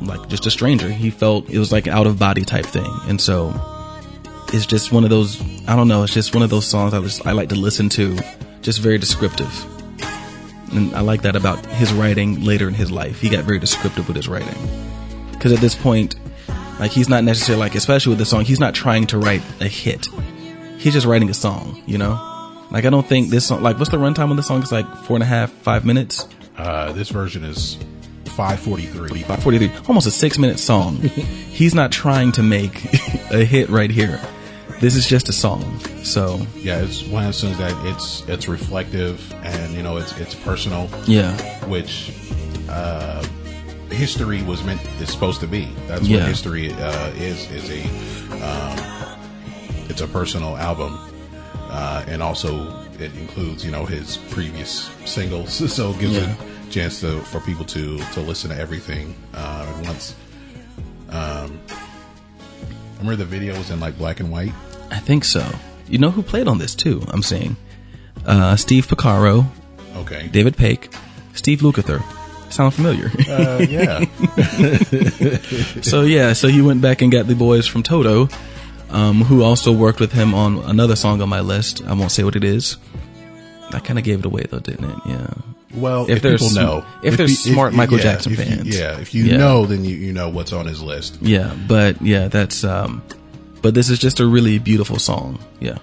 like 0.03 0.29
just 0.29 0.47
a 0.47 0.51
stranger. 0.51 0.89
He 0.89 1.11
felt 1.11 1.49
it 1.51 1.59
was 1.59 1.73
like 1.73 1.87
an 1.87 1.93
out 1.93 2.07
of 2.07 2.19
body 2.19 2.45
type 2.45 2.67
thing, 2.67 2.91
and 3.09 3.21
so 3.21 3.53
it's 4.53 4.67
just 4.67 4.93
one 4.93 5.05
of 5.05 5.11
those. 5.11 5.41
I 5.69 5.77
don't 5.77 5.89
know. 5.89 6.03
It's 6.03 6.15
just 6.15 6.35
one 6.35 6.43
of 6.43 6.51
those 6.51 6.67
songs 6.67 6.95
I 6.95 7.01
just 7.01 7.27
I 7.27 7.33
like 7.33 7.49
to 7.51 7.57
listen 7.57 7.89
to. 7.91 8.19
Just 8.63 8.81
very 8.81 8.99
descriptive, 8.99 9.49
and 10.73 10.95
I 10.95 11.01
like 11.01 11.23
that 11.23 11.37
about 11.37 11.65
his 11.67 11.93
writing 11.93 12.43
later 12.45 12.67
in 12.67 12.75
his 12.75 12.91
life. 12.91 13.21
He 13.21 13.29
got 13.29 13.45
very 13.45 13.59
descriptive 13.59 14.09
with 14.09 14.17
his 14.17 14.29
writing 14.29 14.57
because 15.33 15.53
at 15.53 15.61
this 15.61 15.75
point, 15.75 16.17
like 16.81 16.91
he's 16.91 17.09
not 17.09 17.23
necessarily 17.23 17.61
like, 17.61 17.75
especially 17.75 18.11
with 18.11 18.19
the 18.19 18.25
song, 18.25 18.45
he's 18.45 18.61
not 18.61 18.75
trying 18.75 19.07
to 19.09 19.19
write 19.19 19.43
a 19.61 19.69
hit. 19.69 20.09
He's 20.79 20.93
just 20.93 21.07
writing 21.07 21.31
a 21.31 21.35
song, 21.35 21.83
you 21.87 21.99
know. 21.99 22.15
Like 22.71 22.85
I 22.85 22.91
don't 22.91 23.07
think 23.07 23.31
this 23.31 23.47
song. 23.47 23.63
Like 23.63 23.79
what's 23.79 23.91
the 23.91 23.97
runtime 23.99 24.31
on 24.31 24.37
the 24.37 24.43
song? 24.43 24.63
It's 24.63 24.73
like 24.73 24.87
four 25.05 25.17
and 25.17 25.23
a 25.23 25.27
half, 25.27 25.53
five 25.53 25.85
minutes. 25.85 26.27
Uh, 26.57 26.93
this 26.93 27.11
version 27.11 27.45
is 27.45 27.79
543. 28.29 29.25
About 29.25 29.43
43, 29.43 29.71
almost 29.89 30.07
a 30.07 30.11
six 30.11 30.39
minute 30.39 30.59
song. 30.59 30.97
He's 31.51 31.75
not 31.75 31.93
trying 31.93 32.33
to 32.33 32.43
make 32.43 32.85
a 33.31 33.45
hit 33.45 33.69
right 33.69 33.91
here. 33.91 34.21
This 34.81 34.95
is 34.95 35.07
just 35.07 35.29
a 35.31 35.33
song. 35.33 35.79
So, 36.05 36.47
Yeah, 36.57 36.81
it's 36.83 37.03
one 37.05 37.23
of 37.25 37.29
those 37.29 37.41
things 37.41 37.57
that 37.59 37.75
it's 37.87 38.23
it's 38.29 38.47
reflective 38.47 39.33
and 39.43 39.73
you 39.75 39.83
know 39.83 39.97
it's 39.97 40.17
it's 40.19 40.35
personal, 40.35 40.91
yeah. 41.07 41.35
which 41.67 42.13
uh, 42.69 43.25
history 43.91 44.43
was 44.43 44.63
meant 44.65 44.81
is 45.01 45.11
supposed 45.11 45.41
to 45.41 45.47
be. 45.47 45.69
That's 45.87 46.03
Yeah. 46.03 46.19
what 46.19 46.29
history 46.29 46.73
uh, 46.73 47.09
is 47.17 47.51
is 47.51 47.71
a 47.71 47.83
um, 48.45 49.19
it's 49.89 50.03
a 50.03 50.07
personal 50.09 50.57
album, 50.59 50.99
uh, 51.71 52.05
and 52.07 52.23
also 52.23 52.85
it 52.99 53.15
includes 53.17 53.65
you 53.65 53.71
know 53.71 53.87
his 53.87 54.19
previous 54.31 54.91
singles, 55.07 55.55
so 55.73 55.91
it 55.93 55.99
gives 56.01 56.17
Yeah. 56.17 56.35
a 56.35 56.56
chance 56.71 57.01
to 57.01 57.21
for 57.21 57.41
people 57.41 57.65
to 57.67 57.99
to 57.99 58.21
listen 58.21 58.51
to 58.51 58.57
everything 58.59 59.15
uh, 59.35 59.73
at 59.77 59.85
once. 59.87 60.15
Um, 61.11 61.61
remember 62.99 63.17
the 63.17 63.25
video 63.25 63.57
was 63.57 63.71
in 63.71 63.81
like 63.81 63.97
black 63.99 64.21
and 64.21 64.31
white. 64.31 64.53
I 64.91 64.99
think 64.99 65.25
so. 65.25 65.47
You 65.89 65.99
know 65.99 66.11
who 66.11 66.23
played 66.23 66.49
on 66.49 66.59
this 66.59 66.75
too? 66.75 67.03
I'm 67.09 67.23
seeing 67.23 67.57
uh, 68.27 68.57
Steve 68.57 68.87
Porcaro, 68.87 69.47
Okay, 69.97 70.29
David 70.29 70.57
Paich, 70.57 70.93
Steve 71.35 71.61
Lukather. 71.61 72.03
Sound 72.51 72.75
familiar? 72.75 73.11
uh, 73.29 73.65
yeah. 73.69 74.05
so 75.83 76.03
yeah, 76.03 76.33
so 76.33 76.49
he 76.49 76.61
went 76.63 76.81
back 76.81 77.03
and 77.03 77.11
got 77.11 77.27
the 77.27 77.35
boys 77.35 77.67
from 77.67 77.83
Toto, 77.83 78.29
um, 78.91 79.23
who 79.23 79.43
also 79.43 79.73
worked 79.73 79.99
with 80.01 80.13
him 80.13 80.33
on 80.35 80.59
another 80.61 80.95
song 80.97 81.21
on 81.23 81.29
my 81.29 81.41
list. 81.41 81.83
I 81.87 81.93
won't 81.95 82.13
say 82.13 82.23
what 82.25 82.37
it 82.37 82.45
is. 82.45 82.77
I 83.73 83.81
kind 83.81 83.99
of 83.99 84.05
gave 84.05 84.21
it 84.21 84.27
away 84.27 84.45
though, 84.49 84.61
didn't 84.61 84.85
it? 84.91 84.99
Yeah. 85.07 85.35
Well, 85.77 86.05
If 86.09 86.17
if, 86.17 86.23
people 86.23 86.49
sm- 86.49 86.59
know, 86.59 86.85
if 87.03 87.17
they're 87.17 87.29
smart 87.29 87.75
Michael 87.75 87.99
Jackson 87.99 88.33
if 88.33 88.39
you- 88.39 88.45
fans. 88.45 88.79
yeah. 88.79 88.99
If 88.99 89.15
you 89.15 89.25
Yeah. 89.25 89.37
know, 89.37 89.67
then 89.67 89.85
you, 89.85 89.95
you 89.97 90.13
know 90.13 90.29
what's 90.31 90.53
on 90.53 90.67
his 90.67 90.81
list. 90.83 91.19
Yeah, 91.21 91.55
but 91.69 92.01
yeah, 92.03 92.29
that's 92.29 92.65
um 92.65 93.03
but 93.63 93.75
this 93.75 93.91
is 93.91 93.99
just 93.99 94.21
a 94.21 94.27
really 94.27 94.59
beautiful 94.59 94.99
song. 94.99 95.39
Yeah. 95.61 95.79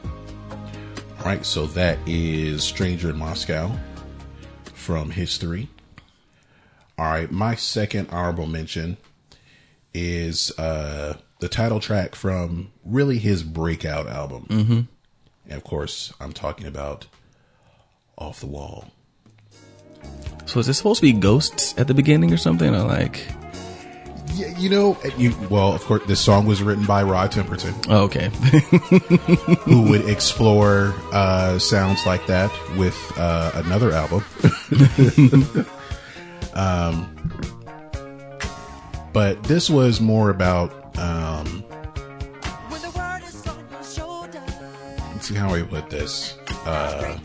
All 1.20 1.26
right, 1.30 1.46
So 1.46 1.68
that 1.68 1.98
is 2.06 2.64
"Stranger 2.64 3.10
in 3.12 3.18
Moscow" 3.18 3.72
from 4.74 5.12
History. 5.12 5.70
All 6.98 7.06
right. 7.06 7.32
My 7.32 7.56
second 7.56 8.10
honorable 8.12 8.46
mention 8.46 8.98
is 9.94 10.52
uh, 10.60 11.18
the 11.40 11.48
title 11.48 11.80
track 11.80 12.16
from 12.16 12.72
really 12.84 13.20
his 13.20 13.44
breakout 13.44 14.08
album, 14.08 14.48
mm-hmm. 14.50 14.74
and 15.50 15.54
of 15.58 15.64
course, 15.64 16.14
I'm 16.20 16.34
talking 16.34 16.68
about 16.68 17.06
"Off 18.18 18.40
the 18.40 18.48
Wall." 18.48 18.92
So 20.46 20.60
is 20.60 20.68
this 20.68 20.78
supposed 20.78 21.00
to 21.00 21.06
be 21.06 21.14
ghosts 21.14 21.74
at 21.78 21.88
the 21.88 21.94
beginning 21.94 22.32
or 22.34 22.38
something? 22.38 22.74
Or 22.76 22.84
like 22.84 23.26
Yeah, 24.36 24.56
you 24.58 24.70
know, 24.70 24.98
you 25.18 25.34
well, 25.50 25.74
of 25.74 25.84
course, 25.84 26.04
this 26.06 26.20
song 26.20 26.46
was 26.46 26.62
written 26.62 26.86
by 26.86 27.04
Rod 27.04 27.32
Temperton. 27.32 27.74
Oh, 27.90 28.04
okay. 28.04 28.30
who 29.64 29.84
would 29.90 30.08
explore 30.10 30.94
uh, 31.12 31.58
sounds 31.60 32.06
like 32.06 32.26
that 32.28 32.52
with 32.78 32.96
uh, 33.18 33.52
another 33.56 33.92
album. 33.92 34.24
um, 36.54 37.10
but 39.14 39.42
this 39.44 39.70
was 39.70 40.02
more 40.02 40.30
about. 40.30 40.72
Um, 40.98 41.64
When 42.70 42.82
the 42.82 42.92
word 42.92 43.22
is 43.24 43.48
on 43.48 43.66
your 43.72 43.84
shoulder, 43.84 44.44
let's 45.14 45.28
see 45.28 45.36
how 45.36 45.54
I 45.54 45.62
put 45.64 45.90
this. 45.90 46.38
Uh, 46.66 47.18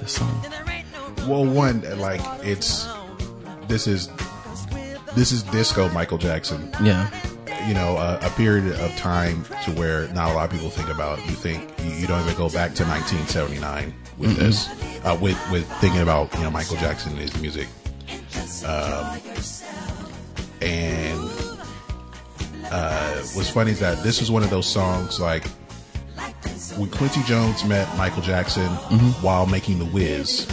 This 0.00 0.12
song. 0.12 0.40
then 0.42 0.50
there 0.50 0.64
ain't 0.70 0.86
no 0.92 1.28
well, 1.28 1.44
one 1.44 1.82
like 1.98 2.20
it's 2.42 2.88
this 3.68 3.86
is 3.86 4.08
this 5.14 5.32
is 5.32 5.42
disco 5.44 5.88
Michael 5.90 6.18
Jackson. 6.18 6.70
Yeah. 6.82 7.10
you 7.68 7.74
know, 7.74 7.96
a, 7.98 8.18
a 8.22 8.30
period 8.30 8.72
of 8.80 8.96
time 8.96 9.44
to 9.64 9.72
where 9.72 10.08
not 10.08 10.30
a 10.30 10.34
lot 10.34 10.46
of 10.46 10.50
people 10.52 10.70
think 10.70 10.88
about. 10.88 11.18
You 11.26 11.34
think 11.34 11.70
you, 11.80 11.90
you 11.90 12.06
don't 12.06 12.20
even 12.22 12.34
go 12.36 12.48
back 12.48 12.74
to 12.76 12.84
1979 12.84 13.94
with 14.16 14.36
this, 14.36 14.68
uh, 15.04 15.18
with 15.20 15.38
with 15.50 15.70
thinking 15.80 16.00
about 16.00 16.32
you 16.34 16.42
know 16.42 16.50
Michael 16.50 16.76
Jackson 16.76 17.12
and 17.12 17.20
his 17.20 17.38
music. 17.40 17.68
Um, 18.64 19.20
and 20.62 21.30
uh, 22.70 23.14
what's 23.34 23.50
funny 23.50 23.72
is 23.72 23.80
that 23.80 24.02
this 24.02 24.20
was 24.20 24.30
one 24.30 24.42
of 24.42 24.50
those 24.50 24.66
songs 24.66 25.20
like 25.20 25.44
when 26.76 26.90
Quincy 26.90 27.22
Jones 27.24 27.64
met 27.64 27.88
Michael 27.96 28.22
Jackson 28.22 28.68
while 29.22 29.46
making 29.46 29.78
The 29.78 29.84
Wiz, 29.86 30.46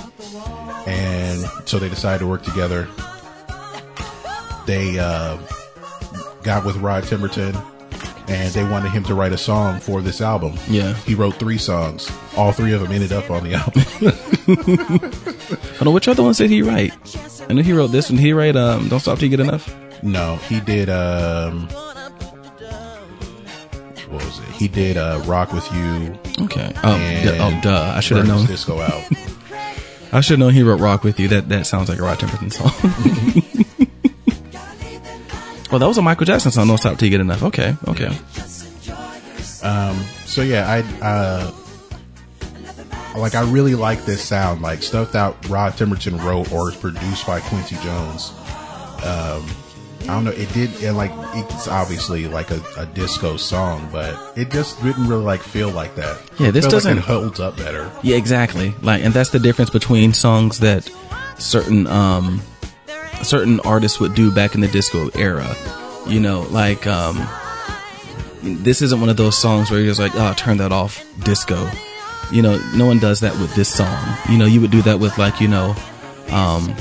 and 0.87 1.39
so 1.65 1.79
they 1.79 1.89
decided 1.89 2.19
to 2.19 2.27
work 2.27 2.43
together. 2.43 2.87
They 4.65 4.99
uh, 4.99 5.37
got 6.43 6.65
with 6.65 6.75
Rod 6.77 7.03
Temperton 7.03 7.55
and 8.27 8.53
they 8.53 8.63
wanted 8.63 8.89
him 8.91 9.03
to 9.05 9.15
write 9.15 9.31
a 9.31 9.37
song 9.37 9.79
for 9.79 10.01
this 10.01 10.19
album. 10.21 10.53
Yeah. 10.67 10.93
He 10.93 11.15
wrote 11.15 11.35
three 11.35 11.57
songs. 11.57 12.11
All 12.35 12.51
three 12.51 12.73
of 12.73 12.81
them 12.81 12.91
ended 12.91 13.13
up 13.13 13.31
on 13.31 13.43
the 13.43 13.53
album. 13.53 13.83
I 15.79 15.85
know 15.85 15.91
which 15.91 16.07
other 16.07 16.23
ones 16.23 16.37
did 16.37 16.49
he 16.49 16.61
write? 16.61 16.93
I 17.49 17.53
know 17.53 17.61
he 17.61 17.71
wrote 17.73 17.87
this 17.91 18.09
one. 18.09 18.17
He 18.19 18.33
write 18.33 18.55
um 18.57 18.89
Don't 18.89 18.99
Stop 18.99 19.19
Till 19.19 19.29
You 19.29 19.37
Get 19.37 19.47
Enough? 19.47 19.73
no, 20.03 20.35
he 20.47 20.59
did 20.59 20.89
um 20.89 21.69
what 21.69 21.71
was 21.71 21.85
it? 21.85 21.86
He 24.57 24.67
did 24.67 24.97
uh 24.97 25.21
Rock 25.25 25.53
with 25.53 25.71
You 25.71 26.17
Okay. 26.45 26.71
Oh, 26.83 26.95
and 26.95 27.25
duh, 27.25 27.37
oh 27.39 27.59
duh. 27.61 27.93
I 27.95 27.99
should 27.99 28.17
have 28.17 28.27
known. 28.27 28.45
Disco 28.45 28.79
Out. 28.79 28.91
I 30.11 30.21
should 30.21 30.33
have 30.33 30.39
known 30.39 30.53
he 30.53 30.63
wrote 30.63 30.79
Rock 30.79 31.03
With 31.03 31.19
You. 31.19 31.27
That 31.27 31.49
that 31.49 31.67
sounds 31.67 31.89
like 31.89 31.99
a 31.99 32.01
Rod 32.01 32.17
Temperton 32.17 32.51
song. 32.51 32.71
well, 35.71 35.79
that 35.79 35.87
was 35.87 35.97
a 35.97 36.01
Michael 36.01 36.25
Jackson 36.25 36.51
song, 36.51 36.67
Don't 36.67 36.77
Stop 36.77 36.97
Till 36.97 37.07
You 37.07 37.11
Get 37.11 37.21
Enough. 37.21 37.43
Okay, 37.43 37.75
okay. 37.87 38.11
so 40.25 40.41
yeah, 40.41 40.67
I 40.67 40.79
uh 41.05 41.51
like 43.17 43.35
I 43.35 43.41
really 43.41 43.75
like 43.75 44.05
this 44.05 44.23
sound, 44.23 44.61
like 44.61 44.81
stuff 44.81 45.11
that 45.11 45.35
Rod 45.49 45.73
Temperton 45.73 46.23
wrote 46.23 46.51
or 46.51 46.69
is 46.69 46.75
produced 46.75 47.27
by 47.27 47.41
Quincy 47.41 47.75
Jones. 47.77 48.31
Um 49.03 49.45
I 50.09 50.13
don't 50.13 50.23
know, 50.23 50.31
it 50.31 50.51
did 50.53 50.69
and 50.83 50.95
like 50.95 51.11
it's 51.35 51.67
obviously 51.67 52.27
like 52.27 52.49
a, 52.51 52.61
a 52.77 52.85
disco 52.85 53.35
song, 53.37 53.89
but 53.91 54.37
it 54.37 54.49
just 54.51 54.81
didn't 54.81 55.07
really 55.07 55.23
like 55.23 55.41
feel 55.41 55.69
like 55.69 55.95
that. 55.95 56.17
Yeah, 56.39 56.51
this 56.51 56.65
doesn't- 56.65 56.97
it 56.99 57.01
holds 57.03 57.39
up 57.39 57.57
better. 57.57 57.91
Yeah, 58.03 58.15
exactly. 58.15 58.73
Like, 58.81 59.03
and 59.03 59.13
that's 59.13 59.31
the 59.31 59.39
difference 59.39 59.69
between 59.69 60.13
songs 60.13 60.59
that 60.59 60.89
certain 61.37 61.87
um 61.87 62.41
certain 63.23 63.59
artists 63.61 63.99
would 63.99 64.13
do 64.15 64.31
back 64.31 64.55
in 64.55 64.61
the 64.61 64.67
disco 64.67 65.09
era. 65.15 65.55
You 66.07 66.19
know, 66.21 66.41
like 66.51 66.87
um 66.87 67.17
this 68.43 68.81
isn't 68.81 68.99
one 68.99 69.09
of 69.09 69.17
those 69.17 69.37
songs 69.37 69.69
where 69.69 69.79
you're 69.79 69.89
just 69.89 69.99
like, 69.99 70.13
oh, 70.15 70.33
turn 70.37 70.57
that 70.57 70.71
off, 70.71 71.03
disco. 71.23 71.69
You 72.31 72.41
know, 72.41 72.59
no 72.75 72.85
one 72.85 72.99
does 72.99 73.19
that 73.21 73.33
with 73.39 73.53
this 73.55 73.67
song. 73.73 73.97
You 74.29 74.37
know, 74.37 74.45
you 74.45 74.61
would 74.61 74.71
do 74.71 74.81
that 74.83 74.99
with 74.99 75.17
like, 75.17 75.41
you 75.41 75.47
know, 75.47 75.75
um 76.29 76.73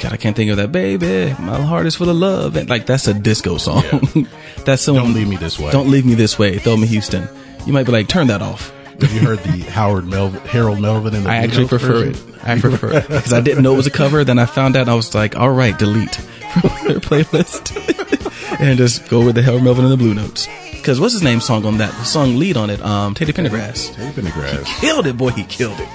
God, 0.00 0.14
I 0.14 0.16
can't 0.16 0.34
think 0.34 0.50
of 0.50 0.56
that, 0.56 0.72
baby. 0.72 1.34
My 1.38 1.60
heart 1.60 1.86
is 1.86 1.94
full 1.96 2.08
of 2.08 2.16
love, 2.16 2.56
and 2.56 2.70
like 2.70 2.86
that's 2.86 3.06
a 3.06 3.12
disco 3.12 3.58
song. 3.58 3.82
that's 4.64 4.80
someone. 4.80 5.04
Don't 5.04 5.14
leave 5.14 5.28
me 5.28 5.36
this 5.36 5.58
way. 5.58 5.70
Don't 5.70 5.90
leave 5.90 6.06
me 6.06 6.14
this 6.14 6.38
way. 6.38 6.58
Thelma 6.58 6.86
Houston. 6.86 7.28
You 7.66 7.74
might 7.74 7.84
be 7.84 7.92
like, 7.92 8.08
turn 8.08 8.28
that 8.28 8.40
off. 8.40 8.72
Have 9.02 9.12
you 9.12 9.20
heard 9.20 9.40
the 9.40 9.58
Howard 9.70 10.06
Melvin, 10.06 10.40
Harold 10.40 10.80
Melvin 10.80 11.14
and 11.14 11.26
the 11.26 11.30
I 11.30 11.40
Blue 11.40 11.48
actually 11.48 11.68
prefer 11.68 12.04
version? 12.04 12.34
it. 12.34 12.44
I 12.44 12.58
prefer 12.58 12.92
it 12.96 13.02
because 13.08 13.32
I 13.34 13.42
didn't 13.42 13.62
know 13.62 13.74
it 13.74 13.76
was 13.76 13.86
a 13.86 13.90
cover. 13.90 14.24
Then 14.24 14.38
I 14.38 14.46
found 14.46 14.74
out, 14.74 14.82
and 14.82 14.90
I 14.90 14.94
was 14.94 15.14
like, 15.14 15.36
"All 15.36 15.50
right, 15.50 15.78
delete 15.78 16.14
from 16.14 16.70
their 16.88 17.00
playlist," 17.00 18.58
and 18.58 18.78
just 18.78 19.06
go 19.10 19.22
with 19.22 19.34
the 19.34 19.42
Howard 19.42 19.62
Melvin 19.62 19.84
and 19.84 19.92
the 19.92 19.98
Blue 19.98 20.14
Notes. 20.14 20.48
Because 20.72 20.98
what's 20.98 21.12
his 21.12 21.22
name 21.22 21.40
song 21.42 21.66
on 21.66 21.76
that? 21.76 21.92
The 21.92 22.04
song 22.04 22.36
lead 22.38 22.56
on 22.56 22.70
it, 22.70 22.80
um, 22.80 23.12
Teddy 23.12 23.34
Pendergrass. 23.34 23.94
Tape 23.94 24.16
in 24.16 24.24
the 24.24 24.30
grass. 24.30 24.80
Killed 24.80 25.06
it, 25.06 25.18
boy, 25.18 25.28
he 25.28 25.44
killed 25.44 25.78
it. 25.78 25.88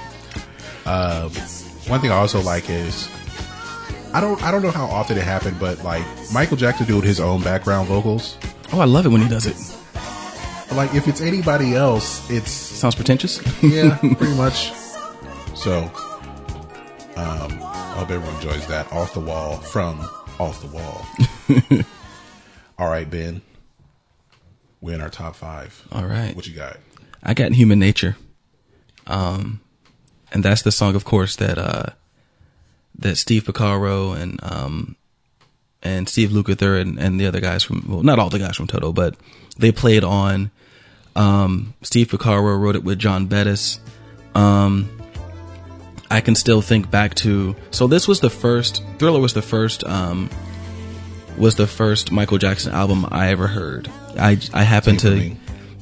One 1.88 2.00
thing 2.00 2.12
I 2.12 2.16
also 2.18 2.40
like 2.40 2.70
is 2.70 3.08
I 4.12 4.20
don't 4.20 4.42
I 4.42 4.50
don't 4.50 4.62
know 4.62 4.70
how 4.70 4.86
often 4.86 5.18
it 5.18 5.24
happened, 5.24 5.58
but 5.60 5.82
like 5.84 6.04
Michael 6.32 6.56
Jackson 6.56 6.86
doing 6.86 7.02
his 7.02 7.20
own 7.20 7.42
background 7.42 7.88
vocals. 7.88 8.36
Oh, 8.72 8.80
I 8.80 8.84
love 8.84 9.04
it 9.06 9.10
when 9.10 9.20
he 9.20 9.28
does 9.28 9.46
it. 9.46 9.56
Like 10.74 10.94
if 10.94 11.06
it's 11.08 11.20
anybody 11.20 11.74
else, 11.74 12.28
it's 12.30 12.50
Sounds 12.50 12.94
pretentious. 12.94 13.40
yeah, 13.62 13.96
pretty 14.16 14.34
much. 14.36 14.72
So, 15.54 15.84
um, 17.16 17.52
I 17.62 17.94
hope 17.98 18.10
everyone 18.10 18.34
enjoys 18.36 18.66
that 18.66 18.90
off 18.92 19.14
the 19.14 19.20
wall 19.20 19.56
from 19.58 20.00
off 20.38 20.60
the 20.60 20.68
wall. 20.68 21.84
All 22.78 22.88
right, 22.88 23.08
Ben, 23.08 23.40
we're 24.80 24.94
in 24.94 25.00
our 25.00 25.08
top 25.08 25.34
five. 25.36 25.86
All 25.92 26.04
right. 26.04 26.34
What 26.36 26.46
you 26.46 26.54
got? 26.54 26.76
I 27.22 27.32
got 27.32 27.52
Human 27.52 27.78
Nature. 27.78 28.16
Um, 29.06 29.60
and 30.32 30.44
that's 30.44 30.60
the 30.62 30.72
song, 30.72 30.94
of 30.94 31.04
course, 31.04 31.36
that, 31.36 31.56
uh, 31.56 31.86
that 32.98 33.16
Steve 33.16 33.44
Porcaro 33.44 34.16
and, 34.16 34.40
um, 34.42 34.96
and 35.82 36.08
Steve 36.08 36.30
Lukather 36.30 36.80
and, 36.80 36.98
and 36.98 37.20
the 37.20 37.26
other 37.26 37.40
guys 37.40 37.62
from, 37.62 37.84
well, 37.88 38.02
not 38.02 38.18
all 38.18 38.30
the 38.30 38.38
guys 38.38 38.56
from 38.56 38.66
Toto, 38.66 38.92
but 38.92 39.16
they 39.58 39.72
played 39.72 40.04
on, 40.04 40.50
um, 41.14 41.74
Steve 41.82 42.08
Porcaro 42.08 42.58
wrote 42.58 42.76
it 42.76 42.84
with 42.84 42.98
John 42.98 43.26
Bettis. 43.26 43.80
Um, 44.34 44.90
I 46.10 46.20
can 46.20 46.34
still 46.34 46.60
think 46.62 46.90
back 46.90 47.14
to, 47.16 47.56
so 47.70 47.86
this 47.86 48.06
was 48.06 48.20
the 48.20 48.30
first, 48.30 48.82
Thriller 48.98 49.20
was 49.20 49.32
the 49.32 49.42
first, 49.42 49.84
um, 49.84 50.30
was 51.36 51.56
the 51.56 51.66
first 51.66 52.12
Michael 52.12 52.38
Jackson 52.38 52.72
album 52.72 53.06
I 53.10 53.30
ever 53.30 53.46
heard. 53.46 53.90
I, 54.18 54.38
I 54.54 54.62
happened 54.62 55.00
to 55.00 55.34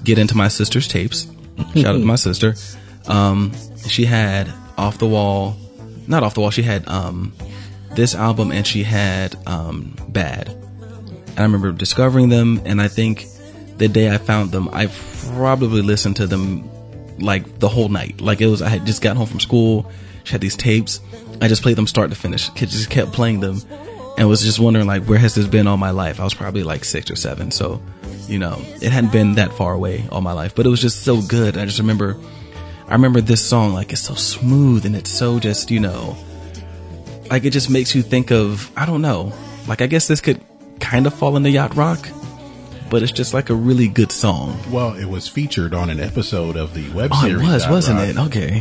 get 0.03 0.19
into 0.19 0.37
my 0.37 0.49
sister's 0.49 0.89
tapes. 0.89 1.27
Shout 1.75 1.87
out 1.87 1.93
to 1.93 2.05
my 2.05 2.17
sister. 2.17 2.55
Um, 3.07 3.53
she 3.87 4.07
had 4.07 4.51
off 4.79 4.97
the 4.97 5.07
wall, 5.07 5.57
not 6.07 6.23
off 6.23 6.35
the 6.35 6.41
wall. 6.41 6.51
She 6.51 6.63
had 6.63 6.87
um, 6.89 7.33
this 7.93 8.15
album 8.15 8.51
and 8.53 8.67
she 8.67 8.83
had 8.83 9.37
um, 9.47 9.97
Bad. 10.09 10.49
And 10.49 11.39
I 11.39 11.43
remember 11.43 11.73
discovering 11.73 12.29
them, 12.29 12.61
and 12.65 12.81
I 12.81 12.89
think 12.89 13.27
the 13.77 13.89
day 13.89 14.13
I 14.13 14.19
found 14.19 14.53
them, 14.53 14.69
I 14.73 14.89
probably 15.35 15.83
listened 15.83 16.17
to 16.17 16.27
them 16.27 16.71
like 17.19 17.59
the 17.59 17.69
whole 17.69 17.89
night. 17.89 18.21
Like 18.21 18.41
it 18.41 18.47
was, 18.47 18.63
I 18.63 18.69
had 18.69 18.87
just 18.87 19.03
gotten 19.03 19.17
home 19.17 19.27
from 19.27 19.41
school. 19.41 19.91
She 20.23 20.33
had 20.33 20.41
these 20.41 20.57
tapes. 20.57 21.01
I 21.43 21.49
just 21.49 21.63
played 21.63 21.77
them 21.77 21.89
start 21.89 22.11
to 22.11 22.17
finish. 22.17 22.49
Just 22.51 22.89
kept 22.89 23.13
playing 23.13 23.41
them, 23.41 23.61
and 24.17 24.29
was 24.29 24.43
just 24.43 24.61
wondering 24.61 24.87
like, 24.87 25.05
where 25.05 25.19
has 25.19 25.35
this 25.35 25.47
been 25.47 25.67
all 25.67 25.77
my 25.77 25.91
life? 25.91 26.21
I 26.21 26.25
was 26.25 26.35
probably 26.35 26.63
like 26.63 26.85
six 26.85 27.11
or 27.11 27.17
seven, 27.17 27.51
so 27.51 27.83
you 28.29 28.39
know, 28.39 28.61
it 28.81 28.91
hadn't 28.91 29.13
been 29.13 29.35
that 29.35 29.53
far 29.53 29.75
away 29.75 30.07
all 30.11 30.21
my 30.21 30.33
life, 30.33 30.55
but 30.55 30.67
it 30.67 30.69
was 30.69 30.81
just 30.81 31.03
so 31.03 31.21
good. 31.21 31.59
I 31.59 31.67
just 31.67 31.79
remember, 31.79 32.17
I 32.89 32.93
remember 32.93 33.21
this 33.21 33.45
song 33.47 33.73
like 33.73 33.93
it's 33.93 34.03
so 34.03 34.15
smooth 34.15 34.85
and 34.87 34.95
it's 34.95 35.11
so 35.11 35.39
just 35.41 35.71
you 35.71 35.81
know, 35.81 36.17
like 37.31 37.45
it 37.45 37.51
just 37.51 37.71
makes 37.71 37.95
you 37.95 38.03
think 38.03 38.31
of 38.31 38.71
I 38.77 38.87
don't 38.87 39.03
know, 39.03 39.33
like 39.67 39.81
I 39.83 39.87
guess 39.87 40.07
this 40.09 40.21
could 40.21 40.41
kind 40.81 41.07
of 41.07 41.15
fall 41.15 41.37
into 41.37 41.49
yacht 41.51 41.75
rock, 41.77 42.07
but 42.91 43.03
it's 43.03 43.13
just 43.13 43.33
like 43.33 43.49
a 43.51 43.55
really 43.55 43.89
good 43.89 44.13
song. 44.13 44.59
Well, 44.71 44.95
it 44.95 45.07
was 45.07 45.27
featured 45.29 45.73
on 45.75 45.89
an 45.91 45.99
episode 46.01 46.57
of 46.57 46.75
the 46.75 46.89
web 46.91 47.11
Oh, 47.15 47.25
it 47.25 47.31
series. 47.31 47.47
was, 47.49 47.63
Yacht 47.65 47.71
wasn't 47.73 48.17
Rock. 48.19 48.37
it? 48.37 48.39
Okay, 48.39 48.61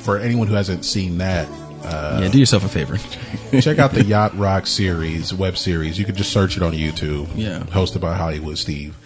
For 0.00 0.18
anyone 0.18 0.46
who 0.48 0.54
hasn't 0.54 0.84
seen 0.84 1.18
that, 1.18 1.48
uh, 1.84 2.20
yeah, 2.22 2.28
do 2.28 2.38
yourself 2.38 2.64
a 2.64 2.68
favor. 2.68 2.98
check 3.60 3.78
out 3.78 3.92
the 3.92 4.04
Yacht 4.04 4.36
Rock 4.36 4.66
series, 4.66 5.32
web 5.32 5.56
series. 5.56 5.98
You 5.98 6.04
can 6.04 6.14
just 6.14 6.32
search 6.32 6.56
it 6.56 6.62
on 6.62 6.72
YouTube. 6.72 7.28
Yeah. 7.34 7.60
Hosted 7.60 8.00
by 8.00 8.14
Hollywood 8.14 8.58
Steve. 8.58 8.96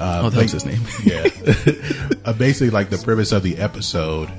Oh, 0.00 0.30
that 0.30 0.42
was 0.42 0.52
his 0.52 0.64
name. 0.66 0.80
Yeah. 1.04 1.26
uh, 2.24 2.32
basically, 2.32 2.70
like 2.70 2.90
the 2.90 2.98
premise 2.98 3.32
of 3.32 3.42
the 3.42 3.56
episode 3.58 4.30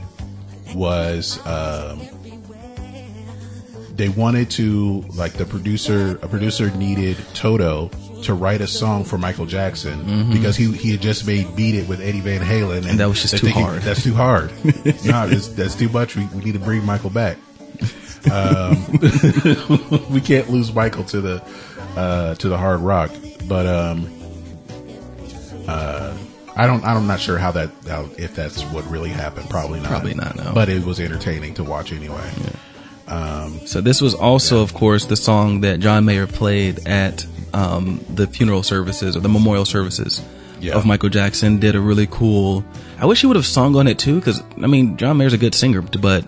was 0.76 1.40
um, 1.45 2.02
they 3.95 4.10
wanted 4.10 4.49
to, 4.52 5.02
like, 5.15 5.34
the 5.34 5.45
producer, 5.45 6.11
a 6.22 6.27
producer 6.27 6.69
needed 6.72 7.18
Toto 7.34 7.90
to 8.23 8.34
write 8.34 8.61
a 8.61 8.68
song 8.68 9.03
for 9.03 9.18
Michael 9.18 9.45
Jackson 9.45 10.31
because 10.31 10.56
he 10.57 10.72
he 10.73 10.91
had 10.91 11.02
just 11.02 11.26
made 11.26 11.56
"Beat 11.56 11.76
It" 11.76 11.88
with 11.88 12.02
Eddie 12.02 12.19
Van 12.19 12.41
Halen, 12.41 12.77
and, 12.77 12.86
Mm-hmm. 12.86 12.98
that 12.98 13.07
was 13.07 13.22
just 13.22 13.38
too 13.38 13.45
thinking, 13.48 13.64
hard. 13.64 13.81
That's 13.81 14.03
too 14.03 14.14
hard. 14.14 14.52
no, 14.65 15.27
that's, 15.27 15.48
that's 15.49 15.76
too 15.76 15.90
much. 15.90 16.15
We, 16.18 16.26
we 16.36 16.44
need 16.44 16.53
to 16.53 16.60
bring 16.60 16.86
Michael 16.86 17.10
back. 17.11 17.38
Um, 18.30 18.86
we 20.11 20.19
can't 20.19 20.49
lose 20.49 20.73
Michael 20.73 21.06
to 21.06 21.22
the 21.22 21.44
uh, 21.95 22.36
to 22.36 22.49
the 22.49 22.57
hard 22.57 22.81
rock, 22.81 23.11
but 23.48 23.65
um, 23.65 24.10
uh, 25.70 26.18
I 26.56 26.68
don't. 26.68 26.84
I'm 26.84 27.08
not 27.08 27.20
sure 27.20 27.38
how 27.38 27.52
that 27.52 27.70
how, 27.88 28.10
if 28.18 28.36
that's 28.36 28.64
what 28.74 28.86
really 28.90 29.10
happened. 29.10 29.50
Probably 29.50 29.80
not. 29.80 29.90
Probably 29.90 30.14
not, 30.14 30.36
no. 30.36 30.52
But 30.54 30.68
it 30.70 30.84
was 30.86 31.00
entertaining 31.00 31.54
to 31.56 31.64
watch 31.64 31.91
anyway. 31.94 32.30
So 33.66 33.82
this 33.82 34.02
was 34.02 34.14
also, 34.14 34.62
of 34.62 34.74
course, 34.74 35.06
the 35.06 35.16
song 35.16 35.62
that 35.62 35.80
John 35.80 36.06
Mayer 36.06 36.28
played 36.28 36.88
at 36.88 37.26
um, 37.54 38.04
the 38.10 38.28
funeral 38.28 38.62
services 38.64 39.16
or 39.18 39.20
the 39.22 39.30
memorial 39.30 39.66
services 39.66 40.22
Yeah. 40.60 40.76
of 40.76 40.86
Michael 40.86 41.10
Jackson. 41.10 41.60
Did 41.60 41.76
a 41.76 41.80
really 41.82 42.08
cool. 42.08 42.64
I 43.00 43.06
wish 43.06 43.22
he 43.22 43.28
would 43.28 43.36
have 43.36 43.46
sung 43.48 43.76
on 43.76 43.88
it 43.88 43.98
too, 43.98 44.16
because 44.20 44.41
I 44.62 44.68
mean, 44.68 44.98
John 44.98 45.18
Mayer's 45.18 45.34
a 45.34 45.38
good 45.38 45.56
singer, 45.56 45.82
but 45.82 46.24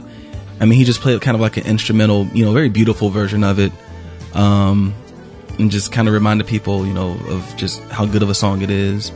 I 0.59 0.65
mean, 0.65 0.77
he 0.79 0.85
just 0.85 1.01
played 1.01 1.19
kind 1.21 1.35
of 1.35 1.41
like 1.41 1.57
an 1.57 1.65
instrumental, 1.67 2.25
you 2.27 2.45
know, 2.45 2.53
very 2.53 2.69
beautiful 2.69 3.09
version 3.09 3.43
of 3.43 3.59
it, 3.59 3.71
um, 4.33 4.93
and 5.59 5.69
just 5.69 5.91
kind 5.91 6.07
of 6.07 6.13
reminded 6.13 6.47
people, 6.47 6.87
you 6.87 6.93
know, 6.93 7.11
of 7.29 7.53
just 7.57 7.81
how 7.89 8.05
good 8.05 8.23
of 8.23 8.29
a 8.29 8.35
song 8.35 8.61
it 8.61 8.69
is. 8.71 9.11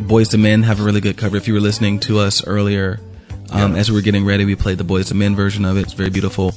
Boyz 0.00 0.32
II 0.34 0.40
Men 0.40 0.62
have 0.62 0.80
a 0.80 0.82
really 0.82 1.00
good 1.00 1.16
cover. 1.16 1.36
If 1.36 1.48
you 1.48 1.54
were 1.54 1.60
listening 1.60 2.00
to 2.00 2.18
us 2.18 2.46
earlier, 2.46 3.00
um, 3.50 3.74
Yeah. 3.74 3.80
as 3.80 3.90
we 3.90 3.96
were 3.96 4.02
getting 4.02 4.24
ready, 4.24 4.44
we 4.44 4.54
played 4.56 4.78
the 4.78 4.84
Boyz 4.84 5.10
II 5.12 5.18
Men 5.18 5.34
version 5.36 5.64
of 5.64 5.76
it. 5.76 5.82
It's 5.82 5.92
very 5.94 6.10
beautiful. 6.10 6.54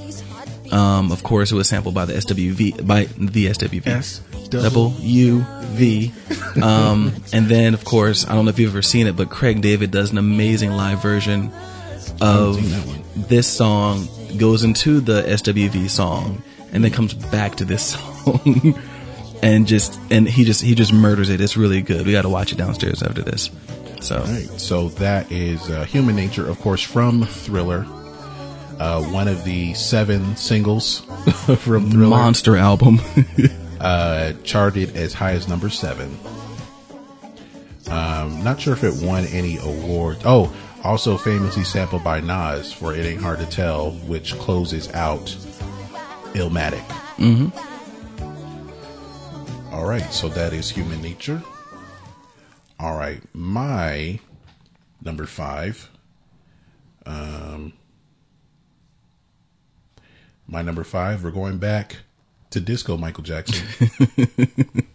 Um, 0.72 1.12
of 1.12 1.22
course, 1.24 1.52
it 1.52 1.56
was 1.56 1.68
sampled 1.68 1.94
by 1.96 2.06
the 2.06 2.14
SWV 2.14 2.86
by 2.88 3.08
the 3.18 3.48
SWV. 3.48 3.88
S 3.88 4.22
Double 4.50 4.94
U 5.02 5.46
V. 5.72 6.12
Um, 6.62 7.14
and 7.34 7.48
then, 7.48 7.74
of 7.74 7.84
course, 7.84 8.26
I 8.28 8.36
don't 8.36 8.46
know 8.46 8.50
if 8.52 8.60
you've 8.60 8.72
ever 8.72 8.82
seen 8.82 9.08
it, 9.08 9.16
but 9.16 9.30
Craig 9.30 9.62
David 9.62 9.92
does 9.92 10.12
an 10.12 10.18
amazing 10.18 10.72
live 10.72 11.02
version 11.02 11.52
of 12.22 12.56
seen 12.56 12.70
that 12.72 12.86
one. 12.88 13.04
this 13.30 13.48
song, 13.48 14.08
goes 14.38 14.64
into 14.64 15.02
the 15.02 15.24
SWV 15.24 15.90
song, 15.90 16.42
and 16.72 16.84
then 16.84 16.92
comes 16.92 17.14
back 17.14 17.56
to 17.56 17.66
this 17.66 17.84
song. 18.24 18.80
And 19.42 19.68
just, 19.68 20.00
and 20.10 20.28
he 20.28 20.44
just, 20.44 20.62
he 20.62 20.76
just 20.76 20.94
murders 20.94 21.30
it. 21.30 21.42
It's 21.42 21.58
really 21.58 21.82
good. 21.82 22.06
We 22.06 22.12
got 22.12 22.24
to 22.24 22.30
watch 22.30 22.52
it 22.52 22.58
downstairs 22.58 23.02
after 23.04 23.22
this. 23.22 23.50
So, 24.02 24.18
All 24.18 24.24
right. 24.24 24.48
So 24.60 24.90
that 24.90 25.32
is 25.32 25.70
uh, 25.70 25.84
Human 25.86 26.16
Nature, 26.16 26.48
of 26.50 26.60
course, 26.60 26.82
from 26.82 27.24
Thriller. 27.26 27.86
Uh, 28.80 29.04
one 29.12 29.28
of 29.28 29.44
the 29.44 29.74
seven 29.76 30.36
singles 30.36 31.00
from 31.60 31.92
Thriller. 31.92 32.08
monster 32.08 32.56
album. 32.58 33.00
uh, 33.80 34.34
charted 34.44 34.96
as 34.96 35.14
high 35.14 35.34
as 35.34 35.48
number 35.48 35.70
seven. 35.70 36.18
Um, 37.90 38.44
not 38.44 38.60
sure 38.62 38.74
if 38.74 38.84
it 38.84 39.06
won 39.06 39.26
any 39.28 39.58
awards. 39.58 40.22
Oh, 40.26 40.52
also 40.84 41.18
famously 41.18 41.64
sampled 41.64 42.04
by 42.04 42.22
Nas 42.22 42.72
for 42.74 42.94
"It 42.96 43.06
Ain't 43.06 43.22
Hard 43.22 43.40
to 43.40 43.46
Tell," 43.46 43.92
which 43.92 44.34
closes 44.40 44.92
out 44.94 45.26
Illmatic. 46.34 46.84
Mm-hmm. 47.18 47.50
All 49.72 49.86
right, 49.86 50.12
so 50.14 50.28
that 50.28 50.52
is 50.52 50.70
Human 50.70 51.02
Nature. 51.02 51.42
All 52.78 52.98
right, 52.98 53.22
my 53.34 54.20
number 55.02 55.26
five. 55.26 55.90
Um, 57.06 57.72
my 60.46 60.62
number 60.62 60.84
five. 60.84 61.24
We're 61.24 61.32
going 61.32 61.58
back 61.58 62.00
to 62.50 62.60
disco 62.60 62.98
Michael 62.98 63.24
Jackson. 63.24 63.66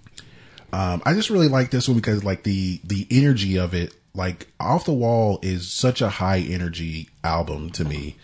um, 0.74 1.03
I 1.07 1.15
just 1.15 1.31
really 1.31 1.48
like 1.48 1.70
this 1.70 1.89
one 1.89 1.97
because 1.97 2.23
like 2.23 2.43
the 2.43 2.78
the 2.85 3.07
energy 3.11 3.59
of 3.59 3.73
it, 3.73 3.94
like 4.12 4.47
Off 4.61 4.85
the 4.85 4.93
Wall 4.93 5.39
is 5.40 5.73
such 5.73 6.03
a 6.03 6.09
high 6.11 6.40
energy 6.40 7.09
album 7.24 7.70
to 7.70 7.85
me. 7.85 8.16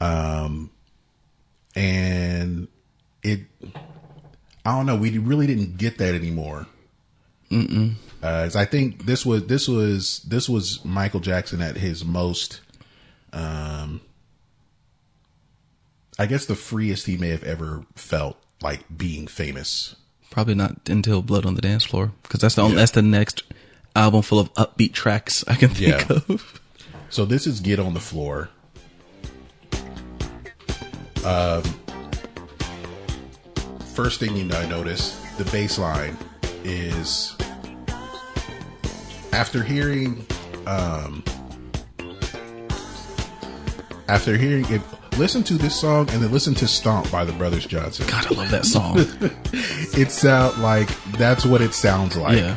Um, 0.00 0.70
and 1.74 2.68
it, 3.24 3.40
I 4.64 4.76
don't 4.76 4.86
know, 4.86 4.96
we 4.96 5.18
really 5.18 5.46
didn't 5.46 5.76
get 5.76 5.98
that 5.98 6.14
anymore. 6.14 6.66
Mm-mm. 7.50 7.94
Uh, 8.22 8.48
I 8.54 8.64
think 8.64 9.04
this 9.06 9.26
was 9.26 9.46
this 9.46 9.68
was 9.68 10.20
this 10.20 10.48
was 10.48 10.84
Michael 10.84 11.20
Jackson 11.20 11.60
at 11.60 11.76
his 11.76 12.04
most, 12.04 12.60
um, 13.32 14.00
I 16.18 16.26
guess 16.26 16.46
the 16.46 16.54
freest 16.54 17.06
he 17.06 17.16
may 17.16 17.28
have 17.30 17.42
ever 17.44 17.84
felt, 17.94 18.36
like 18.62 18.84
being 18.96 19.26
famous. 19.26 19.96
Probably 20.30 20.54
not 20.54 20.88
until 20.88 21.20
Blood 21.20 21.44
on 21.44 21.56
the 21.56 21.60
Dance 21.60 21.84
Floor, 21.84 22.12
because 22.22 22.40
that's 22.40 22.54
the 22.54 22.62
only, 22.62 22.74
Yeah. 22.74 22.80
that's 22.82 22.92
the 22.92 23.02
next 23.02 23.42
album 23.96 24.22
full 24.22 24.38
of 24.38 24.52
upbeat 24.54 24.92
tracks 24.94 25.44
I 25.48 25.56
can 25.56 25.68
think 25.70 26.08
Yeah. 26.08 26.16
of. 26.28 26.60
So 27.10 27.26
this 27.26 27.46
is 27.46 27.60
Get 27.60 27.78
on 27.78 27.92
the 27.92 28.00
Floor. 28.00 28.48
Um, 31.26 31.62
first 33.94 34.20
thing 34.20 34.36
you 34.36 34.44
know, 34.44 34.56
I 34.58 34.66
notice 34.66 35.20
the 35.36 35.44
bass 35.46 35.78
line 35.78 36.16
is 36.64 37.36
after 39.32 39.62
hearing, 39.62 40.26
um, 40.66 41.22
after 44.08 44.36
hearing 44.36 44.64
it, 44.72 44.80
listen 45.18 45.42
to 45.44 45.54
this 45.54 45.78
song 45.78 46.08
and 46.10 46.22
then 46.22 46.30
listen 46.32 46.54
to 46.54 46.66
"Stomp" 46.68 47.10
by 47.10 47.24
the 47.24 47.32
Brothers 47.32 47.66
Johnson. 47.66 48.06
God, 48.08 48.26
I 48.26 48.34
love 48.34 48.50
that 48.50 48.64
song. 48.66 48.98
It 49.94 50.10
sound 50.10 50.62
like 50.62 50.88
that's 51.18 51.44
what 51.44 51.60
it 51.60 51.74
sounds 51.74 52.16
like. 52.16 52.38
yeah. 52.38 52.56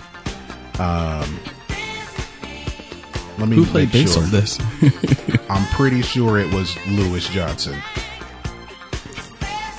Let 3.38 3.50
me 3.50 3.58
Who 3.58 3.66
played 3.66 3.92
bass 3.92 4.14
sure. 4.14 4.24
on 4.24 4.32
this? 4.32 4.58
I'm 5.50 5.66
pretty 5.76 6.02
sure 6.02 6.40
it 6.40 6.52
was 6.54 6.74
Lewis 6.88 7.28
Johnson. 7.28 7.82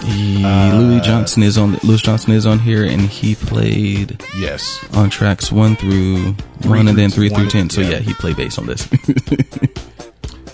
He- 0.05 0.45
Uh, 0.45 0.75
Louis 0.79 1.01
Johnson 1.01 1.43
is 1.43 1.57
on. 1.59 1.79
Louis 1.83 2.01
Johnson 2.01 2.33
is 2.33 2.45
on 2.47 2.59
here, 2.59 2.85
and 2.85 3.01
he 3.03 3.35
played 3.35 4.21
Yes. 4.39 4.79
on 4.95 5.09
tracks 5.11 5.51
one 5.51 5.75
through 5.77 6.35
one, 6.63 6.87
and 6.89 6.97
then 6.99 7.11
three 7.11 7.29
through 7.29 7.49
ten. 7.49 7.71
So 7.71 7.81
yeah. 7.81 7.91
yeah, 7.91 7.99
he 8.01 8.13
played 8.15 8.37
bass 8.37 8.59
on 8.59 8.67
this. 8.67 8.87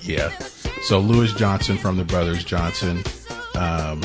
Yeah. 0.05 0.32
So 0.82 0.98
Lewis 0.98 1.32
Johnson 1.32 1.77
from 1.78 1.97
the 1.97 2.02
Brothers 2.05 2.43
Johnson. 2.43 3.05
Um, 3.56 4.01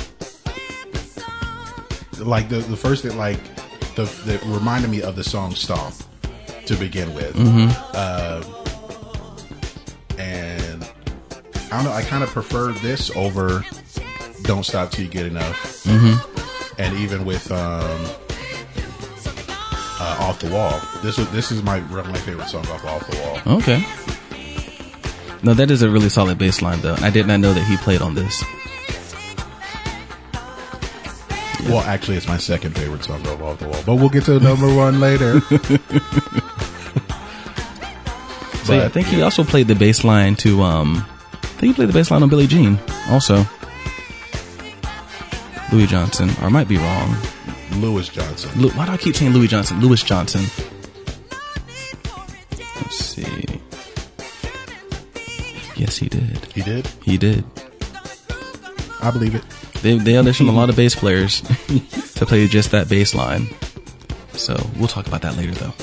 like 2.19 2.49
the 2.49 2.57
the 2.59 2.77
first 2.77 3.01
thing, 3.03 3.17
like 3.17 3.39
the 3.95 4.03
that 4.25 4.41
reminded 4.45 4.91
me 4.91 5.01
of 5.01 5.15
the 5.15 5.23
song 5.23 5.55
"Stomp" 5.55 5.95
to 6.67 6.75
begin 6.75 7.13
with. 7.15 7.35
Uh, 7.95 8.43
and 10.19 10.83
I 11.71 11.77
don't 11.77 11.83
know. 11.85 11.91
I 11.93 12.03
kind 12.03 12.23
of 12.23 12.29
prefer 12.29 12.71
this 12.73 13.09
over 13.15 13.65
"Don't 14.47 14.63
Stop 14.63 14.91
Till 14.91 15.05
You 15.05 15.11
Get 15.11 15.25
Enough." 15.25 15.83
Mm-hmm. 15.83 16.81
And 16.81 16.97
even 16.97 17.25
with 17.25 17.51
um, 17.51 17.83
uh, 19.99 20.17
"Off 20.21 20.39
the 20.39 20.49
Wall," 20.49 20.79
this 21.01 21.17
was 21.17 21.29
this 21.31 21.51
is 21.51 21.61
my 21.63 21.79
one 21.81 21.99
of 21.99 22.07
my 22.07 22.17
favorite 22.19 22.49
songs 22.49 22.69
off 22.69 22.83
"Off 22.85 23.07
the 23.07 23.17
Wall." 23.45 23.57
okay. 23.59 23.83
No, 25.43 25.53
that 25.53 25.69
is 25.69 25.83
a 25.83 25.89
really 25.89 26.09
solid 26.09 26.39
bass 26.39 26.63
line, 26.63 26.81
though. 26.81 26.95
I 26.95 27.11
did 27.11 27.27
not 27.27 27.39
know 27.39 27.53
that 27.53 27.63
he 27.65 27.77
played 27.77 28.01
on 28.01 28.15
this. 28.15 28.43
Well, 31.69 31.81
actually, 31.81 32.17
it's 32.17 32.27
my 32.27 32.37
second 32.37 32.75
favorite 32.75 33.03
song 33.03 33.25
of 33.27 33.41
Off 33.41 33.59
the 33.59 33.67
Wall, 33.67 33.83
but 33.85 33.95
we'll 33.95 34.09
get 34.09 34.23
to 34.25 34.39
number 34.39 34.73
one 34.73 34.99
later. 34.99 35.41
So 38.67 38.73
yeah, 38.73 38.83
I 38.83 38.89
think 38.89 39.07
he 39.07 39.21
also 39.21 39.45
played 39.45 39.69
the 39.69 39.75
bass 39.75 40.03
line 40.03 40.35
to. 40.37 40.61
Um, 40.61 40.97
I 41.31 41.47
think 41.47 41.69
he 41.71 41.73
played 41.73 41.87
the 41.87 41.93
bass 41.93 42.11
line 42.11 42.21
on 42.21 42.27
Billie 42.27 42.47
Jean, 42.47 42.77
also. 43.09 43.45
Louis 45.71 45.87
Johnson, 45.87 46.29
or 46.41 46.45
I 46.45 46.49
might 46.49 46.67
be 46.67 46.77
wrong. 46.77 47.15
Lewis 47.73 48.07
Johnson. 48.09 48.49
Lu- 48.59 48.69
Why 48.69 48.85
do 48.85 48.91
I 48.93 48.97
keep 48.97 49.15
saying 49.15 49.33
Louis 49.33 49.47
Johnson? 49.47 49.79
Louis 49.81 50.01
Johnson. 50.01 50.45
Let's 52.75 52.95
see. 52.95 53.61
Yes, 55.75 55.97
he 55.97 56.07
did. 56.09 56.45
He 56.53 56.61
did. 56.61 56.87
He 57.03 57.17
did. 57.17 57.43
I 59.01 59.11
believe 59.11 59.35
it. 59.35 59.43
They 59.81 59.97
they 59.97 60.13
auditioned 60.13 60.47
a 60.49 60.51
lot 60.51 60.69
of 60.69 60.75
bass 60.75 60.95
players 60.95 61.41
to 62.15 62.25
play 62.25 62.47
just 62.47 62.71
that 62.71 62.89
bass 62.89 63.13
line. 63.13 63.47
So 64.33 64.55
we'll 64.77 64.87
talk 64.87 65.05
about 65.07 65.21
that 65.21 65.35
later, 65.37 65.51
though. 65.53 65.73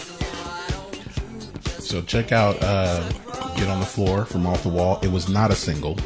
So 1.78 2.02
check 2.02 2.32
out 2.32 2.56
uh, 2.60 3.08
"Get 3.56 3.68
on 3.68 3.78
the 3.78 3.86
Floor" 3.86 4.24
from 4.24 4.46
Off 4.46 4.62
the 4.64 4.68
Wall. 4.68 4.98
It 5.02 5.12
was 5.12 5.28
not 5.28 5.50
a 5.52 5.54
single, 5.54 5.96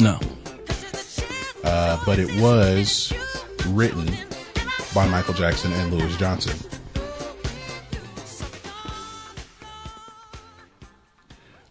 No, 0.00 0.18
uh, 1.64 2.02
but 2.04 2.18
it 2.18 2.28
was 2.40 3.12
written 3.68 4.06
by 4.94 5.06
Michael 5.08 5.34
Jackson 5.34 5.72
and 5.72 5.92
Lewis 5.92 6.16
Johnson. 6.16 6.56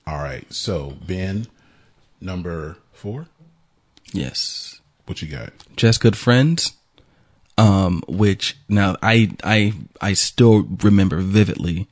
All 0.08 0.18
right. 0.18 0.52
So 0.52 0.98
Ben, 1.06 1.48
number 2.20 2.78
four. 2.94 3.28
yes, 4.12 4.82
What 5.06 5.22
you 5.22 5.28
got? 5.28 5.54
just 5.76 6.02
good 6.02 6.18
friends. 6.18 6.74
Um, 7.58 8.02
which 8.08 8.58
now 8.70 8.96
I 9.04 9.32
I 9.44 9.74
I 10.00 10.14
still 10.14 10.64
remember 10.82 11.18
vividly. 11.18 11.88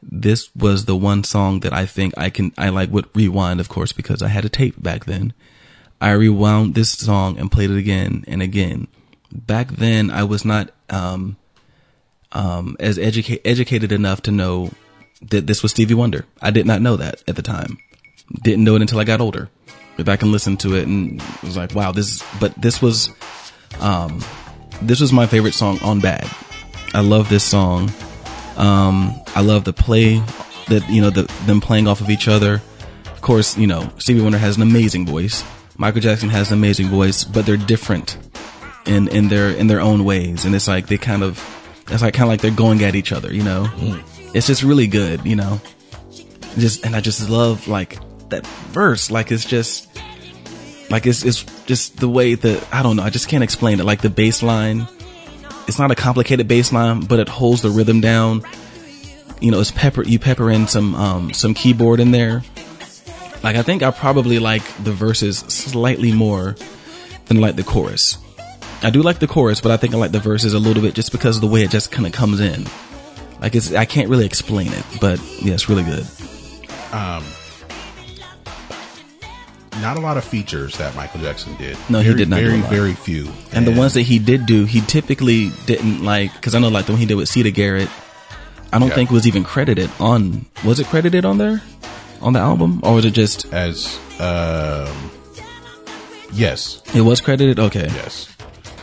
This 0.00 0.54
was 0.54 0.84
the 0.84 0.94
one 0.96 1.24
song 1.24 1.60
that 1.60 1.72
I 1.72 1.86
think 1.86 2.14
I 2.16 2.30
can 2.30 2.52
I 2.56 2.68
like 2.68 2.90
would 2.90 3.08
rewind, 3.16 3.58
of 3.58 3.68
course, 3.68 3.90
because 3.92 4.22
I 4.22 4.28
had 4.28 4.44
a 4.44 4.48
tape 4.50 4.80
back 4.80 5.06
then. 5.06 5.32
I 6.00 6.12
rewound 6.12 6.74
this 6.74 6.92
song 6.92 7.38
and 7.38 7.50
played 7.50 7.70
it 7.70 7.78
again 7.78 8.24
and 8.28 8.42
again. 8.42 8.88
Back 9.32 9.68
then, 9.68 10.10
I 10.10 10.24
was 10.24 10.44
not 10.44 10.70
um, 10.90 11.36
um, 12.32 12.76
as 12.78 12.98
educa- 12.98 13.40
educated 13.44 13.92
enough 13.92 14.22
to 14.22 14.30
know 14.30 14.70
that 15.22 15.46
this 15.46 15.62
was 15.62 15.72
Stevie 15.72 15.94
Wonder. 15.94 16.24
I 16.40 16.50
did 16.50 16.66
not 16.66 16.80
know 16.80 16.96
that 16.96 17.22
at 17.26 17.36
the 17.36 17.42
time. 17.42 17.78
Didn't 18.42 18.64
know 18.64 18.76
it 18.76 18.82
until 18.82 19.00
I 19.00 19.04
got 19.04 19.20
older. 19.20 19.48
Went 19.96 20.06
back 20.06 20.22
and 20.22 20.30
listened 20.30 20.60
to 20.60 20.76
it 20.76 20.86
and 20.86 21.20
was 21.42 21.56
like, 21.56 21.74
wow, 21.74 21.90
this 21.90 22.22
but 22.38 22.54
this 22.54 22.80
was, 22.80 23.10
um, 23.80 24.22
this 24.80 25.00
was 25.00 25.12
my 25.12 25.26
favorite 25.26 25.54
song 25.54 25.78
on 25.82 26.00
Bad. 26.00 26.28
I 26.94 27.00
love 27.00 27.28
this 27.28 27.44
song. 27.44 27.90
Um, 28.56 29.14
I 29.34 29.40
love 29.40 29.64
the 29.64 29.72
play 29.72 30.22
that, 30.68 30.88
you 30.88 31.00
know, 31.00 31.10
the, 31.10 31.22
them 31.46 31.60
playing 31.60 31.88
off 31.88 32.00
of 32.00 32.10
each 32.10 32.28
other. 32.28 32.62
Of 33.06 33.20
course, 33.20 33.58
you 33.58 33.66
know, 33.66 33.90
Stevie 33.98 34.20
Wonder 34.20 34.38
has 34.38 34.56
an 34.56 34.62
amazing 34.62 35.06
voice. 35.06 35.42
Michael 35.80 36.00
Jackson 36.00 36.28
has 36.30 36.50
an 36.50 36.58
amazing 36.58 36.88
voice, 36.88 37.22
but 37.22 37.46
they're 37.46 37.56
different 37.56 38.18
in, 38.84 39.06
in 39.08 39.28
their, 39.28 39.50
in 39.50 39.68
their 39.68 39.80
own 39.80 40.04
ways. 40.04 40.44
And 40.44 40.52
it's 40.52 40.66
like 40.66 40.88
they 40.88 40.98
kind 40.98 41.22
of, 41.22 41.40
it's 41.88 42.02
like 42.02 42.14
kind 42.14 42.24
of 42.24 42.30
like 42.30 42.40
they're 42.40 42.50
going 42.50 42.82
at 42.82 42.96
each 42.96 43.12
other, 43.12 43.32
you 43.32 43.44
know? 43.44 43.70
It's 44.34 44.48
just 44.48 44.64
really 44.64 44.88
good, 44.88 45.24
you 45.24 45.36
know? 45.36 45.60
Just, 46.58 46.84
and 46.84 46.96
I 46.96 47.00
just 47.00 47.30
love 47.30 47.68
like 47.68 47.96
that 48.30 48.44
verse. 48.72 49.12
Like 49.12 49.30
it's 49.30 49.44
just, 49.44 49.88
like 50.90 51.06
it's, 51.06 51.24
it's 51.24 51.44
just 51.66 51.98
the 51.98 52.08
way 52.08 52.34
that, 52.34 52.74
I 52.74 52.82
don't 52.82 52.96
know, 52.96 53.04
I 53.04 53.10
just 53.10 53.28
can't 53.28 53.44
explain 53.44 53.78
it. 53.78 53.84
Like 53.84 54.00
the 54.02 54.10
bass 54.10 54.42
line, 54.42 54.88
it's 55.68 55.78
not 55.78 55.92
a 55.92 55.94
complicated 55.94 56.48
bass 56.48 56.72
line, 56.72 57.02
but 57.02 57.20
it 57.20 57.28
holds 57.28 57.62
the 57.62 57.70
rhythm 57.70 58.00
down. 58.00 58.42
You 59.40 59.52
know, 59.52 59.60
it's 59.60 59.70
pepper, 59.70 60.02
you 60.02 60.18
pepper 60.18 60.50
in 60.50 60.66
some, 60.66 60.96
um, 60.96 61.32
some 61.32 61.54
keyboard 61.54 62.00
in 62.00 62.10
there. 62.10 62.42
Like 63.42 63.56
I 63.56 63.62
think 63.62 63.82
I 63.82 63.90
probably 63.90 64.38
like 64.38 64.62
the 64.82 64.92
verses 64.92 65.38
slightly 65.38 66.12
more 66.12 66.56
than 67.26 67.40
like 67.40 67.56
the 67.56 67.62
chorus. 67.64 68.18
I 68.82 68.90
do 68.90 69.02
like 69.02 69.18
the 69.18 69.26
chorus, 69.26 69.60
but 69.60 69.70
I 69.72 69.76
think 69.76 69.94
I 69.94 69.96
like 69.98 70.12
the 70.12 70.20
verses 70.20 70.54
a 70.54 70.58
little 70.58 70.82
bit 70.82 70.94
just 70.94 71.12
because 71.12 71.36
of 71.36 71.40
the 71.40 71.46
way 71.48 71.62
it 71.62 71.70
just 71.70 71.90
kind 71.90 72.06
of 72.06 72.12
comes 72.12 72.40
in. 72.40 72.66
Like 73.40 73.54
it's, 73.54 73.72
I 73.72 73.84
can't 73.84 74.08
really 74.08 74.26
explain 74.26 74.72
it, 74.72 74.84
but 75.00 75.20
yeah, 75.40 75.54
it's 75.54 75.68
really 75.68 75.84
good. 75.84 76.04
Um, 76.92 77.24
Not 79.80 79.96
a 79.96 80.00
lot 80.00 80.16
of 80.16 80.24
features 80.24 80.76
that 80.78 80.94
Michael 80.96 81.20
Jackson 81.20 81.54
did. 81.56 81.76
No, 81.88 82.00
he 82.00 82.12
did 82.14 82.28
not 82.28 82.38
do 82.40 82.48
Very, 82.50 82.60
very 82.62 82.94
few. 82.94 83.28
And 83.52 83.66
the 83.66 83.72
ones 83.72 83.94
that 83.94 84.02
he 84.02 84.18
did 84.18 84.46
do, 84.46 84.64
he 84.64 84.80
typically 84.80 85.50
didn't 85.66 86.02
like, 86.04 86.40
cause 86.42 86.54
I 86.56 86.58
know 86.58 86.68
like 86.68 86.86
the 86.86 86.92
one 86.92 87.00
he 87.00 87.06
did 87.06 87.14
with 87.14 87.28
Siedah 87.28 87.54
Garrett, 87.54 87.88
I 88.72 88.78
don't 88.80 88.88
Yeah. 88.88 88.94
think 88.96 89.10
was 89.10 89.26
even 89.26 89.44
credited 89.44 89.90
on, 90.00 90.46
was 90.64 90.80
it 90.80 90.86
credited 90.88 91.24
on 91.24 91.38
there? 91.38 91.62
On 92.20 92.32
the 92.32 92.40
album? 92.40 92.80
Or 92.82 92.94
was 92.94 93.04
it 93.04 93.12
just, 93.12 93.52
as 93.52 93.96
um, 94.20 95.10
yes, 96.32 96.82
it 96.94 97.02
was 97.02 97.20
credited? 97.20 97.58
Okay. 97.58 97.86
yes. 97.86 98.34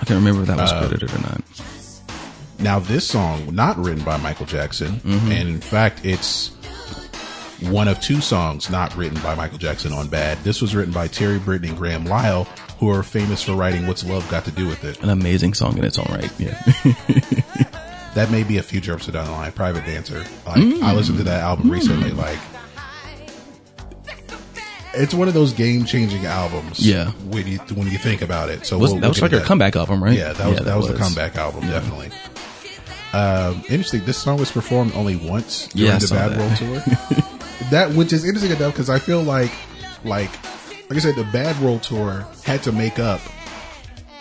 I 0.02 0.06
can't 0.06 0.18
remember 0.20 0.42
if 0.42 0.48
that 0.48 0.58
was 0.58 0.72
Uh, 0.72 0.80
credited 0.88 1.14
or 1.14 1.20
not. 1.22 1.42
Now, 2.60 2.80
this 2.80 3.06
song, 3.08 3.54
not 3.54 3.78
written 3.78 4.04
by 4.04 4.18
Michael 4.18 4.46
Jackson, 4.46 4.96
Mm-hmm. 5.02 5.32
and 5.32 5.50
in 5.50 5.60
fact, 5.62 6.06
it's 6.06 6.52
one 7.70 7.88
of 7.88 8.00
two 8.02 8.22
songs 8.22 8.70
not 8.70 8.96
written 8.96 9.20
by 9.22 9.36
Michael 9.36 9.58
Jackson 9.58 9.92
on 9.94 10.08
Bad. 10.08 10.38
This 10.44 10.62
was 10.62 10.76
written 10.76 10.94
by 10.94 11.08
Terry 11.08 11.40
Britten 11.40 11.70
and 11.70 11.78
Graham 11.78 12.06
Lyle, 12.06 12.46
who 12.80 12.90
are 12.90 13.04
famous 13.04 13.42
for 13.44 13.54
writing 13.54 13.88
What's 13.88 14.06
Love 14.06 14.30
Got 14.30 14.46
to 14.46 14.52
Do 14.52 14.68
with 14.68 14.84
It. 14.84 15.02
An 15.04 15.10
amazing 15.10 15.54
song 15.54 15.78
in 15.78 15.84
its 15.84 15.98
own 16.00 16.08
right. 16.10 16.32
Yeah. 16.40 16.62
That 18.16 18.32
may 18.32 18.44
be 18.44 18.58
a 18.60 18.64
future 18.64 18.94
episode 18.94 19.12
down 19.12 19.26
the 19.26 19.32
line, 19.34 19.52
Private 19.52 19.86
Dancer. 19.86 20.20
Like, 20.48 20.56
Mm. 20.62 20.82
I 20.84 20.94
listened 20.94 21.18
to 21.18 21.26
that 21.26 21.42
album 21.44 21.70
recently, 21.70 22.12
like, 22.12 22.40
it's 24.96 25.14
one 25.14 25.28
of 25.28 25.34
those 25.34 25.54
game 25.54 25.86
changing 25.86 26.26
albums. 26.26 26.80
Yeah. 26.86 27.12
When 27.12 27.46
you, 27.48 27.58
when 27.74 27.88
you 27.88 27.98
think 27.98 28.22
about 28.22 28.50
it. 28.50 28.66
So 28.66 28.78
was, 28.78 28.92
we'll- 28.92 29.02
that 29.02 29.08
was 29.10 29.22
like 29.22 29.32
her 29.32 29.42
comeback 29.42 29.76
album, 29.76 30.04
right? 30.04 30.18
Yeah, 30.18 30.34
that 30.34 30.48
was 30.48 30.58
Yeah, 30.58 30.64
that, 30.64 30.78
was, 30.78 30.88
the 30.88 30.98
comeback 30.98 31.36
album, 31.36 31.62
definitely. 31.62 32.10
Um, 33.14 33.64
interesting. 33.70 34.04
This 34.06 34.18
song 34.18 34.38
was 34.38 34.52
performed 34.52 34.94
only 34.96 35.16
once 35.16 35.68
during 35.70 35.92
Yeah, 35.94 36.00
the 36.00 36.08
Bad 36.14 36.32
that. 36.32 36.38
World 36.40 36.56
tour. 36.58 37.70
that 37.72 37.92
which 37.94 38.12
is 38.12 38.26
interesting 38.26 38.52
enough 38.56 38.74
because 38.74 38.90
I 38.90 39.00
feel 39.00 39.22
like, 39.24 39.52
like, 40.04 40.32
like 40.90 40.98
I 40.98 41.00
said, 41.00 41.16
the 41.16 41.24
Bad 41.32 41.60
World 41.62 41.82
tour 41.84 42.26
had 42.44 42.62
to 42.64 42.72
make 42.72 43.00
up 43.00 43.22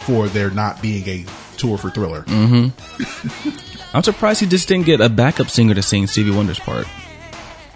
for 0.00 0.28
there 0.28 0.50
not 0.50 0.80
being 0.80 1.08
a 1.08 1.24
tour 1.56 1.76
for 1.78 1.90
Thriller. 1.90 2.24
I'm 2.28 4.02
surprised 4.02 4.40
he 4.40 4.46
just 4.46 4.68
didn't 4.68 4.86
get 4.86 5.00
a 5.00 5.08
backup 5.08 5.48
singer 5.48 5.74
to 5.74 5.82
sing 5.82 6.06
Stevie 6.06 6.30
Wonder's 6.30 6.58
part. 6.58 6.86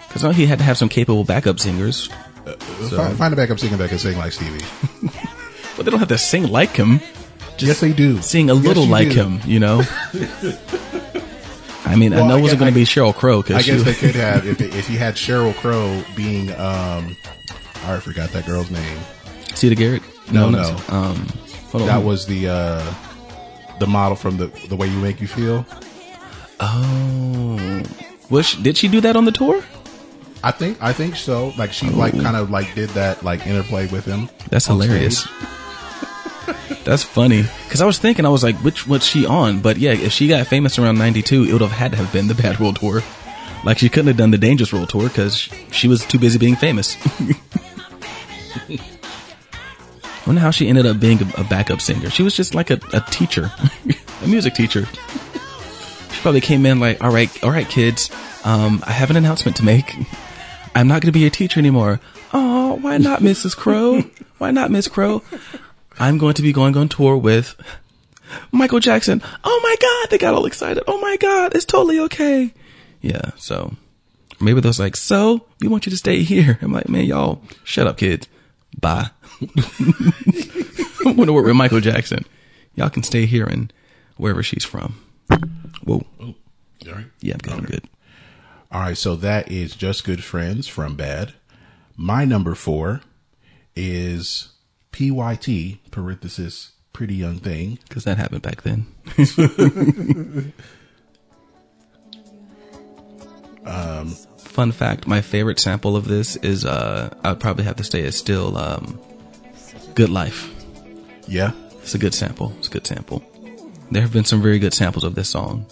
Cause 0.09 0.23
I 0.23 0.27
know 0.29 0.33
he 0.33 0.45
had 0.47 0.57
to 0.59 0.63
have 0.65 0.77
some 0.77 0.89
capable 0.89 1.23
backup 1.23 1.59
singers, 1.59 2.09
Find, 2.57 3.17
find 3.17 3.33
a 3.33 3.37
backup 3.37 3.59
singer 3.59 3.77
that 3.77 3.89
can 3.89 3.99
sing 3.99 4.17
like 4.17 4.31
Stevie. 4.31 4.63
but 5.77 5.85
they 5.85 5.91
don't 5.91 5.99
have 5.99 6.09
to 6.09 6.17
sing 6.17 6.47
like 6.47 6.71
him. 6.71 6.99
yes, 7.57 7.79
they 7.81 7.93
do. 7.93 8.21
Sing 8.21 8.49
a 8.49 8.55
Yes, 8.55 8.63
little 8.65 8.85
you 8.85 8.91
like 8.91 9.09
do. 9.09 9.15
him, 9.23 9.41
you 9.45 9.59
know? 9.59 9.81
I 11.85 11.95
mean, 11.95 12.13
I 12.13 12.27
know 12.27 12.35
I 12.35 12.39
it 12.39 12.41
wasn't 12.41 12.59
going 12.59 12.71
to 12.73 12.79
be 12.79 12.85
Sheryl 12.85 13.15
Crow 13.15 13.39
I 13.49 13.61
guess 13.61 13.83
they 13.83 13.93
could 13.93 14.15
have 14.15 14.45
if, 14.45 14.61
if 14.61 14.87
he 14.87 14.95
had 14.95 15.15
Sheryl 15.15 15.55
Crow 15.55 16.03
being 16.15 16.51
um 16.53 17.15
I 17.85 17.99
forgot 17.99 18.29
that 18.31 18.45
girl's 18.45 18.69
name. 18.69 18.97
Siedah 19.55 19.75
Garrett. 19.77 20.03
No, 20.31 20.49
not- 20.49 20.89
no. 20.89 20.95
Um. 20.95 21.27
That 21.73 22.03
was 22.03 22.25
the 22.27 22.47
uh 22.49 22.93
the 23.79 23.87
model 23.87 24.15
from 24.15 24.37
the 24.37 24.47
the 24.67 24.75
way 24.75 24.87
you 24.87 24.97
make 24.99 25.21
you 25.21 25.27
feel. 25.27 25.65
Oh, 26.59 27.81
was 28.29 28.47
she, 28.47 28.61
did 28.61 28.75
she 28.77 28.87
do 28.87 28.99
that 29.01 29.15
on 29.15 29.25
the 29.25 29.31
tour? 29.31 29.63
I 30.43 30.51
think 30.51 30.81
I 30.81 30.93
think 30.93 31.15
so. 31.15 31.53
Like 31.57 31.73
she 31.73 31.89
like 31.89 32.13
kind 32.13 32.37
of 32.37 32.49
like 32.49 32.73
did 32.75 32.89
that 32.91 33.23
like 33.23 33.45
interplay 33.45 33.87
with 33.87 34.05
him. 34.05 34.29
That's 34.49 34.67
hilarious. 34.67 35.27
That's 36.85 37.03
funny 37.03 37.43
because 37.65 37.81
I 37.81 37.85
was 37.85 37.97
thinking 37.97 38.25
I 38.25 38.29
was 38.29 38.43
like, 38.43 38.55
which 38.57 38.87
was 38.87 39.05
she 39.05 39.25
on? 39.25 39.59
But 39.59 39.77
yeah, 39.77 39.91
if 39.91 40.11
she 40.13 40.27
got 40.27 40.47
famous 40.47 40.79
around 40.79 40.97
'92, 40.97 41.43
it 41.43 41.51
would 41.51 41.61
have 41.61 41.71
had 41.71 41.91
to 41.91 41.97
have 41.97 42.11
been 42.13 42.27
the 42.27 42.35
Bad 42.35 42.59
World 42.59 42.77
Tour. 42.77 43.03
Like 43.65 43.77
she 43.77 43.89
couldn't 43.89 44.07
have 44.07 44.17
done 44.17 44.31
the 44.31 44.37
Dangerous 44.37 44.71
World 44.71 44.89
Tour 44.89 45.09
because 45.09 45.49
she 45.71 45.87
was 45.87 46.05
too 46.05 46.17
busy 46.17 46.39
being 46.39 46.55
famous. 46.55 46.95
I 47.19 48.79
wonder 50.25 50.41
how 50.41 50.51
she 50.51 50.69
ended 50.69 50.85
up 50.85 50.99
being 50.99 51.21
a, 51.21 51.41
a 51.41 51.43
backup 51.43 51.81
singer. 51.81 52.09
She 52.09 52.23
was 52.23 52.35
just 52.35 52.55
like 52.55 52.69
a, 52.69 52.79
a 52.93 53.01
teacher, 53.01 53.51
a 54.23 54.27
music 54.27 54.53
teacher. 54.53 54.85
She 54.85 56.21
probably 56.21 56.41
came 56.41 56.65
in 56.65 56.79
like, 56.79 57.03
all 57.03 57.11
right, 57.11 57.43
all 57.43 57.51
right, 57.51 57.67
kids, 57.67 58.09
um, 58.45 58.81
I 58.87 58.91
have 58.91 59.09
an 59.09 59.17
announcement 59.17 59.57
to 59.57 59.65
make. 59.65 59.93
I'm 60.79 60.87
not 60.87 61.01
going 61.01 61.09
to 61.09 61.11
be 61.11 61.19
your 61.19 61.29
teacher 61.29 61.59
anymore. 61.59 61.99
Oh, 62.31 62.75
why 62.75 62.97
not, 62.97 63.19
Mrs. 63.19 63.53
Crow? 63.53 64.01
Why 64.37 64.51
not, 64.51 64.71
Miss 64.71 64.87
Crow? 64.87 65.21
I'm 65.99 66.17
going 66.17 66.35
to 66.35 66.41
be 66.41 66.53
going 66.53 66.77
on 66.77 66.87
tour 66.87 67.17
with 67.17 67.61
Michael 68.53 68.79
Jackson. 68.79 69.21
Oh 69.43 69.59
my 69.61 69.75
God, 69.81 70.09
they 70.09 70.17
got 70.17 70.33
all 70.33 70.45
excited. 70.45 70.81
Oh 70.87 71.01
my 71.01 71.17
God, 71.17 71.53
it's 71.53 71.65
totally 71.65 71.99
okay. 71.99 72.53
Yeah, 73.01 73.31
so 73.35 73.75
maybe 74.39 74.61
those 74.61 74.79
like, 74.79 74.95
so 74.95 75.45
we 75.59 75.67
want 75.67 75.85
you 75.85 75.89
to 75.89 75.97
stay 75.97 76.23
here. 76.23 76.57
I'm 76.61 76.71
like, 76.71 76.87
man, 76.87 77.03
y'all, 77.03 77.41
shut 77.65 77.85
up, 77.85 77.97
kids. 77.97 78.29
Bye. 78.79 79.09
I'm 79.41 81.17
going 81.17 81.27
to 81.27 81.33
work 81.33 81.45
with 81.45 81.57
Michael 81.57 81.81
Jackson. 81.81 82.23
Y'all 82.75 82.89
can 82.89 83.03
stay 83.03 83.25
here 83.25 83.45
and 83.45 83.73
wherever 84.15 84.41
she's 84.41 84.63
from. 84.63 85.03
Whoa. 85.83 86.05
Oh, 86.21 86.35
all 86.87 86.93
right. 86.93 87.07
Yeah, 87.19 87.33
I'm 87.33 87.39
good. 87.39 87.53
I'm 87.53 87.65
good. 87.65 87.83
All 88.71 88.81
right, 88.81 88.97
so 88.97 89.15
that 89.15 89.51
is 89.51 89.75
Just 89.75 90.03
Good 90.03 90.23
Friends 90.23 90.67
from 90.67 90.95
Bad. 90.95 91.33
My 91.95 92.23
number 92.23 92.53
four 92.53 93.01
is 93.75 94.49
PYT, 94.91 95.79
parenthesis, 95.89 96.73
Pretty 96.93 97.15
Young 97.15 97.39
Thing. 97.39 97.79
Because 97.87 98.03
that 98.03 98.17
happened 98.17 98.43
back 98.43 98.61
then. 98.61 98.85
Fun 104.59 104.71
fact: 104.71 105.07
My 105.07 105.21
favorite 105.21 105.57
sample 105.59 105.95
of 105.95 106.05
this 106.05 106.35
is 106.37 106.65
uh, 106.65 107.15
I'd 107.23 107.39
probably 107.39 107.63
have 107.63 107.77
to 107.77 107.83
say 107.83 108.01
it's 108.01 108.17
still 108.17 108.57
um, 108.57 108.99
"Good 109.95 110.09
Life." 110.09 110.53
Yeah. 111.27 111.53
It's 111.81 111.95
a 111.95 111.97
good 111.97 112.13
sample. 112.13 112.53
It's 112.59 112.67
a 112.67 112.71
good 112.71 112.85
sample. 112.85 113.23
There 113.89 114.01
have 114.01 114.11
been 114.11 114.25
some 114.25 114.41
very 114.41 114.59
good 114.59 114.73
samples 114.73 115.03
of 115.03 115.15
this 115.15 115.29
song. 115.29 115.65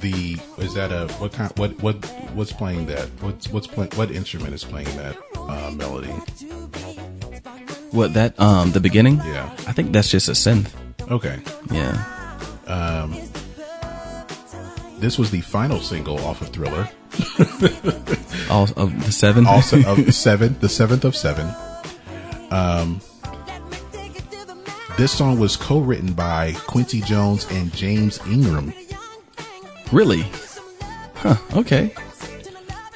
The 0.00 0.38
is 0.58 0.74
that 0.74 0.92
a 0.92 1.12
what 1.14 1.32
kind 1.32 1.50
what 1.58 1.80
what 1.82 2.04
what's 2.34 2.52
playing 2.52 2.86
that? 2.86 3.08
What's 3.20 3.48
what's 3.48 3.66
playing 3.66 3.90
what 3.92 4.10
instrument 4.10 4.54
is 4.54 4.64
playing 4.64 4.86
that 4.96 5.16
uh, 5.36 5.70
melody? 5.72 6.12
What 7.90 8.14
that 8.14 8.38
um 8.38 8.72
the 8.72 8.80
beginning? 8.80 9.16
Yeah. 9.18 9.50
I 9.66 9.72
think 9.72 9.92
that's 9.92 10.10
just 10.10 10.28
a 10.28 10.32
synth. 10.32 10.70
Okay. 11.10 11.40
Yeah. 11.70 12.04
Um, 12.66 13.16
this 14.98 15.18
was 15.18 15.30
the 15.30 15.40
final 15.40 15.80
single 15.80 16.18
off 16.20 16.42
of 16.42 16.48
Thriller. 16.48 16.88
All 18.50 18.68
of 18.76 19.04
the 19.04 19.12
seven. 19.12 19.46
Also 19.46 19.82
of 19.84 20.14
seven, 20.14 20.56
the 20.60 20.68
seventh 20.68 21.04
of 21.04 21.16
seven. 21.16 21.52
Um, 22.50 23.00
this 24.96 25.12
song 25.12 25.38
was 25.38 25.56
co-written 25.56 26.12
by 26.12 26.52
Quincy 26.66 27.00
Jones 27.00 27.46
and 27.50 27.72
James 27.74 28.18
Ingram. 28.26 28.72
Really? 29.92 30.24
Huh. 31.14 31.36
Okay. 31.56 31.92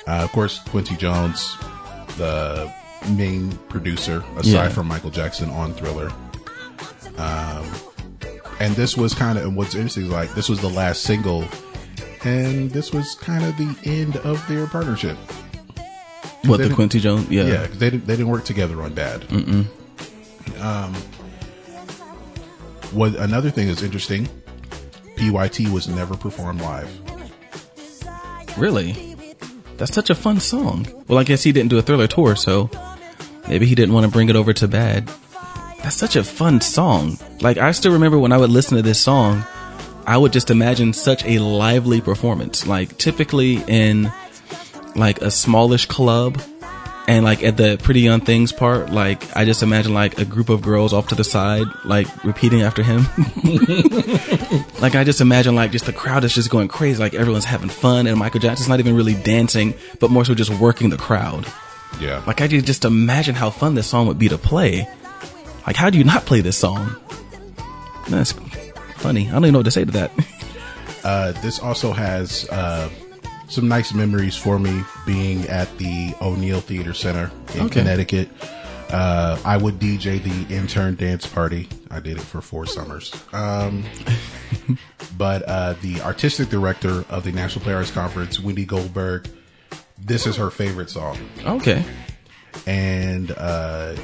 Uh, 0.07 0.23
of 0.23 0.33
course, 0.33 0.59
Quincy 0.69 0.97
Jones, 0.97 1.57
the 2.19 2.73
main 3.11 3.53
producer, 3.69 4.25
aside 4.37 4.45
Yeah. 4.45 4.69
from 4.69 4.89
Michael 4.89 5.11
Jackson 5.11 5.51
on 5.51 5.75
Thriller. 5.75 6.13
Um, 7.19 7.67
and 8.61 8.75
this 8.75 8.97
was 8.97 9.15
kind 9.15 9.39
of, 9.39 9.45
and 9.45 9.57
what's 9.57 9.75
interesting 9.75 10.05
is 10.05 10.09
like, 10.11 10.35
this 10.35 10.49
was 10.49 10.61
the 10.61 10.69
last 10.71 11.03
single, 11.03 11.45
and 12.25 12.71
this 12.71 12.93
was 12.93 13.15
kind 13.17 13.45
of 13.45 13.57
the 13.57 13.77
end 13.85 14.17
of 14.19 14.47
their 14.49 14.67
partnership. 14.67 15.17
What 16.45 16.59
the 16.59 16.71
Quincy 16.75 16.99
Jones? 17.01 17.31
Yeah. 17.31 17.45
Yeah, 17.45 17.67
they 17.69 17.91
didn't, 17.91 18.07
they 18.07 18.15
didn't 18.17 18.31
work 18.31 18.45
together 18.45 18.83
on 18.83 18.95
Bad. 18.95 19.23
Mm-mm. 19.23 19.67
Um, 20.61 20.95
what 22.93 23.15
another 23.17 23.51
thing 23.51 23.69
that's 23.69 23.83
interesting, 23.83 24.29
PYT 25.17 25.69
was 25.69 25.89
never 25.89 26.17
performed 26.17 26.61
live. 26.61 26.91
Really? 28.59 29.17
That's 29.77 29.95
such 29.95 30.11
a 30.11 30.15
fun 30.15 30.41
song. 30.41 30.87
Well, 31.09 31.19
I 31.19 31.25
guess 31.25 31.43
he 31.43 31.53
didn't 31.53 31.71
do 31.71 31.79
a 31.79 31.83
thriller 31.83 32.07
tour, 32.07 32.37
so 32.37 32.71
maybe 33.49 33.67
he 33.67 33.75
didn't 33.75 33.95
want 33.95 34.07
to 34.07 34.13
bring 34.13 34.29
it 34.29 34.37
over 34.37 34.53
to 34.53 34.69
bad. 34.69 35.11
That's 35.83 35.97
such 35.97 36.17
a 36.17 36.23
fun 36.23 36.61
song. 36.61 37.19
Like, 37.41 37.59
I 37.59 37.73
still 37.73 37.93
remember 37.93 38.19
when 38.19 38.33
I 38.33 38.37
would 38.39 38.51
listen 38.51 38.77
to 38.77 38.83
this 38.83 39.01
song, 39.01 39.45
I 40.07 40.17
would 40.17 40.33
just 40.33 40.51
imagine 40.51 40.93
such 40.93 41.25
a 41.25 41.39
lively 41.39 42.01
performance. 42.01 42.67
Like, 42.67 42.99
typically 42.99 43.63
in 43.67 44.13
like 44.95 45.23
a 45.23 45.31
smallish 45.31 45.87
club, 45.87 46.41
and 47.09 47.25
like 47.25 47.43
at 47.43 47.57
the 47.57 47.79
pretty 47.83 48.01
young 48.01 48.21
things 48.21 48.53
part, 48.53 48.91
like 48.91 49.37
I 49.37 49.45
just 49.45 49.63
imagine 49.63 49.95
like 49.95 50.19
a 50.19 50.25
group 50.25 50.49
of 50.49 50.63
girls 50.63 50.93
off 50.93 51.09
to 51.09 51.15
the 51.15 51.25
side, 51.25 51.67
like 51.85 52.25
repeating 52.25 52.63
after 52.63 52.83
him. 52.83 53.07
Like 54.83 54.97
I 54.97 55.05
just 55.05 55.21
imagine 55.21 55.55
like 55.55 55.71
just 55.71 55.87
the 55.87 55.93
crowd 55.93 56.25
is 56.25 56.35
just 56.35 56.51
going 56.51 56.67
crazy, 56.67 57.01
like 57.01 57.15
everyone's 57.15 57.45
having 57.45 57.69
fun, 57.69 58.09
and 58.09 58.19
Michael 58.19 58.41
Jackson's 58.41 58.69
not 58.69 58.81
even 58.81 58.97
really 58.97 59.15
dancing, 59.15 59.75
but 60.01 60.11
more 60.11 60.25
so 60.25 60.35
just 60.35 60.51
working 60.59 60.91
the 60.91 60.97
crowd. 60.97 61.47
Yeah. 62.01 62.21
Like 62.27 62.41
I 62.41 62.49
could 62.49 62.67
just 62.67 62.85
imagine 62.85 63.37
how 63.37 63.51
fun 63.51 63.77
this 63.77 63.87
song 63.87 64.09
would 64.09 64.19
be 64.19 64.29
to 64.29 64.39
play. 64.39 64.89
Like 65.69 65.77
how 65.77 65.89
do 65.89 65.99
you 65.99 66.05
not 66.05 66.27
play 66.27 66.41
this 66.41 66.59
song? 66.59 66.97
That's 68.09 68.33
funny. 68.97 69.29
I 69.29 69.33
don't 69.35 69.45
even 69.45 69.53
know 69.53 69.61
what 69.61 69.67
to 69.67 69.71
say 69.71 69.85
to 69.85 69.93
that. 69.93 70.11
Uh, 71.05 71.33
this 71.43 71.59
also 71.59 71.93
has 71.93 72.49
uh, 72.51 72.89
some 73.53 73.69
nice 73.69 73.93
memories 73.93 74.35
for 74.35 74.59
me 74.59 74.83
being 75.05 75.47
at 75.49 75.77
the 75.77 76.15
O'Neill 76.23 76.61
Theater 76.61 76.95
Center 76.95 77.31
in 77.55 77.63
Okay. 77.67 77.81
Connecticut. 77.81 78.31
Uh, 78.91 79.39
I 79.45 79.59
would 79.59 79.79
DJ 79.79 80.23
the 80.23 80.55
intern 80.55 80.95
dance 80.97 81.27
party. 81.27 81.69
I 81.91 82.01
did 82.01 82.17
it 82.17 82.23
for 82.23 82.41
four 82.41 82.65
summers. 82.67 83.13
Um, 83.33 83.85
but 85.19 85.43
uh, 85.43 85.75
the 85.83 86.01
artistic 86.01 86.49
director 86.49 87.05
of 87.11 87.25
the 87.25 87.33
National 87.33 87.63
Playwrights 87.63 87.91
Conference, 87.91 88.41
Wendy 88.41 88.65
Goldberg, 88.65 89.29
this 89.99 90.27
is 90.27 90.37
her 90.37 90.51
favorite 90.51 90.89
song, 90.91 91.17
okay. 91.45 91.85
and 92.67 93.31
uh, 93.33 93.95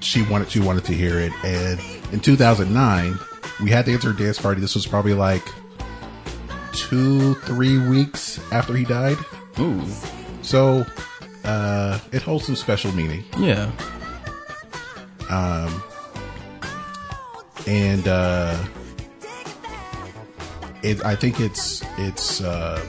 she 0.00 0.22
wanted 0.22 0.50
she 0.50 0.60
wanted 0.60 0.84
to 0.84 0.92
hear 0.94 1.18
it. 1.18 1.32
And 1.44 1.80
in 2.12 2.20
2009, 2.20 3.18
we 3.62 3.70
had 3.70 3.86
the 3.86 3.92
intern 3.92 4.16
dance 4.16 4.38
party. 4.38 4.60
This 4.60 4.74
was 4.74 4.86
probably 4.86 5.14
like 5.14 5.42
two, 6.76 7.34
three 7.34 7.78
weeks 7.88 8.38
after 8.52 8.74
he 8.74 8.84
died. 8.84 9.16
Ooh. 9.58 9.82
So 10.42 10.86
uh, 11.44 11.98
it 12.12 12.22
holds 12.22 12.46
some 12.46 12.56
special 12.56 12.92
meaning. 12.92 13.24
Yeah. 13.38 13.70
Um, 15.28 15.82
and 17.66 18.06
uh, 18.06 18.62
it, 20.82 21.04
I 21.04 21.16
think 21.16 21.40
it's 21.40 21.82
it's 21.98 22.40
uh, 22.40 22.80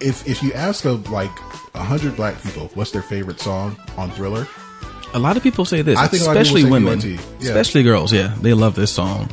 if 0.00 0.26
if 0.26 0.42
you 0.42 0.52
ask 0.54 0.84
of 0.86 1.10
like 1.10 1.30
a 1.74 1.82
hundred 1.82 2.16
black 2.16 2.40
people 2.42 2.70
what's 2.74 2.90
their 2.90 3.02
favorite 3.02 3.40
song 3.40 3.76
on 3.98 4.10
Thriller, 4.12 4.46
A 5.14 5.18
lot 5.18 5.36
of 5.36 5.42
people 5.42 5.64
say 5.66 5.82
this, 5.82 5.98
I 5.98 6.06
think 6.06 6.22
a 6.22 6.26
lot 6.26 6.36
of 6.36 6.42
especially 6.42 6.64
women, 6.70 7.00
yeah. 7.00 7.18
especially 7.40 7.82
girls. 7.82 8.12
Yeah, 8.12 8.34
they 8.40 8.54
love 8.54 8.74
this 8.74 8.90
song. 8.92 9.30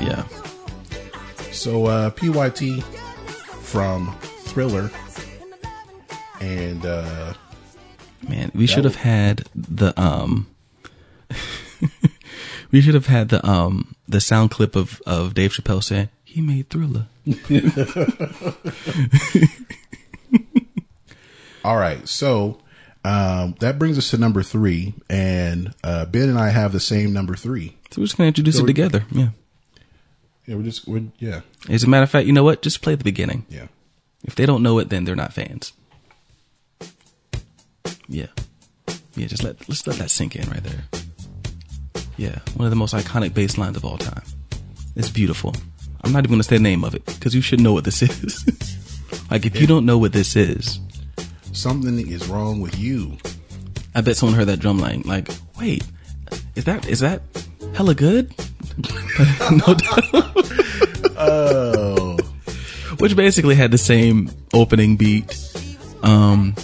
Yeah. 0.00 0.24
So 1.52 1.86
uh, 1.86 2.10
PYT 2.10 2.82
from 3.62 4.14
Thriller, 4.20 4.90
and 6.40 6.84
uh, 6.84 7.34
Man, 8.28 8.50
we 8.54 8.66
should 8.66 8.84
have 8.84 8.96
had 8.96 9.48
the 9.54 9.98
um 10.00 10.46
we 12.70 12.80
should 12.80 12.94
have 12.94 13.06
had 13.06 13.30
the 13.30 13.44
um 13.48 13.94
the 14.08 14.20
sound 14.20 14.50
clip 14.50 14.76
of 14.76 15.02
of 15.06 15.34
Dave 15.34 15.52
Chappelle 15.52 15.82
saying 15.82 16.08
he 16.24 16.40
made 16.40 16.70
Thriller. 16.70 17.06
All 21.64 21.76
right, 21.76 22.08
so 22.08 22.58
um, 23.04 23.54
that 23.60 23.78
brings 23.78 23.96
us 23.98 24.10
to 24.10 24.18
number 24.18 24.42
three, 24.42 24.94
and 25.08 25.72
uh, 25.84 26.06
Ben 26.06 26.28
and 26.28 26.38
I 26.38 26.50
have 26.50 26.72
the 26.72 26.80
same 26.80 27.12
number 27.12 27.36
three. 27.36 27.76
So 27.90 28.00
we're 28.00 28.06
just 28.06 28.16
gonna 28.16 28.28
introduce 28.28 28.56
So 28.56 28.64
it 28.64 28.66
together. 28.66 29.04
Yeah. 29.12 29.28
Yeah, 30.46 30.56
we're 30.56 30.62
just 30.64 30.86
we're 30.88 31.04
yeah 31.18 31.40
As 31.68 31.84
a 31.84 31.88
matter 31.88 32.02
of 32.04 32.10
fact, 32.10 32.26
you 32.26 32.32
know 32.32 32.44
what? 32.44 32.62
Just 32.62 32.82
play 32.82 32.94
the 32.94 33.04
beginning. 33.04 33.46
yeah. 33.48 33.66
If 34.24 34.36
they 34.36 34.46
don't 34.46 34.62
know 34.62 34.78
it, 34.78 34.88
then 34.88 35.04
they're 35.04 35.16
not 35.16 35.32
fans. 35.32 35.72
Yeah. 38.08 38.26
Yeah, 39.16 39.26
just 39.26 39.42
let 39.42 39.68
let's 39.68 39.86
let 39.86 39.96
that 39.96 40.10
sink 40.10 40.36
in 40.36 40.48
right 40.50 40.62
there. 40.62 40.84
Yeah, 42.16 42.38
one 42.56 42.66
of 42.66 42.70
the 42.70 42.76
most 42.76 42.94
iconic 42.94 43.34
bass 43.34 43.58
lines 43.58 43.76
of 43.76 43.84
all 43.84 43.98
time. 43.98 44.22
It's 44.96 45.10
beautiful. 45.10 45.54
I'm 46.04 46.12
not 46.12 46.20
even 46.20 46.32
gonna 46.32 46.42
say 46.42 46.56
the 46.56 46.62
name 46.62 46.84
of 46.84 46.94
it 46.94 47.04
because 47.06 47.34
you 47.34 47.40
should 47.40 47.60
know 47.60 47.72
what 47.72 47.84
this 47.84 48.02
is. 48.02 48.44
like 49.30 49.44
if 49.46 49.60
you 49.60 49.66
don't 49.66 49.86
know 49.86 49.98
what 49.98 50.12
this 50.12 50.36
is, 50.36 50.78
Something 51.52 52.08
is 52.08 52.28
wrong 52.28 52.60
with 52.60 52.78
you. 52.78 53.18
I 53.94 54.00
bet 54.00 54.16
someone 54.16 54.36
heard 54.38 54.48
that 54.48 54.58
drum 54.58 54.78
line. 54.78 55.02
Like, 55.04 55.28
wait, 55.60 55.84
is 56.54 56.64
that 56.64 56.88
is 56.88 57.00
that 57.00 57.22
hella 57.74 57.94
good? 57.94 58.32
no 59.50 59.74
doubt. 59.74 60.32
Oh, 61.16 62.16
which 62.98 63.14
basically 63.16 63.54
had 63.54 63.70
the 63.70 63.78
same 63.78 64.30
opening 64.52 64.96
beat. 64.96 65.36
Um, 66.02 66.54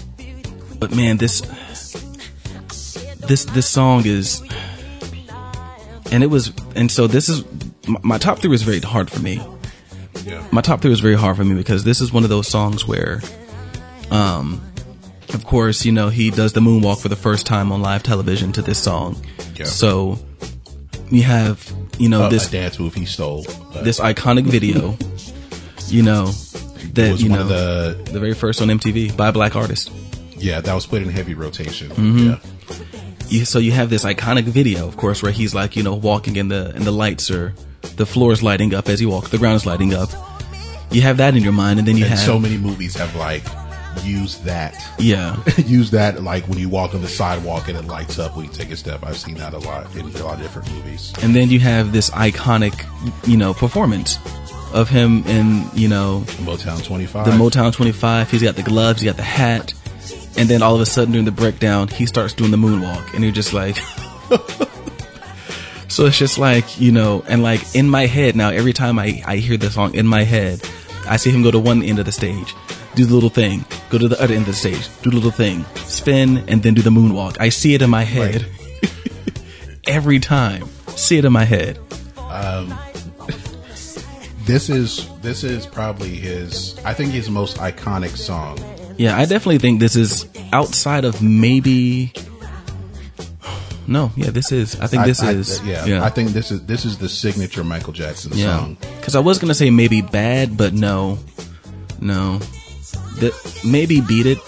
but 0.79 0.95
man, 0.95 1.17
this 1.19 1.43
this 3.29 3.45
this 3.45 3.69
song 3.69 4.03
is, 4.07 4.43
and 6.11 6.23
it 6.23 6.29
was, 6.29 6.53
and 6.75 6.91
so 6.91 7.07
this 7.07 7.29
is 7.29 7.45
my, 7.87 8.01
my 8.03 8.19
top 8.19 8.39
three 8.39 8.51
was 8.51 8.63
very 8.63 8.81
hard 8.81 9.11
for 9.11 9.21
me. 9.21 9.41
yeah. 10.25 10.47
My 10.51 10.61
top 10.61 10.81
three 10.81 10.91
was 10.91 11.01
very 11.01 11.15
hard 11.17 11.37
for 11.37 11.45
me 11.45 11.55
because 11.55 11.85
this 11.85 12.01
is 12.01 12.13
one 12.13 12.25
of 12.25 12.31
those 12.31 12.49
songs 12.49 12.87
where, 12.87 13.21
um, 14.11 14.61
of 15.35 15.45
course, 15.45 15.85
you 15.85 15.93
know 15.93 16.09
he 16.09 16.31
does 16.31 16.53
the 16.53 16.61
moonwalk 16.61 17.01
for 17.01 17.09
the 17.09 17.17
first 17.17 17.47
time 17.47 17.71
on 17.71 17.83
live 17.83 18.03
television 18.03 18.53
to 18.53 18.63
this 18.63 18.83
song. 18.83 19.23
Yeah. 19.57 19.67
So 19.67 20.19
you 21.11 21.23
have 21.23 21.73
you 21.99 22.09
know 22.09 22.23
Uh, 22.25 22.29
this 22.29 22.49
dance 22.51 22.79
move 22.79 22.95
he 22.95 23.05
stole. 23.07 23.45
Uh, 23.75 23.83
this 23.83 24.01
iconic 24.01 24.45
video, 24.45 24.97
you 25.89 26.03
know, 26.03 26.27
that 26.95 27.19
you 27.21 27.29
know 27.29 27.45
the 27.45 27.97
the 28.13 28.21
very 28.21 28.35
first 28.35 28.61
on 28.63 28.69
MTV 28.69 29.17
by 29.17 29.29
a 29.29 29.33
black 29.33 29.57
artist. 29.57 29.91
yeah 30.39 30.61
that 30.61 30.75
was 30.75 30.87
put 30.87 31.03
in 31.03 31.09
heavy 31.09 31.35
rotation. 31.35 31.89
Mm-hmm. 31.91 32.19
Yeah, 32.31 32.39
You, 33.29 33.45
so 33.45 33.59
you 33.59 33.73
have 33.73 33.91
this 33.91 34.05
iconic 34.05 34.45
video, 34.45 34.87
of 34.87 34.97
course, 34.97 35.23
where 35.23 35.33
he's 35.33 35.55
like, 35.55 35.77
you 35.77 35.83
know, 35.83 35.95
walking 35.95 36.37
in 36.37 36.49
the 36.49 36.73
and 36.75 36.85
the 36.85 36.93
lights 36.93 37.31
are 37.31 37.53
the 37.97 38.07
floor 38.07 38.33
is 38.33 38.43
lighting 38.43 38.75
up 38.75 38.89
as 38.89 39.01
he 39.01 39.07
walks, 39.07 39.31
the 39.31 39.39
ground 39.39 39.57
is 39.57 39.67
lighting 39.67 39.93
up. 39.95 40.11
You 40.91 41.03
have 41.03 41.17
that 41.19 41.37
in 41.37 41.43
your 41.43 41.53
mind, 41.53 41.79
and 41.79 41.87
then 41.89 41.97
you 41.97 42.05
and 42.05 42.15
have 42.15 42.25
so 42.25 42.39
many 42.39 42.57
movies 42.57 42.95
have 42.97 43.15
like 43.17 43.45
used 44.05 44.45
that. 44.45 44.75
yeah, 44.99 45.37
use 45.59 45.91
that 45.93 46.23
like 46.23 46.47
when 46.49 46.59
you 46.59 46.69
walk 46.69 46.95
on 46.95 47.03
the 47.03 47.09
sidewalk 47.09 47.69
and 47.69 47.77
it 47.77 47.87
lights 47.87 48.19
up 48.19 48.37
when 48.37 48.47
you 48.47 48.53
take 48.53 48.71
a 48.71 48.77
step. 48.77 49.05
I've 49.05 49.17
seen 49.17 49.37
that 49.37 49.55
a 49.55 49.59
lot 49.59 49.95
in 49.95 50.07
a 50.07 50.25
lot 50.25 50.35
of 50.35 50.43
different 50.43 50.71
movies. 50.73 51.13
and 51.23 51.35
then 51.35 51.51
you 51.51 51.61
have 51.61 51.93
this 51.93 52.11
iconic, 52.11 52.87
you 53.27 53.37
know, 53.37 53.55
performance 53.55 54.19
of 54.73 54.89
him 54.89 55.25
in 55.27 55.65
you 55.75 55.89
know 55.89 56.25
Motown 56.43 56.85
25. 56.85 57.25
the 57.25 57.33
Motown 57.33 57.73
25. 57.73 58.31
He's 58.31 58.43
got 58.43 58.57
the 58.57 58.63
gloves, 58.63 59.01
he's 59.01 59.11
got 59.11 59.17
the 59.17 59.23
hat, 59.23 59.73
and 60.37 60.49
then 60.49 60.63
all 60.63 60.75
of 60.75 60.81
a 60.81 60.87
sudden 60.87 61.13
during 61.13 61.25
the 61.25 61.33
breakdown, 61.33 61.89
he 61.89 62.07
starts 62.07 62.35
doing 62.35 62.51
the 62.51 62.57
moonwalk, 62.57 63.15
and 63.15 63.23
you're 63.23 63.33
just 63.33 63.53
like. 63.53 63.77
so 65.89 66.07
it's 66.07 66.19
just 66.19 66.39
like 66.39 66.81
you 66.81 66.93
know, 66.93 67.25
and 67.27 67.43
like 67.43 67.75
in 67.75 67.89
my 67.89 68.07
head 68.07 68.37
now, 68.37 68.51
every 68.51 68.73
time 68.73 68.99
I 68.99 69.23
I 69.27 69.37
hear 69.37 69.57
the 69.57 69.71
song 69.71 69.95
in 69.95 70.07
my 70.07 70.23
head, 70.23 70.63
I 71.07 71.17
see 71.17 71.31
him 71.31 71.43
go 71.43 71.51
to 71.51 71.59
one 71.59 71.83
end 71.83 71.99
of 71.99 72.07
the 72.07 72.13
stage, 72.13 72.55
do 72.99 73.05
the 73.05 73.15
little 73.15 73.31
thing, 73.31 73.65
go 73.91 73.99
to 73.99 74.09
the 74.09 74.21
other 74.21 74.35
end 74.35 74.41
of 74.41 74.47
the 74.49 74.53
stage, 74.53 74.89
do 75.03 75.11
the 75.11 75.15
little 75.15 75.31
thing, 75.31 75.65
spin, 75.77 76.39
and 76.49 76.65
then 76.65 76.75
do 76.75 76.83
the 76.83 76.91
moonwalk. 76.91 77.37
I 77.39 77.49
see 77.49 77.75
it 77.75 77.81
in 77.81 77.91
my 77.91 78.03
head 78.03 78.45
every 79.87 80.19
time. 80.19 80.69
See 80.97 81.17
it 81.17 81.25
in 81.25 81.33
my 81.33 81.45
head. 81.45 81.79
Um, 82.19 82.77
this 84.47 84.69
is 84.69 85.09
this 85.21 85.45
is 85.45 85.65
probably 85.65 86.17
his. 86.17 86.77
I 86.85 86.93
think 86.93 87.13
his 87.13 87.31
most 87.31 87.59
iconic 87.59 88.17
song. 88.17 88.59
Yeah, 88.97 89.17
I 89.17 89.27
definitely 89.27 89.59
think 89.59 89.79
this 89.79 89.95
is 89.95 90.27
outside 90.53 91.05
of 91.05 91.23
maybe. 91.23 92.13
No, 93.87 94.11
yeah, 94.17 94.31
this 94.31 94.51
is. 94.51 94.79
I 94.81 94.89
think 94.89 95.05
this 95.05 95.23
I- 95.23 95.29
I- 95.29 95.35
is. 95.35 95.63
yeah, 95.63 95.85
yeah, 95.85 96.05
I 96.05 96.11
think 96.11 96.31
this 96.31 96.51
is 96.51 96.67
this 96.67 96.85
is 96.85 96.99
the 96.99 97.09
signature 97.09 97.63
Michael 97.63 97.93
Jackson 97.93 98.33
yeah. 98.35 98.59
song. 98.59 98.77
Because 98.97 99.15
I 99.15 99.21
was 99.21 99.39
gonna 99.39 99.55
say 99.55 99.71
maybe 99.71 100.03
bad, 100.03 100.57
but 100.57 100.73
no, 100.73 101.21
no. 102.01 102.41
That 103.21 103.33
maybe 103.65 104.01
beat 104.01 104.27
it 104.27 104.39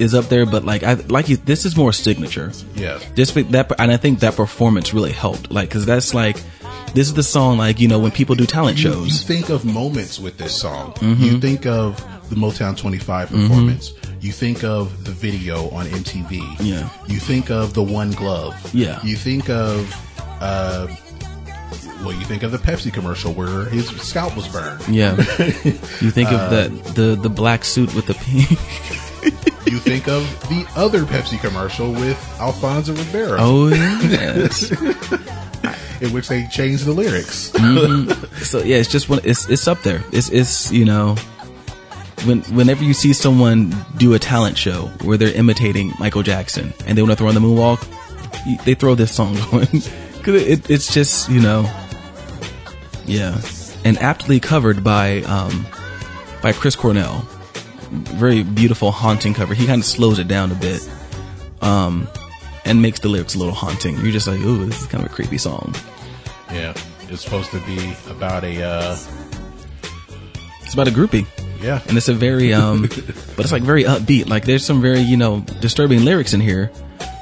is 0.00 0.14
up 0.14 0.26
there, 0.26 0.46
but 0.46 0.64
like 0.64 0.82
I 0.82 0.94
like 0.94 1.28
you, 1.28 1.36
this 1.36 1.64
is 1.64 1.76
more 1.76 1.92
signature. 1.92 2.52
Yeah. 2.74 2.98
Be- 3.14 3.42
that, 3.42 3.72
and 3.78 3.90
I 3.92 3.96
think 3.96 4.20
that 4.20 4.34
performance 4.36 4.94
really 4.94 5.12
helped. 5.12 5.50
Like, 5.50 5.68
because 5.68 5.84
that's 5.86 6.14
like, 6.14 6.36
this 6.94 7.06
is 7.08 7.14
the 7.14 7.22
song 7.22 7.58
like 7.58 7.78
you 7.80 7.86
know 7.88 7.98
when 7.98 8.10
people 8.10 8.34
do 8.34 8.46
talent 8.46 8.78
You, 8.82 8.90
you 8.90 8.94
shows. 9.08 9.22
think 9.24 9.48
of 9.50 9.64
moments 9.64 10.18
with 10.18 10.38
this 10.38 10.54
song. 10.58 10.92
Mm-hmm. 10.94 11.22
You 11.22 11.40
think 11.40 11.66
of 11.66 11.96
the 12.30 12.36
Motown 12.36 12.76
25 12.76 13.28
performance. 13.30 13.92
You 14.20 14.32
think 14.32 14.64
of 14.64 15.04
the 15.04 15.12
video 15.12 15.68
on 15.70 15.86
MTV. 15.86 16.40
Yeah. 16.60 16.88
You 17.06 17.18
think 17.18 17.50
of 17.50 17.74
the 17.74 17.82
one 17.82 18.10
glove. 18.12 18.54
Yeah. 18.74 19.02
You 19.02 19.16
think 19.16 19.48
of, 19.48 19.92
uh, 20.40 20.86
well, 22.02 22.12
you 22.12 22.24
think 22.24 22.42
of 22.42 22.50
the 22.52 22.58
Pepsi 22.58 22.92
commercial 22.92 23.32
where 23.32 23.64
his 23.66 23.88
scalp 24.00 24.36
was 24.36 24.48
burned. 24.48 24.86
Yeah, 24.88 25.16
you 25.16 26.10
think 26.10 26.30
of 26.32 26.50
the 26.50 26.64
uh, 26.84 26.92
the 26.92 27.16
the 27.20 27.28
black 27.30 27.64
suit 27.64 27.94
with 27.94 28.06
the 28.06 28.14
pink. 28.14 28.50
You 29.70 29.78
think 29.78 30.08
of 30.08 30.22
the 30.48 30.66
other 30.74 31.02
Pepsi 31.04 31.38
commercial 31.40 31.92
with 31.92 32.18
Alfonso 32.40 32.94
Ribeiro, 32.94 33.36
Oh 33.38 33.68
yes. 33.68 34.70
in 36.00 36.12
which 36.12 36.28
they 36.28 36.46
changed 36.48 36.86
the 36.86 36.92
lyrics. 36.92 37.50
Mm-hmm. 37.50 38.34
so 38.42 38.58
yeah, 38.62 38.76
it's 38.76 38.90
just 38.90 39.08
one. 39.08 39.20
It's 39.24 39.48
it's 39.48 39.68
up 39.68 39.82
there. 39.82 40.02
It's 40.12 40.30
it's 40.30 40.72
you 40.72 40.84
know, 40.86 41.14
when 42.24 42.40
whenever 42.54 42.82
you 42.82 42.94
see 42.94 43.12
someone 43.12 43.74
do 43.98 44.14
a 44.14 44.18
talent 44.18 44.56
show 44.56 44.86
where 45.02 45.16
they're 45.18 45.34
imitating 45.36 45.92
Michael 45.98 46.22
Jackson 46.22 46.72
and 46.86 46.96
they 46.96 47.02
want 47.02 47.12
to 47.12 47.16
throw 47.16 47.28
on 47.28 47.34
the 47.34 47.40
moonwalk, 47.40 47.86
you- 48.46 48.58
they 48.64 48.74
throw 48.74 48.94
this 48.94 49.14
song 49.14 49.36
on 49.52 49.66
because 50.16 50.42
it, 50.42 50.68
it's 50.70 50.92
just 50.92 51.30
you 51.30 51.40
know, 51.40 51.62
yeah, 53.10 53.40
and 53.84 53.98
aptly 53.98 54.40
covered 54.40 54.82
by 54.84 55.22
um 55.22 55.66
by 56.42 56.52
Chris 56.52 56.76
Cornell. 56.76 57.26
Very 57.90 58.42
beautiful, 58.44 58.90
haunting 58.92 59.34
cover. 59.34 59.52
He 59.54 59.66
kind 59.66 59.80
of 59.80 59.84
slows 59.86 60.18
it 60.20 60.28
down 60.28 60.52
a 60.52 60.54
bit, 60.54 60.88
um, 61.60 62.06
and 62.64 62.80
makes 62.80 63.00
the 63.00 63.08
lyrics 63.08 63.34
a 63.34 63.38
little 63.38 63.54
haunting. 63.54 63.96
You're 63.98 64.12
just 64.12 64.28
like, 64.28 64.38
ooh, 64.40 64.64
this 64.64 64.80
is 64.80 64.86
kind 64.86 65.04
of 65.04 65.10
a 65.10 65.14
creepy 65.14 65.38
song. 65.38 65.74
yeah. 66.52 66.72
It's 67.08 67.22
supposed 67.24 67.50
to 67.50 67.58
be 67.66 67.92
about 68.08 68.44
a, 68.44 68.62
uh, 68.62 68.96
It's 70.62 70.74
about 70.74 70.86
a 70.86 70.92
groupie. 70.92 71.26
yeah. 71.60 71.80
and 71.88 71.96
it's 71.96 72.06
a 72.08 72.14
very 72.14 72.54
um 72.54 72.82
but 73.36 73.40
it's 73.40 73.50
like 73.50 73.64
very 73.64 73.82
upbeat 73.82 74.28
like 74.28 74.44
there's 74.44 74.64
some 74.64 74.80
very 74.80 75.00
you 75.00 75.16
know 75.16 75.40
disturbing 75.60 76.04
lyrics 76.04 76.32
in 76.32 76.40
here 76.40 76.70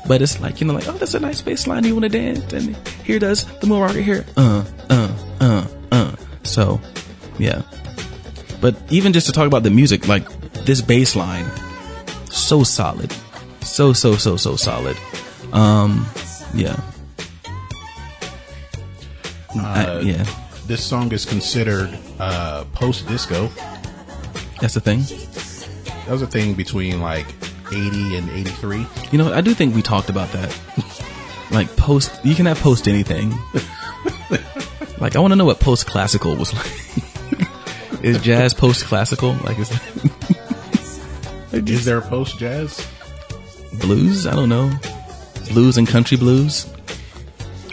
but 0.06 0.20
it's 0.20 0.38
like 0.40 0.60
you 0.60 0.66
know 0.66 0.74
like 0.74 0.86
oh 0.86 0.92
that's 0.92 1.14
a 1.14 1.20
nice 1.20 1.40
bass 1.40 1.66
line 1.66 1.82
you 1.84 1.94
want 1.94 2.04
to 2.04 2.10
dance 2.10 2.52
and 2.52 2.76
here 3.02 3.18
does 3.18 3.46
the 3.60 3.66
more 3.66 3.86
right 3.86 3.96
here 3.96 4.24
uh 4.36 4.62
uh 4.90 5.08
uh 5.40 5.66
so 6.48 6.80
yeah 7.38 7.62
but 8.60 8.74
even 8.90 9.12
just 9.12 9.26
to 9.26 9.32
talk 9.32 9.46
about 9.46 9.62
the 9.62 9.70
music 9.70 10.08
like 10.08 10.26
this 10.64 10.80
bass 10.80 11.14
line 11.14 11.46
so 12.30 12.62
solid 12.64 13.12
so 13.60 13.92
so 13.92 14.16
so 14.16 14.36
so 14.36 14.56
solid 14.56 14.96
um 15.52 16.06
yeah 16.54 16.78
I- 19.56 20.00
yeah 20.00 20.24
This 20.66 20.84
song 20.84 21.12
is 21.12 21.24
considered 21.24 21.96
uh, 22.20 22.64
post 22.74 23.06
disco. 23.08 23.48
that's 24.60 24.74
the 24.74 24.80
thing 24.80 25.00
That 26.04 26.12
was 26.12 26.22
a 26.22 26.26
thing 26.26 26.54
between 26.54 27.00
like 27.00 27.26
80 27.70 28.16
and 28.16 28.30
83. 28.30 28.86
You 29.12 29.18
know, 29.18 29.30
I 29.32 29.42
do 29.42 29.52
think 29.52 29.74
we 29.74 29.82
talked 29.82 30.08
about 30.08 30.32
that. 30.32 30.48
like 31.50 31.68
post, 31.76 32.10
you 32.24 32.34
can 32.34 32.46
have 32.46 32.58
post 32.60 32.88
anything. 32.88 33.32
like 35.00 35.16
I 35.16 35.20
want 35.20 35.32
to 35.32 35.36
know 35.36 35.44
what 35.44 35.60
post 35.60 35.86
classical 35.86 36.36
was 36.36 36.52
like. 36.54 38.02
is 38.02 38.20
jazz 38.22 38.54
post 38.54 38.84
classical? 38.84 39.32
Like 39.44 39.58
is 39.58 39.70
Is 41.52 41.84
there 41.84 41.98
a 41.98 42.02
post 42.02 42.38
jazz? 42.38 42.86
blues? 43.80 44.26
I 44.26 44.34
don't 44.34 44.48
know. 44.48 44.70
Blues 45.52 45.78
and 45.78 45.86
country 45.86 46.16
blues. 46.16 46.72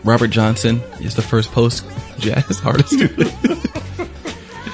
Robert 0.04 0.30
Johnson 0.30 0.82
is 1.00 1.16
the 1.16 1.22
first 1.22 1.52
post 1.52 1.86
jazz 2.20 2.62
artist. 2.66 2.94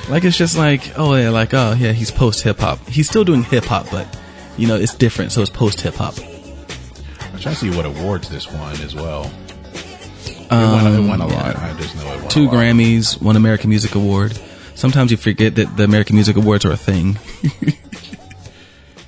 like 0.09 0.23
it's 0.23 0.37
just 0.37 0.57
like, 0.57 0.97
oh 0.97 1.15
yeah, 1.15 1.29
like 1.29 1.53
oh 1.53 1.73
yeah, 1.77 1.93
he's 1.93 2.11
post 2.11 2.41
hip 2.41 2.59
hop. 2.59 2.85
He's 2.87 3.07
still 3.07 3.23
doing 3.23 3.43
hip 3.43 3.65
hop, 3.65 3.89
but 3.91 4.07
you 4.57 4.67
know 4.67 4.75
it's 4.75 4.93
different. 4.95 5.31
So 5.31 5.41
it's 5.41 5.49
post 5.49 5.81
hip 5.81 5.95
hop. 5.95 6.15
I'm 6.19 7.39
trying 7.39 7.55
to 7.55 7.61
see 7.61 7.69
what 7.69 7.85
awards 7.85 8.29
this 8.29 8.51
won 8.51 8.73
as 8.81 8.93
well. 8.93 9.31
It 10.51 10.55
won, 10.55 10.93
it 10.93 11.07
won 11.07 11.21
a 11.21 11.27
lot. 11.27 11.55
I 11.55 11.73
just 11.77 11.95
know 11.95 12.01
it 12.03 12.15
won 12.15 12.23
Um, 12.23 12.29
two. 12.29 12.47
Grammys, 12.49 13.21
one 13.21 13.35
American 13.37 13.69
Music 13.69 13.95
Award. 13.95 14.37
Sometimes 14.75 15.11
you 15.11 15.17
forget 15.17 15.55
that 15.55 15.77
the 15.77 15.83
American 15.83 16.15
Music 16.15 16.35
Awards 16.35 16.65
are 16.65 16.71
a 16.71 16.77
thing. 16.77 17.17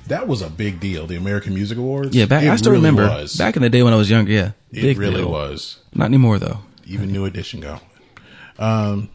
That 0.08 0.28
was 0.28 0.42
a 0.42 0.50
big 0.50 0.80
deal. 0.80 1.06
The 1.06 1.16
American 1.16 1.54
Music 1.54 1.78
Awards. 1.78 2.14
Yeah, 2.14 2.26
back 2.26 2.42
It 2.44 2.50
I 2.50 2.56
still 2.56 2.72
really 2.72 2.84
remember 2.84 3.08
Was. 3.08 3.36
back 3.36 3.56
in 3.56 3.62
the 3.62 3.70
day 3.70 3.82
when 3.82 3.94
I 3.94 3.96
was 3.96 4.10
younger. 4.10 4.30
Yeah, 4.32 4.50
it 4.70 4.82
big 4.82 4.98
really 4.98 5.22
deal. 5.22 5.30
was. 5.30 5.78
Not 5.94 6.04
anymore 6.06 6.38
though. 6.38 6.58
Even 6.86 7.10
New 7.10 7.24
Edition 7.24 7.60
go. 7.60 7.80
Um, 8.58 9.08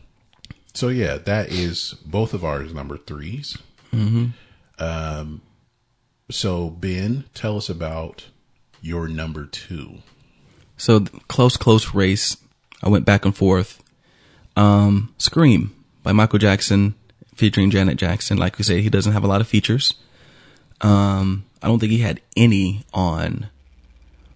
so 0.74 0.88
yeah, 0.88 1.18
that 1.20 1.50
is 1.52 1.94
both 2.06 2.34
of 2.34 2.44
ours 2.44 2.74
number 2.74 2.98
3s 2.98 3.58
Mm-hmm. 3.94 4.26
Um, 4.84 5.42
so 6.32 6.70
Ben, 6.72 7.26
tell 7.36 7.58
us 7.58 7.70
about 7.70 8.26
your 8.82 9.08
number 9.08 9.46
two. 9.46 10.00
So 10.80 11.02
close, 11.28 11.58
close 11.58 11.94
race. 11.94 12.38
I 12.82 12.90
went 12.90 13.06
back 13.06 13.26
and 13.26 13.36
forth. 13.36 13.84
Um, 14.56 15.14
Scream 15.18 15.76
by 16.04 16.14
Michael 16.14 16.40
Jackson 16.40 16.96
featuring 17.36 17.70
Janet 17.70 17.98
Jackson. 17.98 18.38
Like 18.38 18.58
we 18.58 18.64
say, 18.64 18.82
he 18.82 18.90
doesn't 18.90 19.12
have 19.12 19.24
a 19.24 19.28
lot 19.28 19.42
of 19.42 19.48
features. 19.48 19.96
Um, 20.82 21.46
I 21.62 21.68
don't 21.68 21.80
think 21.80 21.92
he 21.92 22.00
had 22.00 22.22
any 22.38 22.86
on, 22.94 23.50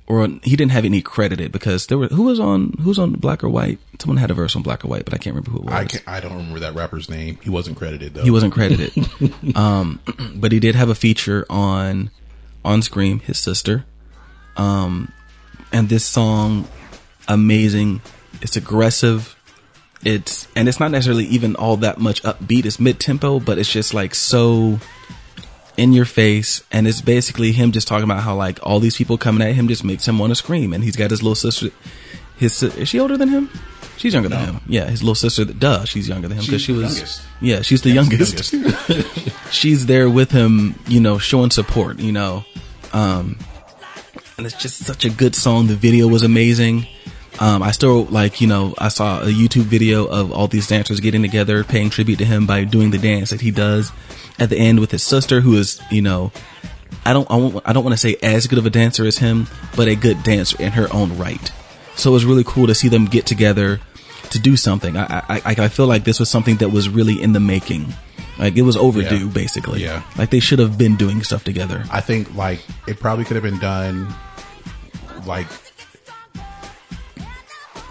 or 0.06 0.28
he 0.44 0.58
didn't 0.58 0.72
have 0.72 0.84
any 0.84 1.02
credited 1.02 1.54
because 1.54 1.88
there 1.88 1.98
were 1.98 2.08
who 2.08 2.24
was 2.24 2.42
on 2.42 2.74
who 2.82 2.90
was 2.90 3.00
on 3.00 3.14
Black 3.14 3.42
or 3.42 3.50
White. 3.50 3.80
Someone 4.00 4.18
had 4.18 4.30
a 4.30 4.34
verse 4.34 4.54
on 4.56 4.62
Black 4.64 4.84
or 4.84 4.90
White, 4.90 5.06
but 5.06 5.14
I 5.14 5.18
can't 5.18 5.36
remember 5.36 5.52
who 5.52 5.60
it 5.60 5.64
was. 5.64 5.74
I 5.74 5.86
can 5.86 6.02
I 6.06 6.20
don't 6.20 6.36
remember 6.36 6.60
that 6.60 6.76
rapper's 6.76 7.10
name. 7.10 7.40
He 7.42 7.50
wasn't 7.50 7.78
credited 7.78 8.14
though. 8.14 8.24
He 8.24 8.32
wasn't 8.32 8.54
credited. 8.54 8.92
um, 9.56 10.02
but 10.36 10.52
he 10.52 10.60
did 10.60 10.76
have 10.76 10.90
a 10.90 10.96
feature 10.96 11.46
on 11.50 12.12
on 12.66 12.82
Scream, 12.82 13.20
his 13.20 13.40
sister. 13.40 13.86
Um, 14.58 15.12
and 15.74 15.90
this 15.90 16.06
song, 16.06 16.68
amazing. 17.28 18.02
It's 18.42 18.56
aggressive. 18.56 19.36
It's 20.06 20.48
and 20.56 20.70
it's 20.70 20.80
not 20.80 20.92
necessarily 20.92 21.26
even 21.26 21.56
all 21.56 21.78
that 21.78 21.98
much 21.98 22.22
upbeat. 22.24 22.66
It's 22.66 22.80
mid 22.80 23.00
tempo, 23.00 23.40
but 23.40 23.58
it's 23.58 23.72
just 23.72 23.94
like 23.94 24.16
so 24.16 24.80
in 25.78 25.94
your 25.94 26.06
face. 26.06 26.64
And 26.72 26.88
it's 26.88 27.02
basically 27.02 27.52
him 27.52 27.72
just 27.72 27.88
talking 27.88 28.04
about 28.04 28.22
how 28.24 28.36
like 28.36 28.60
all 28.64 28.80
these 28.80 28.98
people 28.98 29.18
coming 29.18 29.48
at 29.48 29.56
him 29.56 29.68
just 29.68 29.84
makes 29.84 30.08
him 30.08 30.20
want 30.20 30.32
to 30.32 30.36
scream. 30.36 30.74
And 30.74 30.84
he's 30.84 30.96
got 30.96 31.12
his 31.12 31.24
little 31.24 31.36
sister. 31.36 31.70
His 32.38 32.62
is 32.64 32.90
she 32.90 33.00
older 33.00 33.18
than 33.18 33.30
him? 33.30 33.50
She's 33.98 34.14
younger 34.14 34.28
than 34.30 34.40
him. 34.46 34.62
Yeah, 34.68 34.90
his 34.90 35.02
little 35.02 35.16
sister. 35.16 35.46
That 35.46 35.60
duh, 35.60 35.86
she's 35.86 36.10
younger 36.10 36.28
than 36.28 36.38
him 36.38 36.46
because 36.46 36.62
she 36.62 36.74
was. 36.74 36.98
youngest. 36.98 37.22
Yeah, 37.40 37.62
she's 37.62 37.84
the 37.84 37.92
youngest 37.92 38.52
Youngest. 38.52 39.52
she's 39.54 39.86
there 39.86 40.10
with 40.10 40.32
him, 40.32 40.76
you 40.88 41.00
know, 41.00 41.18
showing 41.18 41.52
support, 41.52 42.00
you 42.00 42.12
know. 42.12 42.44
Um, 42.92 43.38
and 44.38 44.46
it's 44.46 44.56
just 44.56 44.86
such 44.86 45.06
a 45.06 45.10
good 45.10 45.36
song. 45.36 45.68
The 45.68 45.76
video 45.76 46.08
was 46.08 46.24
amazing. 46.24 46.88
Um, 47.40 47.64
I 47.64 47.72
still 47.72 48.06
like, 48.06 48.42
you 48.42 48.48
know, 48.48 48.76
I 48.78 48.90
saw 48.90 49.22
a 49.22 49.28
YouTube 49.28 49.64
video 49.64 50.06
of 50.06 50.32
all 50.32 50.48
these 50.48 50.68
dancers 50.68 51.00
getting 51.00 51.22
together, 51.22 51.64
paying 51.64 51.90
tribute 51.90 52.20
to 52.20 52.26
him 52.26 52.46
by 52.46 52.64
doing 52.64 52.92
the 52.92 53.00
dance 53.00 53.32
that 53.32 53.42
he 53.42 53.52
does 53.52 53.92
at 54.40 54.50
the 54.50 54.58
end 54.58 54.80
with 54.80 54.92
his 54.92 55.04
sister, 55.04 55.42
who 55.42 55.56
is, 55.56 55.82
you 55.90 56.02
know, 56.02 56.32
I 57.06 57.14
don't, 57.14 57.30
I, 57.30 57.36
won't, 57.36 57.64
I 57.66 57.74
don't 57.74 57.84
want 57.84 57.94
to 57.94 58.00
say 58.00 58.18
as 58.22 58.48
good 58.48 58.60
of 58.60 58.66
a 58.66 58.70
dancer 58.70 59.06
as 59.06 59.18
him, 59.18 59.48
but 59.76 59.88
a 59.88 59.96
good 59.96 60.22
dancer 60.24 60.62
in 60.62 60.74
her 60.74 60.88
own 60.94 61.18
right. 61.18 61.52
So 61.96 62.12
it 62.12 62.14
was 62.14 62.26
really 62.26 62.44
cool 62.46 62.68
to 62.68 62.76
see 62.76 62.88
them 62.88 63.06
get 63.06 63.26
together 63.26 63.80
to 64.30 64.40
do 64.40 64.56
something. 64.56 64.96
I, 64.96 65.04
I, 65.04 65.42
I 65.46 65.56
I 65.66 65.68
feel 65.68 65.86
like 65.86 66.06
this 66.06 66.20
was 66.20 66.30
something 66.30 66.58
that 66.58 66.70
was 66.70 66.90
really 66.90 67.22
in 67.22 67.34
the 67.34 67.40
making. 67.40 67.94
Like 68.40 68.56
it 68.58 68.64
was 68.64 68.76
overdue, 68.76 69.28
Yeah. 69.28 69.32
basically. 69.32 69.82
Yeah. 69.84 70.02
Like 70.18 70.30
they 70.32 70.40
should 70.40 70.60
have 70.60 70.78
been 70.78 70.96
doing 70.96 71.22
stuff 71.24 71.44
together. 71.44 71.84
I 71.92 72.02
think 72.02 72.34
like 72.36 72.60
it 72.88 73.00
probably 73.00 73.26
could 73.26 73.36
have 73.36 73.44
been 73.44 73.60
done 73.60 74.08
like 75.26 75.48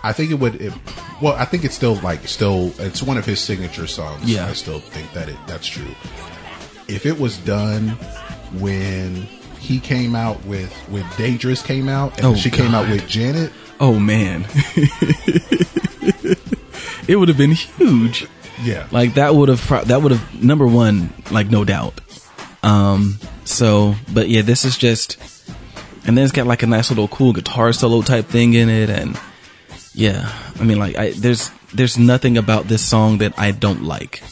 I 0.05 0.13
think 0.13 0.31
it 0.33 0.35
would 0.41 0.61
it, 0.61 0.73
well 1.21 1.35
I 1.35 1.45
think 1.45 1.65
it's 1.65 1.75
still 1.75 1.95
like 1.97 2.27
still 2.27 2.73
it's 2.79 3.03
one 3.03 3.17
of 3.17 3.25
his 3.25 3.41
signature 3.41 3.87
songs. 3.87 4.25
Yeah. 4.31 4.47
I 4.49 4.53
still 4.53 4.81
think 4.81 5.13
that 5.13 5.29
it 5.29 5.37
that's 5.47 5.67
true. 5.67 5.95
If 6.89 7.07
it 7.07 7.19
was 7.19 7.39
done 7.39 7.91
when 8.59 9.15
he 9.61 9.79
came 9.79 10.15
out 10.17 10.45
with 10.45 10.75
with 10.91 11.07
Dangerous 11.17 11.63
came 11.63 11.89
out 11.89 12.17
and 12.19 12.27
Oh, 12.27 12.35
she 12.35 12.51
came 12.51 12.75
out 12.75 12.89
with 12.91 13.07
Janet, 13.07 13.53
Oh 13.79 13.99
man. 14.01 14.45
it 17.09 17.17
would 17.17 17.29
have 17.29 17.39
been 17.39 17.53
huge. 17.53 18.27
Yeah. 18.63 18.87
Like 18.91 19.15
that 19.15 19.35
would 19.35 19.49
have 19.49 19.61
pro- 19.61 19.85
that 19.85 20.03
would 20.03 20.13
have 20.13 20.43
number 20.43 20.67
one, 20.67 21.13
like 21.31 21.51
no 21.51 21.65
doubt. 21.65 22.01
Um 22.63 23.19
so 23.45 23.95
but 24.13 24.29
yeah, 24.29 24.43
this 24.43 24.65
is 24.65 24.77
just 24.77 25.19
and 26.07 26.17
then 26.17 26.25
it's 26.25 26.33
got 26.33 26.47
like 26.47 26.63
a 26.63 26.67
nice 26.67 26.91
little 26.91 27.09
cool 27.09 27.33
guitar 27.33 27.73
solo 27.73 28.03
type 28.03 28.27
thing 28.27 28.55
in 28.55 28.69
it 28.69 28.91
and 28.91 29.19
yeah, 29.95 30.33
I 30.59 30.65
mean 30.65 30.79
like 30.79 30.97
I 30.97 31.11
there's 31.11 31.51
there's 31.75 31.99
nothing 31.99 32.37
about 32.37 32.69
this 32.69 32.87
song 32.87 33.19
that 33.19 33.39
I 33.39 33.51
don't 33.51 33.83
like. 33.83 34.23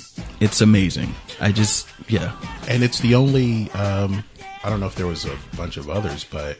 It's 0.40 0.60
amazing. 0.60 1.14
I 1.40 1.52
just 1.52 1.88
yeah. 2.08 2.36
and 2.68 2.82
it's 2.82 3.00
the 3.00 3.14
only 3.14 3.70
um 3.72 4.24
I 4.62 4.68
don't 4.68 4.80
know 4.80 4.86
if 4.86 4.94
there 4.94 5.06
was 5.06 5.24
a 5.24 5.36
bunch 5.56 5.76
of 5.76 5.88
others, 5.88 6.24
but 6.24 6.58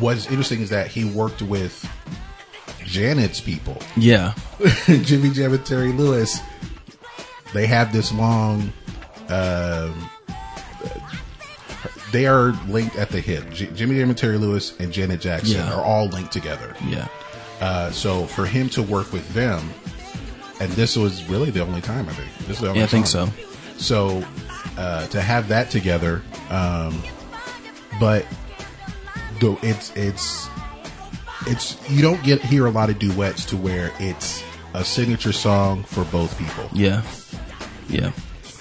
what's 0.00 0.26
interesting 0.26 0.60
is 0.60 0.70
that 0.70 0.88
he 0.88 1.04
worked 1.04 1.42
with 1.42 1.88
Janet's 2.88 3.40
people. 3.40 3.78
Yeah. 3.96 4.34
Jimmy 4.86 5.30
Jam 5.30 5.52
and 5.54 5.64
Terry 5.64 5.92
Lewis, 5.92 6.40
they 7.54 7.66
have 7.66 7.92
this 7.92 8.12
long. 8.12 8.72
Um, 9.28 10.10
they 12.12 12.26
are 12.26 12.52
linked 12.68 12.96
at 12.96 13.10
the 13.10 13.20
hip. 13.20 13.50
J- 13.50 13.70
Jimmy 13.74 13.96
Jam 13.98 14.08
and 14.08 14.18
Terry 14.18 14.38
Lewis 14.38 14.78
and 14.80 14.92
Janet 14.92 15.20
Jackson 15.20 15.56
Yeah. 15.58 15.72
are 15.74 15.84
all 15.84 16.06
linked 16.06 16.32
together. 16.32 16.74
Yeah. 16.86 17.06
Uh, 17.60 17.90
so 17.90 18.24
for 18.26 18.46
him 18.46 18.68
to 18.70 18.82
work 18.82 19.12
with 19.12 19.28
them, 19.34 19.70
and 20.60 20.70
this 20.72 20.96
was 20.96 21.24
really 21.28 21.50
the 21.50 21.60
only 21.60 21.80
time 21.80 22.08
I 22.08 22.12
think. 22.14 22.30
This 22.46 22.56
is 22.56 22.60
the 22.62 22.68
only 22.68 22.80
Yeah, 22.80 22.86
I 22.86 22.88
think 22.88 23.06
so. 23.06 23.28
So 23.76 24.24
uh, 24.78 25.06
to 25.08 25.20
have 25.20 25.48
that 25.48 25.70
together, 25.70 26.22
um, 26.50 27.02
but 28.00 28.24
though 29.40 29.58
it's 29.62 29.94
it's 29.94 30.48
it's 31.48 31.76
you 31.90 32.02
don't 32.02 32.22
get 32.22 32.40
hear 32.42 32.66
a 32.66 32.70
lot 32.70 32.90
of 32.90 32.98
duets 32.98 33.44
to 33.46 33.56
where 33.56 33.92
it's 33.98 34.42
a 34.74 34.84
signature 34.84 35.32
song 35.32 35.82
for 35.84 36.04
both 36.04 36.36
people 36.38 36.68
Yeah. 36.72 37.02
Yeah. 37.88 38.12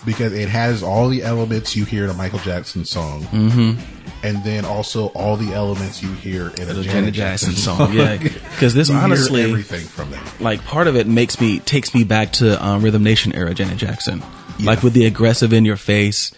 because 0.05 0.34
it 0.34 0.49
has 0.49 0.81
all 0.84 1.09
the 1.09 1.23
elements 1.23 1.76
you 1.76 1.85
hear 1.85 2.05
in 2.05 2.09
a 2.09 2.14
Michael 2.14 2.39
Jackson 2.39 2.85
song, 2.85 3.23
mm-hmm. 3.26 3.80
and 4.26 4.43
then 4.43 4.64
also 4.64 5.07
all 5.07 5.35
the 5.35 5.53
elements 5.53 6.01
you 6.01 6.11
hear 6.14 6.47
in 6.47 6.64
a 6.64 6.73
Janet, 6.73 6.84
Janet 6.85 7.14
Jackson 7.14 7.51
song. 7.53 7.91
Yeah. 7.93 8.18
Cuz 8.57 8.73
this 8.73 8.88
You 8.89 8.95
hear 8.95 9.03
honestly 9.03 9.43
everything 9.43 9.85
from 9.85 10.09
them. 10.11 10.23
like 10.39 10.64
part 10.64 10.88
of 10.88 10.95
it 10.95 11.07
makes 11.07 11.41
me 11.41 11.59
takes 11.59 11.93
me 11.93 12.03
back 12.05 12.31
to 12.34 12.64
um, 12.65 12.81
Rhythm 12.81 13.03
Nation 13.03 13.34
era 13.34 13.53
Janet 13.53 13.77
Jackson, 13.77 14.23
Yeah. 14.57 14.68
like 14.68 14.81
with 14.81 14.93
the 14.93 15.05
aggressive 15.05 15.51
in 15.51 15.65
your 15.65 15.77
face, 15.77 16.31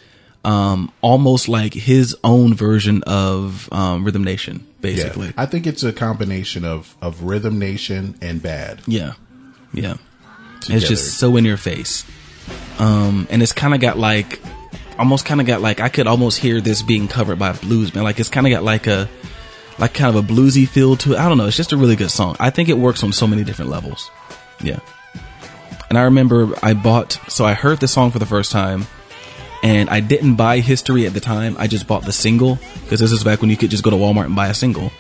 um, 0.46 0.92
almost 1.02 1.48
like 1.50 1.74
his 1.74 2.16
own 2.24 2.54
version 2.54 3.04
of 3.04 3.68
um, 3.72 4.04
Rhythm 4.04 4.24
Nation, 4.24 4.66
basically. 4.82 5.28
Yeah, 5.28 5.34
I 5.38 5.46
think 5.46 5.68
it's 5.68 5.84
a 5.84 5.94
combination 5.94 6.66
of 6.66 6.96
of 7.02 7.24
Rhythm 7.24 7.60
Nation 7.60 8.16
and 8.22 8.42
Bad. 8.42 8.82
Yeah, 8.88 9.14
yeah. 9.74 9.98
Together. 10.62 10.78
It's 10.78 10.88
just 10.88 11.18
so 11.18 11.38
in 11.38 11.46
your 11.46 11.58
face, 11.58 12.06
um, 12.80 13.28
and 13.30 13.42
it's 13.42 13.54
kind 13.54 13.74
of 13.74 13.80
got 13.80 13.98
like, 13.98 14.40
almost 14.98 15.26
kind 15.26 15.40
of 15.40 15.48
got 15.48 15.62
like 15.62 15.80
I 15.80 15.90
could 15.90 16.08
almost 16.08 16.40
hear 16.40 16.62
this 16.62 16.82
being 16.82 17.08
covered 17.08 17.40
by 17.40 17.54
blues 17.54 17.94
man. 17.96 18.04
Like 18.04 18.20
it's 18.20 18.30
kind 18.30 18.46
of 18.46 18.52
got 18.52 18.64
like 18.64 18.88
a, 18.88 19.10
like 19.78 19.94
kind 19.94 20.16
of 20.16 20.24
a 20.24 20.28
bluesy 20.28 20.68
feel 20.68 20.96
to 20.98 21.14
it. 21.14 21.20
I 21.20 21.30
don't 21.30 21.38
know. 21.38 21.48
It's 21.48 21.58
just 21.58 21.72
a 21.72 21.78
really 21.78 21.96
good 21.96 22.12
song. 22.12 22.36
I 22.40 22.50
think 22.50 22.70
it 22.70 22.78
works 22.78 23.04
on 23.04 23.14
so 23.14 23.26
many 23.28 23.44
different 23.44 23.72
levels. 23.72 24.12
Yeah. 24.62 24.80
And 25.90 25.98
I 25.98 26.04
remember 26.04 26.54
I 26.62 26.74
bought, 26.74 27.20
so 27.30 27.46
I 27.46 27.54
heard 27.54 27.80
the 27.80 27.88
song 27.88 28.12
for 28.12 28.20
the 28.20 28.26
first 28.26 28.52
time, 28.52 28.86
and 29.64 29.90
I 29.90 30.00
didn't 30.00 30.36
buy 30.36 30.60
History 30.60 31.06
at 31.06 31.14
the 31.14 31.20
time. 31.20 31.56
I 31.60 31.68
just 31.68 31.88
bought 31.88 32.06
the 32.06 32.12
single 32.12 32.60
because 32.82 33.00
this 33.00 33.12
is 33.12 33.24
back 33.24 33.42
when 33.42 33.50
you 33.50 33.58
could 33.58 33.70
just 33.70 33.84
go 33.84 33.90
to 33.90 33.96
Walmart 33.96 34.26
and 34.26 34.36
buy 34.36 34.48
a 34.48 34.54
single. 34.54 34.92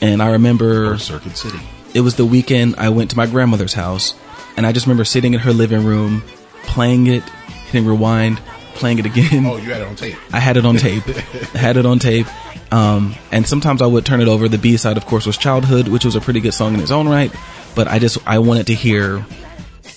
And 0.00 0.22
I 0.22 0.30
remember 0.32 0.92
or 0.92 0.98
Circuit 0.98 1.36
City. 1.36 1.58
it 1.94 2.00
was 2.00 2.16
the 2.16 2.24
weekend 2.24 2.76
I 2.76 2.88
went 2.88 3.10
to 3.10 3.16
my 3.16 3.26
grandmother's 3.26 3.74
house, 3.74 4.14
and 4.56 4.66
I 4.66 4.72
just 4.72 4.86
remember 4.86 5.04
sitting 5.04 5.34
in 5.34 5.40
her 5.40 5.52
living 5.52 5.84
room, 5.84 6.22
playing 6.62 7.06
it, 7.06 7.22
hitting 7.66 7.86
rewind, 7.86 8.38
playing 8.74 8.98
it 8.98 9.06
again. 9.06 9.44
Oh, 9.44 9.56
you 9.56 9.70
had 9.72 9.82
it 9.82 9.88
on 9.88 9.96
tape. 9.96 10.16
I 10.32 10.40
had 10.40 10.56
it 10.56 10.64
on 10.64 10.76
tape. 10.76 11.02
I 11.06 11.58
had 11.58 11.76
it 11.76 11.84
on 11.84 11.98
tape. 11.98 12.26
Um, 12.72 13.14
and 13.32 13.46
sometimes 13.46 13.82
I 13.82 13.86
would 13.86 14.06
turn 14.06 14.20
it 14.20 14.28
over. 14.28 14.48
The 14.48 14.56
B 14.56 14.76
side, 14.76 14.96
of 14.96 15.04
course, 15.04 15.26
was 15.26 15.36
Childhood, 15.36 15.88
which 15.88 16.04
was 16.04 16.14
a 16.14 16.20
pretty 16.20 16.40
good 16.40 16.54
song 16.54 16.74
in 16.74 16.80
its 16.80 16.92
own 16.92 17.08
right. 17.08 17.34
But 17.74 17.88
I 17.88 17.98
just, 17.98 18.18
I 18.26 18.38
wanted 18.38 18.68
to 18.68 18.74
hear, 18.74 19.24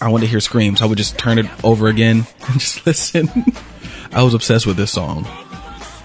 I 0.01 0.09
wanted 0.09 0.25
to 0.25 0.31
hear 0.31 0.39
screams. 0.39 0.81
I 0.81 0.85
would 0.85 0.97
just 0.97 1.17
turn 1.17 1.37
it 1.37 1.45
over 1.63 1.87
again 1.87 2.25
and 2.47 2.59
just 2.59 2.85
listen. 2.85 3.29
I 4.13 4.23
was 4.23 4.33
obsessed 4.33 4.65
with 4.65 4.77
this 4.77 4.91
song. 4.91 5.27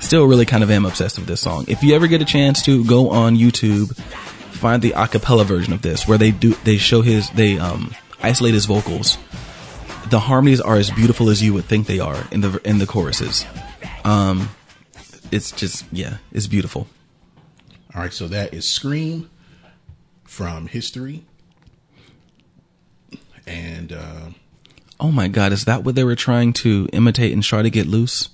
Still 0.01 0.27
really 0.27 0.47
kind 0.47 0.63
of 0.63 0.71
am 0.71 0.85
obsessed 0.85 1.19
with 1.19 1.27
this 1.27 1.41
song. 1.41 1.65
If 1.69 1.83
you 1.83 1.95
ever 1.95 2.07
get 2.07 2.23
a 2.23 2.25
chance 2.25 2.63
to 2.63 2.85
go 2.85 3.11
on 3.11 3.37
YouTube, 3.37 3.95
find 3.97 4.81
the 4.81 4.93
acapella 4.93 5.45
version 5.45 5.73
of 5.73 5.83
this 5.83 6.07
where 6.07 6.19
they 6.19 6.31
do, 6.31 6.55
they 6.65 6.79
show 6.79 7.03
his, 7.03 7.31
they, 7.31 7.59
um, 7.59 7.95
isolate 8.23 8.55
his 8.55 8.67
vocals. 8.67 9.19
The 10.11 10.21
harmonies 10.21 10.61
are 10.61 10.77
as 10.77 10.91
beautiful 10.91 11.29
as 11.29 11.43
you 11.43 11.53
would 11.55 11.67
think 11.67 11.87
they 11.87 12.01
are 12.01 12.27
in 12.31 12.41
the, 12.41 12.61
in 12.65 12.79
the 12.79 12.87
choruses. 12.87 13.45
Um, 14.05 14.49
it's 15.31 15.53
just 15.53 15.85
yeah, 15.93 16.19
it's 16.33 16.47
beautiful. 16.47 16.87
All 17.95 18.03
right, 18.03 18.13
so 18.13 18.29
that 18.29 18.55
is 18.55 18.67
Scream 18.67 19.31
from 20.25 20.67
History. 20.67 21.25
And 23.47 23.93
uh, 23.93 24.29
Oh 25.01 25.13
my 25.13 25.29
God, 25.29 25.53
is 25.53 25.65
that 25.65 25.85
what 25.85 25.95
they 25.95 26.05
were 26.05 26.17
trying 26.17 26.53
to 26.55 26.89
imitate 26.93 27.33
and 27.33 27.43
try 27.43 27.63
to 27.63 27.71
get 27.71 27.87
loose? 27.87 28.31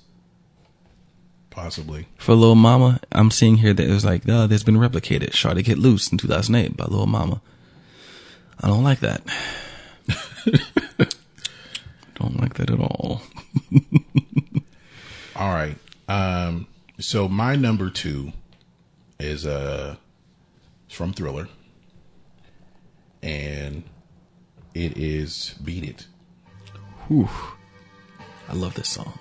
Possibly. 1.51 2.07
For 2.17 2.33
Lil 2.33 2.55
Mama, 2.55 2.99
I'm 3.11 3.31
seeing 3.31 3.57
here 3.57 3.73
that 3.73 3.87
it 3.87 3.91
was 3.91 4.03
like, 4.03 4.23
oh, 4.27 4.47
there's 4.47 4.63
been 4.63 4.75
replicated. 4.75 5.31
Try 5.31 5.53
to 5.53 5.63
get 5.63 5.77
loose 5.77 6.11
in 6.11 6.17
2008 6.17 6.75
by 6.75 6.85
Lil 6.85 7.05
Mama. 7.05 7.41
I 8.61 8.67
don't 8.67 8.83
like 8.83 8.99
that. 8.99 9.21
don't 12.15 12.39
like 12.39 12.55
that 12.55 12.69
at 12.69 12.79
all. 12.79 13.21
all 15.35 15.53
right. 15.53 15.77
Um, 16.07 16.67
so 16.99 17.27
my 17.27 17.55
number 17.55 17.89
two 17.89 18.33
is 19.19 19.45
uh 19.45 19.95
from 20.89 21.13
Thriller, 21.13 21.47
and 23.21 23.83
it 24.73 24.97
is 24.97 25.55
"Beat 25.63 25.83
It." 25.83 26.07
Whew. 27.07 27.29
I 28.49 28.53
love 28.53 28.73
this 28.75 28.89
song. 28.89 29.17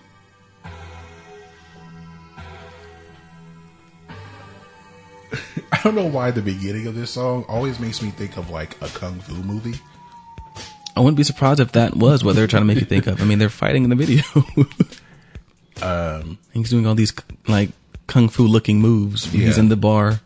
I 5.73 5.81
don't 5.83 5.95
know 5.95 6.07
why 6.07 6.31
the 6.31 6.43
beginning 6.43 6.87
of 6.87 6.95
this 6.95 7.11
song 7.11 7.45
always 7.49 7.79
makes 7.81 8.03
me 8.03 8.11
think 8.11 8.37
of 8.37 8.51
like 8.51 8.81
a 8.83 8.89
kung 8.89 9.19
fu 9.21 9.35
movie. 9.43 9.79
I 10.97 11.01
wouldn't 11.01 11.17
be 11.17 11.25
surprised 11.25 11.59
if 11.61 11.73
that 11.73 11.97
was 11.97 12.23
what 12.23 12.37
they're 12.37 12.47
trying 12.47 12.63
to 12.63 12.67
make 12.67 12.79
you 12.79 12.87
think 12.87 13.07
of. 13.09 13.21
I 13.21 13.25
mean, 13.25 13.39
they're 13.39 13.49
fighting 13.49 13.83
in 13.85 13.91
the 13.91 13.97
video. 13.97 14.23
um, 15.83 16.39
he's 16.53 16.71
doing 16.71 16.87
all 16.87 16.95
these 16.95 17.13
like 17.49 17.71
kung 18.07 18.29
fu 18.29 18.45
looking 18.47 18.81
moves. 18.81 19.31
when 19.33 19.43
He's 19.43 19.59
in 19.59 19.69
the 19.69 19.77
bar. 19.77 20.21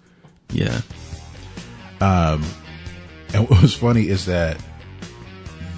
Yeah. 0.53 0.81
Um, 2.01 2.45
And 3.35 3.49
what 3.49 3.63
was 3.63 3.75
funny 3.75 4.09
is 4.09 4.27
that 4.27 4.63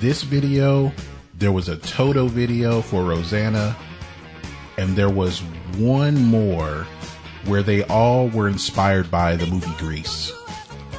this 0.01 0.23
video, 0.23 0.93
there 1.41 1.51
was 1.53 1.69
a 1.69 1.77
Toto 1.77 2.29
video 2.29 2.81
for 2.83 3.03
Rosanna, 3.03 3.77
and 4.79 4.95
there 4.97 5.11
was 5.11 5.41
one 5.77 6.23
more 6.23 6.87
where 7.47 7.63
they 7.63 7.83
all 7.85 8.29
were 8.29 8.47
inspired 8.49 9.11
by 9.11 9.35
the 9.37 9.47
movie 9.47 9.73
Grease. 9.79 10.31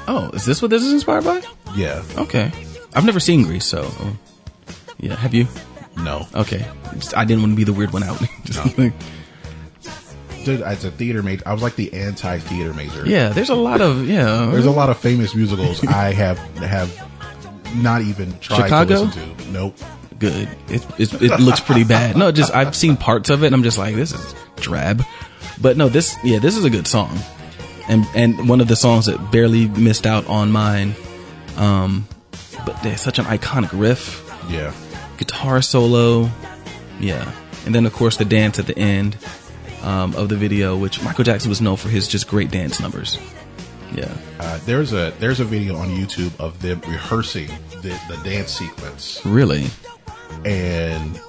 Oh, 0.08 0.30
is 0.34 0.44
this 0.46 0.62
what 0.62 0.70
this 0.72 0.84
is 0.84 0.92
inspired 0.92 1.24
by? 1.24 1.42
Yeah. 1.76 2.04
Okay. 2.18 2.52
I've 2.94 3.06
never 3.06 3.20
seen 3.20 3.44
Grease, 3.44 3.66
so 3.66 3.90
yeah. 5.00 5.16
Have 5.16 5.34
you? 5.34 5.48
No. 5.98 6.28
Okay. 6.36 6.66
Just- 6.96 7.16
I 7.16 7.24
didn't 7.26 7.44
want 7.44 7.54
to 7.54 7.58
be 7.58 7.64
the 7.64 7.74
weird 7.74 7.94
one 7.94 8.04
out. 8.04 8.20
Just 8.44 8.78
like- 8.78 8.94
Dude, 10.44 10.62
As 10.62 10.84
a 10.84 10.90
theater 10.90 11.22
major, 11.22 11.44
I 11.48 11.54
was 11.54 11.62
like 11.62 11.76
the 11.76 11.94
anti 11.94 12.40
theater 12.40 12.74
major. 12.74 13.06
yeah. 13.06 13.30
There's 13.30 13.52
a 13.52 13.56
lot 13.56 13.80
of 13.80 14.08
yeah. 14.10 14.50
There's 14.52 14.66
a 14.66 14.72
lot 14.72 14.90
of 14.90 14.98
famous 14.98 15.36
musicals 15.36 15.86
I 15.86 16.14
have 16.14 16.40
have 16.58 17.76
not 17.76 18.02
even 18.02 18.38
tried 18.40 18.64
Chicago? 18.64 18.96
to 18.96 19.02
listen 19.06 19.36
to. 19.38 19.48
Nope. 19.52 19.78
Good. 20.22 20.48
It, 20.70 21.40
looks 21.42 21.60
pretty 21.60 21.84
bad. 21.84 22.16
No, 22.16 22.32
just 22.32 22.54
I've 22.56 22.76
seen 22.76 22.96
parts 22.96 23.30
of 23.30 23.44
it, 23.44 23.48
and 23.48 23.56
I'm 23.56 23.64
just 23.64 23.78
like, 23.78 23.96
this 23.96 24.14
is 24.14 24.36
drab. 24.58 25.04
But 25.60 25.76
no, 25.76 25.90
this 25.90 26.16
yeah, 26.24 26.40
this 26.40 26.56
is 26.56 26.64
a 26.64 26.70
good 26.70 26.88
song, 26.88 27.20
and 27.90 28.06
and 28.16 28.48
one 28.48 28.62
of 28.62 28.68
the 28.70 28.76
songs 28.76 29.08
that 29.08 29.32
barely 29.32 29.68
missed 29.68 30.06
out 30.08 30.26
on 30.28 30.52
mine. 30.52 30.96
Um, 31.58 32.08
but 32.66 32.82
there's 32.84 33.02
such 33.02 33.20
an 33.20 33.26
iconic 33.26 33.70
riff, 33.74 34.24
Yeah. 34.50 34.72
guitar 35.18 35.62
solo, 35.62 36.30
yeah, 37.00 37.30
and 37.66 37.76
then 37.76 37.86
of 37.86 37.94
course 37.94 38.16
the 38.18 38.26
dance 38.26 38.58
at 38.60 38.68
the 38.68 38.78
end 38.78 39.18
um, 39.84 40.16
of 40.16 40.30
the 40.30 40.36
video, 40.38 40.78
which 40.78 41.02
Michael 41.04 41.24
Jackson 41.26 41.50
was 41.50 41.60
known 41.62 41.76
for 41.76 41.90
his 41.90 42.08
just 42.08 42.28
great 42.28 42.50
dance 42.52 42.80
numbers. 42.80 43.18
Yeah, 43.94 44.10
Uh, 44.40 44.58
there's 44.66 44.94
a 44.94 45.12
there's 45.20 45.42
a 45.42 45.46
video 45.46 45.76
on 45.76 45.90
YouTube 45.90 46.32
of 46.40 46.62
them 46.62 46.80
rehearsing 46.88 47.50
the, 47.82 48.00
the 48.10 48.18
dance 48.24 48.52
sequence, 48.58 49.20
really. 49.26 49.66
And 50.46 51.20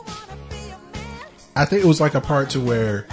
I 1.57 1.65
think 1.65 1.85
it 1.85 1.87
was 1.87 2.01
like 2.01 2.15
a 2.15 2.20
part 2.20 2.51
to 2.51 2.61
where 2.61 3.07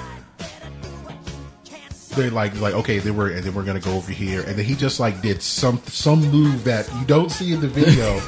they 2.16 2.30
like 2.30 2.60
like 2.60 2.74
okay 2.74 3.00
they 3.00 3.12
were 3.12 3.30
and 3.30 3.44
then 3.44 3.54
we're 3.54 3.64
gonna 3.64 3.80
go 3.80 3.96
over 3.96 4.12
here 4.12 4.42
and 4.42 4.58
then 4.58 4.66
he 4.66 4.76
just 4.76 5.00
like 5.00 5.22
did 5.22 5.42
some 5.42 5.78
some 5.86 6.22
move 6.32 6.64
that 6.64 6.92
you 6.96 7.06
don't 7.06 7.30
see 7.32 7.54
in 7.54 7.62
the 7.62 7.68
video. 7.68 8.20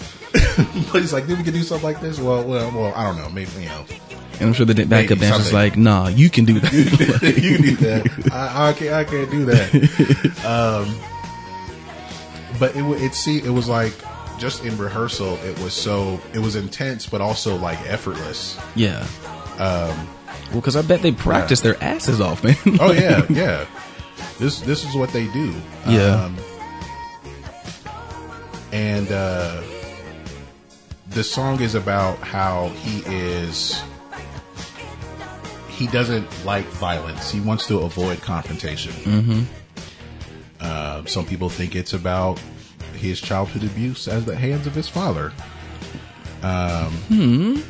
but 0.92 1.00
he's 1.00 1.12
like, 1.12 1.26
then 1.26 1.38
we 1.38 1.44
can 1.44 1.52
do 1.54 1.62
something 1.62 1.84
like 1.84 2.00
this. 2.00 2.18
Well, 2.18 2.44
well, 2.44 2.70
well. 2.70 2.92
I 2.94 3.04
don't 3.04 3.16
know. 3.16 3.28
Maybe 3.30 3.50
you 3.60 3.68
know. 3.68 3.84
And 4.34 4.42
I'm 4.48 4.52
sure 4.52 4.66
the 4.66 4.84
backup 4.84 5.18
dancer's 5.18 5.52
like, 5.52 5.76
nah, 5.76 6.08
you 6.08 6.28
can 6.28 6.44
do 6.44 6.60
that. 6.60 6.72
you 6.72 7.56
can 7.56 7.62
do 7.62 7.76
that. 7.76 8.32
I, 8.32 8.68
I 8.68 8.72
can't. 8.72 8.92
I 8.92 9.04
can't 9.04 9.30
do 9.30 9.44
that. 9.46 9.74
Um, 10.44 10.98
but 12.58 12.76
it 12.76 12.82
it 13.02 13.14
see 13.14 13.38
it 13.38 13.50
was 13.50 13.68
like 13.68 13.94
just 14.38 14.64
in 14.64 14.76
rehearsal. 14.76 15.36
It 15.44 15.58
was 15.60 15.72
so 15.72 16.20
it 16.32 16.38
was 16.38 16.56
intense, 16.56 17.06
but 17.06 17.20
also 17.20 17.56
like 17.56 17.80
effortless. 17.88 18.58
Yeah. 18.74 19.06
Um, 19.58 20.08
well, 20.50 20.60
because 20.60 20.76
I 20.76 20.82
bet 20.82 21.02
they 21.02 21.12
practice 21.12 21.60
their 21.60 21.82
asses 21.82 22.20
off, 22.20 22.44
man. 22.44 22.56
Oh 22.80 22.92
yeah, 22.92 23.26
yeah. 23.30 23.66
This 24.38 24.60
this 24.60 24.84
is 24.84 24.94
what 24.94 25.10
they 25.10 25.26
do. 25.28 25.54
Yeah. 25.86 26.24
Um, 26.24 26.36
and 28.72 29.10
uh, 29.10 29.62
the 31.10 31.24
song 31.24 31.60
is 31.60 31.74
about 31.74 32.18
how 32.18 32.68
he 32.68 33.02
is. 33.06 33.80
He 35.68 35.86
doesn't 35.86 36.26
like 36.44 36.64
violence. 36.66 37.30
He 37.30 37.40
wants 37.40 37.66
to 37.66 37.80
avoid 37.80 38.22
confrontation. 38.22 38.92
Mm-hmm. 38.92 39.42
Uh, 40.60 41.04
some 41.04 41.26
people 41.26 41.50
think 41.50 41.76
it's 41.76 41.92
about 41.92 42.40
his 42.96 43.20
childhood 43.20 43.64
abuse 43.64 44.08
at 44.08 44.26
the 44.26 44.36
hands 44.36 44.66
of 44.66 44.74
his 44.74 44.88
father. 44.88 45.32
Um 46.42 46.92
hmm. 47.08 47.60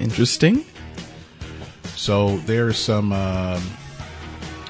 interesting. 0.00 0.64
So 1.96 2.36
there's 2.38 2.78
some, 2.78 3.10
um, 3.12 3.62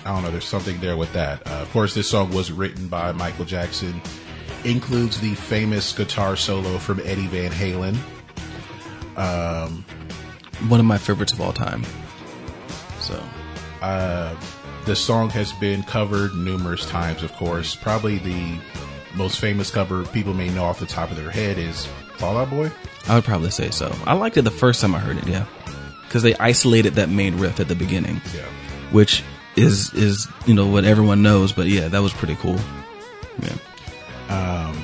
I 0.05 0.14
don't 0.14 0.23
know, 0.23 0.31
there's 0.31 0.44
something 0.44 0.78
there 0.81 0.97
with 0.97 1.12
that. 1.12 1.47
Uh, 1.47 1.55
of 1.55 1.70
course, 1.73 1.93
this 1.93 2.09
song 2.09 2.31
was 2.31 2.52
written 2.52 2.86
by 2.89 3.10
Michael 3.12 3.44
Jackson, 3.44 4.01
includes 4.64 5.20
the 5.20 5.35
famous 5.35 5.93
guitar 5.93 6.36
solo 6.36 6.78
from 6.78 7.01
Eddie 7.05 7.27
Van 7.27 7.51
Halen. 7.51 7.97
Um, 9.18 9.85
one 10.68 10.78
of 10.81 10.86
my 10.86 10.98
favorites 10.98 11.32
of 11.32 11.40
all 11.40 11.52
time. 11.52 11.85
So, 13.01 13.20
uh, 13.82 14.35
The 14.86 14.94
song 14.94 15.31
has 15.31 15.52
been 15.55 15.82
covered 15.82 16.32
numerous 16.36 16.86
times, 16.86 17.24
of 17.24 17.32
course. 17.32 17.74
Probably 17.74 18.18
the 18.18 18.59
most 19.16 19.40
famous 19.40 19.70
cover 19.70 20.05
people 20.06 20.34
may 20.34 20.48
know 20.51 20.64
off 20.64 20.78
the 20.78 20.86
top 20.86 21.10
of 21.10 21.16
their 21.16 21.30
head 21.30 21.59
is 21.59 21.86
Fall 22.18 22.36
Out 22.36 22.51
Boy. 22.51 22.70
I 23.09 23.14
would 23.16 23.24
probably 23.24 23.51
say 23.51 23.70
so. 23.70 23.94
I 24.06 24.14
liked 24.14 24.36
it 24.36 24.43
the 24.43 24.51
first 24.51 24.80
time 24.80 24.94
I 24.94 24.98
heard 24.98 25.16
it, 25.16 25.26
yeah. 25.26 25.47
Because 26.02 26.22
they 26.22 26.34
isolated 26.36 26.94
that 26.94 27.09
main 27.09 27.38
riff 27.38 27.59
at 27.60 27.68
the 27.68 27.74
beginning, 27.74 28.20
Yeah. 28.34 28.43
which 28.90 29.22
is, 29.56 29.93
is, 29.94 30.26
you 30.47 30.55
know, 30.55 30.66
what 30.66 30.84
everyone 30.84 31.22
knows, 31.22 31.52
but 31.52 31.66
yeah, 31.66 31.88
that 31.88 32.01
was 32.01 32.12
pretty 32.12 32.36
cool. 32.36 32.59
Yeah. 33.43 33.56
Um, 34.68 34.76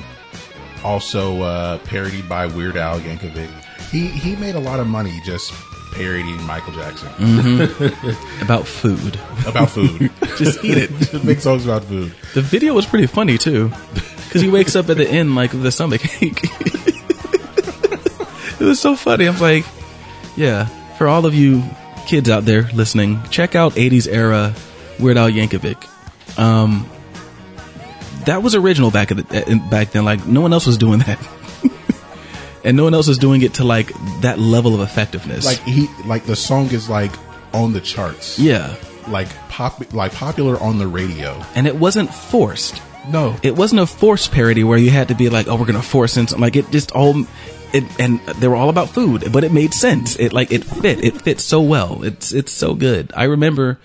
Also 0.83 1.41
uh, 1.41 1.77
parodied 1.79 2.27
by 2.27 2.45
Weird 2.47 2.75
Al 2.77 2.99
Yankovic. 2.99 3.49
He 3.91 4.07
he 4.07 4.35
made 4.35 4.55
a 4.55 4.59
lot 4.59 4.79
of 4.79 4.87
money 4.87 5.19
just 5.25 5.53
parodying 5.93 6.41
Michael 6.43 6.73
Jackson 6.73 7.61
About 8.41 8.65
food. 8.67 9.19
about 9.45 9.69
food. 9.69 10.11
Just 10.37 10.63
eat 10.65 10.77
it. 10.77 10.89
just 10.97 11.23
make 11.23 11.39
songs 11.39 11.65
about 11.65 11.83
food. 11.83 12.11
The 12.33 12.41
video 12.41 12.73
was 12.73 12.87
pretty 12.87 13.05
funny 13.05 13.37
too, 13.37 13.71
because 14.33 14.41
he 14.41 14.49
wakes 14.49 14.75
up 14.75 14.89
at 14.89 14.97
the 14.97 15.07
end 15.07 15.35
like 15.35 15.53
with 15.53 15.63
a 15.65 15.71
stomach 15.71 16.01
ache. 16.23 16.39
it 18.59 18.59
was 18.59 18.79
so 18.79 18.95
funny. 18.95 19.27
I'm 19.27 19.39
like, 19.39 19.65
yeah. 20.35 20.65
For 20.97 21.07
all 21.07 21.25
of 21.25 21.35
you 21.35 21.63
kids 22.07 22.29
out 22.29 22.45
there 22.45 22.63
listening, 22.73 23.21
check 23.29 23.55
out 23.55 23.73
80s 23.73 24.07
era 24.11 24.53
Weird 24.99 25.17
Al 25.17 25.29
Yankovic. 25.29 25.87
Um, 26.39 26.89
that 28.25 28.41
was 28.41 28.55
original 28.55 28.89
back 28.89 29.11
at 29.11 29.17
the, 29.29 29.51
uh, 29.51 29.69
back 29.69 29.91
then. 29.91 30.03
Like 30.05 30.25
no 30.25 30.41
one 30.41 30.51
else 30.53 30.65
was 30.65 30.77
doing 30.77 30.99
that, 30.99 31.19
and 32.63 32.75
no 32.77 32.83
one 32.85 32.93
else 32.93 33.07
was 33.07 33.17
doing 33.17 33.41
it 33.41 33.55
to 33.55 33.63
like 33.63 33.91
that 34.21 34.39
level 34.39 34.73
of 34.73 34.81
effectiveness. 34.81 35.45
Like 35.45 35.59
he 35.59 35.87
like 36.05 36.25
the 36.25 36.35
song 36.35 36.71
is 36.71 36.89
like 36.89 37.11
on 37.53 37.73
the 37.73 37.81
charts. 37.81 38.39
yeah, 38.39 38.75
Like 39.07 39.27
pop 39.49 39.93
like 39.93 40.13
popular 40.13 40.57
on 40.59 40.79
the 40.79 40.87
radio. 40.87 41.39
and 41.55 41.67
it 41.67 41.75
wasn't 41.75 42.11
forced. 42.13 42.81
No. 43.09 43.35
it 43.43 43.55
wasn't 43.55 43.81
a 43.81 43.85
forced 43.87 44.31
parody 44.31 44.63
where 44.63 44.77
you 44.77 44.89
had 44.89 45.09
to 45.09 45.15
be 45.15 45.29
like, 45.29 45.47
oh, 45.47 45.55
we're 45.55 45.65
gonna 45.65 45.81
force 45.81 46.17
in 46.17 46.27
something. 46.27 46.41
Like 46.41 46.55
it 46.55 46.71
just 46.71 46.91
all, 46.91 47.25
it 47.73 47.83
and 47.99 48.19
they 48.37 48.47
were 48.47 48.55
all 48.55 48.69
about 48.69 48.89
food, 48.89 49.31
but 49.31 49.43
it 49.43 49.51
made 49.51 49.73
sense. 49.73 50.15
It 50.17 50.31
like 50.33 50.51
it 50.51 50.63
fit. 50.63 51.03
It 51.03 51.21
fit 51.21 51.39
so 51.39 51.61
well. 51.61 52.03
It's 52.03 52.31
it's 52.31 52.51
so 52.51 52.73
good. 52.75 53.11
I 53.15 53.25
remember 53.25 53.79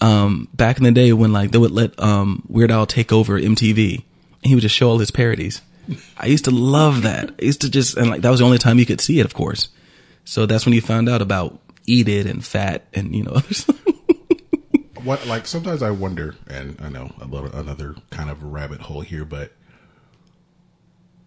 um 0.00 0.48
back 0.54 0.78
in 0.78 0.84
the 0.84 0.92
day 0.92 1.12
when 1.12 1.32
like 1.32 1.50
they 1.52 1.58
would 1.58 1.70
let 1.70 1.98
um 2.00 2.42
Weird 2.48 2.70
Al 2.70 2.86
take 2.86 3.12
over 3.12 3.38
MTV, 3.38 4.02
he 4.42 4.54
would 4.54 4.62
just 4.62 4.74
show 4.74 4.88
all 4.90 4.98
his 4.98 5.10
parodies. 5.10 5.60
I 6.18 6.26
used 6.26 6.44
to 6.44 6.50
love 6.50 7.02
that. 7.02 7.30
I 7.40 7.44
used 7.44 7.60
to 7.62 7.70
just 7.70 7.96
and 7.96 8.10
like 8.10 8.22
that 8.22 8.30
was 8.30 8.40
the 8.40 8.46
only 8.46 8.58
time 8.58 8.78
you 8.78 8.86
could 8.86 9.00
see 9.00 9.20
it, 9.20 9.24
of 9.24 9.34
course. 9.34 9.68
So 10.24 10.46
that's 10.46 10.66
when 10.66 10.74
you 10.74 10.80
found 10.80 11.08
out 11.08 11.22
about 11.22 11.58
Eat 11.86 12.08
It 12.08 12.26
and 12.26 12.44
Fat 12.44 12.84
and 12.92 13.14
you 13.14 13.22
know 13.22 13.32
other 13.32 13.54
stuff. 13.54 13.76
What 15.08 15.26
like 15.26 15.46
sometimes 15.46 15.82
I 15.82 15.90
wonder, 15.90 16.34
and 16.48 16.78
I 16.82 16.90
know 16.90 17.10
a 17.18 17.24
little 17.24 17.50
another 17.50 17.94
kind 18.10 18.28
of 18.28 18.42
rabbit 18.42 18.82
hole 18.82 19.00
here, 19.00 19.24
but 19.24 19.52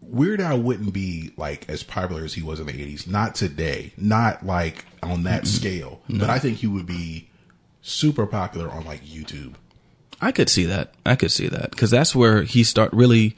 Weird 0.01 0.39
Al 0.39 0.59
wouldn't 0.59 0.93
be 0.93 1.31
like 1.35 1.67
as 1.67 1.81
popular 1.81 2.23
as 2.23 2.35
he 2.35 2.43
was 2.43 2.59
in 2.59 2.67
the 2.67 2.73
eighties. 2.73 3.07
Not 3.07 3.33
today, 3.33 3.93
not 3.97 4.45
like 4.45 4.85
on 5.01 5.23
that 5.23 5.47
scale. 5.47 6.01
But 6.07 6.29
I 6.29 6.37
think 6.37 6.57
he 6.57 6.67
would 6.67 6.85
be 6.85 7.29
super 7.81 8.27
popular 8.27 8.69
on 8.69 8.85
like 8.85 9.03
YouTube. 9.03 9.55
I 10.21 10.31
could 10.31 10.49
see 10.49 10.65
that. 10.65 10.93
I 11.03 11.15
could 11.15 11.31
see 11.31 11.47
that 11.47 11.71
because 11.71 11.89
that's 11.89 12.15
where 12.15 12.43
he 12.43 12.63
start 12.63 12.93
really 12.93 13.35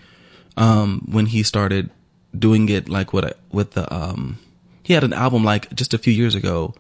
um 0.58 1.08
when 1.10 1.28
he 1.28 1.42
started 1.42 1.90
doing 2.38 2.68
it 2.68 2.90
like 2.90 3.14
what 3.14 3.40
with 3.52 3.72
the 3.72 3.92
um 3.94 4.40
he 4.84 4.92
had 4.92 5.06
an 5.06 5.14
album 5.14 5.46
like 5.46 5.74
just 5.74 5.94
a 5.94 5.98
few 5.98 6.12
years 6.12 6.36
ago 6.36 6.76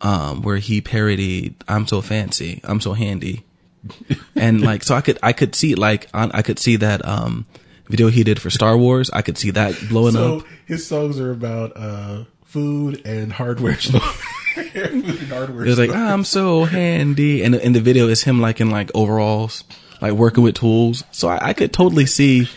um, 0.00 0.42
where 0.42 0.58
he 0.58 0.80
parodied 0.80 1.54
"I'm 1.66 1.86
so 1.86 2.00
fancy, 2.00 2.60
I'm 2.64 2.80
so 2.80 2.92
handy," 2.94 3.44
and 4.36 4.60
like 4.60 4.82
so 4.82 4.94
I 4.94 5.00
could 5.00 5.18
I 5.22 5.32
could 5.32 5.54
see 5.54 5.74
like 5.74 6.08
on, 6.14 6.30
I 6.32 6.42
could 6.42 6.58
see 6.58 6.76
that 6.76 7.04
um 7.06 7.46
video 7.88 8.08
he 8.08 8.22
did 8.24 8.40
for 8.40 8.50
Star 8.50 8.76
Wars. 8.76 9.10
I 9.10 9.22
could 9.22 9.38
see 9.38 9.50
that 9.52 9.74
blowing 9.88 10.12
So 10.12 10.38
up. 10.38 10.44
his 10.66 10.86
songs 10.86 11.18
are 11.18 11.30
about 11.32 11.72
uh, 11.76 12.24
food 12.44 13.00
and 13.06 13.32
hardware 13.32 13.74
store. 13.78 14.00
hardware 14.00 15.64
It 15.64 15.68
was 15.68 15.78
like. 15.78 15.90
I'm 15.90 16.24
so 16.24 16.64
handy, 16.64 17.42
and 17.42 17.54
in 17.54 17.72
the 17.72 17.80
video 17.80 18.08
is 18.08 18.22
him 18.24 18.40
like 18.40 18.60
in 18.60 18.70
like 18.70 18.90
overalls, 18.94 19.64
like 20.00 20.12
working 20.12 20.42
with 20.44 20.54
tools. 20.56 21.04
So 21.12 21.28
I, 21.28 21.48
I 21.48 21.52
could 21.52 21.72
totally 21.72 22.06
see, 22.06 22.48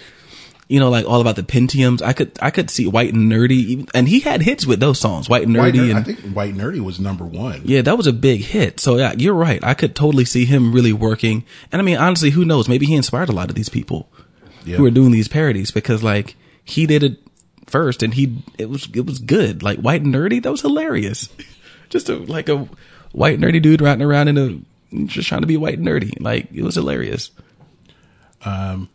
you 0.72 0.80
know, 0.80 0.90
like 0.90 1.06
all 1.06 1.20
about 1.22 1.36
the 1.36 1.44
Pentiums. 1.44 2.02
I 2.02 2.14
could 2.14 2.32
I 2.42 2.50
could 2.50 2.70
see 2.70 2.88
White 2.88 3.14
and 3.14 3.30
Nerdy, 3.32 3.52
even, 3.52 3.88
and 3.94 4.08
he 4.08 4.22
had 4.22 4.42
hits 4.42 4.66
with 4.66 4.80
those 4.80 5.00
songs, 5.00 5.28
White 5.28 5.46
and 5.46 5.56
White 5.58 5.74
Nerdy, 5.74 5.88
Ner- 5.88 5.90
and 5.90 6.00
I 6.00 6.04
think 6.04 6.20
White 6.36 6.52
and 6.54 6.62
Nerdy 6.62 6.80
was 6.80 7.00
number 7.00 7.26
one. 7.26 7.62
yeah, 7.66 7.82
that 7.82 7.98
was 7.98 8.08
a 8.08 8.14
big 8.14 8.42
hit. 8.42 8.80
So 8.80 8.98
yeah, 8.98 9.14
you're 9.18 9.34
right. 9.34 9.64
I 9.64 9.74
could 9.74 9.96
totally 9.96 10.26
see 10.26 10.46
him 10.46 10.72
really 10.72 10.94
working. 10.94 11.44
And 11.72 11.82
I 11.82 11.86
mean, 11.86 11.98
honestly, 11.98 12.30
who 12.30 12.46
knows? 12.46 12.70
Maybe 12.70 12.86
he 12.86 12.96
inspired 12.96 13.30
a 13.30 13.34
lot 13.34 13.50
of 13.50 13.56
these 13.56 13.70
people 13.70 14.10
Yeah. 14.66 14.78
who 14.78 14.86
are 14.86 14.92
doing 14.92 15.12
these 15.12 15.28
parodies 15.28 15.72
because 15.72 16.02
like 16.04 16.36
he 16.64 16.86
did 16.86 17.04
it 17.04 17.18
first 17.68 18.02
and 18.04 18.14
he 18.14 18.42
it 18.58 18.70
was 18.70 18.88
it 18.94 19.06
was 19.06 19.20
good. 19.20 19.62
Like 19.64 19.80
White 19.80 20.04
and 20.04 20.14
Nerdy, 20.16 20.42
that 20.42 20.52
was 20.52 20.62
hilarious. 20.62 21.28
Just 21.90 22.08
a 22.08 22.16
like 22.16 22.48
a 22.48 22.70
white 23.12 23.38
nerdy 23.40 23.62
dude 23.62 23.82
riding 23.82 24.02
around 24.02 24.30
in 24.30 24.38
a 24.38 25.06
just 25.08 25.28
trying 25.28 25.42
to 25.42 25.48
be 25.48 25.58
white 25.58 25.78
and 25.78 25.86
nerdy. 25.86 26.14
Like 26.22 26.48
it 26.54 26.64
was 26.64 26.76
hilarious. 26.76 27.32
Um, 28.46 28.88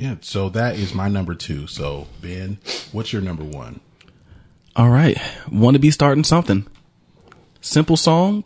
Yeah, 0.00 0.16
so 0.22 0.48
that 0.48 0.76
is 0.76 0.94
my 0.94 1.08
number 1.08 1.34
two. 1.34 1.66
So 1.66 2.06
Ben, 2.22 2.56
what's 2.90 3.12
your 3.12 3.20
number 3.20 3.44
one? 3.44 3.80
All 4.74 4.88
right, 4.88 5.18
want 5.52 5.74
to 5.74 5.78
be 5.78 5.90
starting 5.90 6.24
something. 6.24 6.66
Simple 7.60 7.98
song, 7.98 8.44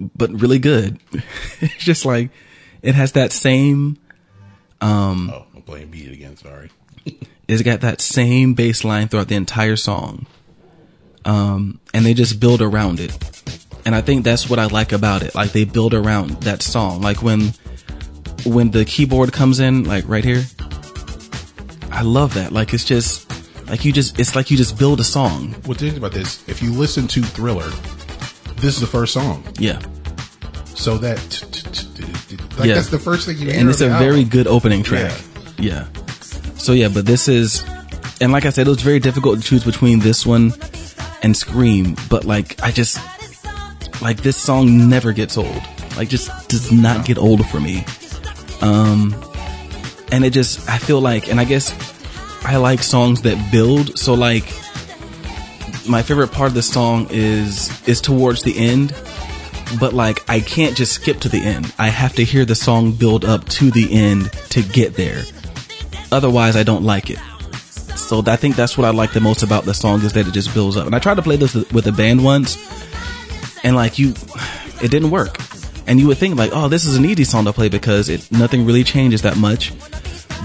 but 0.00 0.32
really 0.32 0.58
good. 0.58 0.98
it's 1.60 1.84
just 1.84 2.04
like 2.04 2.30
it 2.82 2.96
has 2.96 3.12
that 3.12 3.30
same 3.32 3.96
Um, 4.80 5.30
Oh, 5.32 5.46
I'm 5.54 5.62
playing 5.62 5.92
beat 5.92 6.10
again. 6.10 6.36
Sorry. 6.36 6.70
it's 7.46 7.62
got 7.62 7.82
that 7.82 8.00
same 8.00 8.54
bass 8.54 8.82
line 8.82 9.06
throughout 9.06 9.28
the 9.28 9.36
entire 9.36 9.76
song. 9.76 10.26
Um, 11.24 11.78
and 11.94 12.04
they 12.04 12.14
just 12.14 12.40
build 12.40 12.60
around 12.60 12.98
it. 12.98 13.16
And 13.86 13.94
I 13.94 14.00
think 14.00 14.24
that's 14.24 14.50
what 14.50 14.58
I 14.58 14.66
like 14.66 14.90
about 14.90 15.22
it. 15.22 15.36
Like 15.36 15.52
they 15.52 15.64
build 15.64 15.94
around 15.94 16.30
that 16.42 16.62
song. 16.62 17.00
Like 17.00 17.22
when, 17.22 17.52
when 18.44 18.70
the 18.70 18.84
keyboard 18.84 19.32
comes 19.32 19.60
in, 19.60 19.84
like 19.84 20.04
right 20.08 20.24
here, 20.24 20.44
I 21.90 22.02
love 22.02 22.34
that. 22.34 22.52
Like 22.52 22.72
it's 22.74 22.84
just, 22.84 23.30
like 23.68 23.84
you 23.84 23.92
just, 23.92 24.18
it's 24.18 24.34
like 24.34 24.50
you 24.50 24.56
just 24.56 24.78
build 24.78 25.00
a 25.00 25.04
song. 25.04 25.52
What's 25.66 25.82
interesting 25.82 25.98
about 25.98 26.12
this? 26.12 26.46
If 26.48 26.62
you 26.62 26.72
listen 26.72 27.06
to 27.08 27.22
Thriller, 27.22 27.70
this 28.56 28.74
is 28.74 28.80
the 28.80 28.86
first 28.86 29.12
song. 29.12 29.44
Yeah. 29.58 29.80
So 30.74 30.98
that 30.98 31.18
like 32.58 32.68
Yeah. 32.68 32.74
that's 32.74 32.88
the 32.90 32.98
first 32.98 33.26
thing 33.26 33.38
you 33.38 33.46
hear. 33.50 33.60
and 33.60 33.68
it's 33.68 33.80
a 33.80 33.88
very 33.88 34.24
good 34.24 34.46
opening 34.46 34.82
track. 34.82 35.12
Yeah. 35.58 35.86
So 36.56 36.72
yeah, 36.72 36.88
but 36.88 37.06
this 37.06 37.28
is, 37.28 37.64
and 38.20 38.32
like 38.32 38.46
I 38.46 38.50
said, 38.50 38.66
it 38.66 38.70
was 38.70 38.82
very 38.82 38.98
difficult 39.00 39.38
to 39.40 39.44
choose 39.44 39.64
between 39.64 39.98
this 40.00 40.24
one 40.26 40.52
and 41.22 41.36
Scream. 41.36 41.96
But 42.08 42.24
like, 42.24 42.60
I 42.62 42.70
just 42.70 42.98
like 44.00 44.18
this 44.18 44.36
song 44.36 44.88
never 44.88 45.12
gets 45.12 45.36
old. 45.36 45.62
Like, 45.96 46.08
just 46.08 46.48
does 46.48 46.72
not 46.72 47.04
get 47.04 47.18
old 47.18 47.46
for 47.48 47.60
me. 47.60 47.84
Um, 48.62 49.14
and 50.10 50.24
it 50.24 50.32
just, 50.32 50.68
I 50.68 50.78
feel 50.78 51.00
like, 51.00 51.28
and 51.28 51.40
I 51.40 51.44
guess 51.44 51.74
I 52.44 52.56
like 52.56 52.82
songs 52.82 53.22
that 53.22 53.50
build. 53.52 53.98
So 53.98 54.14
like, 54.14 54.44
my 55.88 56.02
favorite 56.02 56.30
part 56.30 56.48
of 56.48 56.54
the 56.54 56.62
song 56.62 57.08
is 57.10 57.68
is 57.88 58.00
towards 58.00 58.44
the 58.44 58.56
end 58.56 58.94
but 59.78 59.92
like 59.92 60.28
I 60.28 60.40
can't 60.40 60.76
just 60.76 60.92
skip 60.92 61.20
to 61.20 61.28
the 61.28 61.42
end. 61.42 61.72
I 61.78 61.88
have 61.88 62.14
to 62.14 62.24
hear 62.24 62.44
the 62.44 62.54
song 62.54 62.92
build 62.92 63.24
up 63.24 63.48
to 63.50 63.70
the 63.70 63.92
end 63.92 64.32
to 64.50 64.62
get 64.62 64.94
there. 64.94 65.22
Otherwise, 66.10 66.56
I 66.56 66.62
don't 66.62 66.84
like 66.84 67.10
it. 67.10 67.18
So 67.96 68.22
I 68.26 68.36
think 68.36 68.56
that's 68.56 68.76
what 68.76 68.86
I 68.86 68.90
like 68.90 69.12
the 69.12 69.20
most 69.20 69.42
about 69.42 69.64
the 69.64 69.74
song 69.74 70.02
is 70.02 70.12
that 70.12 70.26
it 70.26 70.32
just 70.32 70.52
builds 70.52 70.76
up. 70.76 70.86
And 70.86 70.94
I 70.94 70.98
tried 70.98 71.14
to 71.14 71.22
play 71.22 71.36
this 71.36 71.54
with 71.54 71.86
a 71.86 71.92
band 71.92 72.22
once, 72.22 72.56
and 73.64 73.74
like 73.74 73.98
you, 73.98 74.14
it 74.82 74.90
didn't 74.90 75.10
work. 75.10 75.38
And 75.92 76.00
you 76.00 76.06
would 76.06 76.16
think 76.16 76.36
like, 76.36 76.52
oh, 76.54 76.68
this 76.68 76.86
is 76.86 76.96
an 76.96 77.04
easy 77.04 77.24
song 77.24 77.44
to 77.44 77.52
play 77.52 77.68
because 77.68 78.08
it 78.08 78.32
nothing 78.32 78.64
really 78.64 78.82
changes 78.82 79.20
that 79.20 79.36
much. 79.36 79.74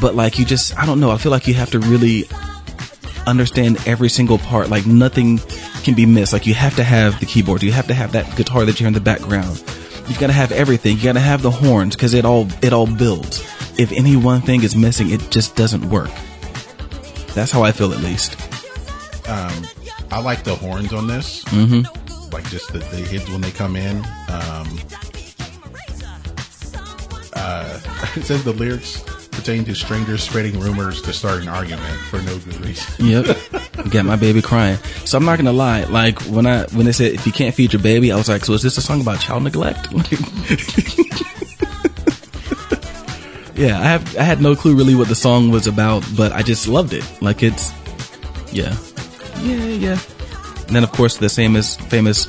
But 0.01 0.13
like 0.13 0.37
you 0.37 0.43
just, 0.43 0.77
I 0.77 0.85
don't 0.85 0.99
know. 0.99 1.09
I 1.09 1.17
feel 1.17 1.31
like 1.31 1.47
you 1.47 1.53
have 1.53 1.71
to 1.71 1.79
really 1.79 2.25
understand 3.25 3.77
every 3.87 4.09
single 4.09 4.39
part. 4.39 4.67
Like 4.67 4.85
nothing 4.85 5.37
can 5.85 5.93
be 5.93 6.05
missed. 6.05 6.33
Like 6.33 6.47
you 6.47 6.53
have 6.53 6.75
to 6.75 6.83
have 6.83 7.17
the 7.21 7.25
keyboard. 7.25 7.63
You 7.63 7.71
have 7.71 7.87
to 7.87 7.93
have 7.93 8.11
that 8.11 8.35
guitar 8.35 8.65
that 8.65 8.73
you 8.73 8.79
hear 8.79 8.87
in 8.89 8.93
the 8.93 8.99
background. 8.99 9.63
You've 10.09 10.19
got 10.19 10.27
to 10.27 10.33
have 10.33 10.51
everything. 10.51 10.97
You 10.97 11.03
got 11.05 11.13
to 11.13 11.21
have 11.21 11.41
the 11.41 11.51
horns 11.51 11.95
because 11.95 12.13
it 12.13 12.25
all 12.25 12.49
it 12.61 12.73
all 12.73 12.85
builds. 12.85 13.39
If 13.79 13.93
any 13.93 14.17
one 14.17 14.41
thing 14.41 14.63
is 14.63 14.75
missing, 14.75 15.11
it 15.11 15.31
just 15.31 15.55
doesn't 15.55 15.89
work. 15.89 16.11
That's 17.35 17.53
how 17.53 17.63
I 17.63 17.71
feel, 17.71 17.93
at 17.93 18.01
least. 18.01 18.35
I 20.11 20.19
like 20.19 20.43
the 20.43 20.55
horns 20.55 20.91
on 20.91 21.07
this. 21.07 21.45
Mm-hmm. 21.45 22.33
Like 22.33 22.49
just 22.49 22.73
the, 22.73 22.79
the 22.79 22.97
hits 22.97 23.29
when 23.29 23.39
they 23.39 23.51
come 23.51 23.77
in. 23.77 24.05
Um, 24.27 24.77
uh, 27.37 27.79
it 28.15 28.23
says 28.23 28.43
the 28.43 28.53
lyrics 28.53 29.03
pertain 29.37 29.63
to 29.63 29.75
strangers 29.75 30.23
spreading 30.23 30.59
rumors 30.59 31.01
to 31.03 31.13
start 31.13 31.41
an 31.43 31.47
argument 31.47 31.93
for 32.09 32.19
no 32.23 32.37
good 32.39 32.59
reason. 32.65 33.05
Yep, 33.05 33.37
got 33.91 34.05
my 34.05 34.15
baby 34.15 34.41
crying. 34.41 34.77
So 35.05 35.17
I'm 35.17 35.25
not 35.25 35.37
gonna 35.37 35.53
lie. 35.53 35.83
Like 35.83 36.19
when 36.23 36.47
I 36.47 36.63
when 36.67 36.85
they 36.85 36.91
said 36.91 37.13
if 37.13 37.25
you 37.25 37.31
can't 37.31 37.53
feed 37.53 37.71
your 37.73 37.81
baby, 37.81 38.11
I 38.11 38.15
was 38.17 38.27
like, 38.27 38.43
so 38.43 38.53
is 38.53 38.63
this 38.63 38.77
a 38.77 38.81
song 38.81 39.01
about 39.01 39.19
child 39.19 39.43
neglect? 39.43 39.87
yeah, 43.55 43.79
I 43.79 43.83
have 43.83 44.17
I 44.17 44.23
had 44.23 44.41
no 44.41 44.55
clue 44.55 44.75
really 44.75 44.95
what 44.95 45.07
the 45.07 45.15
song 45.15 45.51
was 45.51 45.67
about, 45.67 46.03
but 46.17 46.31
I 46.31 46.41
just 46.41 46.67
loved 46.67 46.93
it. 46.93 47.05
Like 47.21 47.43
it's 47.43 47.71
yeah, 48.51 48.75
yeah, 49.41 49.65
yeah. 49.65 49.99
And 50.67 50.75
then 50.75 50.83
of 50.83 50.91
course 50.91 51.17
the 51.17 51.29
same 51.29 51.55
as 51.55 51.75
famous. 51.75 52.27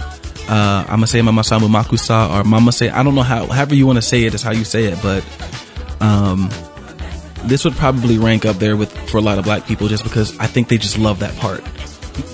Uh, 0.49 0.85
I'ma 0.89 1.05
say 1.07 1.20
Mama 1.23 1.43
Samu 1.43 1.69
Makusa 1.69 2.31
or 2.31 2.45
Mama 2.45 2.73
say 2.73 2.89
I 2.89 3.03
don't 3.03 3.15
know 3.15 3.23
how 3.23 3.47
however 3.47 3.75
you 3.75 3.87
want 3.87 3.97
to 3.99 4.03
say 4.03 4.25
it 4.25 4.35
is 4.35 4.43
how 4.43 4.53
you 4.53 4.65
say 4.65 4.85
it, 4.85 4.99
but 5.03 5.23
um, 6.01 6.49
this 7.45 7.65
would 7.65 7.75
probably 7.75 8.16
rank 8.19 8.47
up 8.47 8.57
there 8.57 8.77
with 8.77 8.91
for 9.11 9.19
a 9.19 9.20
lot 9.20 9.39
of 9.39 9.45
black 9.45 9.66
people 9.66 9.89
just 9.89 10.05
because 10.05 10.37
I 10.39 10.47
think 10.47 10.69
they 10.69 10.79
just 10.79 10.99
love 10.99 11.19
that 11.20 11.37
part 11.37 11.62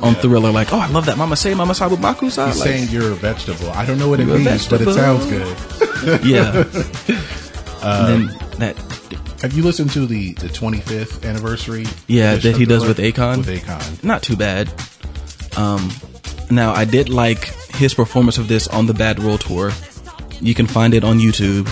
on 0.01 0.15
Thriller. 0.15 0.53
Like, 0.53 0.73
oh, 0.73 0.79
I 0.79 0.87
love 0.89 1.07
that 1.07 1.19
Mama 1.19 1.37
say 1.37 1.55
Mama 1.55 1.75
Sabu 1.75 1.97
Makusa. 1.97 2.47
He's 2.47 2.61
Like, 2.61 2.69
saying 2.69 2.89
you're 2.91 3.11
a 3.13 3.17
vegetable. 3.17 3.71
I 3.71 3.85
don't 3.85 3.99
know 3.99 4.09
what 4.09 4.21
it 4.21 4.27
means, 4.27 4.69
but 4.69 4.81
it 4.81 4.93
sounds 4.95 5.27
good. 5.27 6.25
yeah. 6.25 6.53
and 7.83 8.29
then 8.29 8.39
that 8.59 8.77
Have 9.43 9.53
you 9.55 9.63
listened 9.65 9.91
to 9.91 10.07
the, 10.07 10.33
the 10.35 10.47
25th 10.49 11.29
anniversary? 11.29 11.85
Yeah, 12.07 12.37
that 12.37 12.57
he 12.57 12.65
does 12.65 12.87
with 12.87 12.99
Akon? 12.99 13.39
With 13.39 13.63
Akon. 13.63 14.05
not 14.05 14.23
too 14.23 14.37
bad. 14.37 14.69
Um, 15.57 15.91
now 16.55 16.73
I 16.73 16.85
did 16.85 17.09
like 17.09 17.45
his 17.75 17.95
performance 17.95 18.39
of 18.39 18.49
this 18.49 18.69
on 18.69 18.87
the 18.87 18.95
Bad 18.95 19.19
World 19.19 19.41
tour. 19.41 19.73
You 20.41 20.55
can 20.55 20.67
find 20.67 20.95
it 20.95 21.05
on 21.05 21.19
YouTube. 21.19 21.69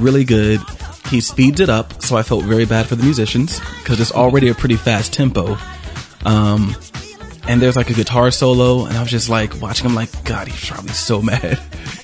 Really 0.00 0.24
good. 0.24 0.60
He 1.08 1.20
speeds 1.20 1.60
it 1.60 1.68
up, 1.68 2.02
so 2.02 2.16
I 2.16 2.22
felt 2.22 2.44
very 2.44 2.64
bad 2.64 2.86
for 2.86 2.96
the 2.96 3.04
musicians 3.04 3.60
because 3.78 4.00
it's 4.00 4.12
already 4.12 4.48
a 4.48 4.54
pretty 4.54 4.76
fast 4.76 5.12
tempo. 5.12 5.56
Um, 6.24 6.74
and 7.46 7.62
there's 7.62 7.76
like 7.76 7.90
a 7.90 7.94
guitar 7.94 8.30
solo, 8.30 8.86
and 8.86 8.96
I 8.96 9.02
was 9.02 9.10
just 9.10 9.28
like 9.28 9.60
watching 9.60 9.86
him, 9.86 9.94
like 9.94 10.24
God, 10.24 10.48
he's 10.48 10.68
probably 10.68 10.90
so 10.90 11.22
mad 11.32 11.58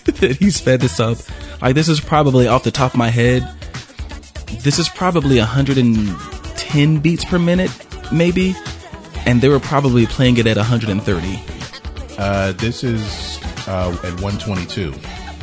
that 0.04 0.36
he 0.38 0.50
sped 0.50 0.80
this 0.80 1.00
up. 1.00 1.18
Like 1.60 1.74
this 1.74 1.88
is 1.88 2.00
probably 2.00 2.46
off 2.46 2.62
the 2.62 2.70
top 2.70 2.92
of 2.92 2.98
my 2.98 3.08
head. 3.08 3.48
This 4.60 4.78
is 4.78 4.88
probably 4.88 5.38
110 5.38 6.98
beats 6.98 7.24
per 7.24 7.38
minute, 7.38 7.70
maybe, 8.12 8.54
and 9.26 9.40
they 9.40 9.48
were 9.48 9.60
probably 9.60 10.06
playing 10.06 10.36
it 10.36 10.46
at 10.46 10.56
130. 10.56 11.61
Uh, 12.22 12.52
this 12.52 12.84
is 12.84 13.40
uh, 13.66 13.90
at 14.04 14.20
122. 14.20 14.92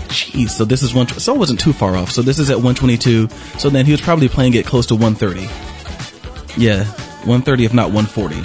Jeez, 0.08 0.52
so 0.52 0.64
this 0.64 0.82
is 0.82 0.94
one. 0.94 1.10
So 1.10 1.36
it 1.36 1.38
wasn't 1.38 1.60
too 1.60 1.74
far 1.74 1.98
off. 1.98 2.10
So 2.10 2.22
this 2.22 2.40
is 2.40 2.50
at 2.50 2.56
122. 2.56 3.28
So 3.60 3.70
then 3.70 3.86
he 3.86 3.92
was 3.92 4.00
probably 4.00 4.30
playing 4.30 4.54
it 4.54 4.66
close 4.66 4.86
to 4.86 4.96
130. 4.96 5.42
Yeah, 6.58 6.86
130 7.26 7.66
if 7.66 7.74
not 7.74 7.92
140. 7.92 8.38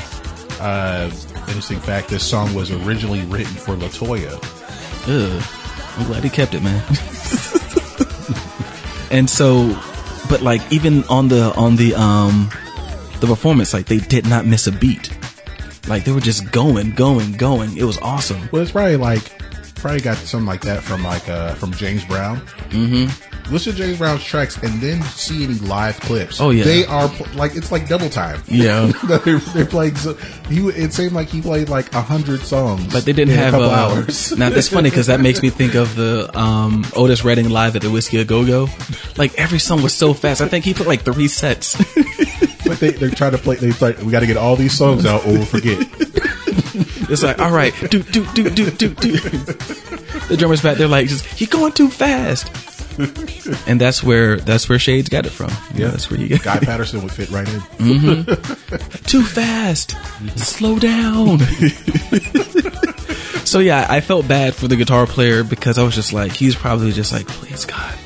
Uh, 0.61 1.12
interesting 1.47 1.78
fact: 1.78 2.09
this 2.09 2.28
song 2.28 2.52
was 2.55 2.73
originally 2.73 3.23
written 3.27 3.55
for 3.55 3.77
La 3.77 3.86
Toya. 3.86 4.35
Ugh. 5.06 5.43
I'm 5.97 6.06
glad 6.09 6.24
he 6.24 6.31
kept 6.31 6.55
it, 6.55 6.62
man. 6.65 6.82
and 9.12 9.31
so, 9.31 9.81
but 10.28 10.43
like 10.43 10.61
even 10.73 11.05
on 11.05 11.28
the 11.28 11.55
on 11.55 11.77
the 11.77 11.94
um 11.94 12.51
the 13.20 13.28
performance, 13.28 13.73
like 13.73 13.86
they 13.86 13.98
did 13.98 14.27
not 14.27 14.44
miss 14.44 14.66
a 14.66 14.73
beat. 14.73 15.16
Like 15.86 16.05
they 16.05 16.12
were 16.12 16.20
just 16.20 16.51
going, 16.51 16.93
going, 16.93 17.32
going. 17.32 17.77
It 17.77 17.85
was 17.85 17.98
awesome. 17.98 18.48
Well, 18.52 18.62
it's 18.62 18.73
probably 18.73 18.97
like 18.97 19.32
probably 19.77 20.01
got 20.01 20.16
something 20.16 20.47
like 20.47 20.62
that 20.62 20.82
from 20.82 21.02
like 21.05 21.28
uh 21.28 21.55
from 21.55 21.73
James 21.73 22.05
Brown. 22.06 22.40
Mm-hmm. 22.70 23.52
listen 23.52 23.73
to 23.73 23.78
James 23.78 23.98
Brown's 23.98 24.24
tracks 24.24 24.56
and 24.62 24.81
then 24.81 25.02
see 25.02 25.44
any 25.44 25.55
live 25.56 26.01
clips. 26.01 26.40
Oh, 26.40 26.48
yeah. 26.51 26.65
they 26.65 26.86
are 26.86 27.09
pl- 27.11 27.27
like 27.35 27.55
it's 27.55 27.70
like 27.70 27.86
double 27.86 28.09
time. 28.09 28.43
Yeah. 28.48 28.90
they're, 29.05 29.39
they're 29.39 29.66
playing. 29.66 29.97
So, 29.97 30.15
he 30.48 30.66
it 30.69 30.94
seemed 30.94 31.12
like 31.12 31.28
he 31.28 31.43
played 31.43 31.69
like 31.69 31.93
a 31.93 32.01
hundred 32.01 32.40
songs, 32.40 32.90
But 32.90 33.05
they 33.05 33.12
didn't 33.12 33.35
have 33.36 33.52
a 33.52 33.59
couple 33.59 33.70
uh, 33.70 33.74
hours. 33.74 34.32
Now 34.39 34.48
that's 34.48 34.69
funny 34.69 34.89
because 34.89 35.09
that 35.09 35.20
makes 35.20 35.43
me 35.43 35.51
think 35.51 35.74
of 35.74 35.94
the 35.97 36.31
um, 36.39 36.86
Otis 36.97 37.23
Redding 37.24 37.51
live 37.51 37.77
at 37.77 37.82
the 37.82 37.90
Whisky 37.90 38.16
a 38.19 38.24
Go 38.24 38.47
Go. 38.47 38.69
Like 39.19 39.35
every 39.39 39.59
song 39.59 39.82
was 39.82 39.93
so 39.93 40.15
fast. 40.15 40.40
I 40.40 40.48
think 40.48 40.65
he 40.65 40.73
put 40.73 40.86
like 40.86 41.02
three 41.02 41.28
sets. 41.28 41.77
But 42.66 42.81
they 42.81 42.91
they're 42.91 43.11
trying 43.11 43.32
to 43.32 43.39
play. 43.39 43.57
They 43.57 43.73
like 43.73 43.99
we 43.99 44.11
got 44.11 44.20
to 44.20 44.27
get 44.27 44.36
all 44.36 44.57
these 44.57 44.77
songs 44.77 45.07
out 45.07 45.24
or 45.27 45.32
we'll 45.32 45.45
forget. 45.45 45.78
it's 47.11 47.23
like 47.23 47.39
all 47.39 47.51
right, 47.51 47.74
do 47.91 48.03
do 48.03 48.24
do 48.32 48.51
do 48.51 48.70
do 48.70 48.89
do. 48.89 49.12
The 50.28 50.36
drummers 50.39 50.62
back 50.62 50.78
They're 50.78 50.89
like 50.89 51.09
just 51.09 51.41
you're 51.41 51.49
going 51.49 51.73
too 51.73 51.89
fast. 51.89 52.49
And 53.66 53.81
that's 53.81 54.05
where 54.05 54.36
that's 54.36 54.69
where 54.69 54.78
Shades 54.78 55.09
got 55.09 55.27
it 55.27 55.31
from. 55.31 55.51
Yeah, 55.74 55.89
that's 55.89 56.11
where 56.11 56.20
you 56.20 56.28
get 56.28 56.43
Guy 56.43 56.61
Patterson 56.61 57.03
would 57.03 57.12
fit 57.12 57.31
right 57.31 57.49
in. 57.49 57.61
Mm-hmm. 57.61 59.05
too 59.07 59.23
fast. 59.23 59.97
Slow 60.39 60.78
down. 60.78 61.41
so 63.45 63.59
yeah, 63.59 63.86
I 63.89 64.01
felt 64.01 64.28
bad 64.28 64.55
for 64.55 64.69
the 64.69 64.77
guitar 64.77 65.07
player 65.07 65.43
because 65.43 65.77
I 65.77 65.82
was 65.82 65.95
just 65.95 66.12
like, 66.12 66.32
he's 66.32 66.55
probably 66.55 66.93
just 66.93 67.12
like, 67.12 67.27
please 67.27 67.65
God, 67.65 67.99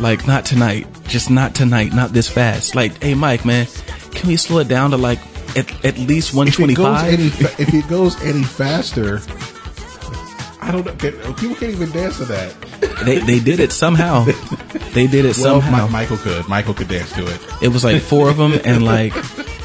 like 0.00 0.26
not 0.26 0.44
tonight, 0.44 0.86
just 1.04 1.30
not 1.30 1.54
tonight, 1.54 1.92
not 1.92 2.10
this 2.12 2.28
fast. 2.28 2.74
Like, 2.74 3.02
hey 3.02 3.14
Mike, 3.14 3.44
man, 3.44 3.66
can 4.12 4.28
we 4.28 4.36
slow 4.36 4.58
it 4.58 4.68
down 4.68 4.90
to 4.90 4.96
like 4.96 5.18
at, 5.56 5.84
at 5.84 5.98
least 5.98 6.34
125? 6.34 6.68
If 6.68 6.68
it 6.68 6.78
goes 6.78 7.12
any 7.12 7.28
fa- 7.30 7.62
if 7.62 7.74
it 7.74 7.88
goes 7.88 8.22
any 8.22 8.42
faster, 8.44 9.20
I 10.60 10.72
don't 10.72 10.84
know. 10.84 10.92
Oh, 11.24 11.32
people 11.32 11.54
can't 11.56 11.72
even 11.72 11.90
dance 11.92 12.18
to 12.18 12.24
that. 12.26 12.54
They 13.04 13.18
they 13.20 13.38
did 13.38 13.60
it 13.60 13.72
somehow. 13.72 14.24
They 14.94 15.06
did 15.06 15.24
it 15.24 15.36
Well, 15.38 15.60
somehow. 15.60 15.86
Mi- 15.86 15.92
Michael 15.92 16.16
could. 16.16 16.48
Michael 16.48 16.74
could 16.74 16.88
dance 16.88 17.12
to 17.12 17.26
it. 17.26 17.40
It 17.62 17.68
was 17.68 17.84
like 17.84 18.02
four 18.02 18.28
of 18.28 18.36
them, 18.36 18.52
and 18.64 18.84
like, 18.84 19.14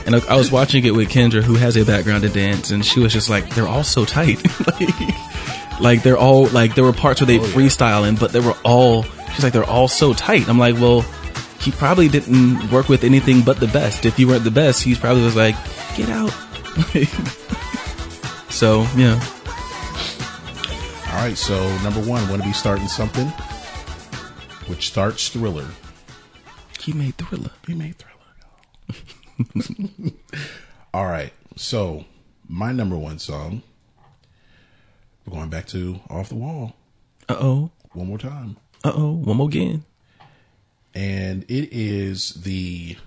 and 0.05 0.15
I 0.15 0.35
was 0.35 0.51
watching 0.51 0.85
it 0.85 0.93
with 0.93 1.09
Kendra, 1.09 1.41
who 1.41 1.55
has 1.55 1.75
a 1.75 1.83
background 1.85 2.23
to 2.23 2.29
dance, 2.29 2.71
and 2.71 2.85
she 2.85 2.99
was 2.99 3.13
just 3.13 3.29
like, 3.29 3.49
they're 3.55 3.67
all 3.67 3.83
so 3.83 4.05
tight. 4.05 4.43
like, 4.79 5.79
like 5.81 6.03
they're 6.03 6.17
all 6.17 6.47
like 6.47 6.75
there 6.75 6.83
were 6.83 6.93
parts 6.93 7.21
where 7.21 7.27
they 7.27 7.39
oh, 7.39 7.43
freestyling, 7.43 8.19
but 8.19 8.31
they 8.31 8.39
were 8.39 8.55
all. 8.63 9.05
She's 9.33 9.43
like, 9.43 9.53
they're 9.53 9.63
all 9.63 9.87
so 9.87 10.13
tight. 10.13 10.47
I'm 10.49 10.57
like, 10.59 10.75
well, 10.75 11.01
he 11.61 11.71
probably 11.71 12.07
didn't 12.09 12.69
work 12.71 12.89
with 12.89 13.03
anything 13.03 13.41
but 13.41 13.59
the 13.59 13.67
best. 13.67 14.05
If 14.05 14.17
you 14.19 14.27
weren't 14.27 14.43
the 14.43 14.51
best, 14.51 14.83
he 14.83 14.95
probably 14.95 15.23
was 15.23 15.35
like, 15.35 15.55
get 15.95 16.09
out. 16.09 16.31
so 18.49 18.85
yeah, 18.95 19.19
All 21.09 21.15
right. 21.23 21.37
So 21.37 21.55
number 21.79 21.99
one, 21.99 22.27
want 22.29 22.41
to 22.41 22.47
be 22.47 22.53
starting 22.53 22.87
something, 22.87 23.27
which 24.67 24.87
starts 24.87 25.27
Thriller. 25.29 25.67
he 26.79 26.93
made 26.93 27.17
Thriller. 27.17 27.51
He 27.67 27.73
made 27.73 27.95
Thriller. 27.97 28.11
All 30.93 31.05
right. 31.05 31.33
So 31.55 32.05
my 32.47 32.71
number 32.71 32.97
one 32.97 33.19
song. 33.19 33.63
We're 35.25 35.37
going 35.37 35.49
back 35.49 35.67
to 35.67 35.99
Off 36.09 36.29
the 36.29 36.35
Wall 36.35 36.75
Uh 37.29 37.35
oh. 37.39 37.69
one 37.93 38.07
more 38.07 38.17
time. 38.17 38.57
Uh 38.83 38.91
oh. 38.95 39.11
One 39.11 39.37
more 39.37 39.47
again. 39.47 39.83
and 40.93 41.43
it 41.43 41.69
is 41.71 42.33
the 42.43 42.97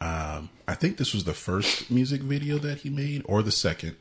um 0.00 0.48
I 0.66 0.74
think 0.74 0.96
this 0.96 1.12
was 1.12 1.24
the 1.24 1.34
first 1.34 1.90
music 1.90 2.22
video 2.22 2.58
that 2.58 2.78
he 2.78 2.90
made 2.90 3.22
or 3.26 3.42
the 3.42 3.52
second. 3.52 3.96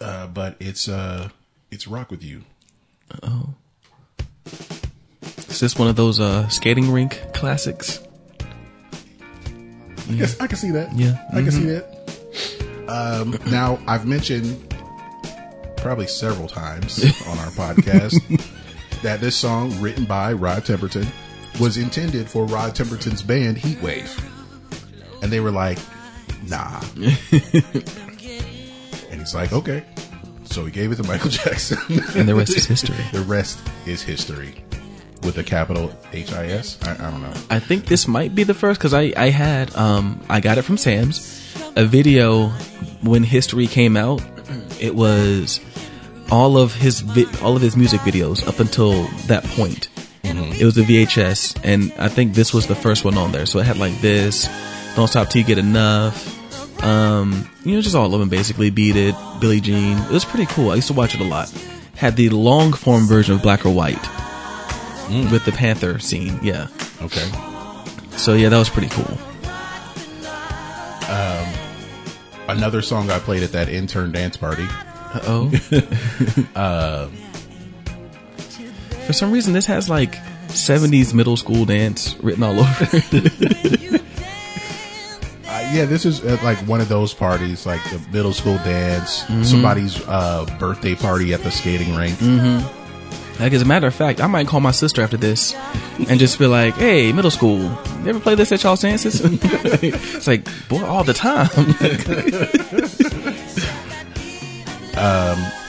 Uh 0.00 0.26
but 0.26 0.56
it's 0.60 0.88
uh 0.88 1.30
it's 1.70 1.86
Rock 1.88 2.10
with 2.10 2.22
You. 2.22 2.42
Oh, 3.22 3.54
is 5.48 5.58
this 5.60 5.76
one 5.76 5.88
of 5.88 5.96
those 5.96 6.20
uh 6.20 6.48
skating 6.48 6.90
rink 6.92 7.20
classics? 7.34 8.00
Yes, 10.08 10.38
I 10.40 10.46
can 10.46 10.56
see 10.56 10.70
that. 10.72 10.92
Yeah. 10.96 11.24
I 11.32 11.40
can 11.42 11.50
see 11.50 11.64
that. 11.64 11.84
Um 12.88 13.38
now 13.50 13.78
I've 13.86 14.06
mentioned 14.06 14.69
probably 15.80 16.06
several 16.06 16.48
times 16.48 17.02
on 17.26 17.38
our 17.38 17.50
podcast 17.50 18.14
that 19.02 19.20
this 19.20 19.36
song 19.36 19.78
written 19.80 20.04
by 20.04 20.32
Rod 20.32 20.64
Temperton 20.64 21.08
was 21.60 21.76
intended 21.76 22.28
for 22.28 22.44
Rod 22.44 22.74
Temperton's 22.74 23.22
band 23.22 23.56
Heatwave. 23.56 24.22
And 25.22 25.32
they 25.32 25.40
were 25.40 25.50
like, 25.50 25.78
nah. 26.46 26.80
and 26.96 27.04
he's 29.18 29.34
like, 29.34 29.52
okay. 29.52 29.84
So 30.44 30.64
he 30.64 30.70
gave 30.70 30.92
it 30.92 30.96
to 30.96 31.02
Michael 31.04 31.30
Jackson. 31.30 31.78
And 32.16 32.28
the 32.28 32.34
rest 32.34 32.56
is 32.56 32.66
history. 32.66 32.96
the 33.12 33.22
rest 33.22 33.60
is 33.86 34.02
history. 34.02 34.64
With 35.22 35.36
a 35.36 35.44
capital 35.44 35.92
H 36.14 36.32
I 36.32 36.46
S? 36.46 36.78
I 36.82 36.94
don't 36.94 37.20
know. 37.20 37.34
I 37.50 37.58
think 37.58 37.84
this 37.84 38.08
might 38.08 38.34
be 38.34 38.42
the 38.42 38.54
first 38.54 38.80
because 38.80 38.94
I, 38.94 39.12
I 39.18 39.28
had 39.28 39.76
um 39.76 40.18
I 40.30 40.40
got 40.40 40.56
it 40.56 40.62
from 40.62 40.78
Sam's 40.78 41.54
a 41.76 41.84
video 41.84 42.48
when 43.02 43.22
history 43.22 43.66
came 43.66 43.98
out. 43.98 44.22
It 44.80 44.94
was 44.94 45.60
all 46.30 46.56
of 46.56 46.74
his 46.74 47.00
vi- 47.00 47.30
all 47.42 47.56
of 47.56 47.62
his 47.62 47.76
music 47.76 48.00
videos 48.00 48.46
up 48.46 48.60
until 48.60 49.04
that 49.26 49.44
point. 49.44 49.88
Mm-hmm. 50.22 50.52
It 50.52 50.64
was 50.64 50.78
a 50.78 50.82
VHS, 50.82 51.60
and 51.64 51.92
I 51.98 52.08
think 52.08 52.34
this 52.34 52.54
was 52.54 52.66
the 52.66 52.74
first 52.74 53.04
one 53.04 53.16
on 53.16 53.32
there. 53.32 53.46
So 53.46 53.58
it 53.58 53.66
had 53.66 53.78
like 53.78 53.98
this, 54.00 54.48
"Don't 54.96 55.08
Stop 55.08 55.28
Till 55.28 55.40
You 55.40 55.46
Get 55.46 55.58
Enough," 55.58 56.82
um, 56.84 57.50
you 57.64 57.74
know, 57.74 57.82
just 57.82 57.96
all 57.96 58.12
of 58.12 58.20
them 58.20 58.28
basically. 58.28 58.70
Beat 58.70 58.96
It, 58.96 59.14
Billie 59.40 59.60
Jean. 59.60 59.98
It 59.98 60.10
was 60.10 60.24
pretty 60.24 60.46
cool. 60.46 60.70
I 60.70 60.76
used 60.76 60.88
to 60.88 60.94
watch 60.94 61.14
it 61.14 61.20
a 61.20 61.24
lot. 61.24 61.52
Had 61.96 62.16
the 62.16 62.30
long 62.30 62.72
form 62.72 63.06
version 63.06 63.34
of 63.34 63.42
Black 63.42 63.66
or 63.66 63.70
White 63.70 63.96
mm. 65.10 65.30
with 65.30 65.44
the 65.44 65.52
Panther 65.52 65.98
scene. 65.98 66.38
Yeah. 66.42 66.68
Okay. 67.02 67.28
So 68.16 68.34
yeah, 68.34 68.48
that 68.48 68.58
was 68.58 68.70
pretty 68.70 68.88
cool. 68.88 69.18
Um, 71.10 72.56
another 72.56 72.82
song 72.82 73.10
I 73.10 73.18
played 73.18 73.42
at 73.42 73.52
that 73.52 73.68
intern 73.68 74.12
dance 74.12 74.36
party. 74.36 74.66
Oh. 75.14 75.50
For 79.06 79.12
some 79.12 79.32
reason, 79.32 79.52
this 79.52 79.66
has 79.66 79.88
like 79.90 80.14
'70s 80.48 81.12
middle 81.14 81.36
school 81.36 81.64
dance 81.64 82.16
written 82.20 82.42
all 82.42 82.58
over 82.60 82.88
it. 83.02 84.02
Uh, 85.52 85.68
yeah, 85.74 85.84
this 85.84 86.06
is 86.06 86.22
uh, 86.24 86.38
like 86.44 86.56
one 86.58 86.80
of 86.80 86.88
those 86.88 87.12
parties, 87.12 87.66
like 87.66 87.82
the 87.90 87.98
middle 88.12 88.32
school 88.32 88.54
dance, 88.58 89.24
Mm-hmm. 89.24 89.42
somebody's 89.42 90.00
uh, 90.06 90.46
birthday 90.60 90.94
party 90.94 91.34
at 91.34 91.42
the 91.42 91.50
skating 91.50 91.96
rink. 91.96 92.14
Mm-hmm. 92.18 93.42
like, 93.42 93.52
as 93.52 93.60
a 93.60 93.64
matter 93.64 93.88
of 93.88 93.94
fact, 93.94 94.20
I 94.20 94.28
might 94.28 94.46
call 94.46 94.60
my 94.60 94.70
sister 94.70 95.02
after 95.02 95.16
this 95.16 95.56
and 96.08 96.20
just 96.20 96.38
be 96.38 96.46
like, 96.46 96.74
"Hey, 96.74 97.10
middle 97.12 97.32
school, 97.32 97.58
you 97.58 98.06
ever 98.06 98.20
play 98.20 98.36
this 98.36 98.52
at 98.52 98.62
y'all's 98.62 98.82
dances?" 98.82 99.20
it's 99.24 100.28
like, 100.28 100.46
boy, 100.68 100.84
all 100.84 101.02
the 101.02 101.14
time. 101.14 101.48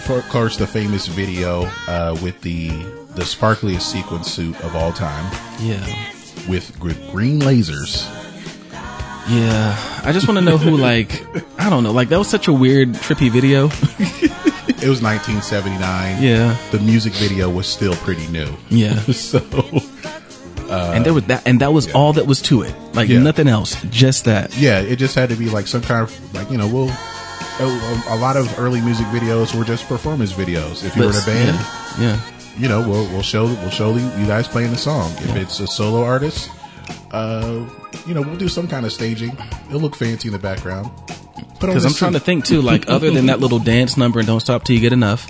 For 0.06 0.18
of 0.18 0.28
course, 0.30 0.58
the 0.58 0.68
famous 0.68 1.08
video 1.08 1.66
uh, 1.88 2.18
with 2.22 2.40
the 2.42 2.70
the 3.16 3.24
sparkliest 3.24 3.82
sequin 3.82 4.24
suit 4.24 4.60
of 4.62 4.76
all 4.76 4.92
time, 4.94 5.26
yeah, 5.60 5.86
with 6.50 6.78
gr- 6.80 6.92
green 7.12 7.40
lasers. 7.42 8.08
yeah. 9.30 9.76
I 10.04 10.12
just 10.12 10.28
want 10.28 10.40
to 10.40 10.44
know 10.46 10.58
who, 10.58 10.76
like, 10.78 11.24
I 11.60 11.70
don't 11.70 11.84
know, 11.84 11.92
like 11.92 12.10
that 12.10 12.18
was 12.18 12.28
such 12.30 12.48
a 12.48 12.54
weird, 12.54 12.90
trippy 12.94 13.30
video. 13.30 13.70
It 14.82 14.90
was 14.90 15.00
1979. 15.04 16.24
yeah, 16.24 16.58
The 16.72 16.80
music 16.80 17.14
video 17.14 17.52
was 17.52 17.68
still 17.68 17.94
pretty 17.98 18.26
new. 18.30 18.50
yeah. 18.70 19.00
So 19.14 19.40
and 20.72 21.06
there 21.06 21.14
was 21.14 21.26
that, 21.26 21.46
and 21.46 21.62
that 21.62 21.72
was 21.72 21.94
all 21.94 22.14
that 22.14 22.26
was 22.26 22.42
to 22.44 22.64
it. 22.64 22.74
Like 22.96 23.08
Yeah. 23.10 23.20
nothing 23.20 23.48
else, 23.48 23.76
just 23.92 24.26
that. 24.26 24.58
yeah, 24.58 24.80
it 24.80 24.96
just 24.96 25.14
had 25.14 25.30
to 25.30 25.36
be 25.36 25.50
like 25.50 25.68
some 25.68 25.82
kind 25.84 26.02
of 26.02 26.34
like 26.34 26.50
you 26.50 26.58
know 26.58 26.68
we'll. 26.68 26.92
A, 27.60 28.16
a 28.16 28.18
lot 28.18 28.38
of 28.38 28.58
early 28.58 28.82
music 28.82 29.06
videos 29.08 29.54
were 29.58 29.64
just 29.64 29.88
performance 29.88 30.34
videos. 30.34 30.84
If 30.84 30.96
you 30.96 31.04
were 31.04 31.10
in 31.10 31.16
a 31.16 31.26
band, 31.26 31.58
yeah, 32.00 32.00
yeah. 32.00 32.20
you 32.58 32.68
know, 32.68 32.80
we'll 32.88 33.08
we'll 33.12 33.22
show 33.22 33.46
we'll 33.46 33.70
show 33.70 33.96
you 33.96 34.06
you 34.18 34.26
guys 34.26 34.48
playing 34.48 34.72
the 34.72 34.78
song. 34.78 35.12
If 35.18 35.36
it's 35.36 35.60
a 35.60 35.68
solo 35.68 36.04
artist, 36.04 36.50
uh, 37.12 37.68
you 38.08 38.14
know, 38.14 38.22
we'll 38.22 38.38
do 38.38 38.48
some 38.48 38.68
kind 38.68 38.86
of 38.86 38.92
staging. 38.92 39.38
It'll 39.68 39.82
look 39.82 39.96
fancy 39.96 40.28
in 40.28 40.34
the 40.34 40.40
background. 40.40 40.90
Because 41.60 41.86
I'm 41.86 41.92
this 41.92 42.00
trying 42.00 42.14
to 42.14 42.20
think 42.20 42.46
too, 42.46 42.62
like 42.62 42.90
other 42.90 43.12
than 43.12 43.28
that 43.28 43.40
little 43.40 43.60
dance 43.60 43.96
number 43.98 44.20
and 44.20 44.28
"Don't 44.28 44.40
Stop 44.40 44.64
Till 44.64 44.76
You 44.76 44.82
Get 44.82 44.94
Enough," 44.94 45.28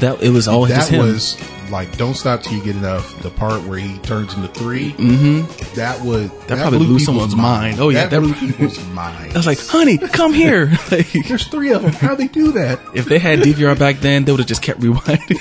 that 0.00 0.22
it 0.22 0.30
was 0.30 0.48
all 0.48 0.66
That 0.66 0.90
was 0.90 1.36
like 1.72 1.96
"Don't 1.96 2.14
Stop 2.14 2.42
Till 2.42 2.52
You 2.58 2.62
Get 2.62 2.76
Enough." 2.76 3.20
The 3.22 3.30
part 3.30 3.62
where 3.64 3.78
he 3.78 3.98
turns 3.98 4.34
into 4.34 4.46
3 4.48 4.92
Mm-hmm. 4.92 5.74
That 5.74 6.00
would 6.02 6.30
that, 6.46 6.58
probably 6.58 6.78
blew 6.86 6.98
someone's 7.00 7.34
mind. 7.34 7.80
Oh, 7.80 7.88
yeah, 7.88 8.06
that 8.06 8.10
that- 8.10 8.20
blew 8.20 8.34
people's 8.34 8.78
mind. 8.92 9.32
I 9.32 9.36
was 9.36 9.46
like, 9.46 9.58
"Honey, 9.58 9.98
come 9.98 10.32
here!" 10.32 10.70
Like, 10.92 11.10
There's 11.26 11.46
three 11.48 11.72
of 11.72 11.82
them. 11.82 11.92
How 11.92 12.14
they 12.14 12.28
do 12.28 12.52
that? 12.52 12.78
if 12.94 13.06
they 13.06 13.18
had 13.18 13.40
DVR 13.40 13.76
back 13.78 13.96
then, 14.00 14.24
they 14.24 14.32
would 14.32 14.40
have 14.40 14.48
just 14.48 14.62
kept 14.62 14.78
rewinding. 14.80 15.40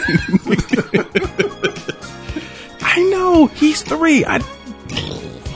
I 2.82 3.02
know 3.10 3.48
he's 3.48 3.82
three. 3.84 4.26
I 4.26 4.38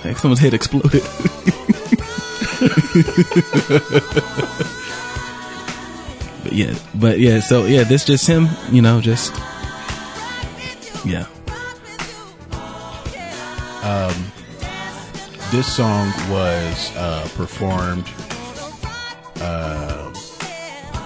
like 0.04 0.18
someone's 0.18 0.40
head 0.40 0.54
exploded. 0.54 1.02
but 6.44 6.54
yeah, 6.54 6.76
but 6.96 7.20
yeah. 7.20 7.40
So 7.40 7.66
yeah, 7.66 7.84
this 7.84 8.06
just 8.06 8.28
him. 8.28 8.48
You 8.72 8.82
know, 8.82 9.02
just 9.02 9.34
yeah. 11.06 11.28
Um, 13.84 14.32
this 15.52 15.74
song 15.76 16.08
was 16.30 16.96
uh, 16.96 17.28
performed 17.36 18.10
uh, 19.40 20.12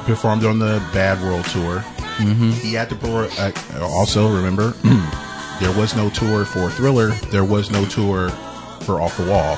performed 0.05 0.45
on 0.45 0.59
the 0.59 0.81
Bad 0.93 1.21
World 1.21 1.45
tour. 1.45 1.79
Mm-hmm. 2.17 2.51
He 2.51 2.73
had 2.73 2.89
to 2.89 2.95
perform. 2.95 3.29
Uh, 3.37 3.51
also, 3.81 4.33
remember, 4.33 4.71
there 5.59 5.77
was 5.77 5.95
no 5.95 6.09
tour 6.09 6.45
for 6.45 6.69
Thriller. 6.69 7.09
There 7.31 7.43
was 7.43 7.69
no 7.69 7.85
tour 7.85 8.29
for 8.81 9.01
Off 9.01 9.17
the 9.17 9.29
Wall. 9.29 9.57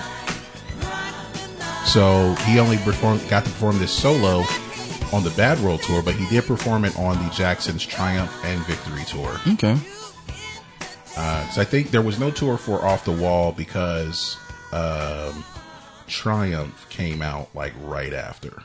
So 1.85 2.33
he 2.45 2.59
only 2.59 2.77
performed, 2.77 3.27
got 3.29 3.43
to 3.43 3.49
perform 3.49 3.79
this 3.79 3.91
solo 3.91 4.45
on 5.13 5.23
the 5.23 5.33
Bad 5.35 5.59
World 5.59 5.81
tour, 5.81 6.01
but 6.01 6.15
he 6.15 6.27
did 6.29 6.45
perform 6.45 6.85
it 6.85 6.97
on 6.97 7.21
the 7.23 7.29
Jackson's 7.31 7.85
Triumph 7.85 8.33
and 8.45 8.59
Victory 8.65 9.03
tour. 9.05 9.37
Okay. 9.53 9.77
So 11.51 11.61
I 11.61 11.65
think 11.65 11.91
there 11.91 12.01
was 12.01 12.17
no 12.17 12.31
tour 12.31 12.57
for 12.57 12.85
Off 12.85 13.03
the 13.03 13.11
Wall 13.11 13.51
because 13.51 14.37
um, 14.71 15.43
Triumph 16.07 16.87
came 16.89 17.21
out 17.21 17.53
like 17.53 17.73
right 17.81 18.13
after, 18.13 18.63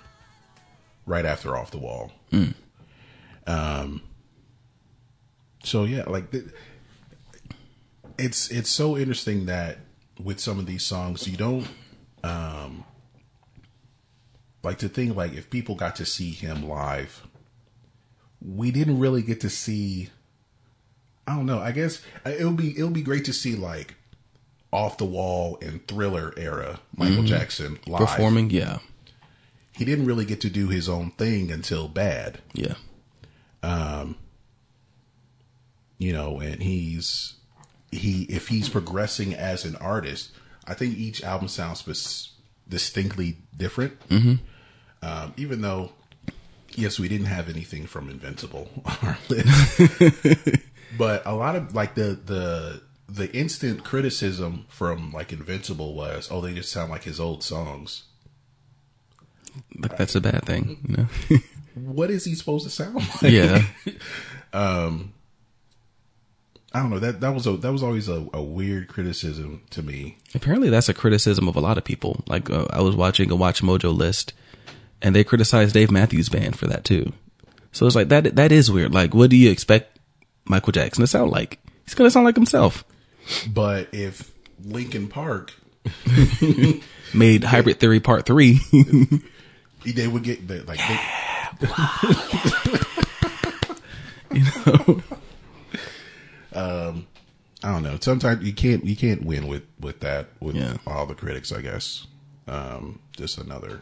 right 1.05 1.25
after 1.25 1.57
Off 1.57 1.73
the 1.73 1.79
Wall. 1.79 2.13
Um. 3.47 4.03
So 5.65 5.83
yeah, 5.83 6.05
like 6.05 6.33
it's 8.19 8.51
it's 8.53 8.71
so 8.71 8.97
interesting 8.97 9.47
that 9.47 9.79
with 10.23 10.39
some 10.39 10.61
of 10.61 10.67
these 10.67 10.85
songs 10.85 11.29
you 11.29 11.37
don't 11.37 11.69
um 12.25 12.85
like 14.63 14.79
to 14.79 14.89
think 14.89 15.15
like 15.17 15.35
if 15.35 15.51
people 15.51 15.75
got 15.75 15.97
to 15.97 16.05
see 16.05 16.31
him 16.31 16.69
live, 16.69 17.27
we 18.41 18.71
didn't 18.71 19.01
really 19.01 19.23
get 19.23 19.41
to 19.41 19.51
see 19.51 20.11
I 21.27 21.35
don't 21.35 21.47
know. 21.47 21.59
I 21.59 21.73
guess 21.73 22.03
uh, 22.25 22.31
it 22.31 22.45
would 22.45 22.57
be 22.57 22.79
it 22.79 22.83
would 22.83 22.93
be 22.93 23.03
great 23.03 23.25
to 23.27 23.33
see 23.33 23.57
like 23.57 23.95
off 24.73 24.99
the 24.99 25.05
wall 25.05 25.59
and 25.63 25.87
thriller 25.87 26.35
era 26.37 26.81
Michael 26.97 27.25
Jackson 27.25 27.79
live. 27.87 28.01
Performing, 28.01 28.51
yeah, 28.51 28.79
He 29.73 29.85
didn't 29.85 30.07
really 30.07 30.25
get 30.25 30.41
to 30.43 30.51
do 30.51 30.69
his 30.69 30.89
own 30.89 31.13
thing 31.13 31.51
until 31.51 31.89
Bad, 31.89 32.41
yeah. 32.53 32.75
um, 33.63 34.17
you 35.99 36.13
know, 36.13 36.41
and 36.41 36.63
he's 36.63 37.35
he 37.91 38.25
if 38.25 38.49
he's 38.49 38.69
progressing 38.69 39.35
as 39.35 39.65
an 39.65 39.77
artist, 39.77 40.33
I 40.67 40.75
think 40.75 40.97
each 40.97 41.23
album 41.25 41.49
sounds 41.49 42.33
distinctly 42.69 43.39
different. 43.57 43.99
Mm-hmm. 44.09 44.35
Um, 45.03 45.35
even 45.37 45.61
though, 45.61 45.93
yes, 46.75 46.99
we 46.99 47.09
didn't 47.09 47.27
have 47.27 47.49
anything 47.49 47.87
from 47.87 48.11
Invincible 48.11 48.69
on 48.85 48.97
our 49.03 49.19
list, 49.29 50.61
but 50.97 51.23
a 51.27 51.35
lot 51.35 51.57
of 51.57 51.75
like 51.75 51.95
the 51.95 52.19
the 52.25 52.83
the 53.09 53.33
instant 53.35 53.85
criticism 53.85 54.67
from 54.69 55.13
like 55.13 55.33
Invincible 55.33 55.95
was, 55.95 56.29
oh, 56.31 56.41
they 56.41 56.55
just 56.55 56.73
sound 56.73 56.91
like 56.91 57.05
his 57.05 57.21
old 57.21 57.43
songs. 57.43 58.05
Like 59.79 59.97
that's 59.97 60.15
a 60.15 60.21
bad 60.21 60.45
thing, 60.45 60.79
you 60.89 60.97
know. 60.97 61.41
What 61.77 62.11
is 62.11 62.25
he 62.25 62.35
supposed 62.35 62.65
to 62.65 62.71
sound 62.71 62.95
like? 62.95 63.33
yeah, 63.33 63.63
um, 64.55 65.13
I 66.73 66.81
don't 66.81 66.89
know. 66.89 66.99
That 66.99 67.21
that 67.21 67.35
was 67.35 67.47
a 67.47 67.53
that 67.59 67.71
was 67.71 67.83
always 67.83 68.09
a, 68.09 68.27
a 68.33 68.43
weird 68.43 68.89
criticism 68.89 69.63
to 69.71 69.83
me. 69.83 70.17
apparently 70.35 70.71
that's 70.71 70.89
a 70.89 70.95
criticism 70.95 71.49
of 71.49 71.55
a 71.55 71.61
lot 71.61 71.77
of 71.77 71.85
people. 71.85 72.25
Like 72.27 72.49
uh, 72.49 72.67
I 72.71 72.81
was 72.81 72.97
watching 72.97 73.31
a 73.31 73.37
Watch 73.37 73.61
Mojo 73.61 73.95
list, 73.95 74.33
and 75.03 75.15
they 75.15 75.23
criticized 75.23 75.75
Dave 75.75 75.91
Matthews 75.91 76.31
Band 76.31 76.59
for 76.59 76.67
that 76.67 76.83
too. 76.83 77.13
So 77.73 77.87
it's 77.87 77.95
like 77.95 78.09
that. 78.09 78.37
That 78.37 78.53
is 78.53 78.71
weird. 78.71 78.95
Like, 78.95 79.15
what 79.15 79.29
do 79.29 79.37
you 79.37 79.51
expect 79.51 79.96
Michael 80.47 80.73
Jackson 80.73 81.03
to 81.03 81.07
sound 81.07 81.31
like? 81.31 81.59
He's 81.85 81.95
gonna 81.95 82.11
sound 82.11 82.25
like 82.27 82.37
himself. 82.37 82.85
But 83.49 83.89
if 83.93 84.33
Linkin 84.65 85.09
Park, 85.09 85.53
Made 87.15 87.45
Hybrid 87.45 87.79
Theory 87.81 88.01
Part 88.01 88.27
Three. 88.27 88.59
they 89.85 90.09
would 90.09 90.25
get 90.25 90.49
the, 90.49 90.63
like 90.65 90.81
they, 90.81 90.99
you 94.39 94.45
know, 94.67 95.03
I 97.63 97.73
don't 97.73 97.83
know. 97.83 97.97
Sometimes 98.01 98.45
you 98.45 98.53
can't 98.53 98.85
you 98.85 98.97
can't 98.97 99.25
win 99.25 99.47
with 99.47 99.63
with 99.81 100.01
that 100.01 100.29
with 100.41 100.57
Yeah. 100.57 100.77
all 100.87 101.07
the 101.07 101.15
critics. 101.15 101.53
I 101.53 101.61
guess 101.63 102.07
um, 102.47 103.01
just 103.17 103.39
another 103.39 103.81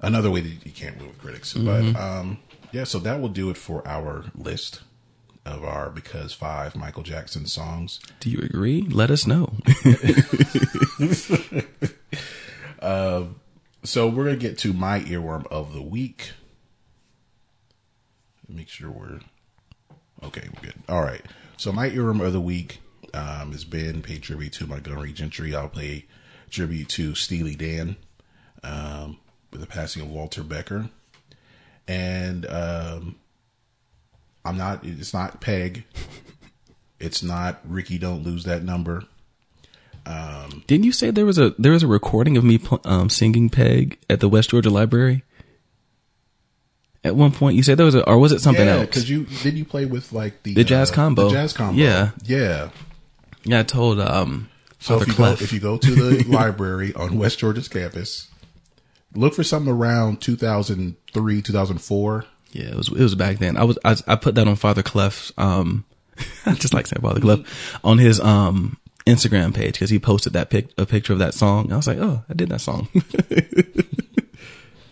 another 0.00 0.30
way 0.30 0.40
that 0.40 0.66
you 0.66 0.72
can't 0.72 0.96
win 0.98 1.08
with 1.08 1.18
critics. 1.18 1.54
But 1.54 1.96
um, 1.96 2.38
yeah, 2.72 2.84
so 2.84 2.98
that 3.00 3.20
will 3.20 3.28
do 3.28 3.50
it 3.50 3.56
for 3.56 3.86
our 3.86 4.24
list 4.34 4.82
of 5.44 5.64
our 5.64 5.90
because 5.90 6.32
five 6.32 6.76
Michael 6.76 7.02
Jackson 7.02 7.46
songs. 7.46 7.98
do 8.20 8.30
you 8.30 8.38
agree? 8.38 8.82
Let 8.82 9.10
us 9.10 9.26
know. 9.26 9.52
So 13.84 14.08
we're 14.08 14.24
gonna 14.24 14.36
get 14.36 14.58
to 14.58 14.72
my 14.72 15.00
earworm 15.00 15.46
of 15.48 15.74
the 15.74 15.82
week. 15.82 16.32
Make 18.48 18.68
sure 18.68 18.90
we're 18.90 19.20
okay. 20.22 20.48
We're 20.54 20.62
good. 20.62 20.74
All 20.88 21.02
right. 21.02 21.22
So 21.56 21.72
my 21.72 21.90
earworm 21.90 22.24
of 22.24 22.32
the 22.32 22.40
week 22.40 22.80
um, 23.12 23.52
has 23.52 23.64
been 23.64 24.00
pay 24.00 24.18
tribute 24.18 24.52
to 24.54 24.66
Montgomery 24.66 25.12
Gentry. 25.12 25.54
I'll 25.54 25.68
pay 25.68 26.06
tribute 26.48 26.88
to 26.90 27.14
Steely 27.14 27.56
Dan 27.56 27.96
um, 28.62 29.18
with 29.50 29.60
the 29.60 29.66
passing 29.66 30.00
of 30.00 30.08
Walter 30.08 30.44
Becker, 30.44 30.88
and 31.88 32.46
um, 32.46 33.16
I'm 34.44 34.56
not. 34.56 34.84
It's 34.84 35.14
not 35.14 35.40
Peg. 35.40 35.84
It's 36.98 37.22
not 37.22 37.60
Rikki. 37.64 37.98
Don't 37.98 38.22
lose 38.22 38.44
that 38.44 38.62
number. 38.62 39.04
Um, 40.04 40.64
Didn't 40.66 40.84
you 40.84 40.92
say 40.92 41.10
there 41.10 41.26
was 41.26 41.38
a 41.38 41.50
there 41.58 41.72
was 41.72 41.82
a 41.82 41.86
recording 41.86 42.36
of 42.36 42.44
me 42.44 42.60
um, 42.84 43.08
singing 43.08 43.48
Peg 43.50 43.98
at 44.10 44.20
the 44.20 44.28
West 44.28 44.50
Georgia 44.50 44.70
Library? 44.70 45.22
At 47.04 47.16
one 47.16 47.32
point, 47.32 47.56
you 47.56 47.62
said 47.64 47.78
there 47.78 47.86
was 47.86 47.96
a, 47.96 48.08
or 48.08 48.18
was 48.18 48.30
it 48.30 48.40
something 48.40 48.66
yeah, 48.66 48.74
else? 48.74 48.86
because 48.86 49.10
you 49.10 49.24
did 49.42 49.54
you 49.54 49.64
play 49.64 49.84
with 49.86 50.12
like 50.12 50.42
the 50.44 50.54
The 50.54 50.64
jazz 50.64 50.90
combo. 50.90 51.28
the 51.28 51.34
jazz 51.34 51.52
combo. 51.52 51.80
Yeah. 51.80 52.10
yeah. 52.24 52.70
yeah, 53.42 53.60
I 53.60 53.62
told 53.64 53.98
um, 54.00 54.48
So 54.78 55.00
Father 55.00 55.04
if 55.04 55.08
you 55.08 55.16
go 55.16 55.32
if 55.32 55.52
you 55.52 55.60
go 55.60 55.78
to 55.78 55.94
the 55.94 56.24
library 56.28 56.92
on 56.94 57.18
West 57.18 57.40
Georgia's 57.40 57.68
campus, 57.68 58.28
look 59.14 59.34
for 59.34 59.42
something 59.42 59.72
around 59.72 60.20
2003, 60.20 61.42
2004. 61.42 62.24
Yeah, 62.52 62.68
it 62.68 62.74
was 62.76 62.88
it 62.88 62.98
was 63.00 63.14
back 63.14 63.38
then. 63.38 63.56
I 63.56 63.64
was 63.64 63.78
I, 63.84 63.96
I 64.06 64.16
put 64.16 64.34
that 64.36 64.46
on 64.48 64.56
Father 64.56 64.82
Clef's 64.82 65.32
um 65.38 65.84
I 66.46 66.54
just 66.54 66.74
like 66.74 66.86
saying 66.86 67.02
Father 67.02 67.20
Clef 67.20 67.78
on 67.82 67.98
his 67.98 68.20
um 68.20 68.78
Instagram 69.06 69.52
page 69.54 69.74
because 69.74 69.90
he 69.90 69.98
posted 69.98 70.32
that 70.34 70.50
pic 70.50 70.68
a 70.78 70.86
picture 70.86 71.12
of 71.12 71.18
that 71.18 71.34
song. 71.34 71.72
I 71.72 71.76
was 71.76 71.88
like, 71.88 71.98
oh, 71.98 72.22
I 72.28 72.34
did 72.34 72.50
that 72.50 72.60
song. 72.60 72.88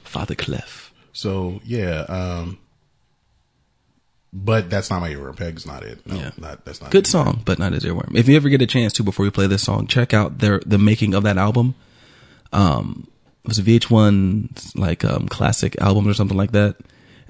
Father 0.04 0.34
Clef. 0.34 0.92
So 1.12 1.60
yeah, 1.64 2.00
um, 2.08 2.58
but 4.32 4.70
that's 4.70 4.90
not 4.90 5.00
my 5.00 5.10
earworm. 5.10 5.36
Peg's 5.36 5.66
not 5.66 5.82
it. 5.84 6.04
No, 6.06 6.16
Yeah. 6.16 6.30
not 6.38 6.64
that's 6.64 6.80
not 6.80 6.90
Good 6.90 7.06
song, 7.06 7.42
but 7.44 7.58
not 7.58 7.72
his 7.72 7.84
earworm. 7.84 8.16
If 8.16 8.28
you 8.28 8.36
ever 8.36 8.48
get 8.48 8.62
a 8.62 8.66
chance 8.66 8.92
to 8.94 9.02
before 9.02 9.24
we 9.24 9.30
play 9.30 9.46
this 9.46 9.62
song, 9.62 9.86
check 9.86 10.14
out 10.14 10.38
their 10.38 10.60
the 10.64 10.78
making 10.78 11.14
of 11.14 11.22
that 11.24 11.36
album. 11.38 11.74
Um, 12.52 13.06
it 13.44 13.48
was 13.48 13.58
a 13.58 13.62
VH1 13.62 14.76
like 14.76 15.04
um 15.04 15.28
classic 15.28 15.80
album 15.80 16.06
or 16.08 16.14
something 16.14 16.36
like 16.36 16.52
that, 16.52 16.76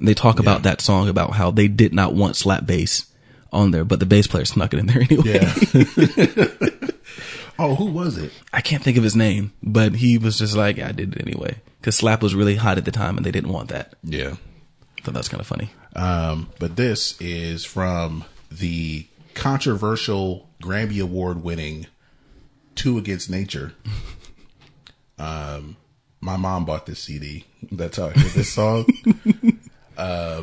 and 0.01 0.09
they 0.09 0.14
talk 0.14 0.40
about 0.40 0.64
that 0.64 0.81
song 0.81 1.09
about 1.09 1.35
how 1.35 1.51
they 1.51 1.68
did 1.68 1.94
not 1.94 2.14
want 2.14 2.35
slap 2.35 2.66
bass 2.66 3.06
on 3.52 3.70
there, 3.70 3.85
but 3.85 4.01
the 4.01 4.06
bass 4.06 4.27
player 4.27 4.44
snuck 4.44 4.72
it 4.72 4.78
in 4.78 4.86
there 4.86 5.02
anyway. 5.10 5.40
Yeah. 5.40 5.55
oh, 7.59 7.74
who 7.74 7.85
was 7.85 8.16
it? 8.16 8.32
I 8.52 8.62
can't 8.62 8.82
think 8.82 8.97
of 8.97 9.05
his 9.05 9.14
name, 9.14 9.52
but 9.62 9.97
he 9.97 10.18
was 10.18 10.39
just 10.39 10.56
like, 10.56 10.78
I 10.78 10.93
did 10.93 11.14
it 11.14 11.20
anyway. 11.20 11.56
Cause 11.82 11.97
slap 11.97 12.22
was 12.22 12.35
really 12.35 12.56
hot 12.56 12.78
at 12.78 12.85
the 12.85 12.90
time 12.90 13.16
and 13.16 13.24
they 13.24 13.31
didn't 13.31 13.52
want 13.52 13.68
that. 13.68 13.94
Yeah. 14.02 14.36
So 15.05 15.12
that's 15.12 15.28
kind 15.28 15.40
of 15.40 15.47
funny. 15.47 15.70
Um, 15.94 16.51
but 16.59 16.77
this 16.77 17.18
is 17.20 17.64
from 17.64 18.24
the 18.51 19.06
controversial 19.35 20.48
Grammy 20.62 21.02
Award 21.02 21.43
winning 21.43 21.86
Two 22.74 22.98
Against 22.98 23.31
Nature. 23.31 23.74
Um, 25.18 25.77
my 26.22 26.39
mom 26.39 26.64
bought 26.64 26.86
this 26.86 27.01
CD. 27.01 27.44
That's 27.70 27.98
how 27.98 28.06
I 28.06 28.10
heard 28.12 28.31
this 28.32 28.51
song. 28.51 28.86
Uh, 30.01 30.43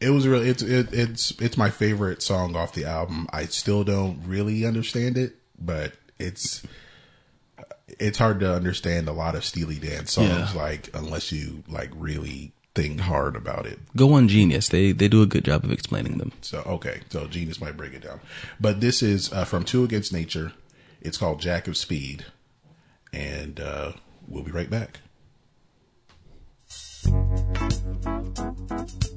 it 0.00 0.10
was 0.10 0.26
really 0.28 0.48
it's 0.48 0.62
it, 0.62 0.92
it's 0.92 1.32
it's 1.40 1.56
my 1.56 1.70
favorite 1.70 2.22
song 2.22 2.54
off 2.56 2.72
the 2.72 2.84
album. 2.84 3.26
I 3.32 3.46
still 3.46 3.82
don't 3.84 4.20
really 4.26 4.64
understand 4.64 5.16
it, 5.16 5.36
but 5.58 5.94
it's 6.18 6.62
it's 7.98 8.18
hard 8.18 8.40
to 8.40 8.52
understand 8.52 9.08
a 9.08 9.12
lot 9.12 9.34
of 9.34 9.44
Steely 9.44 9.76
Dan 9.76 10.06
songs 10.06 10.28
Yeah. 10.28 10.52
like 10.54 10.90
unless 10.94 11.32
you 11.32 11.62
like 11.68 11.90
really 11.94 12.52
think 12.74 13.00
hard 13.00 13.36
about 13.36 13.64
it. 13.64 13.78
Go 13.96 14.12
on 14.12 14.28
Genius. 14.28 14.68
They, 14.68 14.92
they 14.92 15.08
do 15.08 15.22
a 15.22 15.26
good 15.26 15.46
job 15.46 15.64
of 15.64 15.72
explaining 15.72 16.18
them. 16.18 16.32
So 16.42 16.58
okay, 16.66 17.00
so 17.08 17.26
Genius 17.26 17.58
might 17.60 17.76
break 17.76 17.94
it 17.94 18.02
down, 18.02 18.20
but 18.60 18.80
this 18.82 19.02
is 19.02 19.32
uh, 19.32 19.44
from 19.46 19.64
Two 19.64 19.82
Against 19.84 20.12
Nature. 20.12 20.52
It's 21.00 21.16
called 21.16 21.40
Jack 21.40 21.68
of 21.68 21.76
Speed, 21.76 22.26
and 23.12 23.60
uh, 23.60 23.92
we'll 24.28 24.42
be 24.44 24.50
right 24.52 24.68
back. 24.68 25.00
Thank 28.36 29.04
you. 29.04 29.15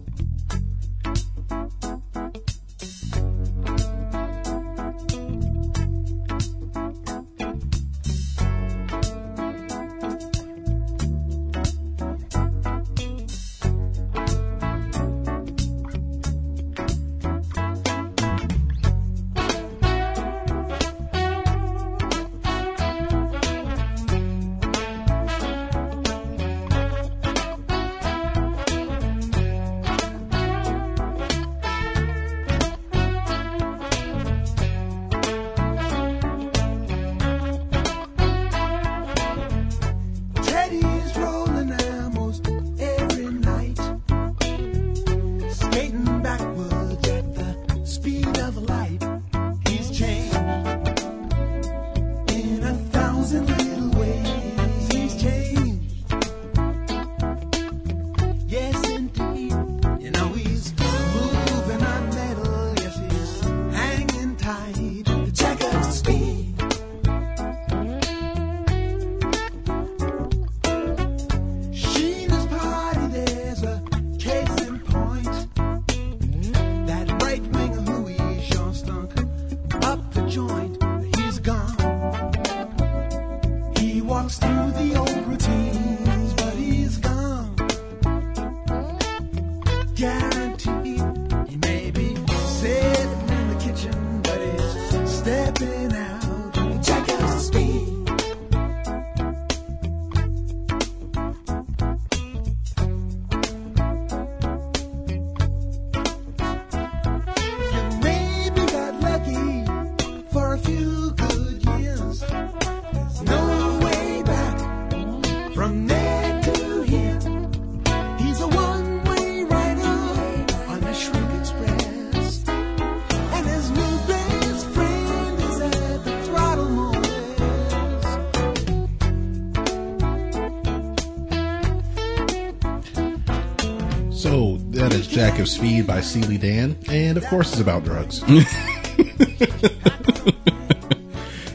Of 135.40 135.48
Speed 135.48 135.88
by 135.88 136.02
Steely 136.02 136.38
Dan, 136.38 136.78
and 136.90 137.18
of 137.18 137.26
course 137.28 137.52
it's 137.52 137.62
about 137.62 137.84
drugs. 137.84 138.24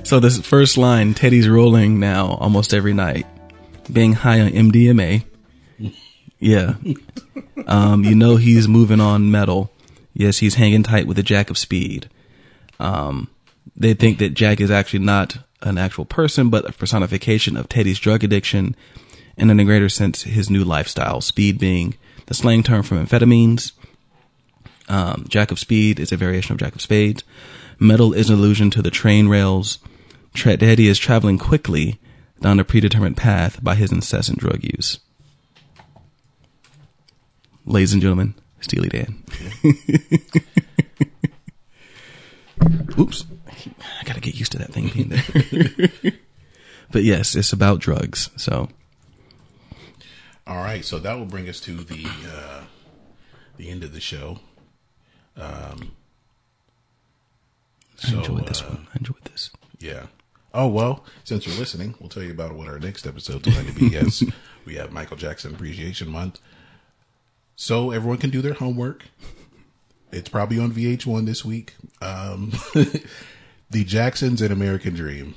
So 0.05 0.21
this 0.21 0.39
first 0.39 0.77
line, 0.77 1.15
Teddy's 1.15 1.49
rolling 1.49 1.99
now 1.99 2.37
almost 2.39 2.75
every 2.75 2.93
night, 2.93 3.27
being 3.91 4.13
high 4.13 4.41
on 4.41 4.51
MDMA. 4.51 5.25
Yeah. 6.41 6.75
Um, 7.67 8.05
you 8.05 8.15
know 8.15 8.37
he's 8.37 8.69
moving 8.69 9.01
on 9.01 9.31
metal. 9.31 9.73
Yes, 10.13 10.39
he's 10.39 10.57
hanging 10.57 10.83
tight 10.83 11.07
with 11.07 11.17
the 11.17 11.23
Jack 11.23 11.49
of 11.49 11.57
Speed. 11.57 12.11
Um, 12.79 13.31
they 13.75 13.95
think 13.95 14.19
that 14.19 14.35
Jack 14.35 14.61
is 14.61 14.71
actually 14.71 14.99
not 14.99 15.39
an 15.63 15.79
actual 15.79 16.05
person, 16.05 16.51
but 16.51 16.69
a 16.69 16.73
personification 16.73 17.57
of 17.57 17.71
Teddy's 17.71 17.99
drug 17.99 18.23
addiction, 18.23 18.77
and 19.39 19.51
in 19.51 19.59
a 19.59 19.65
greater 19.65 19.89
sense, 19.89 20.25
his 20.25 20.51
new 20.51 20.65
lifestyle. 20.65 21.23
Speed 21.23 21.59
being 21.59 21.95
the 22.27 22.35
slang 22.35 22.63
term 22.63 22.83
for 22.83 22.97
amphetamines. 22.97 23.73
Um, 24.89 25.25
Jack 25.29 25.51
of 25.51 25.59
Speed 25.59 25.99
is 25.99 26.13
a 26.13 26.17
variation 26.17 26.53
of 26.53 26.59
Jack 26.59 26.75
of 26.75 26.83
Spades. 26.83 27.25
Metal 27.79 28.13
is 28.13 28.31
an 28.31 28.37
allusion 28.37 28.71
to 28.71 28.83
the 28.83 28.91
train 28.91 29.29
rails. 29.29 29.79
Tra- 30.35 30.57
Teddy 30.57 30.89
is 30.89 30.99
traveling 30.99 31.39
quickly 31.39 31.99
down 32.41 32.61
a 32.61 32.65
predetermined 32.65 33.17
path 33.17 33.63
by 33.63 33.75
his 33.75 33.93
incessant 33.93 34.39
drug 34.39 34.63
use. 34.63 34.99
Ladies 37.65 37.95
and 37.95 38.03
gentlemen, 38.03 38.35
Steely 38.61 38.91
Dan. 38.91 39.25
Oops. 42.99 43.25
I 44.01 44.05
gotta 44.05 44.21
get 44.21 44.35
used 44.35 44.53
to 44.53 44.59
that 44.59 44.73
thing 44.73 44.89
being 44.89 45.09
there. 45.09 46.13
but 46.91 47.05
yes, 47.05 47.35
it's 47.35 47.53
about 47.53 47.81
drugs. 47.81 48.31
So 48.37 48.69
All 50.47 50.57
right, 50.57 50.85
so 50.85 50.99
that 50.99 51.19
will 51.19 51.25
bring 51.27 51.49
us 51.49 51.61
to 51.61 51.73
the 51.73 52.07
uh, 52.29 52.65
the 53.57 53.71
end 53.71 53.83
of 53.83 53.93
the 53.93 54.01
show. 54.01 54.41
Um, 55.37 55.93
I 58.03 58.09
so, 58.09 58.19
enjoyed 58.19 58.47
this 58.47 58.63
uh, 58.63 58.67
one. 58.67 58.87
I 58.93 58.99
enjoyed 58.99 59.25
this. 59.25 59.51
Yeah. 59.79 60.07
Oh 60.53 60.69
well, 60.69 61.05
since 61.25 61.47
you're 61.47 61.57
listening, 61.57 61.95
we'll 61.99 62.11
tell 62.11 62.23
you 62.23 62.31
about 62.31 62.55
what 62.55 62.69
our 62.69 62.79
next 62.79 63.07
episode's 63.07 63.53
going 63.53 63.67
to 63.67 63.73
be. 63.73 63.89
Yes, 63.93 64.23
we 64.65 64.75
have 64.75 64.93
Michael 64.93 65.17
Jackson 65.17 65.55
Appreciation 65.55 66.09
Month, 66.09 66.41
so 67.57 67.91
everyone 67.91 68.19
can 68.19 68.31
do 68.31 68.43
their 68.43 68.55
homework. 68.55 69.05
It's 70.13 70.29
probably 70.29 70.61
on 70.61 70.73
VH1 70.73 71.27
this 71.27 71.45
week. 71.45 71.75
Um, 72.01 72.53
the 73.71 73.85
Jacksons 73.85 74.41
and 74.41 74.53
American 74.53 74.95
Dream, 74.95 75.35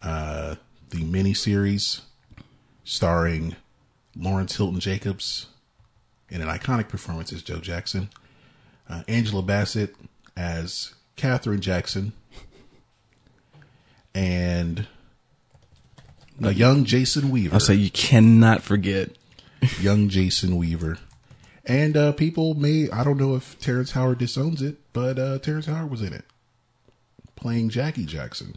uh, 0.00 0.54
the 0.88 1.02
miniseries 1.02 2.00
starring 2.84 3.56
Lawrence 4.18 4.56
Hilton 4.56 4.80
Jacobs 4.80 5.46
in 6.28 6.42
an 6.42 6.48
iconic 6.48 6.88
performance 6.88 7.32
as 7.32 7.42
Joe 7.42 7.58
Jackson, 7.58 8.10
uh, 8.88 9.02
Angela 9.08 9.42
Bassett 9.42 9.94
as 10.36 10.94
Katherine 11.16 11.60
Jackson, 11.60 12.12
and 14.14 14.86
a 16.42 16.52
young 16.52 16.84
Jason 16.84 17.30
Weaver. 17.30 17.54
I'll 17.54 17.60
say 17.60 17.74
you 17.74 17.90
cannot 17.90 18.62
forget. 18.62 19.10
young 19.80 20.08
Jason 20.08 20.56
Weaver. 20.56 20.98
And 21.64 21.96
uh, 21.96 22.12
people 22.12 22.54
may, 22.54 22.88
I 22.90 23.04
don't 23.04 23.18
know 23.18 23.34
if 23.34 23.58
Terrence 23.58 23.90
Howard 23.90 24.18
disowns 24.18 24.62
it, 24.62 24.76
but 24.92 25.18
uh, 25.18 25.38
Terrence 25.38 25.66
Howard 25.66 25.90
was 25.90 26.00
in 26.00 26.12
it, 26.12 26.24
playing 27.36 27.68
Jackie 27.68 28.06
Jackson, 28.06 28.56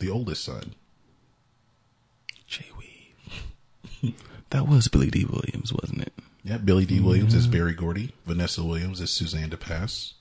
the 0.00 0.10
oldest 0.10 0.42
son. 0.44 0.74
Jay 2.46 2.66
Weave. 4.02 4.14
that 4.52 4.68
was 4.68 4.88
Billy 4.88 5.10
Dee 5.10 5.24
Williams, 5.24 5.72
wasn't 5.72 6.02
it? 6.02 6.12
Yeah, 6.44 6.58
Billy 6.58 6.84
Dee 6.84 7.00
Williams 7.00 7.34
is 7.34 7.46
Berry 7.46 7.72
Gordy, 7.72 8.12
Vanessa 8.26 8.62
Williams 8.62 9.00
is 9.00 9.10
Suzanne 9.10 9.48
de 9.48 9.56
Passe. 9.56 10.14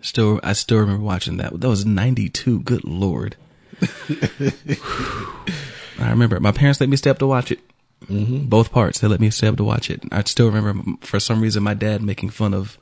Still, 0.00 0.40
I 0.42 0.52
still 0.52 0.78
remember 0.78 1.04
watching 1.04 1.36
that. 1.38 1.60
That 1.60 1.68
was 1.68 1.86
'92. 1.86 2.60
Good 2.60 2.84
lord. 2.84 3.36
I 5.98 6.10
remember 6.10 6.38
my 6.40 6.52
parents 6.52 6.80
let 6.80 6.88
me 6.88 6.96
stay 6.96 7.10
up 7.10 7.18
to 7.18 7.26
watch 7.26 7.50
it. 7.50 7.60
Mm-hmm. 8.04 8.46
Both 8.46 8.72
parts, 8.72 9.00
they 9.00 9.08
let 9.08 9.20
me 9.20 9.30
stay 9.30 9.48
up 9.48 9.56
to 9.56 9.64
watch 9.64 9.90
it. 9.90 10.02
I 10.12 10.22
still 10.24 10.50
remember, 10.50 10.92
for 11.00 11.18
some 11.18 11.40
reason, 11.40 11.62
my 11.62 11.74
dad 11.74 12.02
making 12.02 12.30
fun 12.30 12.54
of 12.54 12.78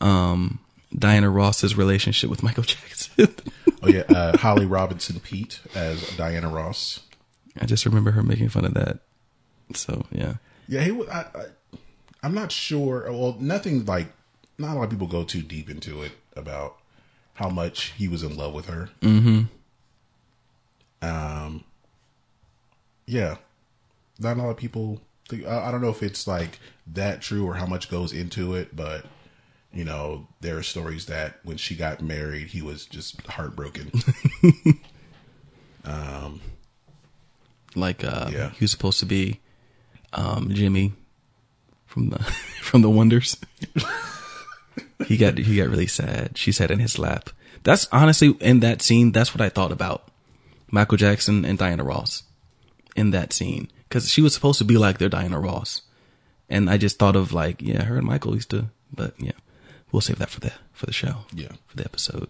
um, 0.00 0.58
Diana 0.96 1.30
Ross's 1.30 1.76
relationship 1.76 2.30
with 2.30 2.42
Michael 2.42 2.62
Jackson. 2.64 3.34
Oh 3.82 3.88
yeah, 3.88 4.02
uh, 4.08 4.36
Holly 4.36 4.66
Robinson 4.66 5.20
Peete 5.20 5.60
as 5.74 6.02
Diana 6.16 6.48
Ross. 6.48 7.00
I 7.58 7.66
just 7.66 7.86
remember 7.86 8.12
her 8.12 8.22
making 8.22 8.48
fun 8.48 8.64
of 8.64 8.74
that. 8.74 9.00
So 9.74 10.06
yeah, 10.10 10.34
Yeah, 10.68 10.82
he. 10.82 11.08
I, 11.08 11.20
I, 11.20 11.44
I'm 12.22 12.34
not 12.34 12.52
sure. 12.52 13.06
Well, 13.10 13.36
nothing 13.40 13.84
like. 13.84 14.12
Not 14.58 14.72
a 14.72 14.78
lot 14.78 14.84
of 14.84 14.90
people 14.90 15.06
go 15.06 15.24
too 15.24 15.42
deep 15.42 15.70
into 15.70 16.02
it 16.02 16.12
about 16.36 16.76
how 17.34 17.48
much 17.48 17.94
he 17.96 18.08
was 18.08 18.22
in 18.22 18.36
love 18.36 18.52
with 18.52 18.66
her. 18.66 18.90
Mm-hmm. 19.00 19.42
Um. 21.02 21.64
Yeah, 23.06 23.36
not 24.18 24.36
a 24.36 24.42
lot 24.42 24.50
of 24.50 24.56
people. 24.56 25.00
Think, 25.28 25.46
I, 25.46 25.68
I 25.68 25.70
don't 25.70 25.80
know 25.80 25.90
if 25.90 26.02
it's 26.02 26.26
like 26.26 26.58
that 26.88 27.22
true 27.22 27.46
or 27.46 27.54
how 27.54 27.66
much 27.66 27.90
goes 27.90 28.12
into 28.12 28.54
it, 28.54 28.74
but 28.74 29.06
you 29.72 29.84
know, 29.84 30.26
there 30.40 30.58
are 30.58 30.62
stories 30.62 31.06
that 31.06 31.38
when 31.44 31.56
she 31.56 31.76
got 31.76 32.02
married, 32.02 32.48
he 32.48 32.62
was 32.62 32.86
just 32.86 33.24
heartbroken. 33.26 33.92
like 37.74 38.04
uh, 38.04 38.28
Yeah. 38.32 38.50
he 38.50 38.64
was 38.64 38.70
supposed 38.70 38.98
to 39.00 39.06
be 39.06 39.40
um, 40.12 40.50
Jimmy 40.52 40.92
from 41.86 42.10
the 42.10 42.18
from 42.62 42.82
the 42.82 42.90
Wonders. 42.90 43.36
he 45.06 45.16
got 45.16 45.38
he 45.38 45.56
got 45.56 45.68
really 45.68 45.86
sad. 45.86 46.36
She 46.36 46.52
sat 46.52 46.70
in 46.70 46.78
his 46.78 46.98
lap. 46.98 47.30
That's 47.62 47.86
honestly 47.92 48.30
in 48.40 48.60
that 48.60 48.82
scene. 48.82 49.12
That's 49.12 49.34
what 49.34 49.40
I 49.40 49.48
thought 49.48 49.72
about 49.72 50.08
Michael 50.70 50.96
Jackson 50.96 51.44
and 51.44 51.58
Diana 51.58 51.84
Ross 51.84 52.22
in 52.96 53.10
that 53.10 53.32
scene 53.32 53.70
because 53.88 54.08
she 54.10 54.22
was 54.22 54.34
supposed 54.34 54.58
to 54.58 54.64
be 54.64 54.76
like 54.78 54.98
their 54.98 55.08
Diana 55.08 55.38
Ross, 55.38 55.82
and 56.48 56.70
I 56.70 56.76
just 56.78 56.98
thought 56.98 57.16
of 57.16 57.32
like 57.32 57.60
yeah, 57.62 57.84
her 57.84 57.96
and 57.98 58.06
Michael 58.06 58.34
used 58.34 58.50
to. 58.50 58.66
But 58.92 59.14
yeah, 59.18 59.32
we'll 59.92 60.00
save 60.00 60.18
that 60.18 60.30
for 60.30 60.40
the 60.40 60.52
for 60.72 60.86
the 60.86 60.92
show. 60.92 61.16
Yeah. 61.34 61.52
for 61.66 61.76
the 61.76 61.84
episode. 61.84 62.28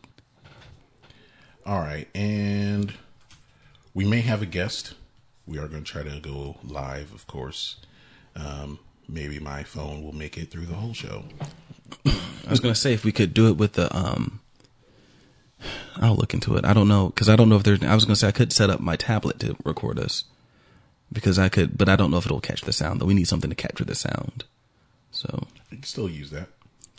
All 1.67 1.79
right, 1.81 2.09
and 2.15 2.93
we 3.95 4.05
may 4.05 4.21
have 4.23 4.43
a 4.43 4.47
guest. 4.47 4.95
We 5.51 5.59
are 5.59 5.67
going 5.67 5.83
to 5.83 5.91
try 5.93 6.03
to 6.05 6.21
go 6.21 6.57
live, 6.63 7.13
of 7.13 7.27
course. 7.27 7.77
Um, 8.37 8.79
maybe 9.09 9.41
my 9.41 9.65
phone 9.65 10.03
will 10.05 10.15
make 10.15 10.39
it 10.39 10.51
through 10.51 10.67
the 10.67 10.75
whole 10.75 10.95
show. 10.95 11.25
I 12.07 12.51
was 12.51 12.61
gonna 12.61 12.75
say 12.77 12.93
if 12.95 13.05
we 13.05 13.11
could 13.11 13.35
do 13.35 13.49
it 13.49 13.57
with 13.57 13.73
the 13.73 13.95
um. 13.95 14.41
I'll 15.97 16.15
look 16.15 16.33
into 16.33 16.55
it. 16.57 16.65
I 16.65 16.73
don't 16.73 16.87
know 16.89 17.09
because 17.09 17.29
I 17.29 17.35
don't 17.37 17.49
know 17.49 17.57
if 17.57 17.65
there's. 17.65 17.83
I 17.83 17.95
was 17.97 18.05
gonna 18.05 18.15
say 18.17 18.29
I 18.29 18.33
could 18.33 18.53
set 18.53 18.71
up 18.71 18.79
my 18.81 18.95
tablet 18.95 19.41
to 19.41 19.57
record 19.65 19.99
us 19.99 20.23
because 21.13 21.37
I 21.39 21.49
could, 21.49 21.77
but 21.77 21.89
I 21.89 21.97
don't 21.97 22.11
know 22.13 22.19
if 22.19 22.27
it'll 22.27 22.41
catch 22.41 22.63
the 22.63 22.73
sound. 22.73 23.01
Though 23.01 23.07
we 23.07 23.15
need 23.15 23.27
something 23.29 23.51
to 23.51 23.57
capture 23.57 23.85
the 23.85 23.97
sound. 23.97 24.45
So 25.11 25.49
You 25.71 25.79
can 25.79 25.83
still 25.83 26.09
use 26.09 26.31
that. 26.31 26.49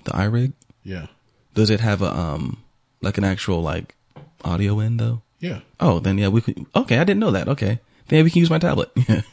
the 0.03 0.11
iRig 0.11 0.51
Yeah, 0.83 1.07
does 1.53 1.69
it 1.69 1.79
have 1.79 2.01
a 2.01 2.13
um 2.13 2.61
like 3.01 3.17
an 3.17 3.23
actual 3.23 3.61
like 3.61 3.95
audio 4.43 4.79
in 4.81 4.97
though? 4.97 5.21
yeah. 5.39 5.61
Oh, 5.79 5.99
then 5.99 6.17
yeah, 6.17 6.27
we 6.27 6.41
could. 6.41 6.65
Okay, 6.75 6.97
I 6.99 7.05
didn't 7.05 7.21
know 7.21 7.31
that. 7.31 7.47
Okay, 7.47 7.79
yeah, 8.11 8.23
we 8.23 8.29
can 8.29 8.39
use 8.39 8.49
my 8.49 8.59
tablet. 8.59 8.91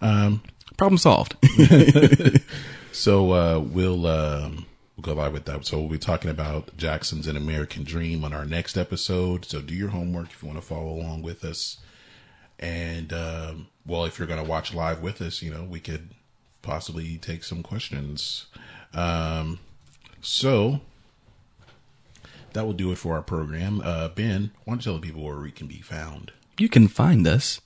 Um, 0.00 0.42
Problem 0.76 0.98
solved. 0.98 1.36
so 2.92 3.32
uh, 3.32 3.58
we'll 3.58 4.06
um, 4.06 4.66
we'll 4.96 5.02
go 5.02 5.14
live 5.14 5.32
with 5.32 5.46
that. 5.46 5.64
So 5.64 5.80
we'll 5.80 5.88
be 5.88 5.98
talking 5.98 6.30
about 6.30 6.76
Jackson's 6.76 7.26
An 7.26 7.36
American 7.36 7.82
Dream 7.82 8.24
on 8.24 8.34
our 8.34 8.44
next 8.44 8.76
episode. 8.76 9.46
So 9.46 9.62
do 9.62 9.74
your 9.74 9.88
homework 9.88 10.32
if 10.32 10.42
you 10.42 10.48
want 10.48 10.60
to 10.60 10.66
follow 10.66 10.92
along 10.92 11.22
with 11.22 11.44
us. 11.44 11.78
And 12.58 13.12
um, 13.12 13.68
well, 13.86 14.04
if 14.04 14.18
you're 14.18 14.28
going 14.28 14.42
to 14.42 14.48
watch 14.48 14.74
live 14.74 15.00
with 15.00 15.22
us, 15.22 15.40
you 15.40 15.50
know 15.50 15.64
we 15.64 15.80
could 15.80 16.10
possibly 16.60 17.16
take 17.16 17.42
some 17.42 17.62
questions. 17.62 18.46
Um, 18.92 19.60
so 20.20 20.80
that 22.52 22.66
will 22.66 22.74
do 22.74 22.92
it 22.92 22.98
for 22.98 23.14
our 23.14 23.22
program. 23.22 23.80
Uh, 23.82 24.08
ben, 24.08 24.50
why 24.64 24.72
don't 24.72 24.84
you 24.84 24.92
tell 24.92 25.00
the 25.00 25.06
people 25.06 25.24
where 25.24 25.40
we 25.40 25.50
can 25.52 25.66
be 25.66 25.80
found? 25.80 26.32
you 26.58 26.68
can 26.68 26.88
find 26.88 27.26
us 27.26 27.60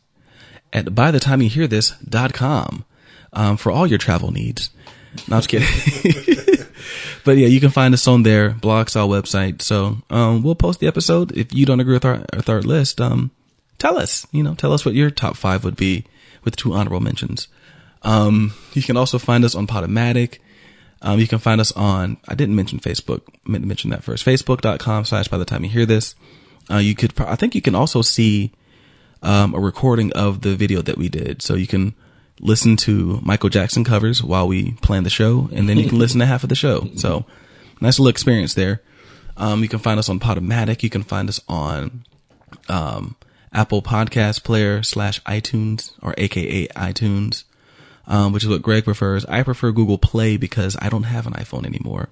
at 0.73 0.95
by 0.95 1.11
the 1.11 1.21
time 1.21 1.43
you 1.43 1.49
hear 1.49 1.67
this 1.67 1.91
dot 1.99 2.33
com 2.33 2.85
um, 3.33 3.57
for 3.57 3.71
all 3.73 3.87
your 3.87 3.99
travel 3.99 4.31
needs. 4.31 4.71
No, 5.29 5.37
I'm 5.37 5.43
just 5.43 5.49
kidding. 5.49 6.67
but 7.25 7.37
yeah, 7.37 7.49
you 7.49 7.61
can 7.61 7.71
find 7.71 7.95
us 7.95 8.07
on 8.07 8.23
their 8.23 8.51
blogs, 8.51 8.95
our 8.95 9.09
website. 9.09 9.63
So 9.63 9.99
um, 10.09 10.43
we'll 10.43 10.55
post 10.55 10.81
the 10.81 10.87
episode. 10.87 11.37
If 11.37 11.53
you 11.53 11.67
don't 11.67 11.81
agree 11.81 11.95
with 11.95 12.05
our, 12.05 12.25
with 12.35 12.49
our 12.49 12.63
list, 12.63 13.01
um, 13.01 13.33
tell 13.79 13.99
us. 13.99 14.27
You 14.31 14.43
know, 14.43 14.55
tell 14.55 14.73
us 14.73 14.85
what 14.85 14.95
your 14.95 15.11
top 15.11 15.37
five 15.37 15.65
would 15.65 15.77
be 15.77 16.05
with 16.45 16.57
two 16.57 16.73
honorable 16.73 17.01
mentions. 17.01 17.49
Um, 18.03 18.55
you 18.73 18.83
can 18.83 18.97
also 18.97 19.19
find 19.19 19.45
us 19.45 19.55
on 19.55 19.67
Podomatic. 19.67 20.39
Um, 21.03 21.19
you 21.19 21.27
can 21.27 21.39
find 21.39 21.61
us 21.61 21.73
on, 21.73 22.19
I 22.29 22.35
didn't 22.35 22.57
mention 22.57 22.79
Facebook, 22.79 23.23
I 23.29 23.51
meant 23.51 23.65
to 23.65 23.69
mention 23.69 23.91
that 23.91 24.05
first, 24.05 24.25
facebook.com 24.25 25.07
slash 25.07 25.29
by 25.29 25.39
the 25.39 25.47
time 25.47 25.65
you 25.65 25.71
hear 25.71 25.87
this. 25.87 26.15
Uh, 26.71 26.77
you 26.77 26.95
could, 26.95 27.19
I 27.21 27.37
think 27.37 27.55
you 27.55 27.63
can 27.63 27.75
also 27.75 28.03
see, 28.03 28.53
um, 29.23 29.55
a 29.55 29.61
recording 29.61 30.13
of 30.13 30.41
the 30.43 30.57
video 30.57 30.83
that 30.83 30.99
we 30.99 31.09
did. 31.09 31.43
So 31.43 31.55
you 31.55 31.67
can 31.67 31.95
listen 32.41 32.77
to 32.79 33.21
Michael 33.23 33.51
Jackson 33.51 33.85
covers 33.85 34.23
while 34.23 34.49
we 34.49 34.73
plan 34.83 35.05
the 35.05 35.11
show, 35.11 35.49
and 35.53 35.69
then 35.69 35.79
you 35.79 35.89
can 35.89 35.99
listen 35.99 36.21
to 36.21 36.27
half 36.27 36.43
of 36.43 36.49
the 36.49 36.55
show. 36.55 36.89
So 36.97 37.25
nice 37.81 37.99
little 37.99 38.09
experience 38.09 38.55
there. 38.55 38.83
Um, 39.37 39.63
you 39.63 39.69
can 39.69 39.79
find 39.79 39.99
us 39.99 40.09
on 40.09 40.21
Podomatic. 40.21 40.83
You 40.83 40.91
can 40.91 41.03
find 41.03 41.29
us 41.29 41.41
on 41.49 42.05
um, 42.69 43.17
Apple 43.53 43.83
Podcast 43.83 44.43
Player 44.45 44.83
slash 44.83 45.21
iTunes 45.23 45.93
or 46.03 46.15
AKA 46.19 46.69
iTunes, 46.69 47.45
um, 48.07 48.33
which 48.33 48.43
is 48.43 48.49
what 48.49 48.63
Greg 48.63 48.85
prefers. 48.85 49.25
I 49.27 49.43
prefer 49.43 49.73
Google 49.73 49.99
Play 49.99 50.37
because 50.37 50.77
I 50.81 50.89
don't 50.89 51.05
have 51.05 51.27
an 51.27 51.33
iPhone 51.35 51.67
anymore. 51.67 52.09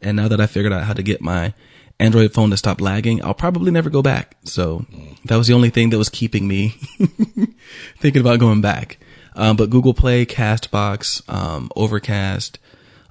And 0.00 0.16
now 0.16 0.28
that 0.28 0.40
I 0.40 0.46
figured 0.46 0.72
out 0.72 0.84
how 0.84 0.92
to 0.92 1.02
get 1.02 1.20
my 1.20 1.54
Android 2.00 2.32
phone 2.32 2.50
to 2.50 2.56
stop 2.56 2.80
lagging, 2.80 3.24
I'll 3.24 3.34
probably 3.34 3.70
never 3.70 3.88
go 3.90 4.02
back. 4.02 4.36
So 4.44 4.84
that 5.24 5.36
was 5.36 5.46
the 5.46 5.54
only 5.54 5.70
thing 5.70 5.90
that 5.90 5.98
was 5.98 6.08
keeping 6.08 6.48
me 6.48 6.68
thinking 7.98 8.20
about 8.20 8.40
going 8.40 8.60
back. 8.60 8.98
Um, 9.36 9.56
but 9.56 9.70
Google 9.70 9.94
Play, 9.94 10.26
Castbox, 10.26 11.28
um, 11.32 11.70
Overcast, 11.76 12.58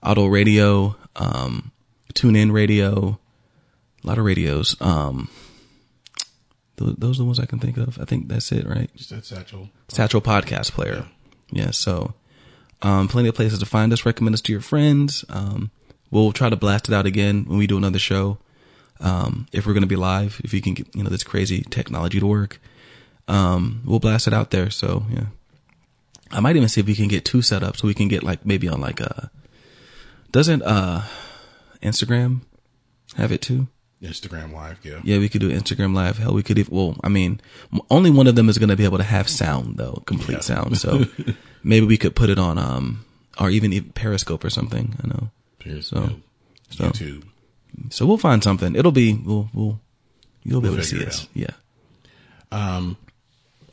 Auto 0.01 0.25
Radio, 0.27 0.95
um, 1.15 1.71
TuneIn 2.13 2.51
Radio, 2.51 3.19
a 4.03 4.07
lot 4.07 4.17
of 4.17 4.25
radios. 4.25 4.79
Um, 4.81 5.29
th- 6.77 6.95
those 6.97 7.17
are 7.17 7.23
the 7.23 7.25
ones 7.25 7.39
I 7.39 7.45
can 7.45 7.59
think 7.59 7.77
of. 7.77 7.99
I 7.99 8.05
think 8.05 8.27
that's 8.27 8.51
it, 8.51 8.67
right? 8.67 8.89
Just 8.95 9.09
that 9.09 9.25
satchel. 9.25 9.69
Satchel 9.89 10.21
Podcast 10.21 10.71
Player. 10.71 11.05
Yeah, 11.51 11.71
so 11.71 12.13
um, 12.81 13.07
plenty 13.07 13.29
of 13.29 13.35
places 13.35 13.59
to 13.59 13.65
find 13.65 13.91
us. 13.93 14.05
Recommend 14.05 14.33
us 14.33 14.41
to 14.41 14.51
your 14.51 14.61
friends. 14.61 15.23
Um, 15.29 15.71
we'll 16.11 16.31
try 16.31 16.49
to 16.49 16.55
blast 16.55 16.87
it 16.89 16.93
out 16.93 17.05
again 17.05 17.45
when 17.47 17.57
we 17.57 17.67
do 17.67 17.77
another 17.77 17.99
show. 17.99 18.37
Um, 18.99 19.47
if 19.51 19.65
we're 19.65 19.73
going 19.73 19.81
to 19.83 19.87
be 19.87 19.95
live, 19.95 20.39
if 20.43 20.53
you 20.53 20.61
can 20.61 20.73
get 20.75 20.95
you 20.95 21.03
know 21.03 21.09
this 21.09 21.23
crazy 21.23 21.61
technology 21.69 22.19
to 22.19 22.25
work, 22.27 22.59
um, 23.27 23.81
we'll 23.85 23.99
blast 23.99 24.27
it 24.27 24.33
out 24.33 24.51
there. 24.51 24.69
So 24.69 25.05
yeah, 25.09 25.25
I 26.31 26.39
might 26.39 26.55
even 26.55 26.69
see 26.69 26.81
if 26.81 26.87
we 26.87 26.95
can 26.95 27.07
get 27.07 27.25
two 27.25 27.41
set 27.41 27.63
up 27.63 27.75
so 27.77 27.87
we 27.87 27.93
can 27.93 28.07
get 28.07 28.23
like 28.23 28.45
maybe 28.45 28.67
on 28.69 28.79
like 28.81 28.99
a 29.01 29.29
doesn't 30.31 30.61
uh 30.63 31.03
Instagram 31.81 32.41
have 33.17 33.31
it 33.31 33.41
too? 33.41 33.67
Instagram 34.01 34.51
Live, 34.51 34.79
yeah. 34.83 34.99
Yeah, 35.03 35.17
we 35.19 35.29
could 35.29 35.39
do 35.39 35.49
Instagram 35.49 35.95
live. 35.95 36.17
Hell, 36.17 36.33
we 36.33 36.43
could. 36.43 36.57
Even, 36.59 36.75
well, 36.75 36.97
I 37.03 37.07
mean, 37.09 37.39
only 37.89 38.09
one 38.11 38.27
of 38.27 38.35
them 38.35 38.49
is 38.49 38.57
going 38.57 38.67
to 38.69 38.75
be 38.75 38.83
able 38.83 38.97
to 38.97 39.03
have 39.03 39.29
sound 39.29 39.77
though, 39.77 40.03
complete 40.05 40.35
Yeah. 40.35 40.41
sound. 40.41 40.77
So 40.77 41.05
maybe 41.63 41.85
we 41.85 41.97
could 41.97 42.13
put 42.13 42.29
it 42.29 42.37
on, 42.37 42.57
um, 42.57 43.05
or 43.39 43.49
even, 43.49 43.71
Periscope 43.93 44.43
or 44.43 44.49
something. 44.49 44.95
I 45.01 45.07
know. 45.07 45.29
Here's, 45.63 45.87
So- 45.87 46.19
so- 46.69 46.89
YouTube. 46.89 47.23
So 47.89 48.05
we'll 48.05 48.17
find 48.17 48.43
something. 48.43 48.75
It'll 48.75 48.91
be 48.91 49.13
we'll 49.13 49.49
we'll 49.53 49.79
you'll 50.43 50.61
be 50.61 50.69
We'll 50.69 50.75
able 50.77 50.83
to 50.83 50.87
see 50.87 51.05
us. 51.05 51.27
Yeah. 51.33 51.51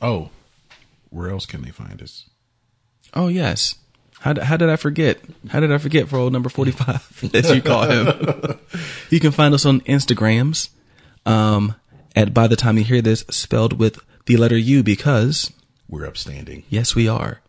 Oh, 0.01 0.29
where 1.09 1.29
else 1.29 1.45
can 1.45 1.61
they 1.61 1.71
find 1.71 2.01
us? 2.01 2.29
Oh 3.13 3.27
yes. 3.27 3.75
How 4.19 4.33
did, 4.33 4.43
how 4.43 4.57
did 4.57 4.69
I 4.69 4.75
forget? 4.75 5.19
How 5.49 5.59
did 5.59 5.71
I 5.71 5.77
forget 5.79 6.07
for 6.07 6.17
old 6.17 6.33
number 6.33 6.49
forty 6.49 6.71
five, 6.71 7.29
as 7.33 7.51
you 7.55 7.61
call 7.61 7.83
him? 7.83 8.59
you 9.09 9.19
can 9.19 9.31
find 9.31 9.53
us 9.53 9.65
on 9.65 9.81
Instagrams. 9.81 10.69
Um, 11.25 11.75
at 12.15 12.33
by 12.33 12.47
the 12.47 12.55
time 12.55 12.77
you 12.77 12.83
hear 12.83 13.01
this, 13.01 13.21
spelled 13.29 13.79
with 13.79 13.99
the 14.25 14.37
letter 14.37 14.57
U 14.57 14.83
because 14.83 15.51
We're 15.89 16.05
upstanding. 16.05 16.63
Yes, 16.69 16.95
we 16.95 17.07
are. 17.07 17.41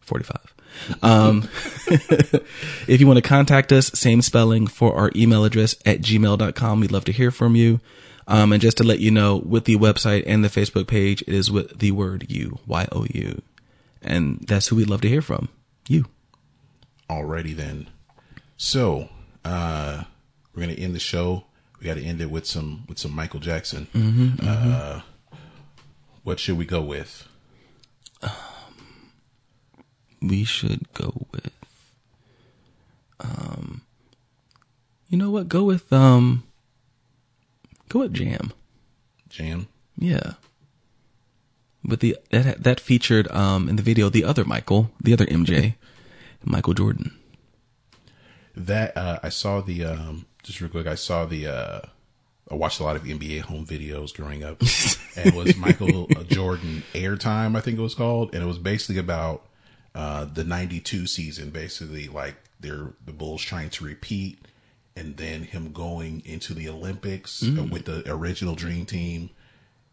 45. 0.00 0.53
Um, 1.02 1.48
if 1.86 3.00
you 3.00 3.06
want 3.06 3.18
to 3.18 3.28
contact 3.28 3.72
us, 3.72 3.88
same 3.88 4.22
spelling 4.22 4.66
for 4.66 4.94
our 4.94 5.10
email 5.14 5.44
address 5.44 5.74
at 5.84 6.00
gmail.com. 6.00 6.80
We'd 6.80 6.92
love 6.92 7.04
to 7.06 7.12
hear 7.12 7.30
from 7.30 7.56
you. 7.56 7.80
Um, 8.26 8.52
and 8.52 8.62
just 8.62 8.78
to 8.78 8.84
let 8.84 9.00
you 9.00 9.10
know, 9.10 9.36
with 9.36 9.64
the 9.64 9.76
website 9.76 10.24
and 10.26 10.42
the 10.42 10.48
Facebook 10.48 10.86
page, 10.86 11.22
it 11.22 11.34
is 11.34 11.50
with 11.50 11.78
the 11.78 11.92
word 11.92 12.30
you, 12.30 12.58
Y-O-U. 12.66 13.42
And 14.02 14.40
that's 14.46 14.68
who 14.68 14.76
we'd 14.76 14.88
love 14.88 15.02
to 15.02 15.08
hear 15.08 15.22
from. 15.22 15.48
You. 15.88 16.06
Alrighty 17.10 17.54
then. 17.54 17.88
So, 18.56 19.10
uh, 19.44 20.04
we're 20.54 20.62
gonna 20.62 20.74
end 20.74 20.94
the 20.94 21.00
show. 21.00 21.44
We 21.78 21.86
got 21.86 21.94
to 21.94 22.04
end 22.04 22.22
it 22.22 22.30
with 22.30 22.46
some 22.46 22.84
with 22.88 22.98
some 22.98 23.12
Michael 23.12 23.40
Jackson. 23.40 23.88
Uh, 24.42 25.00
what 26.22 26.40
should 26.40 26.56
we 26.56 26.64
go 26.64 26.80
with? 26.80 27.28
We 30.24 30.44
should 30.44 30.92
go 30.94 31.26
with, 31.32 31.52
um, 33.20 33.82
you 35.08 35.18
know 35.18 35.30
what? 35.30 35.48
Go 35.48 35.64
with, 35.64 35.92
um, 35.92 36.44
go 37.88 38.00
with 38.00 38.14
Jam. 38.14 38.52
Jam. 39.28 39.68
Yeah. 39.98 40.34
But 41.84 42.00
the 42.00 42.16
that 42.30 42.62
that 42.62 42.80
featured 42.80 43.30
um 43.30 43.68
in 43.68 43.76
the 43.76 43.82
video 43.82 44.08
the 44.08 44.24
other 44.24 44.44
Michael, 44.44 44.90
the 45.02 45.12
other 45.12 45.26
MJ, 45.26 45.74
Michael 46.44 46.72
Jordan. 46.74 47.12
That 48.56 48.96
uh, 48.96 49.18
I 49.22 49.28
saw 49.28 49.60
the 49.60 49.84
um, 49.84 50.26
just 50.42 50.60
real 50.60 50.70
quick. 50.70 50.86
I 50.86 50.94
saw 50.94 51.26
the. 51.26 51.46
Uh, 51.48 51.80
I 52.50 52.54
watched 52.54 52.78
a 52.78 52.84
lot 52.84 52.96
of 52.96 53.02
NBA 53.02 53.40
home 53.40 53.66
videos 53.66 54.14
growing 54.14 54.44
up, 54.44 54.60
and 55.16 55.26
it 55.26 55.34
was 55.34 55.56
Michael 55.56 56.06
Jordan 56.28 56.82
Airtime, 56.92 57.56
I 57.56 57.60
think 57.60 57.78
it 57.78 57.82
was 57.82 57.94
called, 57.94 58.34
and 58.34 58.42
it 58.42 58.46
was 58.46 58.58
basically 58.58 58.98
about 58.98 59.46
uh, 59.94 60.24
the 60.24 60.44
'92 60.44 61.06
season. 61.06 61.50
Basically, 61.50 62.08
like 62.08 62.36
they're 62.60 62.92
the 63.04 63.12
Bulls 63.12 63.42
trying 63.42 63.70
to 63.70 63.84
repeat, 63.84 64.38
and 64.96 65.16
then 65.16 65.42
him 65.42 65.72
going 65.72 66.22
into 66.24 66.54
the 66.54 66.68
Olympics 66.68 67.42
uh, 67.42 67.64
with 67.70 67.84
the 67.84 68.02
original 68.10 68.54
Dream 68.54 68.86
Team. 68.86 69.30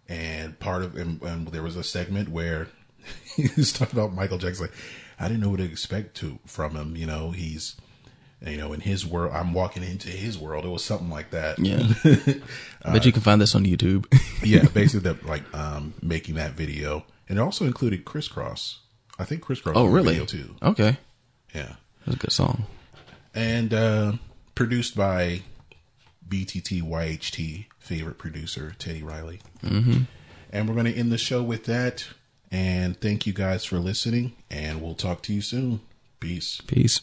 And 0.08 0.60
part 0.60 0.84
of 0.84 0.98
and, 0.98 1.22
and 1.22 1.48
there 1.50 1.64
was 1.64 1.76
a 1.76 1.84
segment 1.84 2.30
where 2.30 2.68
he 3.36 3.48
was 3.56 3.72
talking 3.72 3.98
about 3.98 4.14
Michael 4.14 4.38
Jackson. 4.38 4.66
Like, 4.66 4.76
I 5.20 5.28
didn't 5.28 5.42
know 5.42 5.50
what 5.50 5.60
to 5.60 5.66
expect 5.66 6.16
to 6.18 6.40
from 6.46 6.76
him. 6.76 6.96
You 6.96 7.06
know, 7.06 7.32
he's 7.32 7.76
you 8.46 8.58
know 8.58 8.74
in 8.74 8.82
his 8.82 9.06
world. 9.06 9.34
I'm 9.34 9.54
walking 9.54 9.84
into 9.84 10.10
his 10.10 10.38
world. 10.38 10.66
It 10.66 10.70
was 10.70 10.84
something 10.84 11.10
like 11.10 11.32
that. 11.32 11.60
Yeah. 11.60 11.84
I 12.84 12.94
bet 12.94 13.06
you 13.06 13.12
can 13.12 13.22
find 13.22 13.40
this 13.40 13.56
on 13.56 13.66
YouTube. 13.66 14.06
yeah, 14.44 14.68
basically 14.74 15.12
that 15.12 15.26
like 15.26 15.44
um 15.54 15.94
making 16.02 16.36
that 16.36 16.54
video, 16.54 17.06
and 17.30 17.38
it 17.38 17.42
also 17.42 17.66
included 17.66 18.06
Kris 18.06 18.28
Kross. 18.28 18.78
I 19.22 19.26
think 19.26 19.42
Kris 19.42 19.62
Kross. 19.62 19.74
oh, 19.76 19.86
was 19.86 19.88
in 19.88 19.92
the 19.92 19.96
really? 19.96 20.14
Video 20.20 20.26
too. 20.26 20.56
Okay. 20.64 20.98
Yeah, 21.56 21.76
That's 22.06 22.16
a 22.18 22.20
good 22.20 22.32
song. 22.32 22.66
and 23.36 23.74
uh 23.74 24.14
produced 24.56 24.96
by 24.96 25.42
BTT 26.28 26.82
YHT 26.82 27.66
favorite 27.80 28.18
producer 28.18 28.74
Teddy 28.80 29.04
Riley. 29.04 29.40
Mm-hmm. 29.64 30.04
And 30.54 30.68
we're 30.68 30.76
going 30.76 30.86
to 30.92 30.94
end 30.98 31.12
the 31.12 31.18
show 31.18 31.42
with 31.44 31.66
that. 31.66 32.06
And 32.52 33.00
thank 33.00 33.26
you 33.26 33.34
guys 33.34 33.64
for 33.66 33.80
listening. 33.80 34.34
And 34.50 34.82
we'll 34.82 34.96
talk 34.96 35.22
to 35.24 35.34
you 35.34 35.42
soon. 35.42 35.80
Peace. 36.20 36.62
Peace. 36.68 37.02